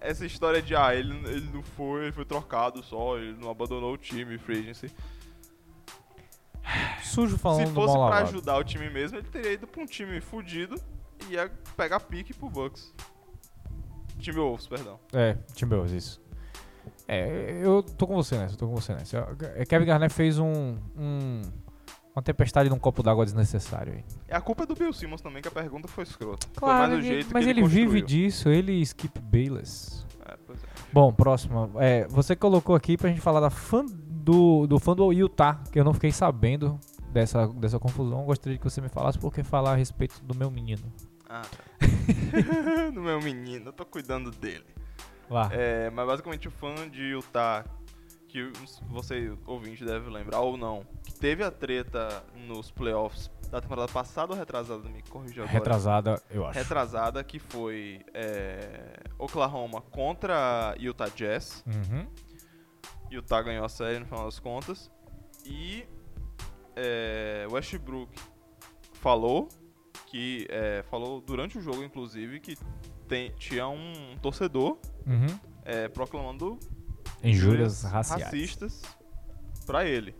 essa 0.00 0.26
história 0.26 0.60
de 0.60 0.74
ah, 0.74 0.94
ele, 0.94 1.14
ele 1.28 1.48
não 1.52 1.62
foi, 1.62 2.02
ele 2.04 2.12
foi 2.12 2.24
trocado 2.24 2.82
só, 2.82 3.16
ele 3.18 3.36
não 3.40 3.50
abandonou 3.50 3.92
o 3.92 3.96
time, 3.96 4.36
free 4.38 4.58
agency. 4.60 4.90
Sujo 7.02 7.38
falando 7.38 7.66
Se 7.68 7.72
fosse 7.72 7.96
lavado. 7.96 8.28
ajudar 8.28 8.56
o 8.58 8.64
time 8.64 8.88
mesmo, 8.90 9.18
ele 9.18 9.28
teria 9.28 9.52
ido 9.52 9.66
pra 9.66 9.82
um 9.82 9.86
time 9.86 10.20
fudido 10.20 10.74
e 11.28 11.34
ia 11.34 11.50
pegar 11.76 12.00
pique 12.00 12.32
pro 12.34 12.48
Bucks. 12.48 12.92
Time 14.18 14.38
Wolves, 14.38 14.66
perdão. 14.66 14.98
É, 15.12 15.36
Timberwolves, 15.54 15.92
isso. 15.92 16.20
É, 17.08 17.58
eu 17.62 17.82
tô 17.82 18.06
com 18.06 18.14
você 18.14 18.36
nessa, 18.36 18.56
tô 18.56 18.68
com 18.68 18.74
você 18.74 18.92
nessa. 18.94 19.26
É, 19.56 19.64
Kevin 19.64 19.86
Garnett 19.86 20.14
fez 20.14 20.38
um, 20.38 20.76
um- 20.96 21.42
uma 22.14 22.22
tempestade 22.22 22.68
num 22.68 22.78
copo 22.78 23.02
d'água 23.02 23.24
desnecessário 23.24 23.92
aí. 23.94 24.04
E 24.28 24.32
a 24.34 24.40
culpa 24.40 24.64
é 24.64 24.66
do 24.66 24.74
Bill 24.74 24.92
Simmons 24.92 25.20
também, 25.20 25.40
que 25.42 25.48
a 25.48 25.52
pergunta 25.52 25.86
foi 25.88 26.04
escrota. 26.04 26.46
Claro, 26.56 26.92
foi 26.92 27.06
ele- 27.06 27.26
mas 27.32 27.44
que 27.44 27.50
ele, 27.50 27.60
ele, 27.60 27.68
vive 27.68 28.02
disso, 28.02 28.48
ele 28.48 28.72
e 28.72 28.82
Skip 28.82 29.18
Bayless. 29.20 30.04
É, 30.26 30.36
pois 30.46 30.62
é. 30.62 30.66
Bom, 30.92 31.12
próxima. 31.12 31.70
É, 31.76 32.06
você 32.08 32.34
colocou 32.34 32.74
aqui 32.74 32.96
pra 32.96 33.08
gente 33.08 33.20
falar 33.20 33.40
da 33.40 33.50
fã 33.50 33.84
do, 33.86 34.66
do 34.66 34.78
fã 34.78 34.94
do 34.94 35.12
Utah, 35.12 35.62
que 35.72 35.78
eu 35.78 35.84
não 35.84 35.94
fiquei 35.94 36.12
sabendo 36.12 36.78
dessa, 37.12 37.46
dessa 37.48 37.78
confusão. 37.78 38.24
Gostaria 38.24 38.58
que 38.58 38.64
você 38.64 38.80
me 38.80 38.88
falasse 38.88 39.18
porque 39.18 39.42
falar 39.42 39.72
a 39.72 39.76
respeito 39.76 40.22
do 40.22 40.34
meu 40.34 40.50
menino. 40.50 40.92
Ah, 41.28 41.42
tá. 41.42 41.58
do 42.92 43.00
meu 43.00 43.20
menino, 43.20 43.68
eu 43.68 43.72
tô 43.72 43.84
cuidando 43.84 44.30
dele. 44.30 44.64
Lá. 45.28 45.48
É, 45.52 45.88
mas 45.90 46.06
basicamente 46.06 46.48
o 46.48 46.50
fã 46.50 46.74
de 46.90 47.02
Utah, 47.02 47.64
que 48.30 48.50
você 48.88 49.36
ouvinte 49.46 49.84
deve 49.84 50.08
lembrar 50.10 50.40
ou 50.40 50.56
não, 50.56 50.84
que 51.04 51.12
teve 51.14 51.42
a 51.42 51.50
treta 51.50 52.24
nos 52.46 52.70
playoffs 52.70 53.30
da 53.50 53.60
temporada 53.60 53.90
passada 53.92 54.32
ou 54.32 54.38
retrasada, 54.38 54.88
me 54.88 55.02
corrija 55.02 55.42
agora. 55.42 55.52
Retrasada, 55.58 56.22
eu 56.30 56.46
acho. 56.46 56.58
Retrasada, 56.58 57.24
que 57.24 57.38
foi 57.40 58.00
é, 58.14 59.00
Oklahoma 59.18 59.80
contra 59.80 60.74
Utah 60.78 61.08
Jazz. 61.08 61.64
Uhum. 61.66 62.06
Utah 63.10 63.42
ganhou 63.42 63.64
a 63.64 63.68
série 63.68 63.98
no 63.98 64.06
final 64.06 64.24
das 64.24 64.38
contas. 64.38 64.90
E 65.44 65.84
é, 66.76 67.46
Westbrook 67.50 68.12
falou 68.94 69.48
que 70.06 70.46
é, 70.50 70.82
falou 70.90 71.20
durante 71.20 71.58
o 71.58 71.60
jogo, 71.60 71.82
inclusive, 71.82 72.38
que 72.40 72.56
tem- 73.08 73.32
tinha 73.32 73.66
um 73.68 74.16
torcedor 74.22 74.78
Uhum. 75.06 75.26
é, 75.64 75.88
proclamando 75.88 76.58
Injúrias 77.22 77.82
raciais. 77.82 78.22
racistas 78.24 78.82
pra 79.66 79.84
ele, 79.84 80.14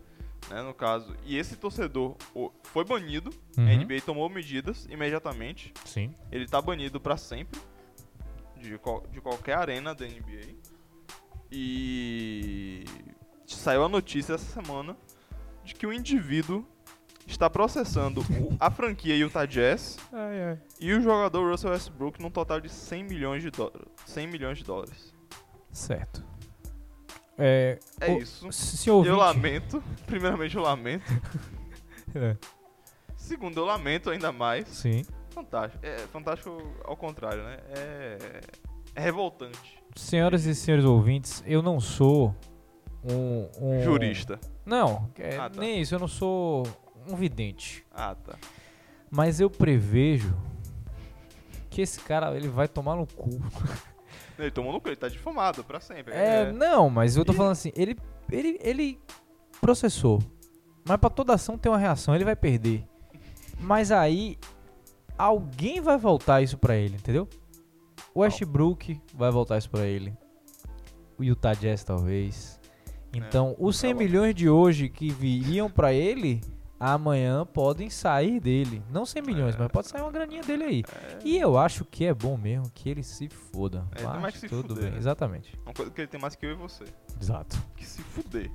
né, 0.49 0.61
no 0.61 0.73
caso. 0.73 1.15
E 1.25 1.37
esse 1.37 1.55
torcedor 1.55 2.15
foi 2.63 2.83
banido. 2.85 3.31
Uhum. 3.57 3.67
A 3.67 3.71
NBA 3.75 4.01
tomou 4.05 4.29
medidas 4.29 4.85
imediatamente. 4.89 5.73
Sim. 5.85 6.13
Ele 6.31 6.47
tá 6.47 6.61
banido 6.61 6.99
pra 6.99 7.17
sempre 7.17 7.59
de, 8.57 8.69
de 9.11 9.21
qualquer 9.21 9.57
arena 9.57 9.93
da 9.95 10.05
NBA. 10.05 10.55
E 11.51 12.85
saiu 13.45 13.83
a 13.83 13.89
notícia 13.89 14.33
essa 14.35 14.61
semana 14.61 14.95
de 15.63 15.75
que 15.75 15.85
o 15.85 15.91
indivíduo 15.91 16.65
está 17.27 17.49
processando 17.49 18.21
o- 18.21 18.55
a 18.59 18.71
franquia 18.71 19.15
Utah 19.15 19.45
Jazz 19.45 19.97
e 20.79 20.93
o 20.93 21.01
jogador 21.01 21.51
Russell 21.51 21.71
Westbrook 21.71 22.21
num 22.21 22.31
total 22.31 22.59
de 22.61 22.69
100 22.69 23.03
milhões 23.03 23.43
de, 23.43 23.51
dó- 23.51 23.71
100 24.05 24.27
milhões 24.27 24.57
de 24.59 24.63
dólares. 24.63 25.13
Certo. 25.71 26.23
É, 27.43 27.79
É 27.99 28.11
o- 28.11 28.19
isso. 28.19 28.51
Se 28.51 28.89
ouvinte... 28.91 29.09
Eu 29.11 29.17
lamento. 29.17 29.83
Primeiramente 30.05 30.55
eu 30.55 30.61
lamento. 30.61 31.03
É, 32.13 32.35
Segundo, 33.15 33.57
eu 33.57 33.63
lamento 33.65 34.09
ainda 34.09 34.31
mais. 34.33 34.67
sim. 34.67 35.03
Fantástico. 35.29 35.79
É 35.85 35.97
fantástico 36.11 36.61
ao 36.83 36.97
contrário, 36.97 37.41
né? 37.41 37.57
É, 37.69 38.41
é 38.95 39.01
revoltante. 39.01 39.81
Senhoras 39.95 40.45
e 40.45 40.53
senhores 40.53 40.83
ouvintes, 40.83 41.41
eu 41.47 41.61
não 41.61 41.79
sou 41.79 42.35
um... 43.01 43.47
um- 43.61 43.81
Jurista. 43.81 44.37
Não, 44.65 45.09
é, 45.17 45.37
Ah, 45.37 45.49
tá. 45.49 45.61
nem 45.61 45.79
isso. 45.79 45.95
Eu 45.95 45.99
não 45.99 46.07
sou 46.09 46.67
um 47.07 47.15
vidente. 47.15 47.85
Ah, 47.93 48.13
tá. 48.13 48.35
Mas 49.09 49.39
eu 49.39 49.49
prevejo 49.49 50.35
que 51.69 51.81
esse 51.81 52.01
cara 52.01 52.35
ele 52.35 52.49
vai 52.49 52.67
tomar 52.67 52.97
no 52.97 53.07
cu. 53.07 53.29
Ele 54.41 54.51
tomou 54.51 54.73
no 54.73 54.81
cu, 54.81 54.89
ele 54.89 54.95
tá 54.95 55.07
difamado 55.07 55.63
pra 55.63 55.79
sempre. 55.79 56.13
É, 56.13 56.51
não, 56.51 56.89
mas 56.89 57.15
eu 57.15 57.23
tô 57.23 57.33
falando 57.33 57.51
assim, 57.51 57.71
ele, 57.75 57.97
ele, 58.31 58.57
ele 58.61 58.99
processou. 59.59 60.19
Mas 60.87 60.97
pra 60.97 61.09
toda 61.09 61.33
ação 61.33 61.57
tem 61.57 61.71
uma 61.71 61.77
reação, 61.77 62.15
ele 62.15 62.25
vai 62.25 62.35
perder. 62.35 62.83
Mas 63.59 63.91
aí 63.91 64.37
alguém 65.17 65.79
vai 65.79 65.97
voltar 65.97 66.41
isso 66.41 66.57
pra 66.57 66.75
ele, 66.75 66.95
entendeu? 66.95 67.27
O 68.13 68.21
Westbrook 68.21 68.99
vai 69.13 69.31
voltar 69.31 69.57
isso 69.57 69.69
pra 69.69 69.85
ele. 69.85 70.13
O 71.17 71.23
Utah 71.23 71.53
Jazz 71.53 71.83
talvez. 71.83 72.59
Então, 73.13 73.55
os 73.59 73.77
100 73.77 73.93
tá 73.93 73.99
milhões 73.99 74.35
de 74.35 74.49
hoje 74.49 74.89
que 74.89 75.09
viriam 75.09 75.69
pra 75.69 75.93
ele, 75.93 76.41
amanhã 76.81 77.45
podem 77.45 77.91
sair 77.91 78.39
dele. 78.39 78.81
Não 78.89 79.05
100 79.05 79.21
milhões, 79.21 79.55
mas 79.55 79.67
pode 79.67 79.87
sair 79.87 80.01
uma 80.01 80.11
graninha 80.11 80.41
dele 80.41 80.63
aí. 80.63 80.83
E 81.23 81.37
eu 81.37 81.55
acho 81.55 81.85
que 81.85 82.05
é 82.05 82.13
bom 82.13 82.35
mesmo 82.35 82.71
que 82.73 82.89
ele 82.89 83.03
se 83.03 83.29
foda. 83.29 83.87
É, 83.91 83.97
tem 83.99 84.07
Mas 84.07 84.21
mais 84.21 84.33
que 84.33 84.39
se 84.39 84.49
tudo 84.49 84.69
fuder, 84.69 84.83
bem, 84.83 84.91
né? 84.93 84.97
exatamente. 84.97 85.55
Uma 85.63 85.73
coisa 85.75 85.91
que 85.91 86.01
ele 86.01 86.07
tem 86.07 86.19
mais 86.19 86.35
que 86.35 86.43
eu 86.43 86.51
e 86.51 86.55
você. 86.55 86.85
Exato. 87.21 87.61
Que 87.77 87.85
se 87.85 88.01
fuder. 88.01 88.49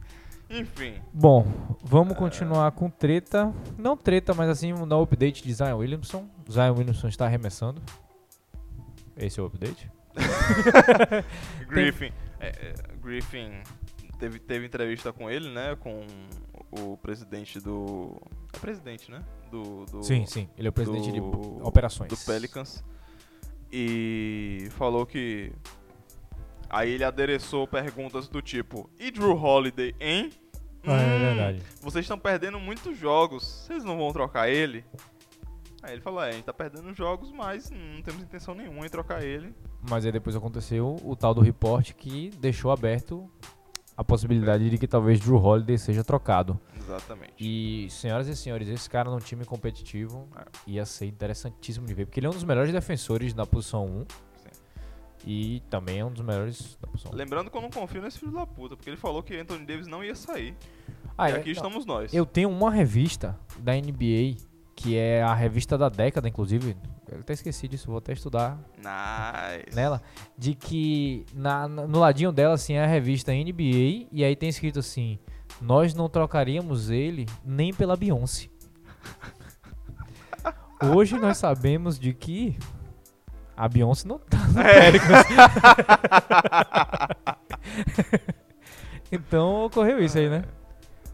Enfim. 0.50 1.00
Bom, 1.12 1.46
vamos 1.84 2.16
continuar 2.16 2.72
com 2.72 2.90
treta. 2.90 3.52
Não 3.78 3.96
treta, 3.96 4.34
mas 4.34 4.48
assim, 4.48 4.72
vamos 4.72 4.88
dar 4.88 4.96
o 4.96 5.02
update 5.02 5.44
de 5.44 5.54
Zion 5.54 5.76
Williamson. 5.76 6.28
Zion 6.50 6.74
Williamson 6.76 7.06
está 7.06 7.26
arremessando. 7.26 7.80
Esse 9.16 9.38
é 9.38 9.42
o 9.42 9.46
update? 9.46 9.88
Griffin. 11.68 12.10
é, 12.40 12.48
é, 12.48 12.74
Griffin 13.00 13.62
teve, 14.18 14.38
teve 14.38 14.66
entrevista 14.66 15.12
com 15.12 15.30
ele, 15.30 15.50
né? 15.50 15.76
Com 15.76 16.06
o 16.70 16.96
presidente 16.96 17.60
do. 17.60 18.20
É 18.52 18.58
presidente, 18.58 19.10
né? 19.10 19.24
Do. 19.50 19.84
do 19.86 20.02
Sim, 20.02 20.26
sim. 20.26 20.48
Ele 20.56 20.66
é 20.68 20.70
o 20.70 20.72
presidente 20.72 21.10
de 21.12 21.20
do- 21.20 21.66
operações. 21.66 22.08
do 22.08 22.16
Pelicans. 22.16 22.84
E 23.72 24.68
falou 24.72 25.04
que. 25.06 25.52
Aí 26.68 26.90
ele 26.90 27.04
adereçou 27.04 27.66
perguntas 27.66 28.28
do 28.28 28.40
tipo: 28.42 28.88
E 28.98 29.10
Drew 29.10 29.36
Holiday, 29.36 29.94
hein? 30.00 30.30
Ah, 30.84 31.00
é 31.00 31.16
Hum, 31.16 31.18
verdade. 31.20 31.62
Vocês 31.80 32.04
estão 32.04 32.18
perdendo 32.18 32.58
muitos 32.60 32.96
jogos, 32.96 33.44
vocês 33.44 33.82
não 33.84 33.96
vão 33.98 34.12
trocar 34.12 34.48
ele? 34.48 34.84
Aí 35.82 35.92
ele 35.94 36.00
falou: 36.00 36.22
É, 36.22 36.28
a 36.30 36.32
gente 36.32 36.44
tá 36.44 36.52
perdendo 36.52 36.92
jogos, 36.94 37.30
mas 37.32 37.70
não 37.70 38.02
temos 38.02 38.22
intenção 38.22 38.54
nenhuma 38.54 38.86
em 38.86 38.88
trocar 38.88 39.22
ele. 39.22 39.54
Mas 39.88 40.04
aí 40.04 40.12
depois 40.12 40.34
aconteceu 40.34 40.96
o 41.04 41.14
tal 41.14 41.32
do 41.34 41.40
report 41.40 41.92
que 41.92 42.30
deixou 42.38 42.70
aberto 42.72 43.30
a 43.96 44.04
possibilidade 44.04 44.68
de 44.68 44.76
que 44.78 44.86
talvez 44.86 45.18
Drew 45.20 45.36
Holiday 45.42 45.78
seja 45.78 46.04
trocado. 46.04 46.60
Exatamente. 46.76 47.32
E, 47.40 47.88
senhoras 47.90 48.28
e 48.28 48.36
senhores, 48.36 48.68
esse 48.68 48.88
cara 48.90 49.10
num 49.10 49.18
time 49.18 49.44
competitivo 49.44 50.28
É. 50.36 50.44
ia 50.66 50.84
ser 50.84 51.06
interessantíssimo 51.06 51.86
de 51.86 51.94
ver, 51.94 52.04
porque 52.06 52.20
ele 52.20 52.26
é 52.26 52.30
um 52.30 52.34
dos 52.34 52.44
melhores 52.44 52.70
defensores 52.72 53.32
na 53.34 53.46
posição 53.46 53.86
1 53.86 54.04
Sim. 54.36 54.50
e 55.26 55.60
também 55.70 55.98
é 56.00 56.04
um 56.04 56.12
dos 56.12 56.22
melhores 56.22 56.76
da 56.80 56.86
posição 56.88 57.10
1. 57.12 57.14
Lembrando 57.16 57.50
que 57.50 57.56
eu 57.56 57.62
não 57.62 57.70
confio 57.70 58.02
nesse 58.02 58.18
filho 58.18 58.32
da 58.32 58.46
puta, 58.46 58.76
porque 58.76 58.90
ele 58.90 58.96
falou 58.98 59.22
que 59.22 59.34
Anthony 59.36 59.64
Davis 59.64 59.86
não 59.86 60.04
ia 60.04 60.14
sair. 60.14 60.54
Ah, 61.18 61.30
e 61.30 61.32
é- 61.32 61.36
aqui 61.36 61.46
não, 61.46 61.52
estamos 61.54 61.86
nós. 61.86 62.12
Eu 62.12 62.26
tenho 62.26 62.50
uma 62.50 62.70
revista 62.70 63.38
da 63.58 63.74
NBA, 63.74 64.36
que 64.76 64.96
é 64.96 65.22
a 65.22 65.34
revista 65.34 65.76
da 65.78 65.88
década, 65.88 66.28
inclusive. 66.28 66.76
Eu 67.10 67.20
até 67.20 67.32
esqueci 67.32 67.66
disso, 67.66 67.86
vou 67.88 67.96
até 67.96 68.12
estudar 68.12 68.58
Nice. 68.76 69.74
nela. 69.74 70.02
De 70.36 70.54
que 70.54 71.24
na, 71.34 71.66
no 71.66 71.98
ladinho 71.98 72.30
dela, 72.30 72.52
assim, 72.54 72.74
é 72.74 72.84
a 72.84 72.86
revista 72.86 73.32
NBA, 73.32 74.06
e 74.12 74.22
aí 74.22 74.36
tem 74.36 74.50
escrito 74.50 74.78
assim: 74.80 75.18
Nós 75.60 75.94
não 75.94 76.08
trocaríamos 76.10 76.90
ele 76.90 77.26
nem 77.44 77.72
pela 77.72 77.96
Beyoncé. 77.96 78.48
Hoje 80.94 81.18
nós 81.18 81.38
sabemos 81.38 81.98
de 81.98 82.12
que 82.12 82.58
a 83.56 83.66
Beyoncé 83.66 84.06
não 84.06 84.18
tá 84.18 84.36
no 84.48 84.60
É. 84.60 84.92
Então 89.10 89.64
ocorreu 89.64 89.98
isso 90.00 90.18
aí, 90.18 90.28
né? 90.28 90.42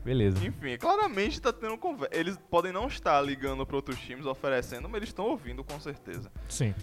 Beleza. 0.05 0.45
Enfim, 0.45 0.77
claramente 0.77 1.41
tá 1.41 1.53
tendo 1.53 1.77
conversa. 1.79 2.17
Eles 2.17 2.37
podem 2.51 2.73
não 2.73 2.87
estar 2.87 3.21
ligando 3.21 3.65
para 3.65 3.77
outros 3.77 3.99
times 4.01 4.27
oferecendo, 4.27 4.89
mas 4.89 4.97
eles 4.97 5.09
estão 5.11 5.27
ouvindo 5.27 5.63
com 5.63 5.79
certeza. 5.79 6.31
Sim. 6.49 6.75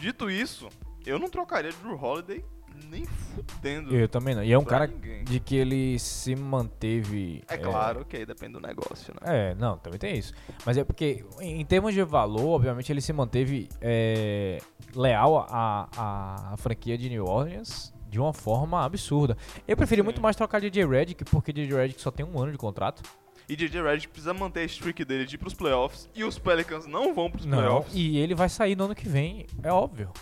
Dito 0.00 0.30
isso, 0.30 0.68
eu 1.04 1.18
não 1.18 1.28
trocaria 1.28 1.72
Drew 1.72 2.00
Holiday 2.00 2.44
nem 2.90 3.04
fudendo. 3.04 3.94
Eu 3.94 4.08
também 4.08 4.34
não. 4.34 4.44
E 4.44 4.52
é 4.52 4.58
um 4.58 4.64
cara 4.64 4.86
ninguém. 4.86 5.24
de 5.24 5.40
que 5.40 5.56
ele 5.56 5.98
se 5.98 6.36
manteve. 6.36 7.42
É 7.48 7.56
claro 7.56 8.04
que 8.04 8.16
aí 8.16 8.24
depende 8.24 8.52
do 8.52 8.60
negócio, 8.60 9.12
né? 9.14 9.50
É, 9.50 9.54
não, 9.54 9.76
também 9.78 9.98
tem 9.98 10.16
isso. 10.16 10.32
Mas 10.64 10.76
é 10.76 10.84
porque, 10.84 11.24
em 11.40 11.60
em 11.60 11.64
termos 11.64 11.92
de 11.92 12.02
valor, 12.02 12.50
obviamente 12.50 12.90
ele 12.92 13.00
se 13.00 13.12
manteve 13.12 13.68
é, 13.80 14.58
leal 14.94 15.38
à, 15.50 15.88
à, 15.96 16.54
à 16.54 16.56
franquia 16.56 16.96
de 16.96 17.08
New 17.08 17.24
Orleans 17.24 17.92
de 18.08 18.18
uma 18.18 18.32
forma 18.32 18.84
absurda. 18.84 19.36
Eu 19.66 19.76
preferi 19.76 20.00
Sim. 20.00 20.04
muito 20.04 20.20
mais 20.20 20.34
trocar 20.36 20.60
DJ 20.60 20.86
Redick, 20.86 21.24
porque 21.24 21.52
DJ 21.52 21.76
Redick 21.76 22.00
só 22.00 22.10
tem 22.10 22.24
um 22.24 22.40
ano 22.40 22.52
de 22.52 22.58
contrato. 22.58 23.02
E 23.48 23.56
JJ 23.56 23.82
Redick 23.82 24.08
precisa 24.08 24.34
manter 24.34 24.60
a 24.60 24.64
streak 24.64 25.04
dele 25.04 25.24
de 25.24 25.36
ir 25.36 25.38
pros 25.38 25.54
playoffs 25.54 26.08
e 26.14 26.22
os 26.22 26.38
Pelicans 26.38 26.86
não 26.86 27.14
vão 27.14 27.30
pros 27.30 27.46
Não, 27.46 27.58
playoffs. 27.58 27.94
e 27.94 28.18
ele 28.18 28.34
vai 28.34 28.48
sair 28.48 28.76
no 28.76 28.84
ano 28.84 28.94
que 28.94 29.08
vem, 29.08 29.46
é 29.62 29.72
óbvio. 29.72 30.12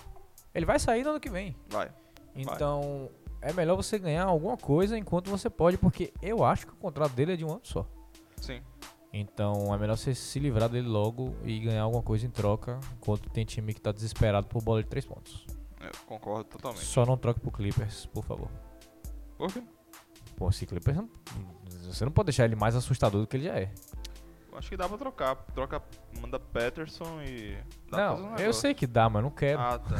Ele 0.54 0.64
vai 0.64 0.78
sair 0.78 1.02
no 1.02 1.10
ano 1.10 1.20
que 1.20 1.28
vem. 1.28 1.56
Vai. 1.68 1.90
Então, 2.36 3.10
é 3.42 3.52
melhor 3.52 3.74
você 3.76 3.98
ganhar 3.98 4.24
alguma 4.24 4.56
coisa 4.56 4.96
enquanto 4.96 5.28
você 5.30 5.50
pode, 5.50 5.76
porque 5.76 6.12
eu 6.22 6.44
acho 6.44 6.66
que 6.66 6.72
o 6.72 6.76
contrato 6.76 7.12
dele 7.12 7.32
é 7.32 7.36
de 7.36 7.44
um 7.44 7.50
ano 7.50 7.60
só. 7.64 7.86
Sim. 8.36 8.60
Então 9.12 9.74
é 9.74 9.78
melhor 9.78 9.96
você 9.96 10.14
se 10.14 10.38
livrar 10.38 10.68
dele 10.68 10.86
logo 10.86 11.34
e 11.42 11.58
ganhar 11.60 11.82
alguma 11.82 12.02
coisa 12.02 12.26
em 12.26 12.30
troca, 12.30 12.78
enquanto 12.98 13.30
tem 13.30 13.44
time 13.44 13.72
que 13.72 13.80
tá 13.80 13.90
desesperado 13.90 14.46
por 14.46 14.62
bola 14.62 14.82
de 14.82 14.88
três 14.88 15.06
pontos. 15.06 15.46
Eu 15.80 15.90
concordo 16.06 16.44
totalmente. 16.44 16.84
Só 16.84 17.04
não 17.04 17.16
troque 17.16 17.40
pro 17.40 17.50
Clippers, 17.50 18.06
por 18.06 18.24
favor. 18.24 18.48
Por 19.36 19.52
quê? 19.52 19.62
Pô, 20.36 20.48
esse 20.48 20.66
Clippers, 20.66 20.96
não- 20.96 21.08
você 21.82 22.04
não 22.04 22.12
pode 22.12 22.26
deixar 22.26 22.44
ele 22.44 22.56
mais 22.56 22.74
assustador 22.74 23.20
do 23.20 23.26
que 23.26 23.36
ele 23.36 23.44
já 23.44 23.54
é. 23.58 23.72
Acho 24.54 24.70
que 24.70 24.76
dá 24.76 24.88
pra 24.88 24.96
trocar. 24.96 25.36
Troca, 25.54 25.82
manda 26.18 26.40
Patterson 26.40 27.20
e. 27.22 27.58
Fazer 27.90 28.22
um 28.22 28.30
não, 28.30 28.36
eu 28.38 28.52
sei 28.54 28.72
que 28.72 28.86
dá, 28.86 29.08
mas 29.08 29.22
não 29.22 29.30
quero. 29.30 29.60
Ah, 29.60 29.78
tá. 29.78 29.94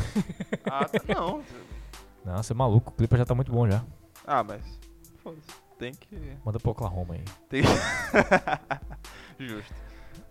ah, 0.70 0.84
tá. 0.86 0.98
Não. 1.14 1.44
Não, 2.24 2.42
você 2.42 2.52
é 2.52 2.56
maluco, 2.56 2.90
o 2.90 2.94
Clippers 2.94 3.18
já 3.20 3.26
tá 3.26 3.34
muito 3.34 3.52
bom 3.52 3.68
já. 3.70 3.84
Ah, 4.26 4.42
mas. 4.42 4.64
Foda-se. 5.22 5.46
Tem 5.78 5.92
que. 5.92 6.16
Manda 6.42 6.58
pro 6.58 6.70
Oklahoma 6.70 7.14
aí. 7.14 7.24
Tem... 7.50 7.62
Justo. 9.38 9.74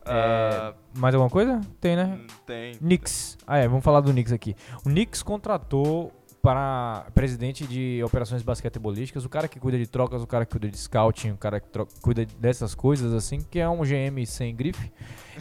É, 0.05 0.11
Ah, 0.11 0.73
mais 0.97 1.13
alguma 1.15 1.29
coisa? 1.29 1.59
Tem, 1.81 1.95
né? 1.95 2.19
tem. 2.45 2.75
Knicks. 2.75 3.37
Ah, 3.45 3.57
é, 3.57 3.67
vamos 3.67 3.83
falar 3.83 4.01
do 4.01 4.11
Knicks 4.11 4.31
aqui. 4.31 4.55
O 4.85 4.89
Knicks 4.89 5.23
contratou 5.23 6.11
para 6.41 7.07
presidente 7.15 7.65
de 7.65 8.03
operações 8.03 8.43
basquetebolísticas, 8.43 9.25
o 9.25 9.29
cara 9.29 9.47
que 9.47 9.59
cuida 9.59 9.79
de 9.79 9.87
trocas, 9.87 10.21
o 10.21 10.27
cara 10.27 10.45
que 10.45 10.51
cuida 10.51 10.69
de 10.69 10.77
scouting, 10.77 11.31
o 11.31 11.37
cara 11.37 11.59
que 11.59 11.67
cuida 12.03 12.23
dessas 12.37 12.75
coisas 12.75 13.13
assim, 13.13 13.39
que 13.39 13.59
é 13.59 13.67
um 13.67 13.81
GM 13.81 14.23
sem 14.27 14.55
grife. 14.55 14.91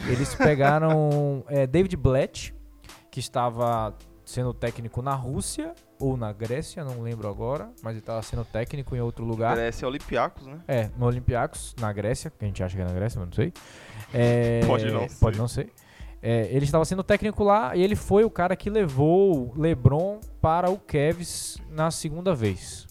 Eles 0.07 0.33
pegaram 0.35 1.43
é, 1.47 1.67
David 1.67 1.95
Blatt, 1.95 2.55
que 3.11 3.19
estava 3.19 3.93
sendo 4.25 4.51
técnico 4.51 5.03
na 5.03 5.13
Rússia 5.13 5.75
ou 5.99 6.17
na 6.17 6.33
Grécia, 6.33 6.83
não 6.83 7.01
lembro 7.01 7.29
agora, 7.29 7.69
mas 7.83 7.91
ele 7.91 7.99
estava 7.99 8.21
sendo 8.23 8.43
técnico 8.43 8.95
em 8.95 8.99
outro 8.99 9.23
lugar. 9.23 9.55
Grécia 9.55 9.87
Olympiacos, 9.87 10.47
né? 10.47 10.59
É, 10.67 10.89
no 10.97 11.05
Olympiacos, 11.05 11.75
na 11.79 11.93
Grécia, 11.93 12.31
que 12.31 12.43
a 12.43 12.47
gente 12.47 12.63
acha 12.63 12.75
que 12.75 12.81
é 12.81 12.85
na 12.85 12.91
Grécia, 12.91 13.19
mas 13.19 13.29
não 13.29 13.35
sei. 13.35 13.53
É, 14.17 14.61
Pode 14.65 14.89
não 14.89 15.07
Pode 15.19 15.35
ser. 15.35 15.41
não 15.41 15.47
ser. 15.47 15.69
É, 16.21 16.47
ele 16.49 16.65
estava 16.65 16.85
sendo 16.85 17.03
técnico 17.03 17.43
lá 17.43 17.75
e 17.75 17.83
ele 17.83 17.95
foi 17.95 18.23
o 18.23 18.29
cara 18.29 18.55
que 18.55 18.69
levou 18.69 19.53
LeBron 19.55 20.19
para 20.41 20.71
o 20.71 20.77
Cavs 20.79 21.57
na 21.69 21.91
segunda 21.91 22.33
vez. 22.33 22.87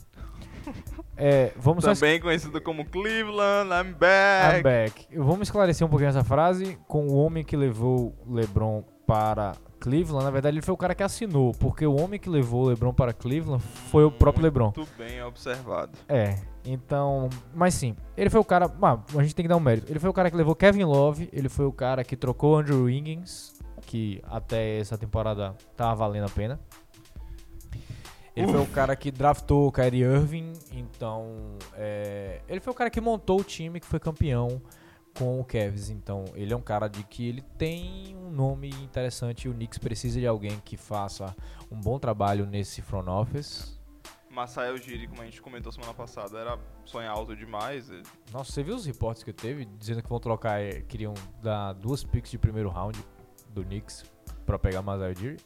É, 1.17 1.53
vamos 1.57 1.85
Também 1.85 2.21
conhecido 2.21 2.61
como 2.61 2.85
Cleveland, 2.85 3.71
I'm 3.71 3.93
back. 3.93 4.59
I'm 4.59 4.63
back. 4.63 5.07
Vamos 5.17 5.43
esclarecer 5.49 5.87
um 5.87 5.91
pouquinho 5.91 6.09
essa 6.09 6.25
frase 6.25 6.79
com 6.89 7.07
o 7.07 7.15
homem 7.15 7.45
que 7.45 7.57
levou 7.57 8.15
LeBron 8.29 8.83
para 9.07 9.53
Cleveland. 9.81 10.25
Na 10.25 10.31
verdade, 10.31 10.57
ele 10.57 10.65
foi 10.65 10.75
o 10.75 10.77
cara 10.77 10.95
que 10.95 11.03
assinou, 11.03 11.53
porque 11.53 11.87
o 11.87 11.95
homem 12.01 12.19
que 12.19 12.29
levou 12.29 12.65
o 12.65 12.69
LeBron 12.69 12.93
para 12.93 13.13
Cleveland 13.13 13.63
foi 13.91 14.05
o 14.05 14.11
próprio 14.11 14.45
LeBron. 14.45 14.73
Muito 14.77 14.89
bem 14.99 15.23
observado. 15.23 15.93
É, 16.09 16.37
então. 16.65 17.29
Mas 17.55 17.75
sim, 17.75 17.97
ele 18.17 18.31
foi 18.31 18.41
o 18.41 18.45
cara. 18.45 18.71
ah, 18.83 18.99
a 19.17 19.23
gente 19.23 19.35
tem 19.35 19.45
que 19.45 19.49
dar 19.49 19.57
um 19.57 19.61
mérito. 19.61 19.91
Ele 19.91 19.99
foi 19.99 20.11
o 20.11 20.13
cara 20.13 20.31
que 20.31 20.37
levou 20.37 20.55
Kevin 20.55 20.85
Love, 20.85 21.29
ele 21.33 21.49
foi 21.49 21.67
o 21.67 21.73
cara 21.73 22.05
que 22.05 22.17
trocou 22.17 22.59
Andrew 22.59 22.85
Wiggins, 22.85 23.55
que 23.83 24.21
até 24.25 24.79
essa 24.79 24.97
temporada 24.97 25.55
tava 25.77 25.95
valendo 25.95 26.25
a 26.25 26.31
pena. 26.31 26.61
Ele 28.37 28.49
foi 28.49 28.61
o 28.61 28.67
cara 28.67 28.97
que 28.97 29.13
draftou 29.13 29.69
o 29.69 29.73
Kyrie 29.73 30.03
Irving, 30.03 30.53
então. 30.73 31.57
é, 31.77 32.41
ele 32.49 32.59
foi 32.59 32.73
o 32.73 32.77
cara 32.77 32.91
que 32.91 33.01
montou 33.01 33.41
o 33.41 33.45
time 33.45 33.79
que 33.79 33.87
foi 33.87 34.01
campeão 34.01 34.61
com 35.17 35.41
o 35.41 35.45
Cavs. 35.45 35.89
Então, 35.89 36.25
ele 36.35 36.53
é 36.53 36.57
um 36.57 36.61
cara 36.61 36.89
de 36.89 37.03
que 37.05 37.29
ele 37.29 37.43
tem 37.57 38.17
um 38.17 38.31
nome 38.31 38.71
interessante. 38.83 39.49
O 39.49 39.55
Knicks 39.55 39.79
precisa 39.79 40.19
de 40.19 40.27
alguém 40.27 40.61
que 40.65 40.77
faça 40.77 41.35
um 41.71 41.81
bom 41.81 41.99
trabalho 41.99 42.45
nesse 42.45 42.83
front 42.83 43.07
office. 43.07 43.74
Masai 44.35 44.73
Ujiri, 44.73 45.07
como 45.07 45.23
a 45.23 45.25
gente 45.25 45.41
comentou 45.41 45.71
semana 45.73 45.95
passada, 45.95 46.39
era 46.39 46.59
sonho 46.85 47.09
alto 47.11 47.35
demais. 47.37 47.89
ele- 47.89 48.03
Nossa, 48.33 48.51
você 48.53 48.63
viu 48.63 48.75
os 48.75 48.85
reportes 48.85 49.23
que 49.23 49.33
teve 49.33 49.65
dizendo 49.65 50.03
que 50.03 50.09
vão 50.09 50.19
trocar, 50.19 50.61
eh, 50.61 50.81
queriam 50.83 51.15
dar 51.43 51.73
duas 51.75 52.03
picks 52.05 52.31
de 52.31 52.39
primeiro 52.39 52.69
round 52.69 52.99
do 53.51 53.63
Knicks 53.65 54.05
pra 54.45 54.59
pegar 54.59 54.83
Masai 54.83 55.13
Ujiri? 55.13 55.37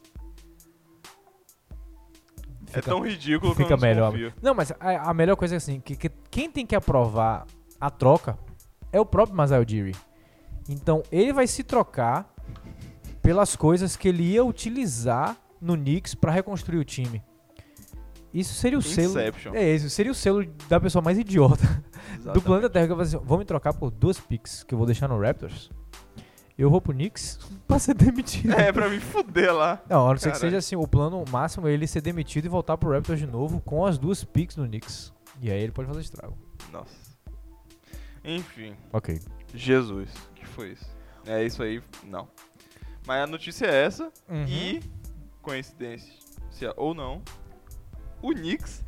é 2.71 2.73
Fica- 2.73 2.81
tão 2.91 2.99
ridículo 3.01 3.51
que 3.55 3.57
fica 3.63 3.73
eu 3.73 3.77
não 3.77 3.81
melhor. 3.81 4.11
desconfio. 4.11 4.33
Não, 4.43 4.53
mas 4.53 4.71
a, 4.79 5.09
a 5.09 5.13
melhor 5.13 5.35
coisa 5.35 5.55
é 5.55 5.57
assim, 5.57 5.79
que, 5.79 5.95
que 5.95 6.09
quem 6.29 6.51
tem 6.51 6.65
que 6.65 6.75
aprovar 6.75 7.47
a 7.79 7.89
troca 7.89 8.37
é 8.91 8.99
o 8.99 9.05
próprio 9.05 9.35
Masai 9.35 9.63
Ujiri. 9.63 9.95
Então, 10.67 11.01
ele 11.11 11.33
vai 11.33 11.47
se 11.47 11.63
trocar 11.63 12.31
pelas 13.21 13.55
coisas 13.55 13.95
que 13.95 14.07
ele 14.07 14.23
ia 14.23 14.43
utilizar 14.43 15.35
no 15.59 15.75
Knicks 15.75 16.13
pra 16.13 16.31
reconstruir 16.31 16.77
o 16.79 16.85
time. 16.85 17.23
Isso 18.33 18.53
seria 18.53 18.77
o 18.77 18.81
selo. 18.81 19.09
Inception. 19.09 19.53
É, 19.55 19.73
isso 19.75 19.89
seria 19.89 20.11
o 20.11 20.15
selo 20.15 20.45
da 20.67 20.79
pessoa 20.79 21.01
mais 21.01 21.17
idiota 21.17 21.65
do 21.65 22.13
Exatamente. 22.21 22.43
planeta 22.45 22.69
Terra 22.69 22.87
que 22.87 22.93
vai 22.93 23.05
assim, 23.05 23.17
vou 23.17 23.37
me 23.39 23.45
trocar 23.45 23.73
por 23.73 23.89
duas 23.89 24.19
picks 24.19 24.63
que 24.63 24.73
eu 24.73 24.77
vou 24.77 24.85
deixar 24.85 25.07
no 25.07 25.19
Raptors. 25.19 25.71
Eu 26.57 26.69
vou 26.69 26.81
pro 26.81 26.93
Knicks 26.93 27.39
pra 27.67 27.79
ser 27.79 27.93
demitido. 27.95 28.53
É, 28.53 28.71
pra 28.71 28.89
me 28.89 28.99
fuder 28.99 29.53
lá. 29.53 29.81
Não, 29.89 30.07
a 30.07 30.11
não 30.11 30.17
ser 30.17 30.31
que 30.31 30.37
seja 30.37 30.57
assim, 30.57 30.75
o 30.75 30.85
plano 30.87 31.23
máximo 31.31 31.67
é 31.67 31.71
ele 31.71 31.87
ser 31.87 32.01
demitido 32.01 32.45
e 32.45 32.49
voltar 32.49 32.77
pro 32.77 32.91
Raptors 32.91 33.19
de 33.19 33.25
novo 33.25 33.61
com 33.61 33.85
as 33.85 33.97
duas 33.97 34.23
picks 34.23 34.57
no 34.57 34.67
Knicks. 34.67 35.11
E 35.41 35.49
aí 35.49 35.61
ele 35.63 35.71
pode 35.71 35.87
fazer 35.87 36.01
estrago. 36.01 36.37
Nossa. 36.71 36.93
Enfim, 38.23 38.75
Ok. 38.91 39.19
Jesus. 39.55 40.09
O 40.31 40.33
que 40.33 40.45
foi 40.45 40.71
isso? 40.73 40.85
É 41.25 41.43
isso 41.43 41.63
aí, 41.63 41.81
não. 42.05 42.27
Mas 43.07 43.23
a 43.23 43.27
notícia 43.27 43.65
é 43.65 43.85
essa. 43.85 44.11
Uhum. 44.27 44.45
E, 44.45 44.81
coincidência 45.41 46.13
ou 46.75 46.93
não, 46.93 47.21
o 48.21 48.33
Knicks 48.33 48.83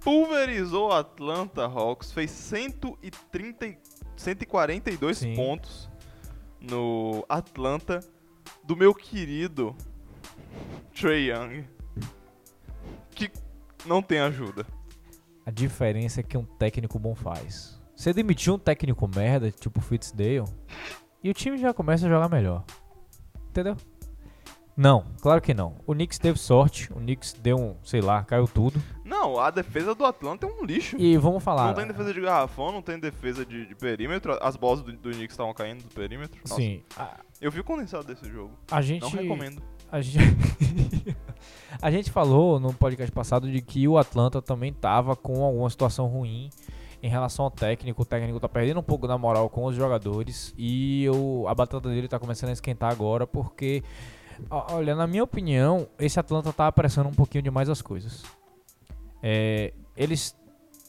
pulverizou 0.00 0.88
o 0.88 0.92
Atlanta 0.92 1.64
Hawks, 1.64 2.12
fez 2.12 2.30
130, 2.30 3.66
e- 3.66 3.78
142 4.16 5.18
Sim. 5.18 5.34
pontos 5.34 5.90
no 6.60 7.24
Atlanta 7.28 8.00
do 8.64 8.76
meu 8.76 8.94
querido 8.94 9.74
Trey 10.94 11.30
Young, 11.30 11.64
que 13.10 13.30
não 13.86 14.02
tem 14.02 14.20
ajuda. 14.20 14.66
A 15.44 15.50
diferença 15.50 16.20
é 16.20 16.22
que 16.22 16.36
um 16.38 16.44
técnico 16.44 16.98
bom 16.98 17.14
faz. 17.14 17.80
Você 17.96 18.12
demitiu 18.12 18.54
um 18.54 18.58
técnico 18.58 19.08
merda, 19.08 19.50
tipo 19.50 19.80
Fitzdale, 19.80 20.44
e 21.22 21.30
o 21.30 21.34
time 21.34 21.56
já 21.58 21.72
começa 21.74 22.06
a 22.06 22.08
jogar 22.08 22.28
melhor. 22.28 22.64
Entendeu? 23.48 23.76
Não, 24.76 25.04
claro 25.20 25.40
que 25.40 25.52
não. 25.52 25.76
O 25.86 25.92
Knicks 25.92 26.18
teve 26.18 26.38
sorte, 26.38 26.90
o 26.92 26.96
Knicks 26.96 27.34
deu 27.34 27.58
um, 27.58 27.76
sei 27.84 28.00
lá, 28.00 28.24
caiu 28.24 28.48
tudo. 28.48 28.80
Não, 29.04 29.38
a 29.38 29.50
defesa 29.50 29.94
do 29.94 30.04
Atlanta 30.04 30.46
é 30.46 30.50
um 30.50 30.64
lixo. 30.64 30.96
E 30.98 31.16
vamos 31.16 31.42
falar. 31.44 31.66
Não 31.68 31.74
tem 31.74 31.86
defesa 31.86 32.14
de 32.14 32.20
garrafão, 32.20 32.72
não 32.72 32.82
tem 32.82 32.98
defesa 32.98 33.44
de, 33.44 33.66
de 33.66 33.74
perímetro. 33.74 34.38
As 34.40 34.56
bolas 34.56 34.80
do, 34.80 34.92
do 34.92 35.10
Knicks 35.10 35.34
estavam 35.34 35.52
caindo 35.52 35.82
do 35.82 35.94
perímetro. 35.94 36.40
Nossa, 36.48 36.60
Sim, 36.60 36.82
a, 36.96 37.18
Eu 37.40 37.50
vi 37.50 37.60
o 37.60 37.64
condensado 37.64 38.04
desse 38.04 38.28
jogo. 38.30 38.52
a 38.70 38.80
gente. 38.80 39.02
Não 39.02 39.10
recomendo. 39.10 39.62
A 39.90 40.00
gente, 40.00 40.16
a 41.82 41.90
gente 41.90 42.10
falou 42.10 42.58
no 42.58 42.72
podcast 42.72 43.12
passado 43.12 43.50
de 43.52 43.60
que 43.60 43.86
o 43.86 43.98
Atlanta 43.98 44.40
também 44.40 44.72
tava 44.72 45.14
com 45.14 45.44
alguma 45.44 45.68
situação 45.68 46.06
ruim 46.06 46.48
em 47.02 47.08
relação 47.10 47.44
ao 47.44 47.50
técnico. 47.50 48.00
O 48.00 48.04
técnico 48.06 48.40
tá 48.40 48.48
perdendo 48.48 48.80
um 48.80 48.82
pouco 48.82 49.06
da 49.06 49.18
moral 49.18 49.50
com 49.50 49.64
os 49.66 49.76
jogadores 49.76 50.54
e 50.56 51.06
a 51.46 51.54
batata 51.54 51.90
dele 51.90 52.08
tá 52.08 52.18
começando 52.18 52.48
a 52.50 52.52
esquentar 52.54 52.90
agora 52.90 53.26
porque, 53.26 53.82
olha, 54.50 54.94
na 54.94 55.06
minha 55.06 55.24
opinião, 55.24 55.88
esse 55.98 56.18
Atlanta 56.18 56.52
tá 56.52 56.66
apressando 56.66 57.08
um 57.08 57.14
pouquinho 57.14 57.42
demais 57.42 57.68
as 57.68 57.82
coisas. 57.82 58.22
É, 59.22 59.72
eles 59.96 60.36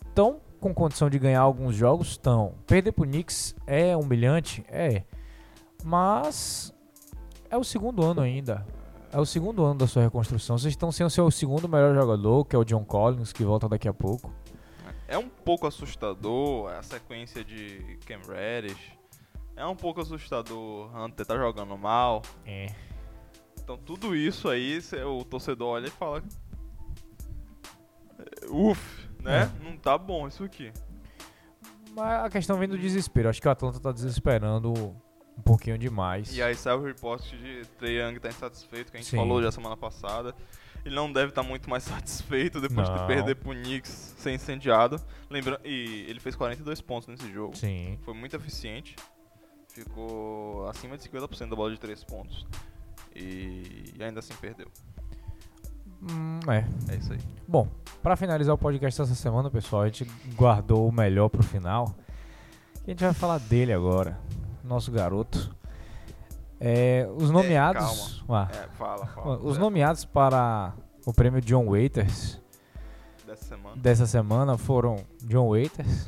estão 0.06 0.40
com 0.60 0.74
condição 0.74 1.10
de 1.10 1.20
ganhar 1.20 1.42
alguns 1.42 1.76
jogos? 1.76 2.12
Estão. 2.12 2.56
Perder 2.66 2.94
pro 2.94 3.04
Knicks 3.04 3.56
é 3.68 3.96
humilhante? 3.98 4.64
É. 4.70 5.04
Mas 5.84 6.74
é 7.50 7.58
o 7.58 7.64
segundo 7.64 8.02
ano 8.04 8.22
ainda. 8.22 8.66
É 9.12 9.20
o 9.20 9.26
segundo 9.26 9.64
ano 9.64 9.78
da 9.78 9.86
sua 9.86 10.02
reconstrução. 10.02 10.58
Vocês 10.58 10.74
estão 10.74 10.92
sem 10.92 11.06
o 11.06 11.10
seu 11.10 11.30
segundo 11.30 11.70
melhor 11.70 11.94
jogador, 11.94 12.46
que 12.46 12.56
é 12.56 12.60
o 12.60 12.64
John 12.64 12.84
Collins, 12.84 13.32
que 13.32 13.44
volta 13.44 13.70
daqui 13.70 13.88
a 13.88 13.94
pouco. 13.94 14.34
É 15.08 15.18
um 15.18 15.30
pouco 15.30 15.68
assustador 15.68 16.72
a 16.72 16.82
sequência 16.82 17.44
de 17.44 18.00
Cam 18.08 18.22
Reddish. 18.28 18.94
É 19.56 19.66
um 19.66 19.76
pouco 19.76 20.02
assustador 20.02 20.90
Hunter 20.98 21.26
tá 21.26 21.38
jogando 21.38 21.78
mal. 21.78 22.24
É. 22.46 22.74
Então 23.64 23.77
tudo 23.77 24.15
isso 24.15 24.49
aí, 24.49 24.80
o 25.06 25.23
torcedor 25.23 25.69
olha 25.69 25.88
e 25.88 25.91
fala. 25.91 26.22
"É, 28.19 28.45
Uf, 28.49 29.07
né? 29.22 29.52
Não 29.64 29.77
tá 29.77 29.98
bom 29.98 30.27
isso 30.27 30.44
aqui. 30.44 30.72
Mas 31.95 32.26
a 32.26 32.30
questão 32.30 32.57
vem 32.57 32.68
do 32.68 32.77
desespero. 32.77 33.30
Acho 33.30 33.41
que 33.41 33.48
o 33.48 33.52
Atlanta 33.52 33.80
tá 33.80 33.91
desesperando 33.91 34.72
um 34.73 35.41
pouquinho 35.44 35.77
demais. 35.77 36.35
E 36.35 36.41
aí 36.41 36.56
sai 36.56 36.73
o 36.76 36.84
report 36.84 37.23
de 37.31 37.65
Trey 37.77 37.99
Young 38.02 38.19
tá 38.19 38.30
insatisfeito, 38.30 38.91
que 38.91 38.98
a 38.98 38.99
gente 38.99 39.10
Sim. 39.10 39.18
falou 39.18 39.41
já 39.41 39.52
semana 39.52 39.77
passada. 39.77 40.35
Ele 40.84 40.95
não 40.95 41.11
deve 41.11 41.30
estar 41.30 41.44
muito 41.44 41.69
mais 41.69 41.84
satisfeito 41.85 42.60
depois 42.60 42.90
Não. 42.90 42.98
de 42.98 43.07
perder 43.07 43.35
pro 43.35 43.52
Knicks 43.53 44.15
ser 44.18 44.34
incendiado. 44.34 44.99
Lembra 45.30 45.60
e 45.64 46.06
ele 46.10 46.19
fez 46.19 46.35
42 46.35 46.81
pontos 46.81 47.07
nesse 47.07 47.31
jogo. 47.31 47.56
Sim. 47.56 47.98
Foi 48.03 48.14
muito 48.14 48.35
eficiente. 48.35 48.95
Ficou 49.69 50.68
acima 50.68 50.98
de 50.98 51.03
50% 51.10 51.49
da 51.49 51.56
bola 51.56 51.72
de 51.72 51.80
3 51.80 52.03
pontos. 52.03 52.45
E 53.15 53.94
ainda 54.02 54.19
assim 54.19 54.34
perdeu. 54.41 54.68
Hum, 56.02 56.40
é. 56.49 56.65
É 56.94 56.98
isso 56.98 57.14
aí. 57.14 57.19
Bom, 57.48 57.68
pra 58.02 58.15
finalizar 58.15 58.53
o 58.53 58.57
podcast 58.57 59.02
essa 59.02 59.15
semana, 59.15 59.49
pessoal, 59.49 59.84
a 59.84 59.85
gente 59.88 60.06
guardou 60.35 60.88
o 60.88 60.91
melhor 60.91 61.30
pro 61.30 61.41
final. 61.44 61.95
A 62.85 62.90
gente 62.90 63.03
vai 63.03 63.14
falar 63.14 63.40
dele 63.40 63.72
agora. 63.72 64.19
Nosso 64.64 64.91
garoto. 64.91 65.56
É, 66.60 67.07
os 67.18 67.30
nomeados. 67.31 68.23
Ah, 68.30 68.48
É, 68.52 68.68
fala, 68.77 69.06
fala. 69.07 69.38
os 69.40 69.57
É, 69.57 69.60
nomeados 69.60 70.06
para 70.06 70.73
o 71.06 71.14
prêmio 71.14 71.41
John 71.41 71.65
Waiters 71.69 72.40
Dessa 73.26 73.45
semana. 73.45 73.76
dessa 73.76 74.06
semana 74.07 74.57
foram 74.57 74.98
John 75.23 75.49
Waiters, 75.49 76.07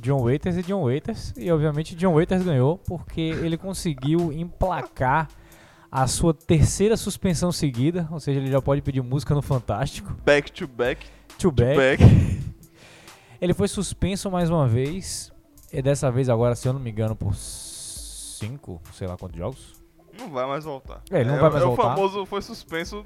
John 0.00 0.22
Waiters 0.22 0.56
e 0.56 0.62
John 0.62 0.84
Waiters. 0.84 1.34
E 1.36 1.50
obviamente 1.50 1.94
John 1.96 2.14
Waiters 2.14 2.42
ganhou 2.42 2.78
porque 2.78 3.20
ele 3.20 3.56
conseguiu 3.58 4.32
emplacar 4.32 5.28
a 5.94 6.08
sua 6.08 6.34
terceira 6.34 6.96
suspensão 6.96 7.52
seguida, 7.52 8.08
ou 8.10 8.18
seja, 8.18 8.40
ele 8.40 8.50
já 8.50 8.60
pode 8.60 8.82
pedir 8.82 9.00
música 9.00 9.32
no 9.32 9.40
Fantástico. 9.40 10.12
Back 10.24 10.50
to 10.50 10.66
back. 10.66 11.06
To 11.38 11.38
To 11.38 11.52
back. 11.52 12.02
back. 12.02 12.44
Ele 13.40 13.54
foi 13.54 13.68
suspenso 13.68 14.28
mais 14.30 14.50
uma 14.50 14.66
vez. 14.66 15.32
E 15.72 15.80
dessa 15.80 16.10
vez 16.10 16.28
agora, 16.28 16.56
se 16.56 16.66
eu 16.66 16.72
não 16.72 16.80
me 16.80 16.90
engano, 16.90 17.14
por 17.14 17.34
cinco, 17.34 18.80
sei 18.92 19.06
lá 19.06 19.16
quantos 19.16 19.38
jogos. 19.38 19.74
Não 20.18 20.30
vai 20.30 20.46
mais 20.46 20.64
voltar. 20.64 21.00
É, 21.10 21.20
ele 21.20 21.30
não 21.30 21.38
vai 21.38 21.50
mais 21.50 21.62
é 21.62 21.66
voltar. 21.66 21.82
o 21.82 21.96
famoso 21.96 22.26
foi 22.26 22.42
suspenso, 22.42 23.04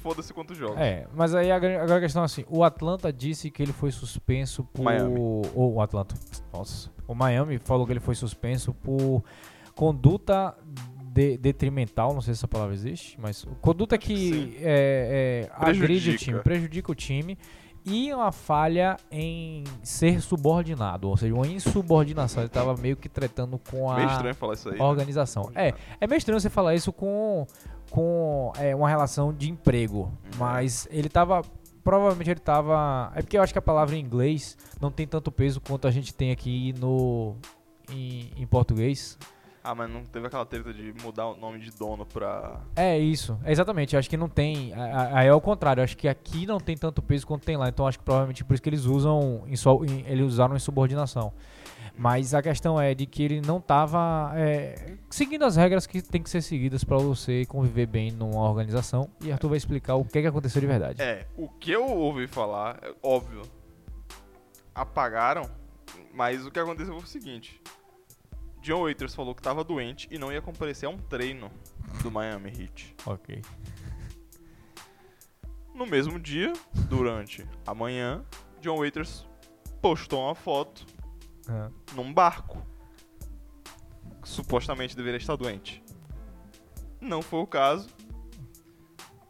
foda-se 0.00 0.32
quantos 0.32 0.56
jogos. 0.56 0.76
É, 0.78 1.08
mas 1.14 1.34
aí 1.34 1.50
agora 1.50 1.96
a 1.96 2.00
questão 2.00 2.22
é 2.22 2.26
assim, 2.26 2.44
o 2.48 2.62
Atlanta 2.62 3.12
disse 3.12 3.50
que 3.50 3.62
ele 3.62 3.72
foi 3.72 3.90
suspenso 3.90 4.62
por... 4.64 4.82
Miami. 4.82 5.18
Ou 5.18 5.74
o 5.74 5.80
Atlanta, 5.80 6.14
nossa. 6.52 6.90
O 7.08 7.14
Miami 7.14 7.58
falou 7.58 7.86
que 7.86 7.92
ele 7.92 8.00
foi 8.00 8.14
suspenso 8.14 8.74
por 8.74 9.24
conduta 9.74 10.54
de- 11.12 11.36
detrimental, 11.38 12.14
não 12.14 12.20
sei 12.20 12.34
se 12.34 12.38
essa 12.40 12.48
palavra 12.48 12.74
existe, 12.74 13.18
mas 13.20 13.44
conduta 13.60 13.96
Acho 13.96 14.06
que 14.06 14.56
é, 14.60 15.48
é, 15.48 15.50
agride 15.54 16.10
o 16.10 16.16
time, 16.16 16.38
prejudica 16.40 16.92
o 16.92 16.94
time 16.94 17.36
e 17.84 18.12
uma 18.12 18.30
falha 18.30 18.96
em 19.10 19.64
ser 19.82 20.20
subordinado, 20.20 21.08
ou 21.08 21.16
seja, 21.16 21.34
uma 21.34 21.46
insubordinação. 21.46 22.42
Ele 22.42 22.48
estava 22.48 22.76
meio 22.76 22.96
que 22.96 23.08
tretando 23.08 23.58
com 23.70 23.90
a 23.90 23.96
falar 24.34 24.54
isso 24.54 24.68
aí. 24.68 24.78
né? 24.78 24.84
organização. 24.84 25.50
É, 25.54 25.74
é 26.00 26.06
meio 26.06 26.18
estranho 26.18 26.38
você 26.40 26.50
falar 26.50 26.74
isso 26.74 26.92
com, 26.92 27.46
com 27.90 28.52
é, 28.58 28.74
uma 28.76 28.88
relação 28.88 29.32
de 29.32 29.50
emprego, 29.50 30.12
mas 30.38 30.86
ele 30.90 31.08
tava. 31.08 31.42
Provavelmente 31.82 32.30
ele 32.30 32.40
tava. 32.40 33.10
É 33.16 33.22
porque 33.22 33.38
eu 33.38 33.42
acho 33.42 33.54
que 33.54 33.58
a 33.58 33.62
palavra 33.62 33.96
em 33.96 34.00
inglês 34.00 34.56
não 34.78 34.90
tem 34.90 35.06
tanto 35.06 35.32
peso 35.32 35.60
quanto 35.62 35.88
a 35.88 35.90
gente 35.90 36.12
tem 36.14 36.30
aqui 36.30 36.74
no. 36.78 37.36
Em, 37.90 38.30
em 38.36 38.46
português. 38.46 39.18
Ah, 39.62 39.74
mas 39.74 39.90
não 39.90 40.02
teve 40.04 40.26
aquela 40.26 40.46
treta 40.46 40.72
de 40.72 40.94
mudar 41.02 41.26
o 41.26 41.36
nome 41.36 41.58
de 41.58 41.70
dono 41.70 42.06
pra. 42.06 42.60
É 42.74 42.98
isso, 42.98 43.38
é 43.44 43.52
exatamente. 43.52 43.94
Acho 43.96 44.08
que 44.08 44.16
não 44.16 44.28
tem. 44.28 44.72
Aí 45.12 45.26
é 45.26 45.34
o 45.34 45.40
contrário. 45.40 45.82
Acho 45.82 45.96
que 45.96 46.08
aqui 46.08 46.46
não 46.46 46.58
tem 46.58 46.76
tanto 46.76 47.02
peso 47.02 47.26
quanto 47.26 47.44
tem 47.44 47.58
lá. 47.58 47.68
Então 47.68 47.86
acho 47.86 47.98
que 47.98 48.04
provavelmente 48.04 48.42
por 48.42 48.54
isso 48.54 48.62
que 48.62 48.68
eles 48.70 48.86
usam. 48.86 49.44
Em 49.46 49.56
só, 49.56 49.74
em- 49.84 50.04
eles 50.06 50.24
usaram 50.24 50.56
em 50.56 50.58
subordinação. 50.58 51.32
Mas 51.94 52.32
a 52.32 52.40
questão 52.40 52.80
é 52.80 52.94
de 52.94 53.04
que 53.04 53.22
ele 53.22 53.42
não 53.42 53.58
estava 53.58 54.32
seguindo 55.10 55.44
as 55.44 55.56
regras 55.56 55.86
que 55.86 56.00
tem 56.00 56.22
que 56.22 56.30
ser 56.30 56.40
seguidas 56.40 56.82
para 56.82 56.96
você 56.96 57.44
conviver 57.44 57.84
bem 57.86 58.10
numa 58.10 58.40
organização. 58.48 59.10
E 59.20 59.30
Arthur 59.30 59.48
vai 59.50 59.58
explicar 59.58 59.96
o 59.96 60.04
que, 60.06 60.18
é 60.18 60.22
que 60.22 60.28
aconteceu 60.28 60.62
de 60.62 60.66
verdade. 60.66 61.02
É, 61.02 61.26
o 61.36 61.46
que 61.48 61.70
eu 61.70 61.84
ouvi 61.84 62.26
falar, 62.26 62.78
é 62.82 62.94
óbvio. 63.02 63.42
Apagaram, 64.74 65.50
mas 66.14 66.46
o 66.46 66.50
que 66.50 66.58
aconteceu 66.58 66.94
foi 66.94 67.02
o 67.02 67.06
seguinte. 67.06 67.60
John 68.62 68.82
Waiters 68.82 69.14
falou 69.14 69.34
que 69.34 69.42
tava 69.42 69.64
doente 69.64 70.06
e 70.10 70.18
não 70.18 70.32
ia 70.32 70.42
comparecer 70.42 70.86
a 70.88 70.92
um 70.92 70.98
treino 70.98 71.50
do 72.02 72.10
Miami 72.10 72.50
Heat. 72.50 72.94
Ok. 73.06 73.42
No 75.74 75.86
mesmo 75.86 76.18
dia, 76.18 76.52
durante 76.88 77.46
a 77.66 77.74
manhã, 77.74 78.24
John 78.60 78.76
Waiters 78.78 79.26
postou 79.80 80.20
uma 80.24 80.34
foto 80.34 80.84
É. 81.48 81.70
num 81.94 82.12
barco. 82.12 82.62
Que 84.20 84.28
supostamente 84.28 84.94
deveria 84.94 85.16
estar 85.16 85.36
doente. 85.36 85.82
Não 87.00 87.22
foi 87.22 87.40
o 87.40 87.46
caso. 87.46 87.88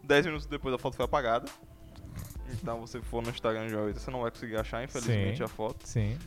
Dez 0.03 0.27
minutos 0.27 0.47
depois 0.47 0.75
a 0.75 0.79
foto 0.79 0.97
foi 0.97 1.05
apagada. 1.05 1.49
Então 2.53 2.81
você 2.81 3.01
for 3.01 3.23
no 3.23 3.31
Instagram 3.31 3.67
de 3.69 3.73
John 3.75 3.83
Waiters, 3.85 4.03
você 4.03 4.11
não 4.11 4.23
vai 4.23 4.31
conseguir 4.33 4.57
achar, 4.57 4.83
infelizmente, 4.83 5.37
Sim. 5.39 5.45
a 5.45 5.49
foto. 5.49 5.87
Sim. 5.87 6.19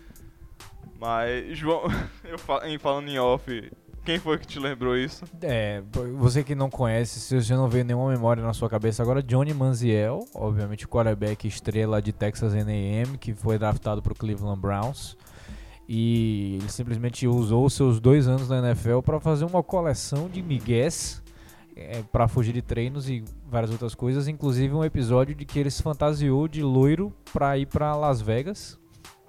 Mas, 1.04 1.58
João, 1.58 1.82
eu 2.24 2.38
em 2.66 2.80
falando 2.80 3.10
em 3.10 3.20
off, 3.20 3.72
quem 4.06 4.18
foi 4.18 4.38
que 4.38 4.48
te 4.48 4.58
lembrou 4.58 4.98
isso? 4.98 5.26
É, 5.42 5.84
você 6.18 6.46
que 6.46 6.56
não 6.56 6.70
conhece, 6.70 7.20
se 7.20 7.42
você 7.42 7.54
não 7.54 7.68
vê 7.68 7.84
nenhuma 7.84 8.10
memória 8.10 8.42
na 8.42 8.54
sua 8.54 8.70
cabeça, 8.70 9.04
agora 9.04 9.22
Johnny 9.22 9.54
Manziel, 9.54 10.26
obviamente 10.34 10.86
o 10.86 10.88
quarterback 10.88 11.46
estrela 11.46 12.02
de 12.02 12.14
Texas 12.14 12.54
A&M, 12.54 13.18
que 13.18 13.34
foi 13.34 13.58
draftado 13.58 14.02
para 14.02 14.14
o 14.14 14.16
Cleveland 14.16 14.62
Browns. 14.62 15.18
E 15.90 16.60
ele 16.62 16.70
simplesmente 16.70 17.28
usou 17.28 17.70
seus 17.70 18.00
dois 18.00 18.26
anos 18.26 18.48
na 18.48 18.60
NFL 18.60 19.02
para 19.02 19.20
fazer 19.20 19.44
uma 19.44 19.62
coleção 19.62 20.30
de 20.30 20.42
migués 20.42 21.22
para 22.14 22.30
fugir 22.30 22.54
de 22.54 22.62
treinos 22.62 23.10
e 23.10 23.26
várias 23.50 23.72
outras 23.72 23.94
coisas, 23.94 24.30
inclusive 24.30 24.74
um 24.74 24.86
episódio 24.86 25.36
de 25.36 25.44
que 25.44 25.60
ele 25.60 25.70
se 25.70 25.84
fantasiou 25.84 26.48
de 26.48 26.64
loiro 26.64 27.12
para 27.34 27.58
ir 27.58 27.66
para 27.66 27.94
Las 27.94 28.22
Vegas. 28.22 28.80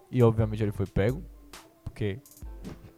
E 0.08 0.22
obviamente 0.22 0.62
ele 0.62 0.70
foi 0.70 0.86
pego, 0.86 1.20
porque 1.94 2.18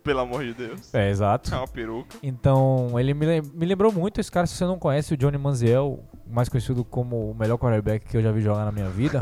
Pelo 0.03 0.21
amor 0.21 0.43
de 0.43 0.55
Deus. 0.55 0.93
é 0.95 1.11
exato. 1.11 1.55
É 1.55 1.59
uma 1.59 1.69
peruca. 1.69 2.17
Então, 2.23 2.99
ele 2.99 3.13
me, 3.13 3.43
me 3.43 3.67
lembrou 3.67 3.93
muito 3.93 4.21
esse 4.21 4.33
cara. 4.33 4.47
Se 4.47 4.55
você 4.55 4.65
não 4.65 4.79
conhece, 4.79 5.13
o 5.13 5.17
Johnny 5.17 5.37
Manziel, 5.37 6.03
mais 6.27 6.49
conhecido 6.49 6.83
como 6.85 7.31
o 7.31 7.35
melhor 7.35 7.59
quarterback 7.59 8.07
que 8.07 8.17
eu 8.17 8.23
já 8.23 8.33
vi 8.33 8.41
jogar 8.41 8.65
na 8.65 8.73
minha 8.73 8.89
vida. 8.89 9.21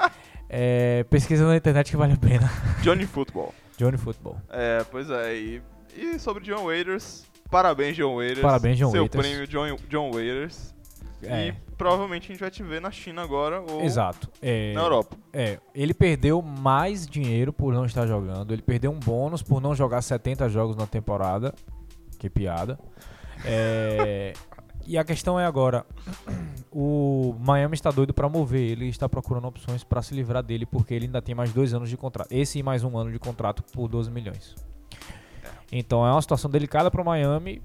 é, 0.48 1.04
pesquisa 1.10 1.46
na 1.46 1.56
internet 1.56 1.90
que 1.90 1.96
vale 1.96 2.14
a 2.14 2.16
pena. 2.16 2.50
Johnny 2.80 3.06
Football. 3.06 3.52
Johnny 3.76 3.98
Football. 3.98 4.38
É, 4.48 4.84
pois 4.90 5.10
é. 5.10 5.36
E, 5.36 5.62
e 5.96 6.18
sobre 6.18 6.44
John 6.44 6.64
Waiters, 6.64 7.24
parabéns, 7.50 7.96
John 7.96 8.16
Waiters. 8.16 8.40
Parabéns, 8.40 8.78
John 8.78 8.90
Seu 8.90 9.02
Waiters. 9.02 9.26
prêmio 9.26 9.46
John, 9.46 9.76
John 9.88 10.10
Waiters. 10.12 10.74
É, 11.22 11.48
E 11.48 11.54
provavelmente 11.80 12.24
a 12.24 12.28
gente 12.34 12.40
vai 12.40 12.50
te 12.50 12.62
ver 12.62 12.78
na 12.78 12.90
China 12.90 13.22
agora 13.22 13.62
ou 13.62 13.80
exato. 13.80 14.28
É, 14.42 14.74
na 14.74 14.82
Europa. 14.82 15.16
é, 15.32 15.58
ele 15.74 15.94
perdeu 15.94 16.42
mais 16.42 17.06
dinheiro 17.06 17.54
por 17.54 17.72
não 17.72 17.86
estar 17.86 18.06
jogando. 18.06 18.52
Ele 18.52 18.60
perdeu 18.60 18.90
um 18.90 19.00
bônus 19.00 19.42
por 19.42 19.62
não 19.62 19.74
jogar 19.74 20.02
70 20.02 20.46
jogos 20.50 20.76
na 20.76 20.86
temporada. 20.86 21.54
Que 22.18 22.28
piada. 22.28 22.78
É, 23.46 24.34
e 24.86 24.98
a 24.98 25.04
questão 25.04 25.40
é 25.40 25.46
agora, 25.46 25.86
o 26.70 27.34
Miami 27.40 27.72
está 27.72 27.90
doido 27.90 28.12
para 28.12 28.28
mover 28.28 28.60
ele 28.60 28.86
está 28.88 29.08
procurando 29.08 29.46
opções 29.46 29.82
para 29.82 30.02
se 30.02 30.14
livrar 30.14 30.42
dele 30.42 30.66
porque 30.66 30.92
ele 30.92 31.06
ainda 31.06 31.22
tem 31.22 31.34
mais 31.34 31.50
dois 31.50 31.72
anos 31.72 31.88
de 31.88 31.96
contrato. 31.96 32.28
Esse 32.30 32.58
e 32.58 32.62
mais 32.62 32.84
um 32.84 32.98
ano 32.98 33.10
de 33.10 33.18
contrato 33.18 33.62
por 33.72 33.88
12 33.88 34.10
milhões. 34.10 34.54
Então 35.72 36.06
é 36.06 36.12
uma 36.12 36.20
situação 36.20 36.50
delicada 36.50 36.90
para 36.90 37.00
o 37.00 37.04
Miami. 37.06 37.62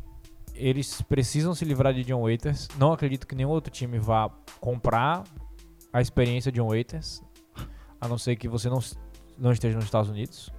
Eles 0.56 1.02
precisam 1.02 1.54
se 1.54 1.66
livrar 1.66 1.94
de 1.94 2.04
John 2.04 2.22
Waiters. 2.22 2.68
Não 2.78 2.94
acredito 2.94 3.28
que 3.28 3.36
nenhum 3.36 3.50
outro 3.50 3.72
time 3.72 4.00
vá 4.00 4.30
comprar 4.60 5.24
a 5.92 6.02
experiência 6.02 6.52
de 6.52 6.60
John 6.60 6.68
Waiters, 6.68 7.22
a 8.00 8.08
não 8.08 8.18
ser 8.18 8.36
que 8.36 8.48
você 8.48 8.70
não, 8.70 8.80
não 9.38 9.52
esteja 9.52 9.76
nos 9.76 9.86
Estados 9.86 10.10
Unidos. 10.10 10.52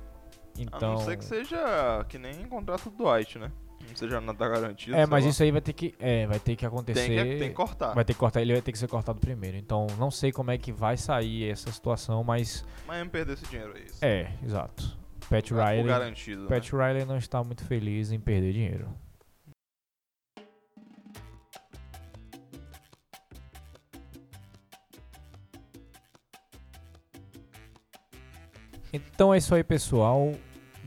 Então, 0.59 0.93
A 0.93 0.95
não 0.95 1.01
ser 1.01 1.17
que 1.19 1.25
seja 1.25 2.05
que 2.09 2.19
nem 2.19 2.47
contrato 2.47 2.91
do 2.91 3.05
Dwight, 3.05 3.39
né? 3.39 3.53
Não 3.87 3.95
seja 3.95 4.21
nada 4.21 4.49
garantido. 4.49 4.97
é, 4.97 5.07
mas 5.07 5.25
lá. 5.25 5.31
isso 5.31 5.43
aí 5.43 5.51
vai 5.51 5.61
ter 5.61 5.73
que, 5.73 5.95
é, 5.99 6.27
vai 6.27 6.41
ter 6.41 6.57
que 6.57 6.65
acontecer. 6.67 7.07
tem 7.07 7.17
que, 7.17 7.39
tem 7.39 7.49
que 7.51 7.55
cortar. 7.55 7.95
Vai 7.95 8.05
ter 8.05 8.15
que 8.15 8.19
cortar, 8.19 8.41
ele 8.41 8.53
vai 8.53 8.63
ter 8.63 8.73
que 8.73 8.79
ser 8.79 8.89
cortado 8.89 9.21
primeiro. 9.21 9.57
Então, 9.57 9.87
não 9.99 10.11
sei 10.11 10.33
como 10.33 10.51
é 10.51 10.59
que 10.59 10.73
vai 10.73 10.97
sair 10.97 11.51
essa 11.51 11.71
situação, 11.71 12.25
mas 12.25 12.65
Miami 12.87 13.11
perder 13.11 13.35
esse 13.35 13.47
dinheiro, 13.47 13.77
é 13.77 13.81
isso. 13.81 14.05
é, 14.05 14.33
exato. 14.43 14.97
Pat 15.29 15.49
por 15.49 15.59
Riley, 15.59 15.85
garantido. 15.85 16.47
Pat 16.47 16.73
né? 16.73 16.87
Riley 16.87 17.05
não 17.05 17.17
está 17.17 17.43
muito 17.43 17.65
feliz 17.65 18.11
em 18.11 18.19
perder 18.19 18.53
dinheiro. 18.53 18.89
Então 28.93 29.33
é 29.35 29.39
isso 29.39 29.55
aí, 29.55 29.63
pessoal. 29.65 30.33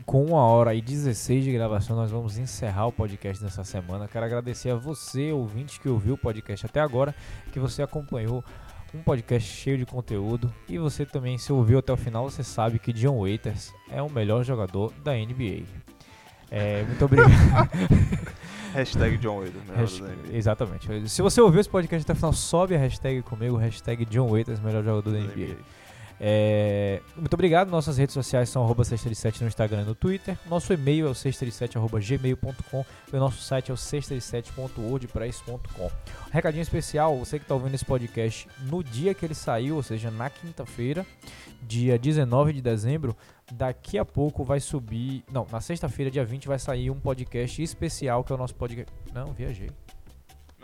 Com 0.06 0.24
uma 0.24 0.40
hora 0.42 0.74
e 0.74 0.80
16 0.80 1.44
de 1.44 1.52
gravação, 1.52 1.94
nós 1.94 2.10
vamos 2.10 2.36
encerrar 2.36 2.86
o 2.86 2.92
podcast 2.92 3.42
dessa 3.42 3.62
semana. 3.62 4.08
Quero 4.08 4.24
agradecer 4.26 4.70
a 4.70 4.74
você, 4.74 5.30
ouvinte, 5.30 5.78
que 5.78 5.88
ouviu 5.88 6.14
o 6.14 6.18
podcast 6.18 6.66
até 6.66 6.80
agora, 6.80 7.14
que 7.52 7.60
você 7.60 7.80
acompanhou 7.82 8.44
um 8.92 9.00
podcast 9.02 9.48
cheio 9.48 9.78
de 9.78 9.86
conteúdo. 9.86 10.52
E 10.68 10.78
você 10.78 11.06
também, 11.06 11.38
se 11.38 11.52
ouviu 11.52 11.78
até 11.78 11.92
o 11.92 11.96
final, 11.96 12.28
você 12.28 12.42
sabe 12.42 12.80
que 12.80 12.92
John 12.92 13.20
Waiters 13.20 13.72
é 13.88 14.02
o 14.02 14.10
melhor 14.10 14.42
jogador 14.42 14.92
da 15.04 15.12
NBA. 15.14 15.62
É, 16.50 16.82
muito 16.82 17.04
obrigado. 17.04 17.30
Hashtag 18.74 19.16
John 19.18 19.38
Waiters, 19.40 19.64
melhor 19.64 19.80
Hasht- 19.80 20.00
da 20.02 20.08
NBA. 20.08 20.36
Exatamente. 20.36 21.08
Se 21.08 21.22
você 21.22 21.40
ouviu 21.40 21.60
esse 21.60 21.70
podcast 21.70 22.02
até 22.04 22.12
o 22.14 22.16
final, 22.16 22.32
sobe 22.32 22.74
a 22.74 22.78
hashtag 22.78 23.22
comigo, 23.22 23.56
hashtag 23.56 24.04
John 24.06 24.28
Waiters, 24.28 24.58
melhor 24.58 24.82
jogador 24.82 25.12
da 25.12 25.18
NBA. 25.20 25.56
É, 26.22 27.00
muito 27.16 27.32
obrigado. 27.32 27.70
Nossas 27.70 27.96
redes 27.96 28.12
sociais 28.12 28.50
são 28.50 28.62
arroba 28.62 28.84
637 28.84 29.40
no 29.40 29.48
Instagram 29.48 29.80
e 29.82 29.86
no 29.86 29.94
Twitter. 29.94 30.36
Nosso 30.48 30.72
e-mail 30.72 31.06
é 31.06 31.10
o 31.10 31.14
637.gmail.com 31.14 32.84
e 33.10 33.16
o 33.16 33.18
nosso 33.18 33.42
site 33.42 33.70
é 33.70 33.74
o 33.74 33.76
637.wordpress.com. 33.76 35.90
Recadinho 36.30 36.62
especial, 36.62 37.16
você 37.16 37.38
que 37.38 37.44
está 37.44 37.54
ouvindo 37.54 37.74
esse 37.74 37.86
podcast 37.86 38.46
no 38.66 38.84
dia 38.84 39.14
que 39.14 39.24
ele 39.24 39.34
saiu, 39.34 39.76
ou 39.76 39.82
seja, 39.82 40.10
na 40.10 40.28
quinta-feira, 40.28 41.06
dia 41.62 41.98
19 41.98 42.52
de 42.52 42.60
dezembro, 42.60 43.16
daqui 43.50 43.96
a 43.96 44.04
pouco 44.04 44.44
vai 44.44 44.60
subir... 44.60 45.24
Não, 45.32 45.46
na 45.50 45.62
sexta-feira, 45.62 46.10
dia 46.10 46.24
20, 46.24 46.46
vai 46.46 46.58
sair 46.58 46.90
um 46.90 47.00
podcast 47.00 47.62
especial, 47.62 48.22
que 48.22 48.30
é 48.30 48.34
o 48.34 48.38
nosso 48.38 48.54
podcast... 48.54 48.92
Não, 49.14 49.32
viajei. 49.32 49.70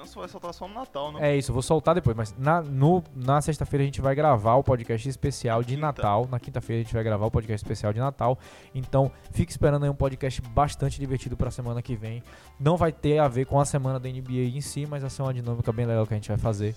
Só 0.07 0.20
vai 0.20 0.28
soltar 0.28 0.55
só 0.55 0.66
no 0.69 0.74
Natal, 0.74 1.12
não? 1.12 1.20
É 1.20 1.37
isso, 1.37 1.51
eu 1.51 1.55
vou 1.55 1.62
soltar 1.62 1.95
depois, 1.95 2.16
mas 2.16 2.35
na, 2.39 2.62
no- 2.62 3.03
na 3.15 3.41
sexta-feira 3.41 3.83
a 3.83 3.87
gente 3.87 4.01
vai 4.01 4.15
gravar 4.15 4.55
o 4.55 4.62
podcast 4.65 5.09
especial 5.09 5.62
de 5.62 5.74
quinta. 5.74 5.81
Natal. 5.87 6.28
Na 6.31 6.39
quinta-feira 6.41 6.81
a 6.81 6.85
gente 6.85 6.95
vai 6.95 7.03
gravar 7.05 7.27
o 7.27 7.31
podcast 7.31 7.65
especial 7.65 7.93
de 7.93 7.99
Natal. 8.01 8.39
Então, 8.74 9.11
fique 9.33 9.51
esperando 9.51 9.85
aí 9.85 9.91
um 9.91 9.95
podcast 9.95 10.41
bastante 10.43 10.99
divertido 11.01 11.37
pra 11.37 11.51
semana 11.51 11.83
que 11.83 11.97
vem. 11.97 12.23
Não 12.59 12.77
vai 12.77 12.93
ter 12.93 13.19
a 13.19 13.28
ver 13.28 13.47
com 13.47 13.59
a 13.61 13.65
semana 13.65 13.99
da 14.01 14.09
NBA 14.09 14.57
em 14.57 14.61
si, 14.61 14.87
mas 14.87 15.03
vai 15.03 15.11
ser 15.11 15.23
uma 15.23 15.35
dinâmica 15.35 15.73
bem 15.73 15.87
legal 15.87 16.07
que 16.07 16.15
a 16.15 16.16
gente 16.16 16.28
vai 16.28 16.39
fazer. 16.39 16.74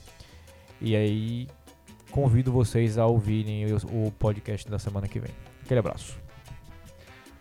E 0.81 0.95
aí, 0.95 1.47
convido 2.11 2.51
vocês 2.51 2.97
a 2.97 3.05
ouvirem 3.05 3.65
o, 3.73 4.11
podcast 4.11 4.69
da 4.69 4.79
semana 4.79 5.07
que 5.07 5.19
vem. 5.19 5.31
Aquele 5.63 5.79
abraço. 5.79 6.17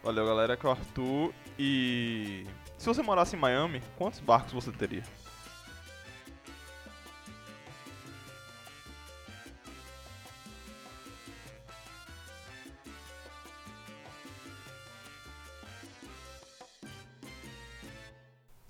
Valeu, 0.03 0.27
galera. 0.27 0.57
Que 0.57 0.67
é 0.67 0.69
o 0.69 0.73
Arthur. 0.73 1.33
E 1.59 2.47
se 2.77 2.87
você 2.87 3.03
morasse 3.03 3.35
em 3.35 3.39
Miami, 3.39 3.83
quantos 3.97 4.21
barcos 4.21 4.53
você 4.53 4.71
teria? 4.71 5.03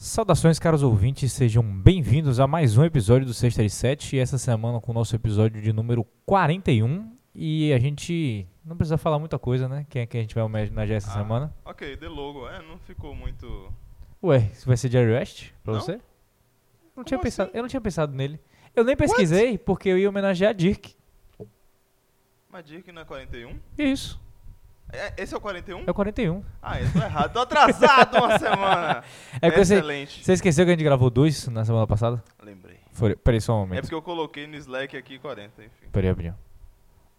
Saudações, 0.08 0.58
caros 0.58 0.82
ouvintes, 0.82 1.30
sejam 1.32 1.62
bem-vindos 1.62 2.40
a 2.40 2.46
mais 2.46 2.78
um 2.78 2.82
episódio 2.84 3.26
do 3.26 3.34
637 3.34 4.16
e 4.16 4.18
essa 4.18 4.38
semana 4.38 4.80
com 4.80 4.90
o 4.90 4.94
nosso 4.94 5.14
episódio 5.14 5.60
de 5.60 5.70
número 5.70 6.02
41. 6.24 7.14
E 7.34 7.70
a 7.74 7.78
gente 7.78 8.48
não 8.64 8.74
precisa 8.74 8.96
falar 8.96 9.18
muita 9.18 9.38
coisa, 9.38 9.68
né? 9.68 9.86
Quem 9.90 10.00
é 10.00 10.06
que 10.06 10.16
a 10.16 10.20
gente 10.22 10.34
vai 10.34 10.42
homenagear 10.42 10.96
essa 10.96 11.10
Ah. 11.10 11.12
semana? 11.12 11.54
Ok, 11.62 11.94
The 11.98 12.08
Logo. 12.08 12.48
É, 12.48 12.62
não 12.62 12.78
ficou 12.78 13.14
muito. 13.14 13.70
Ué, 14.22 14.50
isso 14.50 14.66
vai 14.66 14.78
ser 14.78 14.90
Jerry 14.90 15.12
West 15.12 15.50
pra 15.62 15.74
Não? 15.74 15.80
você? 15.82 15.92
Eu 15.96 16.00
não, 16.96 17.04
tinha 17.04 17.18
Como 17.18 17.24
pensado, 17.24 17.48
assim? 17.50 17.58
eu 17.58 17.62
não 17.62 17.68
tinha 17.68 17.80
pensado 17.80 18.12
nele. 18.14 18.40
Eu 18.74 18.84
nem 18.84 18.96
pesquisei 18.96 19.58
porque 19.58 19.90
eu 19.90 19.98
ia 19.98 20.08
homenagear 20.08 20.54
Dirk. 20.54 20.96
Mas 22.50 22.64
Dirk 22.64 22.90
não 22.92 23.02
é 23.02 23.04
41? 23.04 23.58
Isso, 23.76 24.18
É, 24.92 25.12
esse 25.22 25.34
é 25.34 25.36
o 25.36 25.40
41? 25.40 25.84
é 25.86 25.90
o 25.90 25.94
41. 25.94 26.42
Ah, 26.62 26.80
eu 26.80 26.90
tô 26.92 26.98
errado. 26.98 27.32
Tô 27.32 27.40
atrasado 27.40 28.16
uma 28.16 28.36
semana. 28.38 29.04
É 29.42 29.50
que 29.50 29.56
você, 29.64 29.74
Excelente. 29.74 30.24
você 30.24 30.32
esqueceu 30.32 30.64
que 30.64 30.70
a 30.70 30.74
gente 30.74 30.84
gravou 30.84 31.10
dois 31.10 31.46
na 31.48 31.64
semana 31.64 31.86
passada? 31.86 32.22
Lembrei. 32.42 32.78
Foi, 32.92 33.14
peraí 33.14 33.40
só 33.40 33.52
um 33.54 33.56
É 33.56 33.60
momento. 33.60 33.80
porque 33.82 33.94
eu 33.94 34.02
coloquei 34.02 34.46
no 34.46 34.56
Slack 34.56 34.96
aqui 34.96 35.18
40, 35.18 35.62
enfim. 35.62 35.86
Peraí, 35.92 36.08
rapidinho. 36.10 36.34